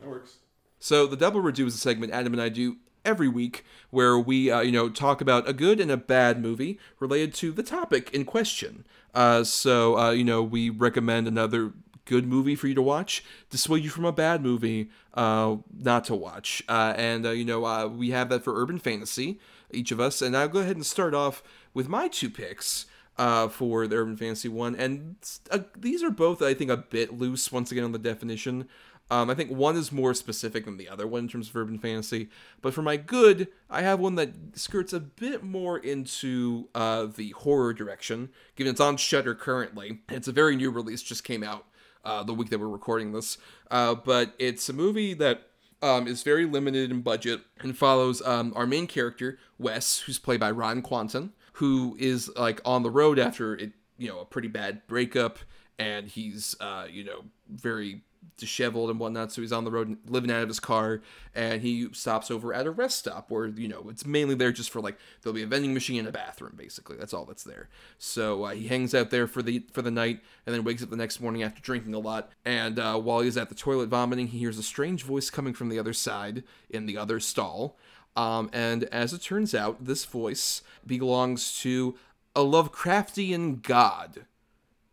That 0.00 0.08
works. 0.08 0.38
So 0.80 1.06
the 1.06 1.16
double 1.16 1.40
redo 1.40 1.66
is 1.66 1.74
a 1.74 1.78
segment 1.78 2.12
Adam 2.12 2.32
and 2.32 2.42
I 2.42 2.48
do 2.48 2.78
every 3.04 3.28
week 3.28 3.64
where 3.90 4.18
we, 4.18 4.50
uh, 4.50 4.60
you 4.60 4.72
know, 4.72 4.88
talk 4.88 5.20
about 5.20 5.48
a 5.48 5.52
good 5.52 5.78
and 5.78 5.90
a 5.90 5.96
bad 5.96 6.42
movie 6.42 6.80
related 6.98 7.32
to 7.34 7.52
the 7.52 7.62
topic 7.62 8.10
in 8.12 8.24
question. 8.24 8.84
Uh, 9.14 9.44
so, 9.44 9.96
uh, 9.96 10.10
you 10.10 10.24
know, 10.24 10.42
we 10.42 10.68
recommend 10.68 11.28
another 11.28 11.72
good 12.06 12.26
movie 12.26 12.56
for 12.56 12.66
you 12.66 12.74
to 12.74 12.82
watch, 12.82 13.22
dissuade 13.48 13.84
you 13.84 13.90
from 13.90 14.04
a 14.04 14.12
bad 14.12 14.42
movie 14.42 14.90
uh, 15.14 15.56
not 15.78 16.04
to 16.06 16.14
watch. 16.14 16.60
Uh, 16.68 16.94
and, 16.96 17.24
uh, 17.24 17.30
you 17.30 17.44
know, 17.44 17.64
uh, 17.64 17.86
we 17.86 18.10
have 18.10 18.30
that 18.30 18.42
for 18.42 18.60
urban 18.60 18.80
fantasy, 18.80 19.38
each 19.70 19.92
of 19.92 20.00
us. 20.00 20.20
And 20.20 20.36
I'll 20.36 20.48
go 20.48 20.58
ahead 20.58 20.76
and 20.76 20.84
start 20.84 21.14
off 21.14 21.40
with 21.72 21.88
my 21.88 22.08
two 22.08 22.30
picks 22.30 22.86
uh, 23.18 23.48
for 23.48 23.86
the 23.86 23.96
Urban 23.96 24.16
Fantasy 24.16 24.48
one, 24.48 24.74
and 24.76 25.16
uh, 25.50 25.60
these 25.76 26.02
are 26.02 26.10
both, 26.10 26.40
I 26.40 26.54
think, 26.54 26.70
a 26.70 26.76
bit 26.76 27.18
loose 27.18 27.50
once 27.50 27.72
again 27.72 27.84
on 27.84 27.92
the 27.92 27.98
definition. 27.98 28.68
Um, 29.10 29.30
I 29.30 29.34
think 29.34 29.50
one 29.50 29.76
is 29.76 29.90
more 29.90 30.12
specific 30.12 30.66
than 30.66 30.76
the 30.76 30.88
other 30.88 31.06
one 31.06 31.20
in 31.20 31.28
terms 31.28 31.48
of 31.48 31.56
urban 31.56 31.78
fantasy. 31.78 32.28
But 32.60 32.74
for 32.74 32.82
my 32.82 32.96
good, 32.96 33.48
I 33.70 33.82
have 33.82 34.00
one 34.00 34.16
that 34.16 34.30
skirts 34.54 34.92
a 34.92 35.00
bit 35.00 35.42
more 35.42 35.78
into 35.78 36.68
uh, 36.74 37.06
the 37.06 37.30
horror 37.30 37.72
direction, 37.72 38.28
given 38.54 38.70
it's 38.70 38.80
on 38.80 38.98
Shudder 38.98 39.34
currently. 39.34 40.00
It's 40.10 40.28
a 40.28 40.32
very 40.32 40.56
new 40.56 40.70
release, 40.70 41.02
just 41.02 41.24
came 41.24 41.42
out 41.42 41.64
uh, 42.04 42.22
the 42.22 42.34
week 42.34 42.50
that 42.50 42.60
we're 42.60 42.68
recording 42.68 43.12
this. 43.12 43.38
Uh, 43.70 43.94
but 43.94 44.34
it's 44.38 44.68
a 44.68 44.74
movie 44.74 45.14
that 45.14 45.48
um, 45.80 46.06
is 46.06 46.22
very 46.22 46.44
limited 46.44 46.90
in 46.90 47.00
budget 47.00 47.40
and 47.60 47.76
follows 47.76 48.20
um, 48.26 48.52
our 48.56 48.66
main 48.66 48.86
character, 48.86 49.38
Wes, 49.58 50.00
who's 50.00 50.18
played 50.18 50.40
by 50.40 50.50
Ryan 50.50 50.82
Kwanten 50.82 51.30
who 51.58 51.96
is 51.98 52.30
like 52.36 52.60
on 52.64 52.84
the 52.84 52.90
road 52.90 53.18
after 53.18 53.54
it, 53.54 53.72
you 53.96 54.08
know, 54.08 54.20
a 54.20 54.24
pretty 54.24 54.46
bad 54.46 54.86
breakup, 54.86 55.40
and 55.76 56.06
he's, 56.06 56.54
uh, 56.60 56.86
you 56.88 57.02
know, 57.02 57.24
very 57.48 58.02
disheveled 58.36 58.90
and 58.90 59.00
whatnot. 59.00 59.32
So 59.32 59.42
he's 59.42 59.52
on 59.52 59.64
the 59.64 59.70
road 59.72 59.96
living 60.06 60.30
out 60.30 60.42
of 60.42 60.48
his 60.48 60.60
car, 60.60 61.02
and 61.34 61.60
he 61.60 61.88
stops 61.92 62.30
over 62.30 62.54
at 62.54 62.66
a 62.66 62.70
rest 62.70 62.98
stop 62.98 63.28
where 63.28 63.46
you 63.46 63.66
know 63.66 63.86
it's 63.90 64.06
mainly 64.06 64.36
there 64.36 64.52
just 64.52 64.70
for 64.70 64.80
like 64.80 64.96
there'll 65.20 65.34
be 65.34 65.42
a 65.42 65.48
vending 65.48 65.74
machine 65.74 65.98
and 65.98 66.08
a 66.08 66.12
bathroom. 66.12 66.54
Basically, 66.56 66.96
that's 66.96 67.12
all 67.12 67.24
that's 67.24 67.42
there. 67.42 67.68
So 67.98 68.44
uh, 68.44 68.50
he 68.50 68.68
hangs 68.68 68.94
out 68.94 69.10
there 69.10 69.26
for 69.26 69.42
the 69.42 69.64
for 69.72 69.82
the 69.82 69.90
night, 69.90 70.20
and 70.46 70.54
then 70.54 70.62
wakes 70.62 70.82
up 70.84 70.90
the 70.90 70.96
next 70.96 71.20
morning 71.20 71.42
after 71.42 71.60
drinking 71.60 71.94
a 71.94 71.98
lot. 71.98 72.30
And 72.44 72.78
uh, 72.78 72.98
while 72.98 73.20
he's 73.20 73.36
at 73.36 73.48
the 73.48 73.56
toilet 73.56 73.88
vomiting, 73.88 74.28
he 74.28 74.38
hears 74.38 74.58
a 74.58 74.62
strange 74.62 75.02
voice 75.02 75.28
coming 75.28 75.54
from 75.54 75.70
the 75.70 75.78
other 75.80 75.92
side 75.92 76.44
in 76.70 76.86
the 76.86 76.96
other 76.96 77.18
stall. 77.18 77.76
Um, 78.18 78.50
and 78.52 78.82
as 78.84 79.12
it 79.12 79.22
turns 79.22 79.54
out, 79.54 79.84
this 79.84 80.04
voice 80.04 80.62
belongs 80.84 81.56
to 81.60 81.94
a 82.34 82.40
Lovecraftian 82.40 83.62
god 83.62 84.26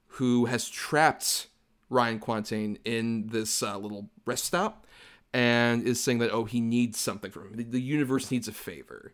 who 0.08 0.46
has 0.46 0.70
trapped 0.70 1.48
Ryan 1.90 2.20
Kwanten 2.20 2.78
in 2.86 3.30
this 3.30 3.64
uh, 3.64 3.80
little 3.80 4.10
rest 4.28 4.46
stop 4.46 4.86
and 5.34 5.82
is 5.82 6.00
saying 6.00 6.20
that, 6.20 6.32
oh, 6.32 6.46
he 6.46 6.62
needs 6.62 7.00
something 7.00 7.32
from 7.32 7.48
him. 7.48 7.56
The, 7.56 7.64
the 7.64 7.82
universe 7.82 8.30
needs 8.30 8.48
a 8.48 8.52
favor. 8.52 9.12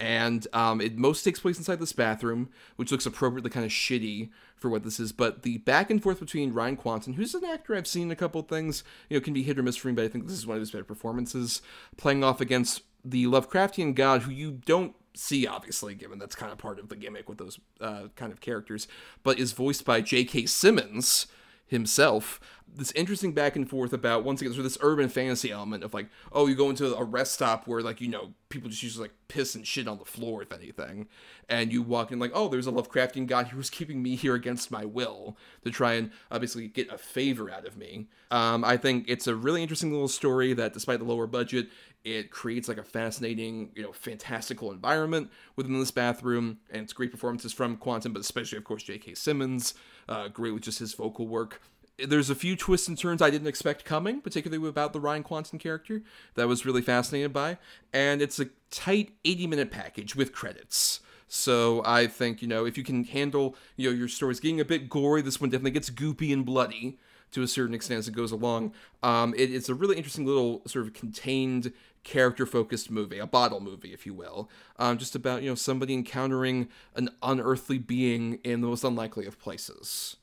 And 0.00 0.46
um, 0.54 0.80
it 0.80 0.96
most 0.96 1.22
takes 1.22 1.40
place 1.40 1.58
inside 1.58 1.80
this 1.80 1.92
bathroom, 1.92 2.48
which 2.76 2.90
looks 2.90 3.04
appropriately 3.04 3.50
kind 3.50 3.66
of 3.66 3.70
shitty 3.70 4.30
for 4.56 4.70
what 4.70 4.84
this 4.84 4.98
is. 4.98 5.12
But 5.12 5.42
the 5.42 5.58
back 5.58 5.90
and 5.90 6.02
forth 6.02 6.18
between 6.18 6.54
Ryan 6.54 6.78
Kwanten, 6.78 7.16
who's 7.16 7.34
an 7.34 7.44
actor 7.44 7.76
I've 7.76 7.86
seen 7.86 8.10
a 8.10 8.16
couple 8.16 8.40
things, 8.40 8.84
you 9.10 9.18
know, 9.18 9.20
can 9.22 9.34
be 9.34 9.42
hit 9.42 9.58
or 9.58 9.62
miss 9.62 9.76
for 9.76 9.88
me, 9.88 9.94
but 9.94 10.06
I 10.06 10.08
think 10.08 10.26
this 10.26 10.38
is 10.38 10.46
one 10.46 10.56
of 10.56 10.62
his 10.62 10.70
better 10.70 10.82
performances, 10.82 11.60
playing 11.98 12.24
off 12.24 12.40
against 12.40 12.82
the 13.04 13.24
Lovecraftian 13.26 13.94
god 13.94 14.22
who 14.22 14.30
you 14.30 14.52
don't 14.52 14.94
see 15.14 15.46
obviously 15.46 15.94
given 15.94 16.18
that's 16.18 16.36
kind 16.36 16.52
of 16.52 16.58
part 16.58 16.78
of 16.78 16.88
the 16.88 16.96
gimmick 16.96 17.28
with 17.28 17.38
those 17.38 17.58
uh, 17.80 18.04
kind 18.14 18.32
of 18.32 18.40
characters 18.40 18.86
but 19.22 19.38
is 19.38 19.52
voiced 19.52 19.84
by 19.84 20.00
j.k 20.00 20.46
simmons 20.46 21.26
himself. 21.70 22.40
This 22.72 22.92
interesting 22.92 23.32
back 23.32 23.56
and 23.56 23.68
forth 23.68 23.92
about 23.92 24.24
once 24.24 24.40
again 24.40 24.54
so 24.54 24.62
this 24.62 24.78
urban 24.80 25.08
fantasy 25.08 25.50
element 25.50 25.82
of 25.82 25.94
like 25.94 26.08
oh 26.32 26.46
you 26.46 26.54
go 26.54 26.70
into 26.70 26.94
a 26.94 27.02
rest 27.02 27.32
stop 27.32 27.66
where 27.66 27.80
like 27.80 28.00
you 28.00 28.08
know 28.08 28.32
people 28.48 28.68
just 28.68 28.82
use 28.82 28.98
like 28.98 29.12
piss 29.26 29.56
and 29.56 29.66
shit 29.66 29.88
on 29.88 29.98
the 29.98 30.04
floor 30.04 30.42
if 30.42 30.52
anything 30.52 31.08
and 31.48 31.72
you 31.72 31.82
walk 31.82 32.12
in 32.12 32.20
like 32.20 32.30
oh 32.32 32.46
there's 32.48 32.68
a 32.68 32.72
lovecraftian 32.72 33.26
god 33.26 33.48
who's 33.48 33.70
keeping 33.70 34.02
me 34.02 34.14
here 34.14 34.36
against 34.36 34.70
my 34.70 34.84
will 34.84 35.36
to 35.64 35.70
try 35.70 35.94
and 35.94 36.12
obviously 36.30 36.68
get 36.68 36.92
a 36.92 36.98
favor 36.98 37.50
out 37.50 37.66
of 37.66 37.76
me. 37.76 38.06
Um, 38.30 38.64
i 38.64 38.76
think 38.76 39.06
it's 39.08 39.26
a 39.26 39.34
really 39.34 39.62
interesting 39.62 39.90
little 39.90 40.06
story 40.06 40.52
that 40.54 40.72
despite 40.72 41.00
the 41.00 41.04
lower 41.04 41.26
budget 41.26 41.70
it 42.04 42.30
creates 42.30 42.68
like 42.68 42.78
a 42.78 42.82
fascinating, 42.82 43.70
you 43.74 43.82
know, 43.82 43.92
fantastical 43.92 44.72
environment 44.72 45.30
within 45.56 45.78
this 45.78 45.90
bathroom, 45.90 46.58
and 46.70 46.82
it's 46.82 46.92
great 46.92 47.10
performances 47.10 47.52
from 47.52 47.76
Kwanten, 47.76 48.12
but 48.12 48.20
especially, 48.20 48.58
of 48.58 48.64
course, 48.64 48.82
J.K. 48.82 49.14
Simmons. 49.14 49.74
Uh, 50.08 50.28
great 50.28 50.52
with 50.52 50.62
just 50.62 50.78
his 50.78 50.94
vocal 50.94 51.26
work. 51.28 51.60
there's 51.98 52.30
a 52.30 52.34
few 52.34 52.56
twists 52.56 52.88
and 52.88 52.96
turns 52.96 53.20
I 53.20 53.30
didn't 53.30 53.46
expect 53.46 53.84
coming, 53.84 54.20
particularly 54.20 54.66
about 54.68 54.92
the 54.92 55.00
Ryan 55.00 55.22
Kwanten 55.22 55.60
character 55.60 56.02
that 56.34 56.42
I 56.42 56.46
was 56.46 56.64
really 56.64 56.82
fascinated 56.82 57.32
by. 57.32 57.58
And 57.92 58.22
it's 58.22 58.40
a 58.40 58.48
tight 58.70 59.12
80 59.24 59.46
minute 59.46 59.70
package 59.70 60.16
with 60.16 60.32
credits. 60.32 61.00
So 61.28 61.82
I 61.84 62.08
think, 62.08 62.42
you 62.42 62.48
know, 62.48 62.64
if 62.64 62.76
you 62.76 62.82
can 62.82 63.04
handle, 63.04 63.54
you 63.76 63.88
know, 63.88 63.96
your 63.96 64.08
stories 64.08 64.40
getting 64.40 64.60
a 64.60 64.64
bit 64.64 64.88
gory, 64.88 65.22
this 65.22 65.40
one 65.40 65.50
definitely 65.50 65.70
gets 65.70 65.88
goopy 65.88 66.32
and 66.32 66.44
bloody 66.44 66.98
to 67.32 67.42
a 67.42 67.46
certain 67.46 67.74
extent 67.74 67.98
as 67.98 68.08
it 68.08 68.14
goes 68.14 68.32
along. 68.32 68.72
Um, 69.02 69.34
it, 69.36 69.52
it's 69.52 69.68
a 69.68 69.74
really 69.74 69.96
interesting 69.96 70.26
little 70.26 70.62
sort 70.66 70.86
of 70.86 70.92
contained 70.92 71.72
character 72.02 72.46
focused 72.46 72.90
movie, 72.90 73.18
a 73.18 73.26
bottle 73.26 73.60
movie, 73.60 73.92
if 73.92 74.06
you 74.06 74.14
will, 74.14 74.50
um, 74.78 74.98
just 74.98 75.14
about, 75.14 75.42
you 75.42 75.48
know, 75.48 75.54
somebody 75.54 75.94
encountering 75.94 76.68
an 76.94 77.10
unearthly 77.22 77.78
being 77.78 78.38
in 78.44 78.60
the 78.60 78.66
most 78.66 78.84
unlikely 78.84 79.26
of 79.26 79.38
places. 79.38 80.16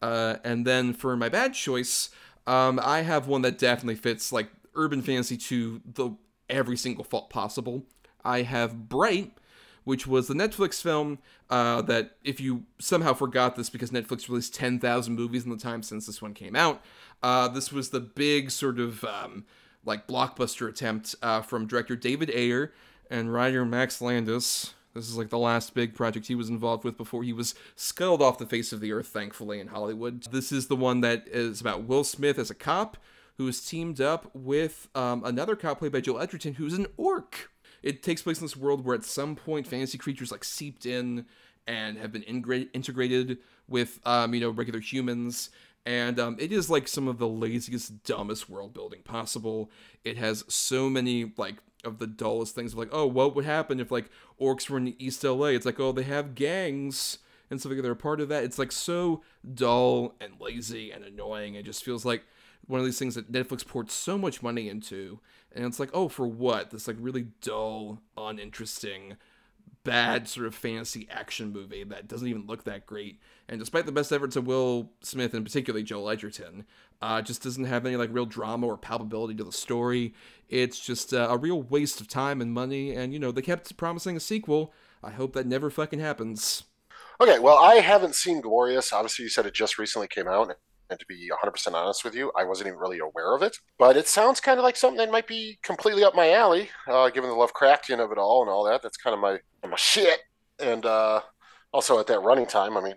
Uh, 0.00 0.36
and 0.42 0.66
then 0.66 0.92
for 0.92 1.16
my 1.16 1.28
bad 1.28 1.54
choice, 1.54 2.10
um, 2.46 2.80
I 2.82 3.02
have 3.02 3.28
one 3.28 3.42
that 3.42 3.58
definitely 3.58 3.94
fits 3.94 4.32
like 4.32 4.48
urban 4.74 5.02
fantasy 5.02 5.36
to 5.36 5.80
the 5.84 6.10
every 6.50 6.76
single 6.76 7.04
fault 7.04 7.30
possible. 7.30 7.84
I 8.24 8.42
have 8.42 8.88
Bright, 8.88 9.32
which 9.84 10.06
was 10.06 10.28
the 10.28 10.34
Netflix 10.34 10.82
film 10.82 11.18
uh, 11.50 11.82
that, 11.82 12.16
if 12.24 12.40
you 12.40 12.64
somehow 12.78 13.14
forgot 13.14 13.56
this 13.56 13.70
because 13.70 13.90
Netflix 13.90 14.28
released 14.28 14.54
10,000 14.54 15.14
movies 15.14 15.44
in 15.44 15.50
the 15.50 15.56
time 15.56 15.82
since 15.82 16.06
this 16.06 16.20
one 16.20 16.34
came 16.34 16.56
out, 16.56 16.82
uh, 17.22 17.48
this 17.48 17.72
was 17.72 17.90
the 17.90 18.00
big 18.00 18.50
sort 18.50 18.80
of 18.80 19.04
um, 19.04 19.44
like 19.84 20.06
blockbuster 20.06 20.68
attempt 20.68 21.14
uh, 21.22 21.42
from 21.42 21.66
director 21.66 21.96
David 21.96 22.30
Ayer 22.30 22.72
and 23.10 23.32
writer 23.32 23.64
Max 23.64 24.00
Landis. 24.00 24.74
This 24.94 25.08
is 25.08 25.16
like 25.16 25.30
the 25.30 25.38
last 25.38 25.74
big 25.74 25.94
project 25.94 26.26
he 26.26 26.34
was 26.34 26.50
involved 26.50 26.84
with 26.84 26.98
before 26.98 27.22
he 27.22 27.32
was 27.32 27.54
scuttled 27.74 28.20
off 28.20 28.38
the 28.38 28.46
face 28.46 28.72
of 28.72 28.80
the 28.80 28.92
earth, 28.92 29.08
thankfully, 29.08 29.58
in 29.58 29.68
Hollywood. 29.68 30.24
This 30.30 30.52
is 30.52 30.66
the 30.66 30.76
one 30.76 31.00
that 31.00 31.26
is 31.28 31.60
about 31.60 31.84
Will 31.84 32.04
Smith 32.04 32.38
as 32.38 32.50
a 32.50 32.54
cop 32.54 32.98
who 33.38 33.48
is 33.48 33.64
teamed 33.64 34.00
up 34.00 34.30
with 34.34 34.88
um, 34.94 35.24
another 35.24 35.56
cop 35.56 35.78
played 35.78 35.92
by 35.92 36.00
Joel 36.00 36.20
Edgerton 36.20 36.54
who's 36.54 36.74
an 36.74 36.86
orc. 36.96 37.50
It 37.82 38.02
takes 38.02 38.22
place 38.22 38.38
in 38.38 38.44
this 38.44 38.56
world 38.56 38.84
where 38.84 38.94
at 38.94 39.04
some 39.04 39.34
point 39.34 39.66
fantasy 39.66 39.98
creatures 39.98 40.30
like 40.30 40.44
seeped 40.44 40.84
in 40.84 41.26
and 41.66 41.96
have 41.98 42.12
been 42.12 42.22
integra- 42.22 42.68
integrated 42.74 43.38
with 43.68 43.98
um, 44.04 44.34
you 44.34 44.40
know 44.40 44.50
regular 44.50 44.80
humans 44.80 45.50
and 45.84 46.20
um, 46.20 46.36
it 46.38 46.52
is 46.52 46.70
like 46.70 46.86
some 46.86 47.08
of 47.08 47.18
the 47.18 47.28
laziest 47.28 48.04
dumbest 48.04 48.48
world 48.48 48.72
building 48.72 49.00
possible. 49.02 49.70
It 50.04 50.16
has 50.16 50.44
so 50.48 50.88
many 50.88 51.32
like 51.36 51.56
of 51.84 51.98
the 51.98 52.06
dullest 52.06 52.54
things 52.54 52.76
like 52.76 52.90
oh 52.92 53.04
what 53.04 53.34
would 53.34 53.44
happen 53.44 53.80
if 53.80 53.90
like 53.90 54.08
orcs 54.40 54.70
were 54.70 54.78
in 54.78 54.94
east 55.00 55.24
la 55.24 55.46
it's 55.46 55.66
like 55.66 55.80
oh 55.80 55.90
they 55.90 56.04
have 56.04 56.36
gangs 56.36 57.18
and 57.52 57.60
stuff 57.60 57.72
like 57.72 57.82
they're 57.82 57.92
a 57.92 57.96
part 57.96 58.20
of 58.20 58.28
that. 58.30 58.44
It's 58.44 58.58
like 58.58 58.72
so 58.72 59.22
dull 59.54 60.14
and 60.20 60.32
lazy 60.40 60.90
and 60.90 61.04
annoying. 61.04 61.54
It 61.54 61.66
just 61.66 61.84
feels 61.84 62.04
like 62.04 62.24
one 62.66 62.80
of 62.80 62.86
these 62.86 62.98
things 62.98 63.14
that 63.14 63.30
netflix 63.30 63.66
poured 63.66 63.90
so 63.90 64.16
much 64.16 64.42
money 64.42 64.68
into. 64.68 65.20
And 65.54 65.66
it's 65.66 65.78
like 65.78 65.90
oh 65.92 66.08
for 66.08 66.26
what? 66.26 66.70
This 66.70 66.88
like 66.88 66.96
really 66.98 67.26
dull 67.42 68.00
uninteresting 68.16 69.16
bad 69.84 70.28
sort 70.28 70.46
of 70.46 70.54
fantasy 70.54 71.08
action 71.10 71.52
movie 71.52 71.84
that 71.84 72.08
doesn't 72.08 72.28
even 72.28 72.46
look 72.46 72.64
that 72.64 72.86
great. 72.86 73.20
And 73.52 73.60
despite 73.60 73.84
the 73.84 73.92
best 73.92 74.10
efforts 74.12 74.34
of 74.34 74.46
Will 74.46 74.92
Smith 75.02 75.34
and 75.34 75.44
particularly 75.44 75.84
Joel 75.84 76.08
Edgerton, 76.08 76.64
uh, 77.02 77.20
just 77.20 77.42
doesn't 77.42 77.66
have 77.66 77.84
any 77.84 77.96
like 77.96 78.08
real 78.10 78.24
drama 78.24 78.66
or 78.66 78.78
palpability 78.78 79.36
to 79.36 79.44
the 79.44 79.52
story. 79.52 80.14
It's 80.48 80.80
just 80.80 81.12
uh, 81.12 81.26
a 81.28 81.36
real 81.36 81.60
waste 81.60 82.00
of 82.00 82.08
time 82.08 82.40
and 82.40 82.54
money. 82.54 82.96
And 82.96 83.12
you 83.12 83.18
know 83.18 83.30
they 83.30 83.42
kept 83.42 83.76
promising 83.76 84.16
a 84.16 84.20
sequel. 84.20 84.72
I 85.04 85.10
hope 85.10 85.34
that 85.34 85.46
never 85.46 85.68
fucking 85.68 85.98
happens. 86.00 86.64
Okay, 87.20 87.38
well, 87.38 87.58
I 87.58 87.74
haven't 87.74 88.14
seen 88.14 88.40
Glorious. 88.40 88.90
Obviously, 88.90 89.24
you 89.24 89.28
said 89.28 89.44
it 89.44 89.52
just 89.52 89.76
recently 89.76 90.08
came 90.08 90.28
out. 90.28 90.56
And 90.88 90.98
to 90.98 91.04
be 91.04 91.28
100% 91.30 91.74
honest 91.74 92.04
with 92.04 92.14
you, 92.14 92.32
I 92.34 92.44
wasn't 92.44 92.68
even 92.68 92.78
really 92.78 93.00
aware 93.00 93.36
of 93.36 93.42
it. 93.42 93.58
But 93.78 93.98
it 93.98 94.08
sounds 94.08 94.40
kind 94.40 94.58
of 94.58 94.64
like 94.64 94.76
something 94.76 94.96
that 94.96 95.12
might 95.12 95.26
be 95.26 95.58
completely 95.62 96.04
up 96.04 96.14
my 96.14 96.32
alley, 96.32 96.70
uh, 96.88 97.10
given 97.10 97.28
the 97.28 97.36
Lovecraftian 97.36 98.02
of 98.02 98.12
it 98.12 98.18
all 98.18 98.40
and 98.40 98.50
all 98.50 98.64
that. 98.64 98.80
That's 98.80 98.96
kind 98.96 99.12
of 99.12 99.20
my, 99.20 99.40
my 99.68 99.76
shit. 99.76 100.20
And 100.58 100.86
uh, 100.86 101.20
also 101.70 101.98
at 101.98 102.06
that 102.06 102.20
running 102.20 102.46
time, 102.46 102.78
I 102.78 102.80
mean, 102.80 102.96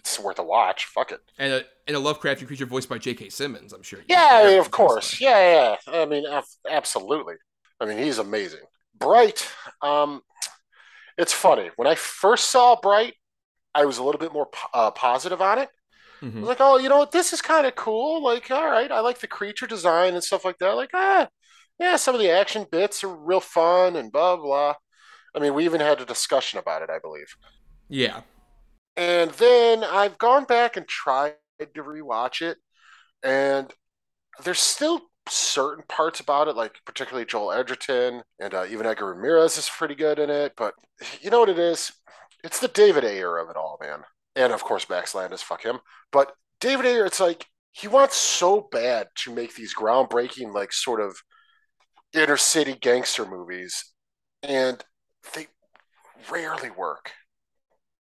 it's 0.00 0.18
worth 0.18 0.38
a 0.38 0.42
watch. 0.42 0.86
Fuck 0.86 1.12
it. 1.12 1.20
And 1.38 1.52
a, 1.52 1.64
and 1.86 1.96
a 1.96 2.00
Lovecraftian 2.00 2.46
creature 2.46 2.66
voiced 2.66 2.88
by 2.88 2.98
J.K. 2.98 3.28
Simmons, 3.28 3.72
I'm 3.72 3.82
sure. 3.82 4.00
Yeah, 4.08 4.44
mean, 4.46 4.58
of 4.58 4.70
course. 4.70 5.20
Yeah, 5.20 5.76
yeah. 5.86 6.00
I 6.00 6.06
mean, 6.06 6.24
absolutely. 6.68 7.34
I 7.80 7.86
mean, 7.86 7.98
he's 7.98 8.18
amazing. 8.18 8.60
Bright, 8.98 9.46
um, 9.82 10.22
it's 11.18 11.32
funny. 11.32 11.70
When 11.76 11.86
I 11.86 11.94
first 11.94 12.50
saw 12.50 12.76
Bright, 12.80 13.14
I 13.74 13.84
was 13.84 13.98
a 13.98 14.02
little 14.02 14.18
bit 14.18 14.32
more 14.32 14.48
uh, 14.72 14.90
positive 14.90 15.42
on 15.42 15.58
it. 15.58 15.68
Mm-hmm. 16.22 16.38
I 16.38 16.40
was 16.40 16.48
like, 16.48 16.60
oh, 16.60 16.78
you 16.78 16.88
know 16.88 16.98
what? 16.98 17.12
This 17.12 17.32
is 17.32 17.42
kind 17.42 17.66
of 17.66 17.74
cool. 17.76 18.22
Like, 18.22 18.50
all 18.50 18.66
right, 18.66 18.90
I 18.90 19.00
like 19.00 19.18
the 19.18 19.26
creature 19.26 19.66
design 19.66 20.14
and 20.14 20.24
stuff 20.24 20.44
like 20.44 20.58
that. 20.58 20.72
Like, 20.72 20.90
ah, 20.94 21.28
yeah, 21.78 21.96
some 21.96 22.14
of 22.14 22.20
the 22.20 22.30
action 22.30 22.66
bits 22.70 23.04
are 23.04 23.14
real 23.14 23.40
fun 23.40 23.96
and 23.96 24.12
blah 24.12 24.36
blah. 24.36 24.74
I 25.34 25.38
mean, 25.38 25.54
we 25.54 25.64
even 25.64 25.80
had 25.80 26.00
a 26.00 26.04
discussion 26.04 26.58
about 26.58 26.82
it, 26.82 26.90
I 26.90 26.98
believe. 26.98 27.36
Yeah. 27.88 28.22
And 28.96 29.30
then 29.32 29.84
I've 29.84 30.18
gone 30.18 30.44
back 30.44 30.76
and 30.76 30.86
tried 30.86 31.34
to 31.58 31.82
rewatch 31.82 32.42
it, 32.42 32.58
and 33.22 33.72
there's 34.44 34.60
still 34.60 35.02
certain 35.28 35.84
parts 35.88 36.20
about 36.20 36.48
it, 36.48 36.56
like 36.56 36.74
particularly 36.86 37.26
Joel 37.26 37.52
Edgerton 37.52 38.22
and 38.40 38.54
uh, 38.54 38.66
even 38.68 38.86
Edgar 38.86 39.14
Ramirez 39.14 39.58
is 39.58 39.68
pretty 39.68 39.94
good 39.94 40.18
in 40.18 40.30
it. 40.30 40.52
But 40.56 40.74
you 41.20 41.30
know 41.30 41.40
what 41.40 41.48
it 41.48 41.58
is? 41.58 41.92
It's 42.42 42.58
the 42.60 42.68
David 42.68 43.04
Ayer 43.04 43.38
of 43.38 43.50
it 43.50 43.56
all, 43.56 43.78
man 43.80 44.00
and 44.36 44.52
of 44.52 44.62
course 44.62 44.88
Max 44.88 45.14
Landis, 45.14 45.42
fuck 45.42 45.64
him. 45.64 45.78
But 46.12 46.32
David 46.60 46.86
Ayer, 46.86 47.06
it's 47.06 47.20
like 47.20 47.46
he 47.72 47.88
wants 47.88 48.16
so 48.16 48.68
bad 48.70 49.08
to 49.16 49.34
make 49.34 49.54
these 49.54 49.74
groundbreaking, 49.74 50.52
like 50.52 50.72
sort 50.72 51.00
of 51.00 51.16
inner 52.12 52.36
city 52.36 52.76
gangster 52.80 53.24
movies, 53.24 53.92
and 54.42 54.82
they 55.34 55.46
rarely 56.30 56.70
work. 56.70 57.12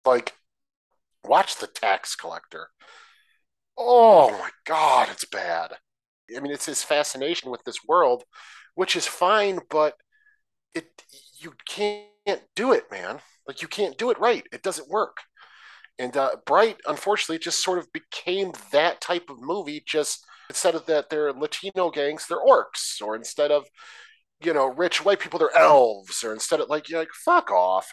Like, 0.05 0.33
watch 1.29 1.57
The 1.57 1.67
Tax 1.67 2.15
Collector. 2.15 2.69
Oh 3.77 4.31
my 4.31 4.49
god, 4.65 5.09
it's 5.11 5.25
bad. 5.25 5.73
I 6.35 6.39
mean, 6.39 6.51
it's 6.51 6.65
his 6.65 6.83
fascination 6.83 7.49
with 7.51 7.63
this 7.63 7.85
world, 7.87 8.23
which 8.75 8.95
is 8.95 9.07
fine, 9.07 9.59
but 9.69 9.95
it 10.75 10.87
you 11.39 11.53
can't 11.67 12.41
do 12.55 12.73
it, 12.73 12.91
man. 12.91 13.19
Like 13.47 13.61
you 13.61 13.67
can't 13.67 13.97
do 13.97 14.11
it 14.11 14.19
right. 14.19 14.45
It 14.53 14.63
doesn't 14.63 14.89
work. 14.89 15.17
And 15.99 16.15
uh, 16.17 16.37
Bright, 16.45 16.77
unfortunately, 16.87 17.39
just 17.39 17.63
sort 17.63 17.79
of 17.79 17.91
became 17.93 18.53
that 18.71 19.01
type 19.01 19.29
of 19.29 19.41
movie. 19.41 19.83
Just 19.85 20.25
instead 20.49 20.75
of 20.75 20.85
that, 20.87 21.09
they're 21.09 21.33
Latino 21.33 21.91
gangs, 21.91 22.27
they're 22.27 22.39
orcs, 22.45 23.01
or 23.01 23.15
instead 23.15 23.51
of 23.51 23.67
you 24.43 24.53
know 24.53 24.67
rich 24.67 25.03
white 25.05 25.19
people, 25.19 25.39
they're 25.39 25.57
elves, 25.57 26.23
or 26.23 26.33
instead 26.33 26.59
of 26.61 26.69
like 26.69 26.89
you're 26.89 26.99
like 26.99 27.09
fuck 27.25 27.51
off. 27.51 27.91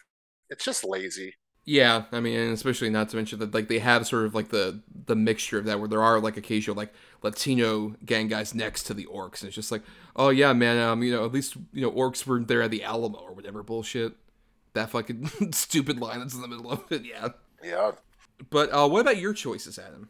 It's 0.50 0.64
just 0.64 0.84
lazy. 0.84 1.34
Yeah, 1.68 2.04
I 2.12 2.20
mean, 2.20 2.38
and 2.38 2.52
especially 2.52 2.90
not 2.90 3.08
to 3.08 3.16
mention 3.16 3.40
that 3.40 3.52
like 3.52 3.66
they 3.66 3.80
have 3.80 4.06
sort 4.06 4.24
of 4.24 4.36
like 4.36 4.50
the 4.50 4.80
the 5.06 5.16
mixture 5.16 5.58
of 5.58 5.64
that 5.64 5.80
where 5.80 5.88
there 5.88 6.02
are 6.02 6.20
like 6.20 6.36
occasional 6.36 6.76
like 6.76 6.94
Latino 7.22 7.96
gang 8.04 8.28
guys 8.28 8.54
next 8.54 8.84
to 8.84 8.94
the 8.94 9.06
orcs, 9.06 9.40
and 9.40 9.48
it's 9.48 9.56
just 9.56 9.72
like, 9.72 9.82
oh 10.14 10.28
yeah, 10.28 10.52
man, 10.52 10.78
um, 10.78 11.02
you 11.02 11.10
know, 11.10 11.24
at 11.24 11.32
least 11.32 11.56
you 11.72 11.82
know 11.82 11.90
orcs 11.90 12.24
weren't 12.24 12.46
there 12.46 12.62
at 12.62 12.70
the 12.70 12.84
Alamo 12.84 13.18
or 13.18 13.32
whatever 13.34 13.64
bullshit. 13.64 14.14
That 14.74 14.90
fucking 14.90 15.26
stupid 15.52 15.98
line 15.98 16.20
that's 16.20 16.34
in 16.34 16.40
the 16.40 16.48
middle 16.48 16.70
of 16.70 16.84
it, 16.92 17.04
yeah. 17.04 17.30
Yeah. 17.64 17.92
But 18.50 18.70
uh, 18.72 18.88
what 18.88 19.00
about 19.00 19.16
your 19.16 19.32
choices, 19.32 19.78
Adam? 19.78 20.08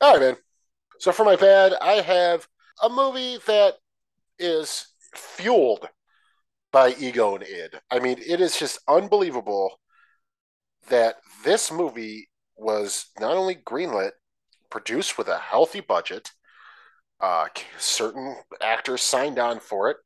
All 0.00 0.12
right, 0.12 0.20
man. 0.20 0.36
So 0.98 1.12
for 1.12 1.24
my 1.24 1.36
bad, 1.36 1.74
I 1.80 1.94
have 2.02 2.48
a 2.82 2.88
movie 2.88 3.38
that 3.46 3.74
is 4.38 4.88
fueled 5.14 5.88
by 6.72 6.94
ego 6.98 7.34
and 7.34 7.44
id. 7.44 7.80
I 7.90 7.98
mean, 8.00 8.18
it 8.26 8.40
is 8.40 8.58
just 8.58 8.78
unbelievable 8.88 9.80
that 10.90 11.16
this 11.44 11.72
movie 11.72 12.28
was 12.56 13.06
not 13.18 13.36
only 13.36 13.54
greenlit, 13.54 14.12
produced 14.70 15.18
with 15.18 15.28
a 15.28 15.38
healthy 15.38 15.80
budget, 15.80 16.30
uh, 17.20 17.48
certain 17.78 18.36
actors 18.60 19.02
signed 19.02 19.38
on 19.38 19.60
for 19.60 19.90
it, 19.90 19.96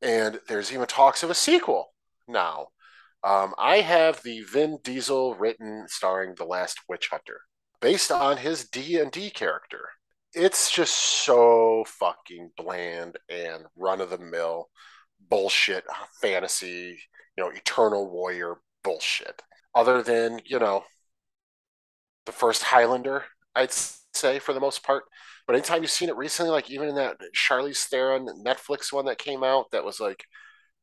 and 0.00 0.40
there's 0.48 0.72
even 0.72 0.86
talks 0.86 1.22
of 1.22 1.30
a 1.30 1.34
sequel 1.34 1.92
now. 2.28 2.68
Um, 3.24 3.54
I 3.56 3.76
have 3.76 4.22
the 4.22 4.40
Vin 4.40 4.78
Diesel 4.82 5.34
written 5.34 5.84
starring 5.88 6.34
The 6.34 6.44
Last 6.44 6.80
Witch 6.88 7.08
Hunter, 7.10 7.40
based 7.80 8.10
on 8.10 8.36
his 8.36 8.68
D 8.68 8.98
and 8.98 9.12
D 9.12 9.30
character. 9.30 9.88
It's 10.34 10.72
just 10.72 10.94
so 10.94 11.84
fucking 11.86 12.50
bland 12.56 13.18
and 13.28 13.64
run 13.76 14.00
of 14.00 14.10
the 14.10 14.18
mill 14.18 14.70
bullshit 15.28 15.84
fantasy, 16.20 16.98
you 17.36 17.44
know, 17.44 17.50
Eternal 17.50 18.10
Warrior 18.10 18.56
bullshit. 18.82 19.42
Other 19.74 20.02
than 20.02 20.40
you 20.46 20.58
know, 20.58 20.84
the 22.26 22.32
first 22.32 22.62
Highlander, 22.62 23.24
I'd 23.54 23.72
say 23.72 24.38
for 24.38 24.52
the 24.52 24.60
most 24.60 24.82
part. 24.84 25.04
But 25.46 25.56
anytime 25.56 25.82
you've 25.82 25.90
seen 25.90 26.08
it 26.08 26.16
recently, 26.16 26.50
like 26.52 26.70
even 26.70 26.88
in 26.88 26.94
that 26.96 27.16
Charlize 27.36 27.84
Theron 27.84 28.28
Netflix 28.44 28.92
one 28.92 29.06
that 29.06 29.18
came 29.18 29.42
out, 29.42 29.70
that 29.72 29.84
was 29.84 30.00
like 30.00 30.24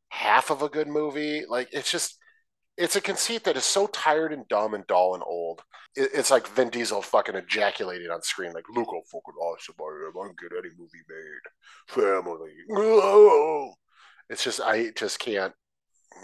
half 0.10 0.52
of 0.52 0.64
a 0.64 0.70
good 0.70 0.88
movie. 0.88 1.44
Like 1.48 1.70
it's 1.74 1.92
just 1.92 2.18
it's 2.78 2.96
a 2.96 3.02
conceit 3.02 3.46
that 3.46 3.58
is 3.58 3.66
so 3.66 3.88
tired 3.88 4.34
and 4.34 4.48
dumb 4.50 4.74
and 4.74 4.88
dull 4.88 5.16
and 5.16 5.24
old. 5.26 5.62
It's 5.96 6.32
like 6.32 6.48
Vin 6.48 6.70
Diesel 6.70 7.02
fucking 7.02 7.36
ejaculating 7.36 8.10
on 8.12 8.22
screen, 8.24 8.54
like, 8.54 8.66
how 8.76 8.84
fucking 8.84 9.36
awesome 9.42 9.76
I 9.80 10.28
can 10.28 10.36
get 10.42 10.58
any 10.58 10.70
movie 10.78 11.04
made. 11.10 11.46
Family. 11.88 13.74
It's 14.30 14.44
just, 14.44 14.62
I 14.62 14.92
just 14.96 15.20
can't. 15.20 15.54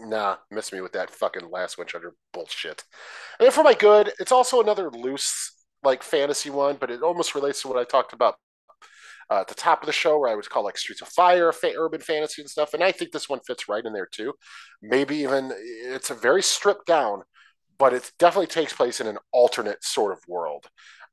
Nah, 0.02 0.38
miss 0.52 0.74
me 0.74 0.82
with 0.82 0.94
that 0.94 1.10
fucking 1.10 1.50
Last 1.50 1.78
Witch 1.78 1.94
Hunter 1.94 2.14
bullshit. 2.34 2.84
And 3.40 3.46
then 3.46 3.52
for 3.52 3.64
my 3.64 3.74
good, 3.74 4.12
it's 4.20 4.32
also 4.32 4.62
another 4.62 4.90
loose, 4.92 5.54
like, 5.84 6.04
fantasy 6.04 6.50
one, 6.50 6.78
but 6.80 6.92
it 6.92 7.02
almost 7.02 7.36
relates 7.36 7.62
to 7.62 7.68
what 7.68 7.78
I 7.78 7.84
talked 7.84 8.14
about 8.14 8.36
uh, 9.30 9.42
at 9.42 9.48
the 9.48 9.56
top 9.56 9.82
of 9.82 9.88
the 9.88 9.94
show 9.94 10.20
where 10.20 10.32
I 10.32 10.36
was 10.36 10.48
called 10.48 10.66
like 10.66 10.78
Streets 10.78 11.02
of 11.02 11.08
Fire, 11.08 11.52
fa- 11.52 11.74
urban 11.78 12.02
fantasy 12.02 12.42
and 12.42 12.50
stuff. 12.50 12.74
And 12.74 12.84
I 12.84 12.92
think 12.92 13.12
this 13.12 13.30
one 13.30 13.40
fits 13.46 13.68
right 13.68 13.84
in 13.84 13.94
there 13.94 14.08
too. 14.12 14.34
Maybe 14.82 15.18
even 15.18 15.52
it's 15.56 16.10
a 16.10 16.16
very 16.16 16.44
stripped 16.44 16.86
down, 16.86 17.24
but 17.78 17.94
it 17.94 18.12
definitely 18.20 18.48
takes 18.48 18.74
place 18.74 19.02
in 19.02 19.08
an 19.08 19.18
alternate 19.32 19.84
sort 19.84 20.12
of 20.12 20.20
world. 20.28 20.66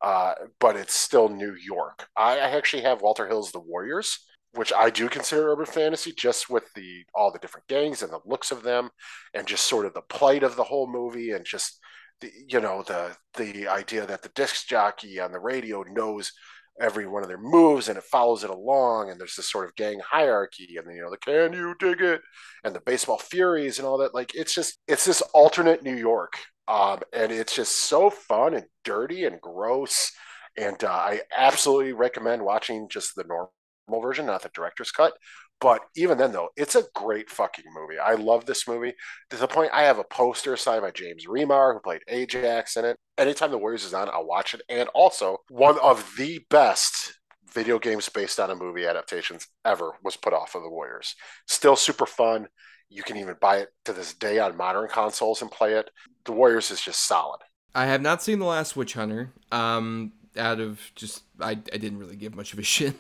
Uh, 0.03 0.35
but 0.59 0.77
it's 0.77 0.95
still 0.95 1.29
New 1.29 1.55
York. 1.55 2.09
I, 2.17 2.33
I 2.33 2.51
actually 2.51 2.83
have 2.83 3.03
Walter 3.03 3.29
Hill's 3.29 3.53
The 3.53 3.61
Warriors, 3.61 4.19
which 4.55 4.73
I 4.73 4.91
do 4.91 5.09
consider 5.09 5.51
urban 5.51 5.67
fantasy, 5.67 6.13
just 6.13 6.51
with 6.51 6.65
the 6.75 7.05
all 7.15 7.33
the 7.33 7.39
different 7.39 7.69
gangs 7.69 8.03
and 8.03 8.13
the 8.13 8.21
looks 8.25 8.51
of 8.51 8.63
them, 8.63 8.91
and 9.35 9.47
just 9.47 9.67
sort 9.67 9.87
of 9.87 9.95
the 9.95 10.03
plight 10.03 10.43
of 10.43 10.57
the 10.57 10.65
whole 10.65 10.91
movie, 10.91 11.31
and 11.33 11.45
just 11.45 11.79
the 12.21 12.31
you 12.49 12.61
know 12.61 12.83
the 12.83 13.17
the 13.37 13.69
idea 13.69 14.07
that 14.07 14.23
the 14.23 14.31
disc 14.35 14.67
jockey 14.67 15.21
on 15.21 15.33
the 15.33 15.41
radio 15.41 15.83
knows 15.89 16.33
every 16.81 17.07
one 17.07 17.23
of 17.23 17.29
their 17.29 17.39
moves 17.39 17.89
and 17.89 17.99
it 17.99 18.05
follows 18.05 18.45
it 18.45 18.51
along 18.51 19.11
and 19.11 19.21
there's 19.21 19.37
this 19.37 19.51
sort 19.51 19.67
of 19.67 19.75
gang 19.77 20.01
hierarchy 20.01 20.77
and 20.77 20.95
you 20.95 21.03
know 21.03 21.11
the 21.11 21.19
can 21.19 21.53
you 21.53 21.75
dig 21.79 22.01
it? 22.01 22.21
and 22.65 22.75
the 22.75 22.81
baseball 22.81 23.19
furies 23.19 23.79
and 23.79 23.87
all 23.87 23.99
that. 23.99 24.15
Like 24.15 24.35
it's 24.35 24.55
just 24.55 24.79
it's 24.89 25.05
this 25.05 25.21
alternate 25.35 25.83
new 25.83 25.95
york 25.95 26.33
um, 26.69 27.01
and 27.13 27.33
it's 27.33 27.55
just 27.55 27.73
so 27.89 28.09
fun 28.09 28.55
and 28.55 28.65
dirty 28.85 29.25
and 29.25 29.41
gross. 29.41 30.13
And 30.57 30.83
uh, 30.85 30.89
i 30.91 31.21
absolutely 31.37 31.93
recommend 31.93 32.43
watching 32.43 32.89
just 32.91 33.15
the 33.17 33.25
normal 33.25 33.53
version 34.01 34.27
not 34.27 34.43
the 34.43 34.51
director's 34.55 34.91
cut 34.91 35.15
but 35.63 35.83
even 35.95 36.19
then, 36.19 36.33
though, 36.33 36.49
it's 36.57 36.75
a 36.75 36.83
great 36.93 37.31
fucking 37.31 37.67
movie. 37.73 37.97
I 37.97 38.15
love 38.15 38.47
this 38.47 38.67
movie 38.67 38.95
to 39.31 39.37
the 39.37 39.47
point 39.47 39.71
I 39.73 39.83
have 39.83 40.01
a 40.01 40.05
poster 40.05 40.57
signed 40.57 40.83
by 40.83 40.91
James 40.91 41.29
Remar, 41.29 41.73
who 41.73 41.79
played 41.79 42.03
Ajax 42.09 42.77
in 42.77 42.85
it. 42.85 42.97
Anytime 43.17 43.53
The 43.53 43.59
Warriors 43.59 43.85
is 43.85 43.95
on, 43.95 44.09
I'll 44.09 44.27
watch 44.27 44.55
it. 44.55 44.63
And 44.69 44.89
also, 44.89 45.37
one 45.49 45.79
of 45.79 46.15
the 46.19 46.41
best 46.51 47.17
video 47.55 47.79
games 47.79 48.09
based 48.09 48.41
on 48.41 48.51
a 48.51 48.57
movie 48.57 48.87
adaptations 48.87 49.47
ever 49.65 49.93
was 50.03 50.17
put 50.17 50.33
off 50.33 50.57
of 50.57 50.65
The 50.65 50.69
Warriors. 50.69 51.15
Still 51.47 51.77
super 51.77 52.07
fun. 52.07 52.49
You 52.89 53.05
can 53.05 53.17
even 53.17 53.37
buy 53.41 53.59
it 53.59 53.69
to 53.85 53.93
this 53.93 54.15
day 54.15 54.41
on 54.41 54.57
modern 54.57 54.89
consoles 54.89 55.43
and 55.43 55.51
play 55.51 55.75
it. 55.75 55.91
The 56.25 56.33
Warriors 56.33 56.73
is 56.73 56.81
just 56.81 57.07
solid. 57.07 57.39
I 57.73 57.87
have 57.87 58.03
not 58.03 58.21
seen 58.21 58.41
The 58.41 58.47
Last 58.47 58.75
Witch 58.75 58.95
Hunter. 58.95 59.31
Um, 59.53 60.11
out 60.37 60.59
of 60.59 60.81
just, 60.97 61.23
I, 61.39 61.51
I 61.51 61.55
didn't 61.55 62.01
really 62.01 62.17
give 62.17 62.35
much 62.35 62.53
of 62.53 62.59
a 62.59 62.63
shit 62.65 62.97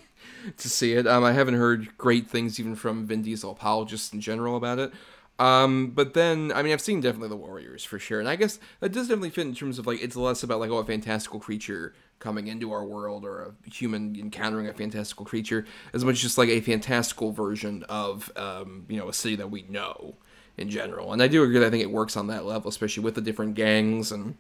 to 0.57 0.69
see 0.69 0.93
it. 0.93 1.07
Um, 1.07 1.25
I 1.25 1.33
haven't 1.33 1.55
heard 1.55 1.97
great 1.99 2.29
things 2.29 2.59
even 2.59 2.75
from 2.75 3.07
Vin 3.07 3.23
Diesel 3.23 3.51
apologists 3.51 4.13
in 4.13 4.21
general 4.21 4.57
about 4.57 4.79
it. 4.79 4.93
Um, 5.39 5.91
but 5.91 6.15
then, 6.15 6.53
I 6.55 6.63
mean, 6.63 6.73
I've 6.73 6.81
seen 6.81 7.01
definitely 7.01 7.31
the 7.31 7.37
Warriors 7.37 7.85
for 7.85 7.99
sure, 7.99 8.21
and 8.21 8.29
I 8.29 8.37
guess 8.37 8.61
that 8.81 8.93
does 8.93 9.09
definitely 9.09 9.31
fit 9.31 9.47
in 9.47 9.55
terms 9.55 9.79
of 9.79 9.87
like 9.87 10.03
it's 10.03 10.15
less 10.15 10.43
about 10.43 10.61
like 10.61 10.71
oh 10.71 10.79
a 10.79 10.85
fantastical 10.85 11.41
creature 11.41 11.95
coming 12.19 12.47
into 12.47 12.71
our 12.71 12.85
world 12.85 13.25
or 13.25 13.43
a 13.43 13.71
human 13.71 14.15
encountering 14.15 14.69
a 14.69 14.73
fantastical 14.73 15.27
creature 15.27 15.67
as 15.93 16.05
much 16.05 16.15
as 16.15 16.21
just 16.21 16.39
like 16.39 16.49
a 16.49 16.61
fantastical 16.61 17.33
version 17.33 17.83
of 17.89 18.31
um, 18.37 18.87
you 18.89 18.99
know 18.99 19.09
a 19.09 19.13
city 19.13 19.35
that 19.35 19.51
we 19.51 19.63
know 19.63 20.15
in 20.57 20.69
general. 20.69 21.13
And 21.13 21.23
I 21.23 21.29
do 21.29 21.43
agree 21.43 21.59
that 21.59 21.67
I 21.67 21.71
think 21.71 21.83
it 21.83 21.91
works 21.91 22.17
on 22.17 22.29
that 22.29 22.45
level, 22.45 22.69
especially 22.69 23.03
with 23.03 23.15
the 23.15 23.21
different 23.21 23.55
gangs 23.55 24.13
and 24.13 24.37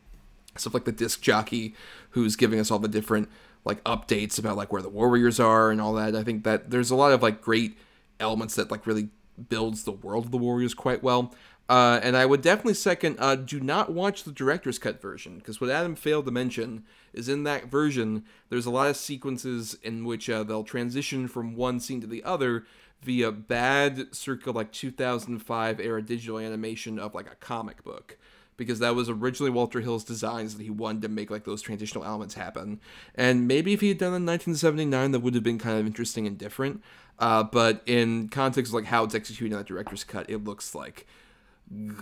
stuff 0.57 0.74
like 0.74 0.84
the 0.84 0.93
disc 0.93 1.22
jockey 1.22 1.74
who's 2.11 2.36
giving 2.36 2.61
us 2.61 2.70
all 2.70 2.78
the 2.78 2.88
different 2.88 3.28
like 3.64 3.82
updates 3.84 4.38
about 4.38 4.56
like 4.56 4.72
where 4.72 4.82
the 4.82 4.88
warriors 4.88 5.38
are 5.38 5.70
and 5.70 5.80
all 5.80 5.94
that. 5.94 6.16
I 6.16 6.22
think 6.22 6.44
that 6.44 6.70
there's 6.70 6.90
a 6.90 6.96
lot 6.96 7.12
of 7.12 7.22
like 7.22 7.40
great 7.40 7.78
elements 8.18 8.54
that 8.56 8.70
like 8.70 8.86
really 8.86 9.08
builds 9.48 9.84
the 9.84 9.92
world 9.92 10.26
of 10.26 10.30
the 10.30 10.38
warriors 10.38 10.74
quite 10.74 11.02
well. 11.02 11.34
Uh, 11.68 12.00
and 12.02 12.16
I 12.16 12.26
would 12.26 12.42
definitely 12.42 12.74
second 12.74 13.16
uh, 13.18 13.36
do 13.36 13.60
not 13.60 13.92
watch 13.92 14.24
the 14.24 14.32
director's 14.32 14.78
cut 14.78 15.00
version 15.00 15.38
because 15.38 15.60
what 15.60 15.70
Adam 15.70 15.94
failed 15.94 16.26
to 16.26 16.30
mention 16.30 16.84
is 17.12 17.28
in 17.28 17.44
that 17.44 17.66
version 17.66 18.24
there's 18.50 18.66
a 18.66 18.70
lot 18.70 18.90
of 18.90 18.96
sequences 18.96 19.76
in 19.82 20.04
which 20.04 20.28
uh, 20.28 20.42
they'll 20.42 20.64
transition 20.64 21.28
from 21.28 21.54
one 21.54 21.78
scene 21.78 22.00
to 22.00 22.06
the 22.06 22.24
other 22.24 22.64
via 23.00 23.30
bad 23.32 24.14
circa 24.14 24.50
like 24.50 24.72
2005 24.72 25.80
era 25.80 26.02
digital 26.02 26.38
animation 26.38 26.98
of 26.98 27.14
like 27.14 27.30
a 27.30 27.36
comic 27.36 27.82
book 27.84 28.18
because 28.57 28.78
that 28.78 28.94
was 28.94 29.09
originally 29.09 29.50
Walter 29.50 29.80
Hill's 29.80 30.05
designs 30.05 30.57
that 30.57 30.62
he 30.62 30.70
wanted 30.70 31.03
to 31.03 31.09
make 31.09 31.30
like 31.30 31.44
those 31.44 31.62
transitional 31.62 32.05
elements 32.05 32.34
happen. 32.34 32.80
And 33.14 33.48
maybe 33.48 33.72
if 33.72 33.80
he 33.80 33.88
had 33.88 33.98
done 33.98 34.12
it 34.12 34.16
in 34.16 34.26
1979, 34.26 35.12
that 35.12 35.20
would 35.20 35.34
have 35.34 35.42
been 35.42 35.59
kind 35.59 35.78
of 35.78 35.86
interesting 35.86 36.26
and 36.26 36.38
different. 36.38 36.82
Uh, 37.18 37.42
but 37.42 37.82
in 37.86 38.28
context 38.28 38.70
of 38.70 38.74
like 38.74 38.84
how 38.86 39.05
it's 39.05 39.14
executed 39.14 39.53
in 39.53 39.59
that 39.59 39.66
director's 39.66 40.05
cut, 40.05 40.28
it 40.28 40.44
looks 40.44 40.74
like 40.74 41.07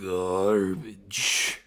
garbage. 0.01 1.61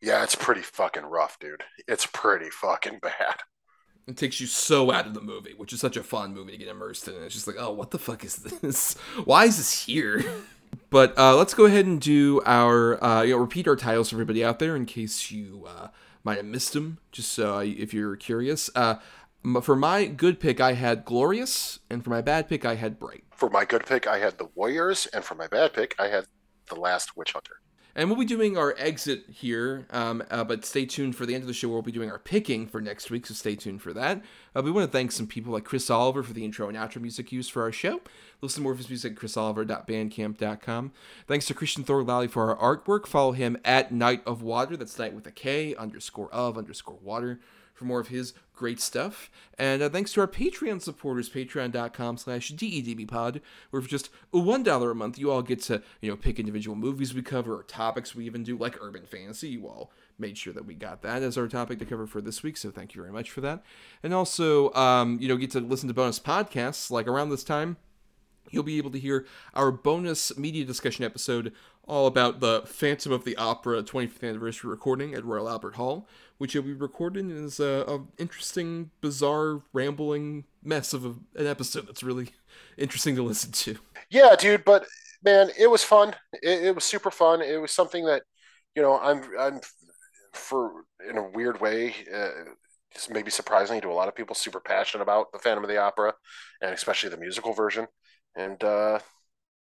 Yeah, 0.00 0.22
it's 0.22 0.34
pretty 0.34 0.62
fucking 0.62 1.04
rough, 1.04 1.38
dude. 1.38 1.64
It's 1.86 2.06
pretty 2.06 2.48
fucking 2.50 3.00
bad. 3.00 3.42
It 4.06 4.16
takes 4.16 4.40
you 4.40 4.46
so 4.46 4.90
out 4.90 5.06
of 5.06 5.14
the 5.14 5.20
movie, 5.20 5.54
which 5.56 5.72
is 5.72 5.80
such 5.80 5.96
a 5.96 6.02
fun 6.02 6.34
movie 6.34 6.52
to 6.52 6.58
get 6.58 6.68
immersed 6.68 7.06
in. 7.06 7.14
It's 7.22 7.34
just 7.34 7.46
like, 7.46 7.56
oh, 7.58 7.72
what 7.72 7.90
the 7.90 7.98
fuck 7.98 8.24
is 8.24 8.36
this? 8.36 8.94
Why 9.24 9.44
is 9.44 9.58
this 9.58 9.84
here? 9.84 10.24
But 10.90 11.16
uh, 11.18 11.36
let's 11.36 11.54
go 11.54 11.66
ahead 11.66 11.86
and 11.86 12.00
do 12.00 12.42
our, 12.44 13.02
uh, 13.02 13.22
you 13.22 13.34
know, 13.34 13.38
repeat 13.38 13.68
our 13.68 13.76
titles 13.76 14.10
for 14.10 14.16
everybody 14.16 14.44
out 14.44 14.58
there 14.58 14.74
in 14.74 14.86
case 14.86 15.30
you 15.30 15.66
uh, 15.68 15.88
might 16.24 16.36
have 16.36 16.46
missed 16.46 16.72
them, 16.72 16.98
just 17.12 17.32
so 17.32 17.58
if 17.60 17.94
you're 17.94 18.16
curious. 18.16 18.70
Uh, 18.74 18.96
for 19.62 19.76
my 19.76 20.06
good 20.06 20.40
pick, 20.40 20.60
I 20.60 20.74
had 20.74 21.04
Glorious, 21.04 21.78
and 21.88 22.04
for 22.04 22.10
my 22.10 22.20
bad 22.20 22.48
pick, 22.48 22.64
I 22.64 22.74
had 22.74 22.98
Bright. 22.98 23.24
For 23.30 23.48
my 23.48 23.64
good 23.64 23.86
pick, 23.86 24.06
I 24.06 24.18
had 24.18 24.36
The 24.38 24.48
Warriors, 24.54 25.06
and 25.14 25.24
for 25.24 25.34
my 25.34 25.46
bad 25.46 25.72
pick, 25.72 25.94
I 25.98 26.08
had 26.08 26.26
The 26.68 26.74
Last 26.74 27.16
Witch 27.16 27.32
Hunter. 27.32 27.60
And 28.00 28.08
we'll 28.08 28.18
be 28.18 28.24
doing 28.24 28.56
our 28.56 28.74
exit 28.78 29.24
here, 29.28 29.86
um, 29.90 30.22
uh, 30.30 30.42
but 30.42 30.64
stay 30.64 30.86
tuned 30.86 31.16
for 31.16 31.26
the 31.26 31.34
end 31.34 31.42
of 31.42 31.48
the 31.48 31.52
show. 31.52 31.68
We'll 31.68 31.82
be 31.82 31.92
doing 31.92 32.10
our 32.10 32.18
picking 32.18 32.66
for 32.66 32.80
next 32.80 33.10
week, 33.10 33.26
so 33.26 33.34
stay 33.34 33.54
tuned 33.56 33.82
for 33.82 33.92
that. 33.92 34.22
Uh, 34.56 34.62
we 34.62 34.70
want 34.70 34.90
to 34.90 34.90
thank 34.90 35.12
some 35.12 35.26
people 35.26 35.52
like 35.52 35.64
Chris 35.64 35.90
Oliver 35.90 36.22
for 36.22 36.32
the 36.32 36.42
intro 36.42 36.66
and 36.66 36.78
outro 36.78 37.02
music 37.02 37.30
used 37.30 37.52
for 37.52 37.60
our 37.60 37.70
show. 37.70 38.00
Listen 38.40 38.60
to 38.60 38.62
more 38.62 38.72
of 38.72 38.78
his 38.78 38.88
music 38.88 39.12
at 39.12 39.18
chrisoliver.bandcamp.com. 39.18 40.92
Thanks 41.26 41.44
to 41.44 41.52
Christian 41.52 41.84
Thor 41.84 42.02
Lally 42.02 42.26
for 42.26 42.56
our 42.56 42.78
artwork. 42.78 43.06
Follow 43.06 43.32
him 43.32 43.58
at 43.66 43.92
Night 43.92 44.22
of 44.24 44.40
Water. 44.40 44.78
That's 44.78 44.98
night 44.98 45.12
with 45.12 45.26
a 45.26 45.30
K 45.30 45.74
underscore 45.74 46.32
of 46.32 46.56
underscore 46.56 47.00
water 47.02 47.38
for 47.80 47.86
more 47.86 47.98
of 47.98 48.08
his 48.08 48.34
great 48.52 48.78
stuff. 48.78 49.30
And 49.58 49.80
uh, 49.80 49.88
thanks 49.88 50.12
to 50.12 50.20
our 50.20 50.28
Patreon 50.28 50.82
supporters, 50.82 51.30
patreon.com 51.30 52.18
slash 52.18 52.52
dedbpod, 52.52 53.40
where 53.70 53.80
for 53.80 53.88
just 53.88 54.10
$1 54.34 54.90
a 54.90 54.94
month, 54.94 55.18
you 55.18 55.30
all 55.30 55.40
get 55.40 55.62
to, 55.62 55.80
you 56.02 56.10
know, 56.10 56.16
pick 56.16 56.38
individual 56.38 56.76
movies 56.76 57.14
we 57.14 57.22
cover 57.22 57.56
or 57.56 57.62
topics 57.62 58.14
we 58.14 58.26
even 58.26 58.42
do, 58.42 58.58
like 58.58 58.76
urban 58.82 59.06
fantasy. 59.06 59.48
You 59.48 59.66
all 59.66 59.90
made 60.18 60.36
sure 60.36 60.52
that 60.52 60.66
we 60.66 60.74
got 60.74 61.00
that 61.00 61.22
as 61.22 61.38
our 61.38 61.48
topic 61.48 61.78
to 61.78 61.86
cover 61.86 62.06
for 62.06 62.20
this 62.20 62.42
week, 62.42 62.58
so 62.58 62.70
thank 62.70 62.94
you 62.94 63.00
very 63.00 63.14
much 63.14 63.30
for 63.30 63.40
that. 63.40 63.62
And 64.02 64.12
also, 64.12 64.70
um, 64.74 65.16
you 65.22 65.28
know, 65.28 65.38
get 65.38 65.52
to 65.52 65.60
listen 65.60 65.88
to 65.88 65.94
bonus 65.94 66.20
podcasts, 66.20 66.90
like 66.90 67.08
around 67.08 67.30
this 67.30 67.42
time, 67.42 67.78
you'll 68.50 68.62
be 68.62 68.76
able 68.76 68.90
to 68.90 68.98
hear 68.98 69.24
our 69.54 69.72
bonus 69.72 70.36
media 70.36 70.66
discussion 70.66 71.02
episode 71.02 71.54
all 71.90 72.06
about 72.06 72.40
the 72.40 72.62
Phantom 72.66 73.10
of 73.10 73.24
the 73.24 73.36
Opera 73.36 73.82
25th 73.82 74.28
anniversary 74.28 74.70
recording 74.70 75.14
at 75.14 75.24
Royal 75.24 75.48
Albert 75.48 75.74
Hall, 75.74 76.06
which 76.40 76.54
will 76.54 76.62
be 76.62 76.72
recorded 76.72 77.30
as 77.30 77.60
a, 77.60 77.84
a 77.86 78.00
interesting, 78.16 78.90
bizarre, 79.02 79.60
rambling 79.74 80.44
mess 80.62 80.94
of 80.94 81.04
a, 81.04 81.14
an 81.38 81.46
episode 81.46 81.86
that's 81.86 82.02
really 82.02 82.30
interesting 82.78 83.14
to 83.14 83.22
listen 83.22 83.52
to. 83.52 83.76
Yeah, 84.08 84.34
dude, 84.36 84.64
but 84.64 84.86
man, 85.22 85.50
it 85.58 85.66
was 85.66 85.84
fun. 85.84 86.14
It, 86.42 86.64
it 86.64 86.74
was 86.74 86.84
super 86.84 87.10
fun. 87.10 87.42
It 87.42 87.60
was 87.60 87.72
something 87.72 88.06
that, 88.06 88.22
you 88.74 88.80
know, 88.80 88.98
I'm, 88.98 89.22
I'm 89.38 89.60
for 90.32 90.84
in 91.06 91.18
a 91.18 91.28
weird 91.28 91.60
way, 91.60 91.94
uh, 92.10 92.30
maybe 93.10 93.30
surprisingly 93.30 93.82
to 93.82 93.90
a 93.90 93.92
lot 93.92 94.08
of 94.08 94.16
people, 94.16 94.34
super 94.34 94.60
passionate 94.60 95.02
about 95.02 95.32
the 95.32 95.38
Phantom 95.40 95.62
of 95.62 95.68
the 95.68 95.76
Opera, 95.76 96.14
and 96.62 96.72
especially 96.72 97.10
the 97.10 97.18
musical 97.18 97.52
version 97.52 97.86
and 98.34 98.64
uh, 98.64 98.98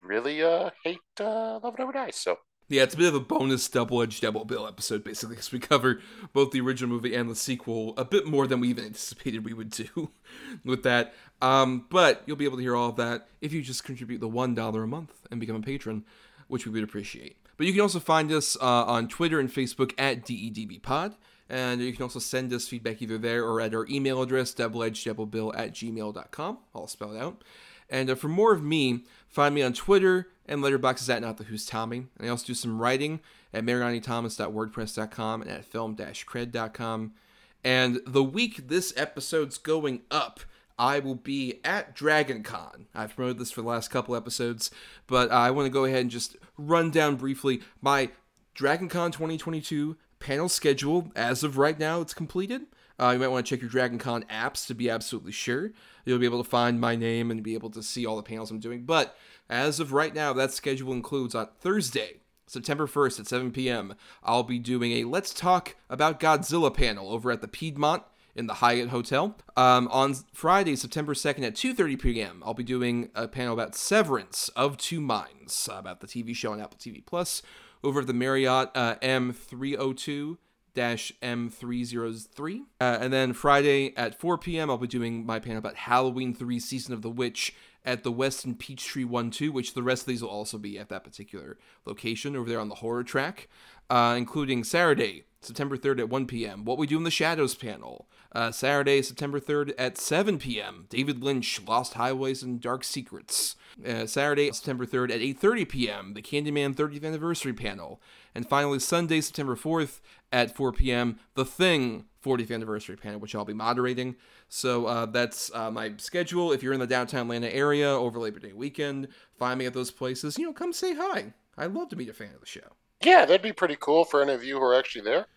really 0.01 0.41
uh, 0.41 0.71
hate 0.83 0.97
uh, 1.19 1.59
Love 1.59 1.75
Never 1.77 1.91
Dies. 1.91 2.15
So 2.15 2.37
yeah, 2.67 2.83
it's 2.83 2.95
a 2.95 2.97
bit 2.97 3.07
of 3.07 3.15
a 3.15 3.19
bonus 3.19 3.67
double-edged 3.69 4.21
double 4.21 4.45
bill 4.45 4.67
episode, 4.67 5.03
basically, 5.03 5.35
because 5.35 5.51
we 5.51 5.59
cover 5.59 5.99
both 6.33 6.51
the 6.51 6.61
original 6.61 6.89
movie 6.89 7.13
and 7.13 7.29
the 7.29 7.35
sequel 7.35 7.93
a 7.97 8.05
bit 8.05 8.25
more 8.25 8.47
than 8.47 8.59
we 8.59 8.69
even 8.69 8.85
anticipated 8.85 9.45
we 9.45 9.53
would 9.53 9.69
do 9.69 10.11
with 10.63 10.83
that. 10.83 11.13
Um, 11.41 11.85
but 11.89 12.23
you'll 12.25 12.37
be 12.37 12.45
able 12.45 12.57
to 12.57 12.63
hear 12.63 12.75
all 12.75 12.89
of 12.89 12.95
that 12.95 13.27
if 13.41 13.53
you 13.53 13.61
just 13.61 13.83
contribute 13.83 14.19
the 14.19 14.27
one 14.27 14.55
dollar 14.55 14.83
a 14.83 14.87
month 14.87 15.13
and 15.29 15.39
become 15.39 15.55
a 15.57 15.61
patron, 15.61 16.05
which 16.47 16.65
we 16.65 16.71
would 16.71 16.83
appreciate. 16.83 17.37
But 17.57 17.67
you 17.67 17.73
can 17.73 17.81
also 17.81 17.99
find 17.99 18.31
us 18.31 18.57
uh, 18.59 18.85
on 18.85 19.07
Twitter 19.07 19.39
and 19.39 19.49
Facebook 19.49 19.93
at 19.97 20.25
DEDBpod. 20.25 21.15
And 21.47 21.79
you 21.81 21.93
can 21.93 22.01
also 22.01 22.19
send 22.19 22.51
us 22.53 22.67
feedback 22.67 23.01
either 23.01 23.19
there 23.19 23.43
or 23.43 23.61
at 23.61 23.75
our 23.75 23.85
email 23.87 24.21
address, 24.21 24.53
doubleedgedoublebill 24.53 25.53
at 25.55 25.73
gmail.com, 25.73 26.57
all 26.73 26.87
spelled 26.87 27.17
out. 27.17 27.43
And 27.89 28.09
uh, 28.09 28.15
for 28.15 28.27
more 28.27 28.51
of 28.51 28.63
me, 28.63 29.03
find 29.35 29.53
me 29.53 29.61
on 29.61 29.73
Twitter 29.73 30.29
and 30.45 30.61
Letterboxd 30.61 31.09
at 31.09 31.21
Not 31.21 31.35
the 31.35 31.43
Who's 31.43 31.65
Tommy. 31.65 32.07
And 32.17 32.25
I 32.25 32.29
also 32.29 32.47
do 32.47 32.53
some 32.53 32.81
writing 32.81 33.19
at 33.53 33.65
marianithomas.wordpress.com 33.65 35.41
and 35.41 35.51
at 35.51 35.65
film-cred.com. 35.65 37.13
And 37.61 37.99
the 38.07 38.23
week 38.23 38.69
this 38.69 38.93
episode's 38.95 39.57
going 39.57 40.03
up, 40.09 40.39
I 40.79 40.99
will 40.99 41.15
be 41.15 41.59
at 41.65 41.97
DragonCon. 41.97 42.85
I've 42.95 43.13
promoted 43.13 43.39
this 43.39 43.51
for 43.51 43.61
the 43.61 43.67
last 43.67 43.89
couple 43.89 44.15
episodes, 44.15 44.71
but 45.05 45.29
I 45.31 45.51
want 45.51 45.65
to 45.65 45.69
go 45.69 45.83
ahead 45.83 46.01
and 46.01 46.11
just 46.11 46.37
run 46.57 46.89
down 46.89 47.17
briefly 47.17 47.61
my 47.81 48.11
DragonCon 48.55 49.11
2022 49.11 49.97
panel 50.19 50.47
schedule. 50.47 51.11
As 51.13 51.43
of 51.43 51.57
right 51.57 51.77
now, 51.77 51.99
it's 51.99 52.13
completed. 52.13 52.61
Uh, 52.97 53.09
you 53.09 53.19
might 53.19 53.27
want 53.27 53.45
to 53.45 53.53
check 53.53 53.61
your 53.61 53.69
DragonCon 53.69 54.25
apps 54.27 54.65
to 54.67 54.73
be 54.73 54.89
absolutely 54.89 55.33
sure. 55.33 55.71
You'll 56.05 56.19
be 56.19 56.25
able 56.25 56.43
to 56.43 56.49
find 56.49 56.79
my 56.79 56.95
name 56.95 57.31
and 57.31 57.43
be 57.43 57.55
able 57.55 57.71
to 57.71 57.83
see 57.83 58.05
all 58.05 58.15
the 58.15 58.23
panels 58.23 58.51
I'm 58.51 58.59
doing. 58.59 58.85
But 58.85 59.17
as 59.49 59.79
of 59.79 59.91
right 59.91 60.13
now, 60.13 60.33
that 60.33 60.51
schedule 60.51 60.93
includes 60.93 61.35
on 61.35 61.49
Thursday, 61.59 62.17
September 62.47 62.87
1st 62.87 63.21
at 63.21 63.27
7 63.27 63.51
p.m., 63.51 63.95
I'll 64.23 64.43
be 64.43 64.59
doing 64.59 64.91
a 64.93 65.03
Let's 65.03 65.33
Talk 65.33 65.75
About 65.89 66.19
Godzilla 66.19 66.73
panel 66.73 67.11
over 67.11 67.31
at 67.31 67.41
the 67.41 67.47
Piedmont 67.47 68.03
in 68.35 68.47
the 68.47 68.55
Hyatt 68.55 68.89
Hotel. 68.89 69.35
Um, 69.55 69.87
on 69.91 70.15
Friday, 70.33 70.75
September 70.75 71.13
2nd 71.13 71.43
at 71.43 71.55
2:30 71.55 71.99
p.m., 71.99 72.43
I'll 72.45 72.53
be 72.53 72.63
doing 72.63 73.09
a 73.15 73.27
panel 73.27 73.53
about 73.53 73.75
Severance 73.75 74.49
of 74.49 74.77
Two 74.77 75.01
Minds, 75.01 75.69
about 75.71 76.01
the 76.01 76.07
TV 76.07 76.35
show 76.35 76.51
on 76.51 76.61
Apple 76.61 76.77
TV 76.77 77.03
Plus, 77.05 77.41
over 77.83 78.01
at 78.01 78.07
the 78.07 78.13
Marriott 78.13 78.69
uh, 78.75 78.95
M302 79.01 80.37
M303. 80.75 82.61
Uh, 82.79 82.97
and 82.99 83.11
then 83.11 83.33
Friday 83.33 83.95
at 83.97 84.19
4 84.19 84.37
p.m., 84.37 84.69
I'll 84.69 84.77
be 84.77 84.87
doing 84.87 85.25
my 85.25 85.39
panel 85.39 85.57
about 85.57 85.75
Halloween 85.75 86.33
3 86.33 86.59
Season 86.59 86.93
of 86.93 87.01
the 87.01 87.09
Witch 87.09 87.53
at 87.83 88.03
the 88.03 88.11
Westin 88.11 88.57
Peachtree 88.57 89.03
1 89.03 89.31
2, 89.31 89.51
which 89.51 89.73
the 89.73 89.83
rest 89.83 90.03
of 90.03 90.07
these 90.07 90.21
will 90.21 90.29
also 90.29 90.57
be 90.57 90.77
at 90.77 90.89
that 90.89 91.03
particular 91.03 91.57
location 91.85 92.35
over 92.35 92.49
there 92.49 92.59
on 92.59 92.69
the 92.69 92.75
horror 92.75 93.03
track, 93.03 93.47
uh, 93.89 94.15
including 94.17 94.63
Saturday, 94.63 95.25
September 95.41 95.77
3rd 95.77 95.99
at 95.99 96.09
1 96.09 96.25
p.m. 96.25 96.65
What 96.65 96.77
We 96.77 96.87
Do 96.87 96.97
in 96.97 97.03
the 97.03 97.11
Shadows 97.11 97.55
panel. 97.55 98.07
Uh, 98.35 98.51
Saturday, 98.51 99.01
September 99.01 99.39
3rd 99.39 99.73
at 99.77 99.97
7 99.97 100.37
p.m. 100.37 100.87
David 100.89 101.23
Lynch, 101.23 101.61
Lost 101.65 101.93
Highways 101.93 102.43
and 102.43 102.59
Dark 102.59 102.83
Secrets. 102.83 103.55
Uh, 103.87 104.05
Saturday, 104.05 104.51
September 104.51 104.85
3rd 104.85 105.11
at 105.11 105.21
8.30 105.21 105.69
p.m. 105.69 106.13
The 106.15 106.21
Candyman 106.21 106.75
30th 106.75 107.05
Anniversary 107.05 107.53
panel. 107.53 108.01
And 108.35 108.45
finally, 108.47 108.79
Sunday, 108.79 109.21
September 109.21 109.55
4th 109.55 110.01
at 110.33 110.53
4 110.53 110.73
p.m. 110.73 111.17
The 111.35 111.45
Thing 111.45 112.07
40th 112.21 112.53
Anniversary 112.53 112.97
panel, 112.97 113.21
which 113.21 113.35
I'll 113.35 113.45
be 113.45 113.53
moderating. 113.53 114.17
So 114.49 114.85
uh, 114.85 115.05
that's 115.05 115.49
uh, 115.53 115.71
my 115.71 115.93
schedule. 115.95 116.51
If 116.51 116.61
you're 116.61 116.73
in 116.73 116.81
the 116.81 116.87
downtown 116.87 117.21
Atlanta 117.21 117.55
area 117.55 117.89
over 117.89 118.19
Labor 118.19 118.39
Day 118.39 118.51
weekend, 118.51 119.07
find 119.39 119.57
me 119.57 119.65
at 119.65 119.73
those 119.73 119.91
places. 119.91 120.37
You 120.37 120.47
know, 120.47 120.53
come 120.53 120.73
say 120.73 120.93
hi. 120.93 121.31
I'd 121.57 121.73
love 121.73 121.87
to 121.87 121.95
meet 121.95 122.09
a 122.09 122.13
fan 122.13 122.33
of 122.33 122.41
the 122.41 122.45
show. 122.45 122.75
Yeah, 123.01 123.25
that'd 123.25 123.41
be 123.41 123.53
pretty 123.53 123.77
cool 123.79 124.03
for 124.03 124.21
any 124.21 124.33
of 124.33 124.43
you 124.43 124.57
who 124.57 124.63
are 124.63 124.75
actually 124.75 125.03
there. 125.03 125.27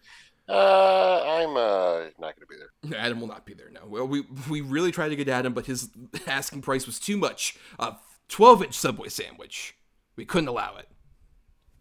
Uh, 0.48 1.22
I'm 1.26 1.56
uh, 1.56 2.04
not 2.18 2.34
going 2.34 2.40
to 2.40 2.46
be 2.48 2.56
there. 2.56 2.98
Adam 3.00 3.20
will 3.20 3.28
not 3.28 3.44
be 3.44 3.54
there. 3.54 3.70
No. 3.70 3.80
Well, 3.86 4.08
we 4.08 4.24
we 4.48 4.60
really 4.62 4.90
tried 4.90 5.10
to 5.10 5.16
get 5.16 5.28
Adam, 5.28 5.52
but 5.52 5.66
his 5.66 5.90
asking 6.26 6.62
price 6.62 6.86
was 6.86 6.98
too 6.98 7.16
much. 7.16 7.56
A 7.78 7.96
12 8.28 8.64
inch 8.64 8.74
Subway 8.74 9.08
sandwich. 9.08 9.76
We 10.16 10.24
couldn't 10.24 10.48
allow 10.48 10.76
it. 10.76 10.88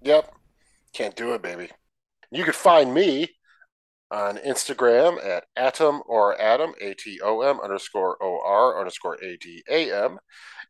Yep, 0.02 0.32
can't 0.94 1.16
do 1.16 1.34
it, 1.34 1.42
baby. 1.42 1.70
You 2.30 2.44
could 2.44 2.56
find 2.56 2.94
me 2.94 3.30
on 4.12 4.38
Instagram 4.38 5.24
at 5.26 5.46
atom 5.56 6.02
or 6.08 6.40
adam 6.40 6.74
a 6.82 6.94
t 6.94 7.20
o 7.22 7.42
m 7.42 7.60
underscore 7.60 8.18
o 8.22 8.40
r 8.46 8.80
underscore 8.80 9.16
a 9.24 9.38
d 9.38 9.64
a 9.70 9.92
m. 9.92 10.20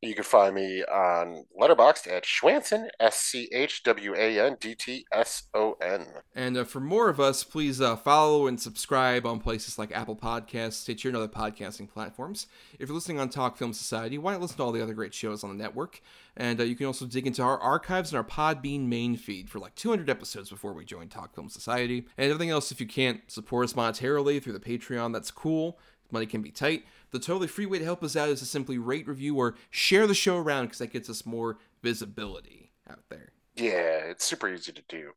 You 0.01 0.13
can 0.13 0.25
find 0.25 0.53
me 0.53 0.83
on 0.83 1.45
Letterboxd 1.59 2.07
at 2.11 2.23
Schwandtson, 2.23 2.87
S 2.99 3.17
C 3.17 3.49
H 3.51 3.81
W 3.81 4.13
A 4.15 4.39
N 4.39 4.55
D 4.59 4.75
T 4.75 5.05
S 5.11 5.47
O 5.55 5.75
N. 5.81 6.05
And 6.35 6.55
uh, 6.55 6.65
for 6.65 6.79
more 6.79 7.09
of 7.09 7.19
us, 7.19 7.43
please 7.43 7.81
uh, 7.81 7.95
follow 7.95 8.45
and 8.45 8.61
subscribe 8.61 9.25
on 9.25 9.39
places 9.39 9.79
like 9.79 9.91
Apple 9.91 10.15
Podcasts, 10.15 10.73
Stitcher, 10.73 11.09
and 11.09 11.17
other 11.17 11.27
podcasting 11.27 11.89
platforms. 11.89 12.45
If 12.77 12.89
you're 12.89 12.95
listening 12.95 13.19
on 13.19 13.29
Talk 13.29 13.57
Film 13.57 13.73
Society, 13.73 14.19
why 14.19 14.33
not 14.33 14.41
listen 14.41 14.57
to 14.57 14.63
all 14.63 14.71
the 14.71 14.83
other 14.83 14.93
great 14.93 15.15
shows 15.15 15.43
on 15.43 15.49
the 15.49 15.63
network? 15.63 16.01
And 16.39 16.61
uh, 16.61 16.63
you 16.63 16.75
can 16.75 16.85
also 16.85 17.05
dig 17.05 17.25
into 17.25 17.41
our 17.41 17.57
archives 17.59 18.13
and 18.13 18.17
our 18.17 18.23
Podbean 18.23 18.87
main 18.87 19.17
feed 19.17 19.49
for 19.49 19.57
like 19.57 19.73
200 19.73 20.07
episodes 20.07 20.51
before 20.51 20.71
we 20.71 20.85
join 20.85 21.09
Talk 21.09 21.33
Film 21.33 21.49
Society. 21.49 22.05
And 22.15 22.31
everything 22.31 22.51
else, 22.51 22.71
if 22.71 22.79
you 22.79 22.85
can't 22.85 23.21
support 23.27 23.65
us 23.65 23.73
monetarily 23.73 24.41
through 24.41 24.53
the 24.53 24.59
Patreon, 24.59 25.11
that's 25.13 25.31
cool. 25.31 25.79
Money 26.11 26.27
can 26.27 26.43
be 26.43 26.51
tight. 26.51 26.85
The 27.09 27.19
totally 27.19 27.47
free 27.47 27.65
way 27.65 27.79
to 27.79 27.85
help 27.85 28.03
us 28.03 28.15
out 28.15 28.29
is 28.29 28.39
to 28.39 28.45
simply 28.45 28.77
rate, 28.77 29.07
review, 29.07 29.35
or 29.35 29.55
share 29.71 30.05
the 30.05 30.13
show 30.13 30.37
around 30.37 30.65
because 30.65 30.77
that 30.77 30.93
gets 30.93 31.09
us 31.09 31.25
more 31.25 31.57
visibility 31.81 32.71
out 32.89 33.03
there. 33.09 33.31
Yeah, 33.55 34.05
it's 34.05 34.23
super 34.23 34.47
easy 34.47 34.71
to 34.71 34.83
do 34.87 35.13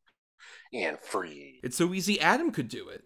and 0.72 0.98
free. 0.98 1.60
It's 1.62 1.76
so 1.76 1.92
easy 1.92 2.18
Adam 2.18 2.51
could 2.51 2.68
do 2.68 2.88
it. 2.88 3.05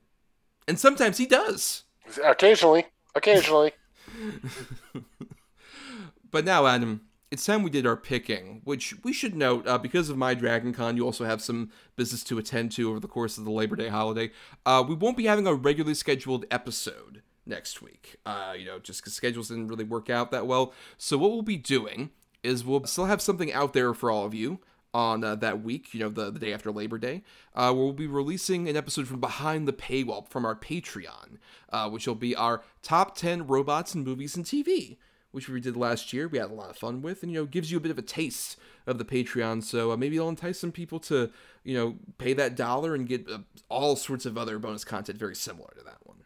And 0.69 0.78
sometimes 0.78 1.19
he 1.19 1.27
does. 1.27 1.82
Occasionally. 2.24 2.86
Occasionally. 3.15 3.73
but 6.31 6.45
now, 6.45 6.66
Adam, 6.66 7.03
it's 7.35 7.44
time 7.44 7.65
we 7.65 7.70
did 7.70 7.85
our 7.85 7.97
picking, 7.97 8.61
which 8.62 8.94
we 9.02 9.12
should 9.12 9.35
note 9.35 9.66
uh, 9.66 9.77
because 9.77 10.09
of 10.09 10.16
my 10.16 10.35
Dragon 10.35 10.73
Con, 10.73 10.97
you 10.97 11.05
also 11.05 11.24
have 11.24 11.43
some 11.43 11.69
business 11.97 12.23
to 12.23 12.39
attend 12.39 12.70
to 12.73 12.89
over 12.89 13.01
the 13.01 13.09
course 13.09 13.36
of 13.36 13.44
the 13.44 13.51
Labor 13.51 13.74
Day 13.74 13.89
holiday. 13.89 14.31
Uh, 14.65 14.85
we 14.86 14.94
won't 14.94 15.16
be 15.16 15.27
having 15.27 15.44
a 15.44 15.52
regularly 15.52 15.94
scheduled 15.94 16.44
episode 16.48 17.23
next 17.44 17.82
week. 17.82 18.19
Uh, 18.24 18.55
you 18.56 18.65
know, 18.65 18.78
just 18.78 19.01
because 19.01 19.15
schedules 19.15 19.48
didn't 19.48 19.66
really 19.66 19.82
work 19.82 20.09
out 20.09 20.31
that 20.31 20.47
well. 20.47 20.73
So 20.97 21.19
what 21.19 21.32
we'll 21.32 21.43
be 21.43 21.56
doing 21.56 22.11
is 22.44 22.65
we'll 22.65 22.85
still 22.85 23.06
have 23.06 23.20
something 23.20 23.52
out 23.52 23.73
there 23.73 23.94
for 23.94 24.12
all 24.12 24.24
of 24.24 24.32
you 24.32 24.61
on 24.93 25.24
uh, 25.24 25.35
that 25.35 25.61
week, 25.61 25.93
you 25.93 25.98
know, 25.98 26.11
the, 26.11 26.31
the 26.31 26.39
day 26.39 26.52
after 26.52 26.70
Labor 26.70 26.98
Day, 26.98 27.24
uh, 27.56 27.73
where 27.73 27.82
we'll 27.82 27.93
be 27.93 28.06
releasing 28.06 28.69
an 28.69 28.77
episode 28.77 29.09
from 29.09 29.19
behind 29.19 29.66
the 29.66 29.73
paywall 29.73 30.28
from 30.28 30.44
our 30.44 30.55
Patreon, 30.55 31.39
uh, 31.73 31.90
which 31.90 32.06
will 32.06 32.15
be 32.15 32.36
our 32.36 32.62
top 32.81 33.16
10 33.16 33.48
robots 33.48 33.93
in 33.93 34.05
movies 34.05 34.36
and 34.36 34.44
TV, 34.44 34.98
which 35.35 35.48
we 35.48 35.61
did 35.61 35.77
last 35.77 36.12
year. 36.12 36.28
We 36.28 36.39
had 36.39 36.51
a 36.51 36.55
lot 36.55 36.70
of 36.70 36.77
fun 36.77 37.02
with, 37.02 37.23
and, 37.23 37.32
you 37.32 37.40
know, 37.40 37.47
gives 37.47 37.70
you 37.70 37.78
a 37.78 37.81
bit 37.81 37.90
of 37.90 37.98
a 37.98 38.02
taste 38.02 38.56
of 38.86 38.98
the 38.98 39.05
Patreon. 39.05 39.62
So 39.62 39.93
uh, 39.93 39.97
maybe 39.97 40.16
it'll 40.16 40.28
entice 40.28 40.59
some 40.59 40.73
people 40.73 41.01
to, 41.01 41.31
you 41.65 41.77
know, 41.77 41.97
pay 42.19 42.32
that 42.35 42.56
dollar 42.56 42.94
and 42.94 43.09
get 43.09 43.28
uh, 43.28 43.39
all 43.69 43.97
sorts 43.97 44.27
of 44.27 44.39
other 44.39 44.59
bonus 44.59 44.85
content 44.85 45.19
very 45.19 45.35
similar 45.35 45.73
to 45.77 45.85
that 45.85 45.98
one. 46.05 46.19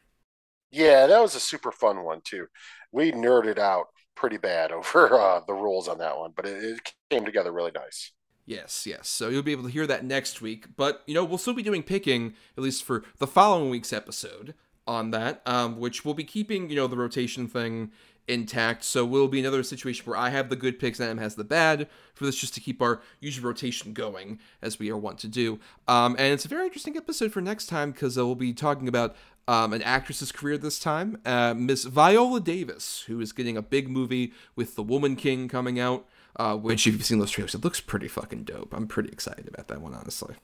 Yeah, 0.71 1.07
that 1.07 1.21
was 1.21 1.35
a 1.35 1.41
super 1.41 1.73
fun 1.73 2.05
one 2.05 2.21
too. 2.23 2.47
We 2.93 3.13
nerded 3.13 3.59
out 3.59 3.87
pretty 4.15 4.37
bad 4.37 4.73
over 4.73 5.19
uh, 5.19 5.41
the 5.47 5.55
rules 5.55 5.89
on 5.89 5.99
that 5.99 6.19
one, 6.19 6.33
but 6.35 6.47
it, 6.47 6.63
it, 6.63 6.93
came 7.11 7.25
together 7.25 7.51
really 7.51 7.71
nice. 7.71 8.13
Yes, 8.45 8.87
yes. 8.87 9.09
So 9.09 9.31
you'll 9.31 9.43
be 9.43 9.53
able 9.53 9.63
to 9.65 9.71
hear 9.71 9.87
that 9.87 10.05
next 10.05 10.43
week, 10.43 10.77
but 10.77 11.03
you 11.07 11.15
know 11.15 11.25
we'll 11.25 11.39
still 11.39 11.55
be 11.55 11.63
doing 11.63 11.83
picking 11.83 12.35
at 12.57 12.63
least 12.63 12.85
for 12.85 13.03
the 13.19 13.27
following 13.27 13.71
week's 13.71 13.95
episode 13.95 14.55
on 14.87 15.11
that, 15.11 15.43
um, 15.47 15.79
which 15.79 16.05
we'll 16.05 16.15
be 16.15 16.25
keeping 16.25 16.69
you 16.69 16.77
know 16.77 16.87
the 16.87 16.97
rotation 16.97 17.47
thing 17.47 17.93
intact. 18.29 18.85
So 18.85 19.05
we'll 19.05 19.29
be 19.29 19.41
another 19.41 19.63
situation 19.63 20.05
where 20.07 20.17
I 20.17 20.31
have 20.31 20.49
the 20.49 20.57
good 20.57 20.79
picks 20.79 21.01
and 21.01 21.07
Adam 21.07 21.19
has 21.19 21.35
the 21.35 21.45
bad 21.45 21.89
for 22.15 22.25
this, 22.25 22.37
just 22.37 22.55
to 22.55 22.61
keep 22.61 22.83
our 22.83 23.01
usual 23.21 23.49
rotation 23.49 23.93
going 23.93 24.39
as 24.63 24.79
we 24.79 24.91
are 24.91 24.97
wont 24.97 25.19
to 25.21 25.29
do. 25.29 25.59
Um, 25.87 26.17
and 26.19 26.33
it's 26.33 26.45
a 26.45 26.49
very 26.49 26.67
interesting 26.67 26.97
episode 26.97 27.33
for 27.33 27.41
next 27.41 27.67
time 27.67 27.93
because 27.93 28.19
uh, 28.19 28.25
we'll 28.27 28.35
be 28.35 28.53
talking 28.53 28.89
about 28.89 29.17
um, 29.47 29.73
an 29.73 29.83
actress's 29.83 30.31
career 30.31 30.59
this 30.59 30.79
time, 30.79 31.19
uh, 31.25 31.55
Miss 31.55 31.85
Viola 31.85 32.41
Davis, 32.41 33.05
who 33.07 33.21
is 33.21 33.33
getting 33.33 33.57
a 33.57 33.63
big 33.63 33.89
movie 33.89 34.33
with 34.55 34.77
The 34.77 34.83
Woman 34.83 35.17
King 35.17 35.49
coming 35.49 35.81
out. 35.81 36.07
Uh, 36.37 36.55
which, 36.55 36.87
if 36.87 36.93
you've 36.93 37.05
seen 37.05 37.19
those 37.19 37.33
trailers, 37.33 37.55
it 37.55 37.65
looks 37.65 37.81
pretty 37.81 38.07
fucking 38.07 38.45
dope. 38.45 38.73
I'm 38.73 38.87
pretty 38.87 39.09
excited 39.09 39.49
about 39.49 39.67
that 39.69 39.81
one, 39.81 39.93
honestly. 39.93 40.37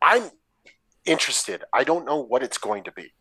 I'm 0.00 0.30
interested. 1.04 1.64
I 1.72 1.82
don't 1.82 2.04
know 2.04 2.18
what 2.18 2.44
it's 2.44 2.58
going 2.58 2.84
to 2.84 2.92
be, 2.92 3.12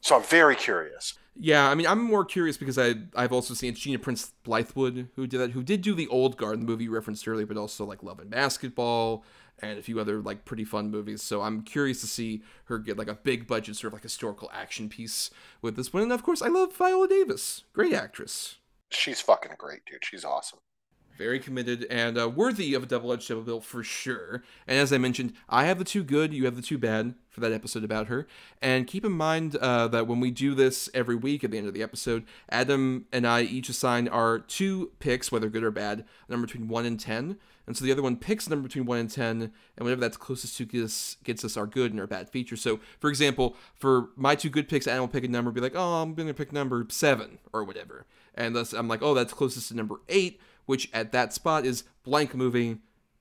so 0.00 0.16
I'm 0.16 0.22
very 0.22 0.56
curious. 0.56 1.14
Yeah, 1.36 1.70
I 1.70 1.74
mean, 1.74 1.86
I'm 1.86 2.02
more 2.02 2.24
curious 2.24 2.56
because 2.56 2.78
I 2.78 2.94
I've 3.14 3.32
also 3.32 3.54
seen 3.54 3.74
Gina 3.74 3.98
Prince 3.98 4.32
Bythewood 4.44 5.08
who 5.16 5.26
did 5.26 5.38
that, 5.38 5.50
who 5.52 5.62
did 5.62 5.80
do 5.80 5.94
the 5.94 6.08
Old 6.08 6.36
Guard, 6.36 6.60
the 6.60 6.64
movie 6.64 6.84
you 6.84 6.90
referenced 6.90 7.26
earlier, 7.26 7.46
but 7.46 7.56
also 7.56 7.84
like 7.84 8.02
Love 8.02 8.20
and 8.20 8.30
Basketball 8.30 9.24
and 9.62 9.78
a 9.78 9.82
few 9.82 10.00
other 10.00 10.20
like 10.20 10.44
pretty 10.44 10.64
fun 10.64 10.90
movies. 10.90 11.22
So 11.22 11.42
I'm 11.42 11.62
curious 11.62 12.00
to 12.00 12.06
see 12.06 12.42
her 12.64 12.78
get 12.78 12.98
like 12.98 13.08
a 13.08 13.14
big 13.14 13.46
budget 13.46 13.76
sort 13.76 13.88
of 13.88 13.94
like 13.94 14.02
historical 14.02 14.50
action 14.52 14.88
piece 14.88 15.30
with 15.62 15.76
this 15.76 15.92
one. 15.92 16.02
And 16.02 16.12
of 16.12 16.22
course, 16.22 16.42
I 16.42 16.48
love 16.48 16.74
Viola 16.74 17.08
Davis, 17.08 17.64
great 17.72 17.94
actress. 17.94 18.56
She's 18.90 19.20
fucking 19.20 19.52
great, 19.56 19.84
dude. 19.86 20.04
She's 20.04 20.24
awesome 20.24 20.58
very 21.20 21.38
committed 21.38 21.86
and 21.90 22.18
uh, 22.18 22.26
worthy 22.26 22.72
of 22.72 22.82
a 22.82 22.86
double-edged 22.86 23.28
double 23.28 23.42
bill 23.42 23.60
for 23.60 23.84
sure. 23.84 24.42
And 24.66 24.78
as 24.78 24.90
I 24.90 24.96
mentioned, 24.96 25.34
I 25.50 25.66
have 25.66 25.78
the 25.78 25.84
two 25.84 26.02
good, 26.02 26.32
you 26.32 26.46
have 26.46 26.56
the 26.56 26.62
two 26.62 26.78
bad 26.78 27.14
for 27.28 27.40
that 27.40 27.52
episode 27.52 27.84
about 27.84 28.06
her. 28.06 28.26
And 28.62 28.86
keep 28.86 29.04
in 29.04 29.12
mind 29.12 29.54
uh, 29.56 29.86
that 29.88 30.06
when 30.06 30.18
we 30.18 30.30
do 30.30 30.54
this 30.54 30.88
every 30.94 31.14
week 31.14 31.44
at 31.44 31.50
the 31.50 31.58
end 31.58 31.68
of 31.68 31.74
the 31.74 31.82
episode, 31.82 32.24
Adam 32.48 33.04
and 33.12 33.26
I 33.26 33.42
each 33.42 33.68
assign 33.68 34.08
our 34.08 34.38
two 34.38 34.92
picks, 34.98 35.30
whether 35.30 35.50
good 35.50 35.62
or 35.62 35.70
bad, 35.70 36.06
a 36.26 36.32
number 36.32 36.46
between 36.46 36.68
one 36.68 36.86
and 36.86 36.98
ten. 36.98 37.36
And 37.66 37.76
so 37.76 37.84
the 37.84 37.92
other 37.92 38.02
one 38.02 38.16
picks 38.16 38.46
a 38.46 38.50
number 38.50 38.66
between 38.66 38.86
one 38.86 38.98
and 38.98 39.10
ten, 39.10 39.42
and 39.42 39.52
whatever 39.76 40.00
that's 40.00 40.16
closest 40.16 40.56
to 40.56 40.64
gets, 40.64 41.16
gets 41.22 41.44
us 41.44 41.58
our 41.58 41.66
good 41.66 41.92
and 41.92 42.00
our 42.00 42.06
bad 42.06 42.30
feature. 42.30 42.56
So, 42.56 42.80
for 42.98 43.10
example, 43.10 43.54
for 43.74 44.08
my 44.16 44.34
two 44.34 44.48
good 44.48 44.70
picks, 44.70 44.86
Adam 44.86 45.02
will 45.02 45.08
pick 45.08 45.24
a 45.24 45.28
number, 45.28 45.50
be 45.50 45.60
like, 45.60 45.76
"Oh, 45.76 46.02
I'm 46.02 46.14
gonna 46.14 46.32
pick 46.32 46.50
number 46.50 46.86
seven 46.88 47.38
or 47.52 47.62
whatever," 47.62 48.06
and 48.34 48.56
thus 48.56 48.72
I'm 48.72 48.88
like, 48.88 49.02
"Oh, 49.02 49.12
that's 49.12 49.34
closest 49.34 49.68
to 49.68 49.76
number 49.76 50.00
eight 50.08 50.40
which 50.70 50.88
at 50.92 51.10
that 51.10 51.32
spot 51.32 51.66
is 51.66 51.82
blank 52.04 52.32
movie, 52.32 52.78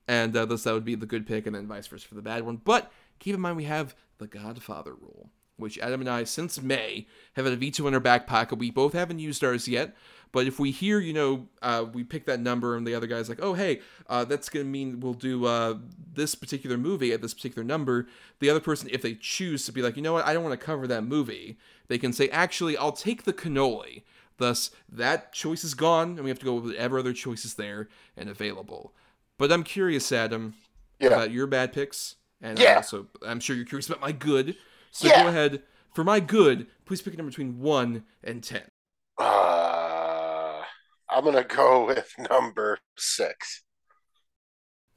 and 0.07 0.37
uh, 0.37 0.45
thus 0.45 0.65
that 0.65 0.73
would 0.75 0.85
be 0.85 0.93
the 0.93 1.07
good 1.07 1.25
pick, 1.25 1.47
and 1.47 1.55
then 1.55 1.65
vice 1.65 1.87
versa 1.87 2.07
for 2.07 2.13
the 2.13 2.21
bad 2.21 2.45
one. 2.45 2.57
But 2.57 2.91
keep 3.17 3.33
in 3.33 3.41
mind 3.41 3.57
we 3.57 3.63
have 3.63 3.95
the 4.19 4.27
Godfather 4.27 4.93
rule, 4.93 5.31
which 5.57 5.79
Adam 5.79 6.01
and 6.01 6.09
I, 6.11 6.25
since 6.25 6.61
May, 6.61 7.07
have 7.33 7.45
had 7.45 7.55
a 7.55 7.57
veto 7.57 7.87
in 7.87 7.95
our 7.95 7.99
back 7.99 8.27
pocket. 8.27 8.59
We 8.59 8.69
both 8.69 8.93
haven't 8.93 9.17
used 9.17 9.43
ours 9.43 9.67
yet, 9.67 9.95
but 10.31 10.45
if 10.45 10.59
we 10.59 10.69
hear, 10.69 10.99
you 10.99 11.11
know, 11.11 11.47
uh, 11.63 11.85
we 11.91 12.03
pick 12.03 12.27
that 12.27 12.39
number 12.39 12.77
and 12.77 12.85
the 12.85 12.93
other 12.93 13.07
guy's 13.07 13.29
like, 13.29 13.41
oh, 13.41 13.55
hey, 13.55 13.81
uh, 14.07 14.25
that's 14.25 14.47
going 14.47 14.67
to 14.67 14.71
mean 14.71 14.99
we'll 14.99 15.15
do 15.15 15.47
uh, 15.47 15.79
this 16.13 16.35
particular 16.35 16.77
movie 16.77 17.11
at 17.13 17.23
this 17.23 17.33
particular 17.33 17.63
number, 17.63 18.05
the 18.41 18.51
other 18.51 18.59
person, 18.59 18.89
if 18.91 19.01
they 19.01 19.15
choose 19.15 19.65
to 19.65 19.71
be 19.71 19.81
like, 19.81 19.95
you 19.95 20.03
know 20.03 20.13
what, 20.13 20.27
I 20.27 20.33
don't 20.35 20.43
want 20.43 20.59
to 20.59 20.63
cover 20.63 20.85
that 20.85 21.03
movie, 21.03 21.57
they 21.87 21.97
can 21.97 22.13
say, 22.13 22.29
actually, 22.29 22.77
I'll 22.77 22.91
take 22.91 23.23
the 23.23 23.33
cannoli. 23.33 24.03
Thus, 24.39 24.71
that 24.89 25.33
choice 25.33 25.63
is 25.63 25.73
gone, 25.75 26.11
and 26.11 26.23
we 26.23 26.29
have 26.29 26.39
to 26.39 26.45
go 26.45 26.55
with 26.55 26.63
whatever 26.65 26.97
other 26.97 27.13
choice 27.13 27.45
is 27.45 27.53
there 27.55 27.89
and 28.17 28.29
available. 28.29 28.95
But 29.37 29.51
I'm 29.51 29.63
curious, 29.63 30.11
Adam, 30.11 30.55
Yeah. 30.99 31.07
about 31.09 31.31
your 31.31 31.45
bad 31.45 31.71
picks, 31.73 32.15
and 32.41 32.57
Yeah. 32.57 32.77
also 32.77 33.07
I'm 33.21 33.39
sure 33.39 33.55
you're 33.55 33.65
curious 33.65 33.87
about 33.87 34.01
my 34.01 34.11
good. 34.13 34.57
So 34.91 35.07
Yeah. 35.07 35.23
go 35.23 35.27
ahead 35.27 35.63
for 35.93 36.03
my 36.03 36.19
good. 36.19 36.67
Please 36.85 37.01
pick 37.01 37.13
a 37.13 37.17
number 37.17 37.29
between 37.29 37.59
one 37.59 38.05
and 38.23 38.43
ten. 38.43 38.71
Uh, 39.17 40.63
I'm 41.09 41.23
gonna 41.23 41.43
go 41.43 41.85
with 41.85 42.13
number 42.29 42.79
six. 42.97 43.63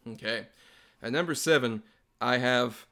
Okay. 0.06 0.46
At 1.02 1.12
number 1.12 1.34
seven, 1.34 1.82
I 2.20 2.38
have 2.38 2.86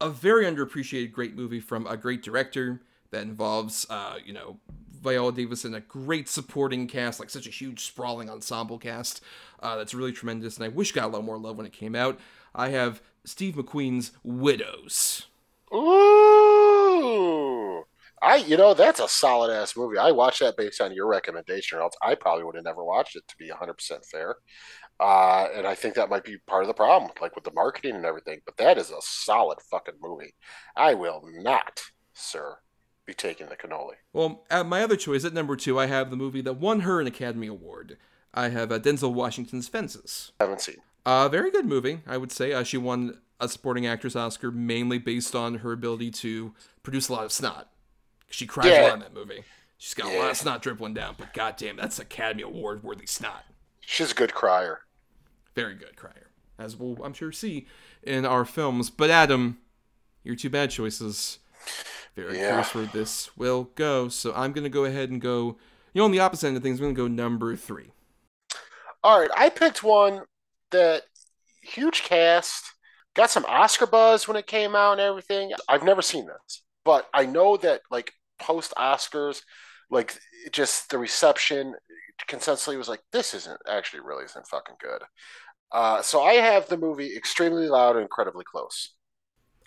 a 0.00 0.10
very 0.10 0.44
underappreciated 0.44 1.12
great 1.12 1.36
movie 1.36 1.60
from 1.60 1.86
a 1.86 1.96
great 1.96 2.20
director 2.22 2.82
that 3.10 3.22
involves, 3.22 3.86
uh, 3.88 4.18
you 4.24 4.32
know, 4.32 4.58
Viola 5.04 5.32
Davis 5.32 5.64
and 5.64 5.76
a 5.76 5.80
great 5.80 6.28
supporting 6.28 6.88
cast, 6.88 7.20
like 7.20 7.30
such 7.30 7.46
a 7.46 7.50
huge 7.50 7.84
sprawling 7.84 8.30
ensemble 8.30 8.78
cast. 8.78 9.20
Uh, 9.60 9.76
that's 9.76 9.94
really 9.94 10.12
tremendous, 10.12 10.56
and 10.56 10.64
I 10.64 10.68
wish 10.68 10.92
got 10.92 11.04
a 11.04 11.08
lot 11.08 11.24
more 11.24 11.38
love 11.38 11.58
when 11.58 11.66
it 11.66 11.72
came 11.72 11.94
out. 11.94 12.18
I 12.54 12.70
have 12.70 13.02
Steve 13.24 13.54
McQueen's 13.54 14.12
Widows. 14.24 15.26
Ooh, 15.72 17.84
I 18.22 18.36
you 18.36 18.56
know 18.56 18.74
that's 18.74 19.00
a 19.00 19.08
solid 19.08 19.52
ass 19.52 19.76
movie. 19.76 19.98
I 19.98 20.10
watched 20.10 20.40
that 20.40 20.56
based 20.56 20.80
on 20.80 20.94
your 20.94 21.06
recommendation, 21.06 21.78
or 21.78 21.82
else 21.82 21.94
I 22.02 22.14
probably 22.14 22.44
would 22.44 22.54
have 22.54 22.64
never 22.64 22.82
watched 22.82 23.14
it. 23.16 23.28
To 23.28 23.36
be 23.36 23.50
100 23.50 23.74
percent 23.74 24.04
fair, 24.06 24.36
uh, 25.00 25.48
and 25.54 25.66
I 25.66 25.74
think 25.74 25.94
that 25.94 26.08
might 26.08 26.24
be 26.24 26.38
part 26.46 26.62
of 26.62 26.68
the 26.68 26.74
problem, 26.74 27.10
like 27.20 27.34
with 27.34 27.44
the 27.44 27.52
marketing 27.52 27.96
and 27.96 28.06
everything. 28.06 28.40
But 28.46 28.56
that 28.56 28.78
is 28.78 28.90
a 28.90 29.00
solid 29.00 29.58
fucking 29.70 29.94
movie. 30.00 30.34
I 30.76 30.94
will 30.94 31.22
not, 31.24 31.80
sir, 32.14 32.56
be 33.06 33.14
taking 33.14 33.48
the 33.48 33.56
cannoli. 33.56 33.94
Well, 34.12 34.44
at 34.50 34.66
my 34.66 34.82
other 34.82 34.96
choice, 34.96 35.24
at 35.24 35.32
number 35.32 35.56
two, 35.56 35.78
I 35.78 35.86
have 35.86 36.10
the 36.10 36.16
movie 36.16 36.40
that 36.42 36.54
won 36.54 36.80
her 36.80 37.00
an 37.00 37.06
Academy 37.06 37.46
Award. 37.46 37.98
I 38.32 38.48
have 38.48 38.72
uh, 38.72 38.78
Denzel 38.78 39.12
Washington's 39.12 39.68
Fences. 39.68 40.32
Haven't 40.40 40.60
seen. 40.60 40.78
Uh, 41.06 41.28
very 41.28 41.50
good 41.50 41.66
movie, 41.66 42.00
I 42.06 42.16
would 42.16 42.32
say. 42.32 42.52
Uh, 42.52 42.62
she 42.64 42.78
won 42.78 43.18
a 43.38 43.48
supporting 43.48 43.86
actress 43.86 44.16
Oscar 44.16 44.50
mainly 44.50 44.98
based 44.98 45.34
on 45.34 45.56
her 45.56 45.72
ability 45.72 46.10
to 46.10 46.54
produce 46.82 47.08
a 47.08 47.12
lot 47.12 47.24
of 47.24 47.32
snot. 47.32 47.70
She 48.30 48.46
cries 48.46 48.66
a 48.66 48.82
lot 48.82 48.94
in 48.94 49.00
that 49.00 49.14
movie. 49.14 49.44
She's 49.76 49.94
got 49.94 50.12
a 50.12 50.18
lot 50.18 50.30
of 50.30 50.36
snot 50.36 50.62
dribbling 50.62 50.94
down, 50.94 51.14
but 51.18 51.34
goddamn, 51.34 51.76
that's 51.76 51.98
Academy 51.98 52.42
Award 52.42 52.82
worthy 52.82 53.06
snot. 53.06 53.44
She's 53.80 54.12
a 54.12 54.14
good 54.14 54.34
crier. 54.34 54.80
Very 55.54 55.74
good 55.74 55.94
crier, 55.94 56.30
as 56.58 56.76
we'll 56.76 56.96
I'm 57.04 57.12
sure 57.12 57.32
see 57.32 57.66
in 58.02 58.24
our 58.24 58.44
films. 58.44 58.88
But 58.88 59.10
Adam, 59.10 59.58
your 60.22 60.36
two 60.36 60.50
bad 60.50 60.70
choices. 60.70 61.38
Very 62.16 62.38
Yeah. 62.38 62.48
curious 62.48 62.74
where 62.74 62.86
this 62.86 63.36
will 63.36 63.64
go. 63.74 64.08
So 64.08 64.32
I'm 64.34 64.52
gonna 64.52 64.68
go 64.68 64.84
ahead 64.84 65.10
and 65.10 65.20
go. 65.20 65.58
You 65.92 66.00
know, 66.00 66.04
on 66.04 66.10
the 66.10 66.20
opposite 66.20 66.48
end 66.48 66.56
of 66.56 66.62
things, 66.62 66.80
I'm 66.80 66.86
gonna 66.86 66.94
go 66.94 67.08
number 67.08 67.56
three. 67.56 67.92
All 69.02 69.20
right, 69.20 69.30
I 69.36 69.48
picked 69.50 69.82
one 69.82 70.22
that 70.70 71.02
huge 71.62 72.02
cast, 72.02 72.64
got 73.14 73.30
some 73.30 73.44
Oscar 73.46 73.86
buzz 73.86 74.26
when 74.26 74.36
it 74.36 74.46
came 74.46 74.74
out 74.74 74.92
and 74.92 75.00
everything. 75.00 75.52
I've 75.68 75.82
never 75.84 76.02
seen 76.02 76.26
this, 76.26 76.62
but 76.84 77.08
I 77.12 77.26
know 77.26 77.56
that 77.58 77.82
like 77.90 78.12
post 78.38 78.72
Oscars, 78.76 79.42
like 79.90 80.18
just 80.52 80.90
the 80.90 80.98
reception 80.98 81.74
consensually 82.28 82.78
was 82.78 82.88
like 82.88 83.02
this 83.12 83.34
isn't 83.34 83.60
actually 83.68 84.00
really 84.00 84.24
isn't 84.24 84.46
fucking 84.46 84.76
good. 84.80 85.02
Uh, 85.72 86.00
so 86.02 86.22
I 86.22 86.34
have 86.34 86.68
the 86.68 86.76
movie 86.76 87.16
extremely 87.16 87.68
loud 87.68 87.96
and 87.96 88.02
incredibly 88.02 88.44
close. 88.44 88.94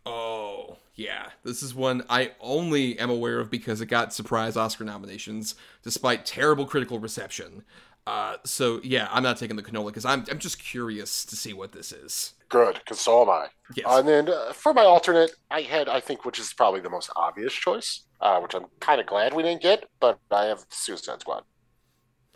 Oh, 0.07 0.77
yeah. 0.95 1.27
This 1.43 1.61
is 1.61 1.75
one 1.75 2.03
I 2.09 2.31
only 2.39 2.97
am 2.99 3.09
aware 3.09 3.39
of 3.39 3.49
because 3.49 3.81
it 3.81 3.85
got 3.87 4.13
surprise 4.13 4.57
Oscar 4.57 4.83
nominations 4.83 5.55
despite 5.83 6.25
terrible 6.25 6.65
critical 6.65 6.99
reception. 6.99 7.63
Uh, 8.07 8.37
so 8.45 8.79
yeah, 8.83 9.09
I'm 9.11 9.21
not 9.21 9.35
taking 9.37 9.57
the 9.57 9.61
cannoli 9.63 9.87
because 9.87 10.05
I'm 10.05 10.23
I'm 10.31 10.39
just 10.39 10.59
curious 10.59 11.25
to 11.25 11.35
see 11.35 11.51
what 11.51 11.73
this 11.73 11.91
is. 11.91 12.33
Good, 12.47 12.75
because 12.75 13.01
so 13.01 13.21
am 13.21 13.29
I. 13.29 13.47
Yes. 13.75 13.85
And 13.89 14.07
then 14.07 14.29
uh, 14.29 14.53
for 14.53 14.73
my 14.73 14.85
alternate, 14.85 15.31
I 15.51 15.59
had 15.59 15.89
I 15.89 15.99
think 15.99 16.23
which 16.23 16.39
is 16.39 16.53
probably 16.53 16.79
the 16.79 16.89
most 16.89 17.09
obvious 17.17 17.51
choice, 17.53 18.03
uh, 18.21 18.39
which 18.39 18.55
I'm 18.55 18.67
kind 18.79 19.01
of 19.01 19.07
glad 19.07 19.33
we 19.33 19.43
didn't 19.43 19.61
get, 19.61 19.89
but 19.99 20.19
I 20.31 20.45
have 20.45 20.65
Suicide 20.69 21.19
Squad, 21.19 21.43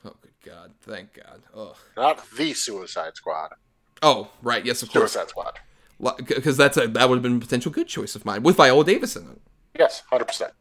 oh 0.03 0.13
good 0.21 0.33
God, 0.43 0.73
thank 0.81 1.13
God. 1.13 1.41
Ugh. 1.55 1.77
not 1.95 2.29
the 2.35 2.51
Suicide 2.51 3.15
Squad. 3.15 3.51
Oh 4.01 4.27
right, 4.41 4.65
yes 4.65 4.83
of 4.83 4.91
course. 4.91 5.13
Suicide 5.13 5.29
Squad. 5.29 5.57
Because 6.27 6.57
that's 6.57 6.77
a 6.77 6.87
that 6.87 7.07
would 7.09 7.15
have 7.15 7.23
been 7.23 7.37
a 7.37 7.39
potential 7.39 7.71
good 7.71 7.87
choice 7.87 8.15
of 8.15 8.25
mine 8.25 8.43
with 8.43 8.55
Viola 8.55 8.83
Davis 8.83 9.15
in 9.15 9.23
it. 9.29 9.41
Yes, 9.77 10.03
hundred 10.09 10.25
percent. 10.25 10.53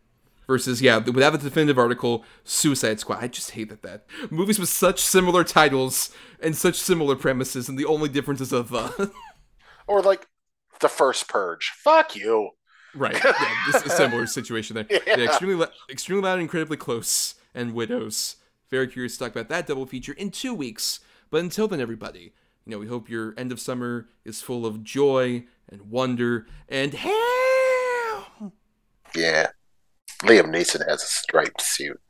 Versus 0.47 0.83
yeah, 0.83 0.99
without 0.99 1.31
the 1.31 1.39
definitive 1.39 1.79
article, 1.79 2.25
Suicide 2.45 2.99
Squad. 3.01 3.23
I 3.23 3.29
just 3.29 3.53
hate 3.53 3.69
that 3.69 3.83
that 3.83 4.05
movies 4.31 4.59
with 4.59 4.69
such 4.69 5.01
similar 5.01 5.45
titles 5.45 6.11
and 6.43 6.57
such 6.57 6.75
similar 6.77 7.15
premises, 7.17 7.69
and 7.69 7.79
the 7.79 7.87
only 7.87 8.09
difference 8.09 8.41
is 8.41 8.53
of 8.53 8.75
uh, 8.75 8.91
Or 9.87 10.03
like 10.03 10.27
the 10.81 10.89
first 10.89 11.29
Purge. 11.29 11.71
Fuck 11.77 12.17
you. 12.17 12.51
Right. 12.95 13.15
Yeah, 13.25 13.55
this 13.71 13.83
is 13.87 13.93
a 13.93 13.97
similar 13.97 14.27
situation 14.27 14.75
there. 14.75 14.87
Yeah, 14.91 14.99
Yeah. 15.07 15.25
extremely, 15.25 15.55
lo- 15.57 15.71
extremely 15.89 16.25
loud, 16.25 16.35
and 16.35 16.43
incredibly 16.43 16.77
close, 16.77 17.37
and 17.55 17.73
widows. 17.73 18.37
Very 18.71 18.89
curious 18.89 19.15
to 19.17 19.25
talk 19.25 19.33
about 19.33 19.49
that 19.49 19.67
double 19.69 19.87
feature 19.87 20.13
in 20.15 20.31
two 20.31 20.53
weeks. 20.55 20.99
But 21.31 21.43
until 21.43 21.69
then, 21.69 21.81
everybody, 21.81 22.33
you 22.71 22.77
know, 22.77 22.81
we 22.81 22.87
hope 22.87 23.11
your 23.11 23.35
end 23.37 23.51
of 23.51 23.59
summer 23.59 24.07
is 24.25 24.43
full 24.43 24.65
of 24.65 24.85
joy 24.85 25.45
and 25.69 25.91
wonder 25.91 26.47
and 26.69 26.95
hell. 26.95 28.53
Yeah. 29.13 29.49
Liam 30.23 30.55
Neeson 30.55 30.89
has 30.89 31.03
a 31.03 31.07
striped 31.07 31.61
suit. 31.61 32.01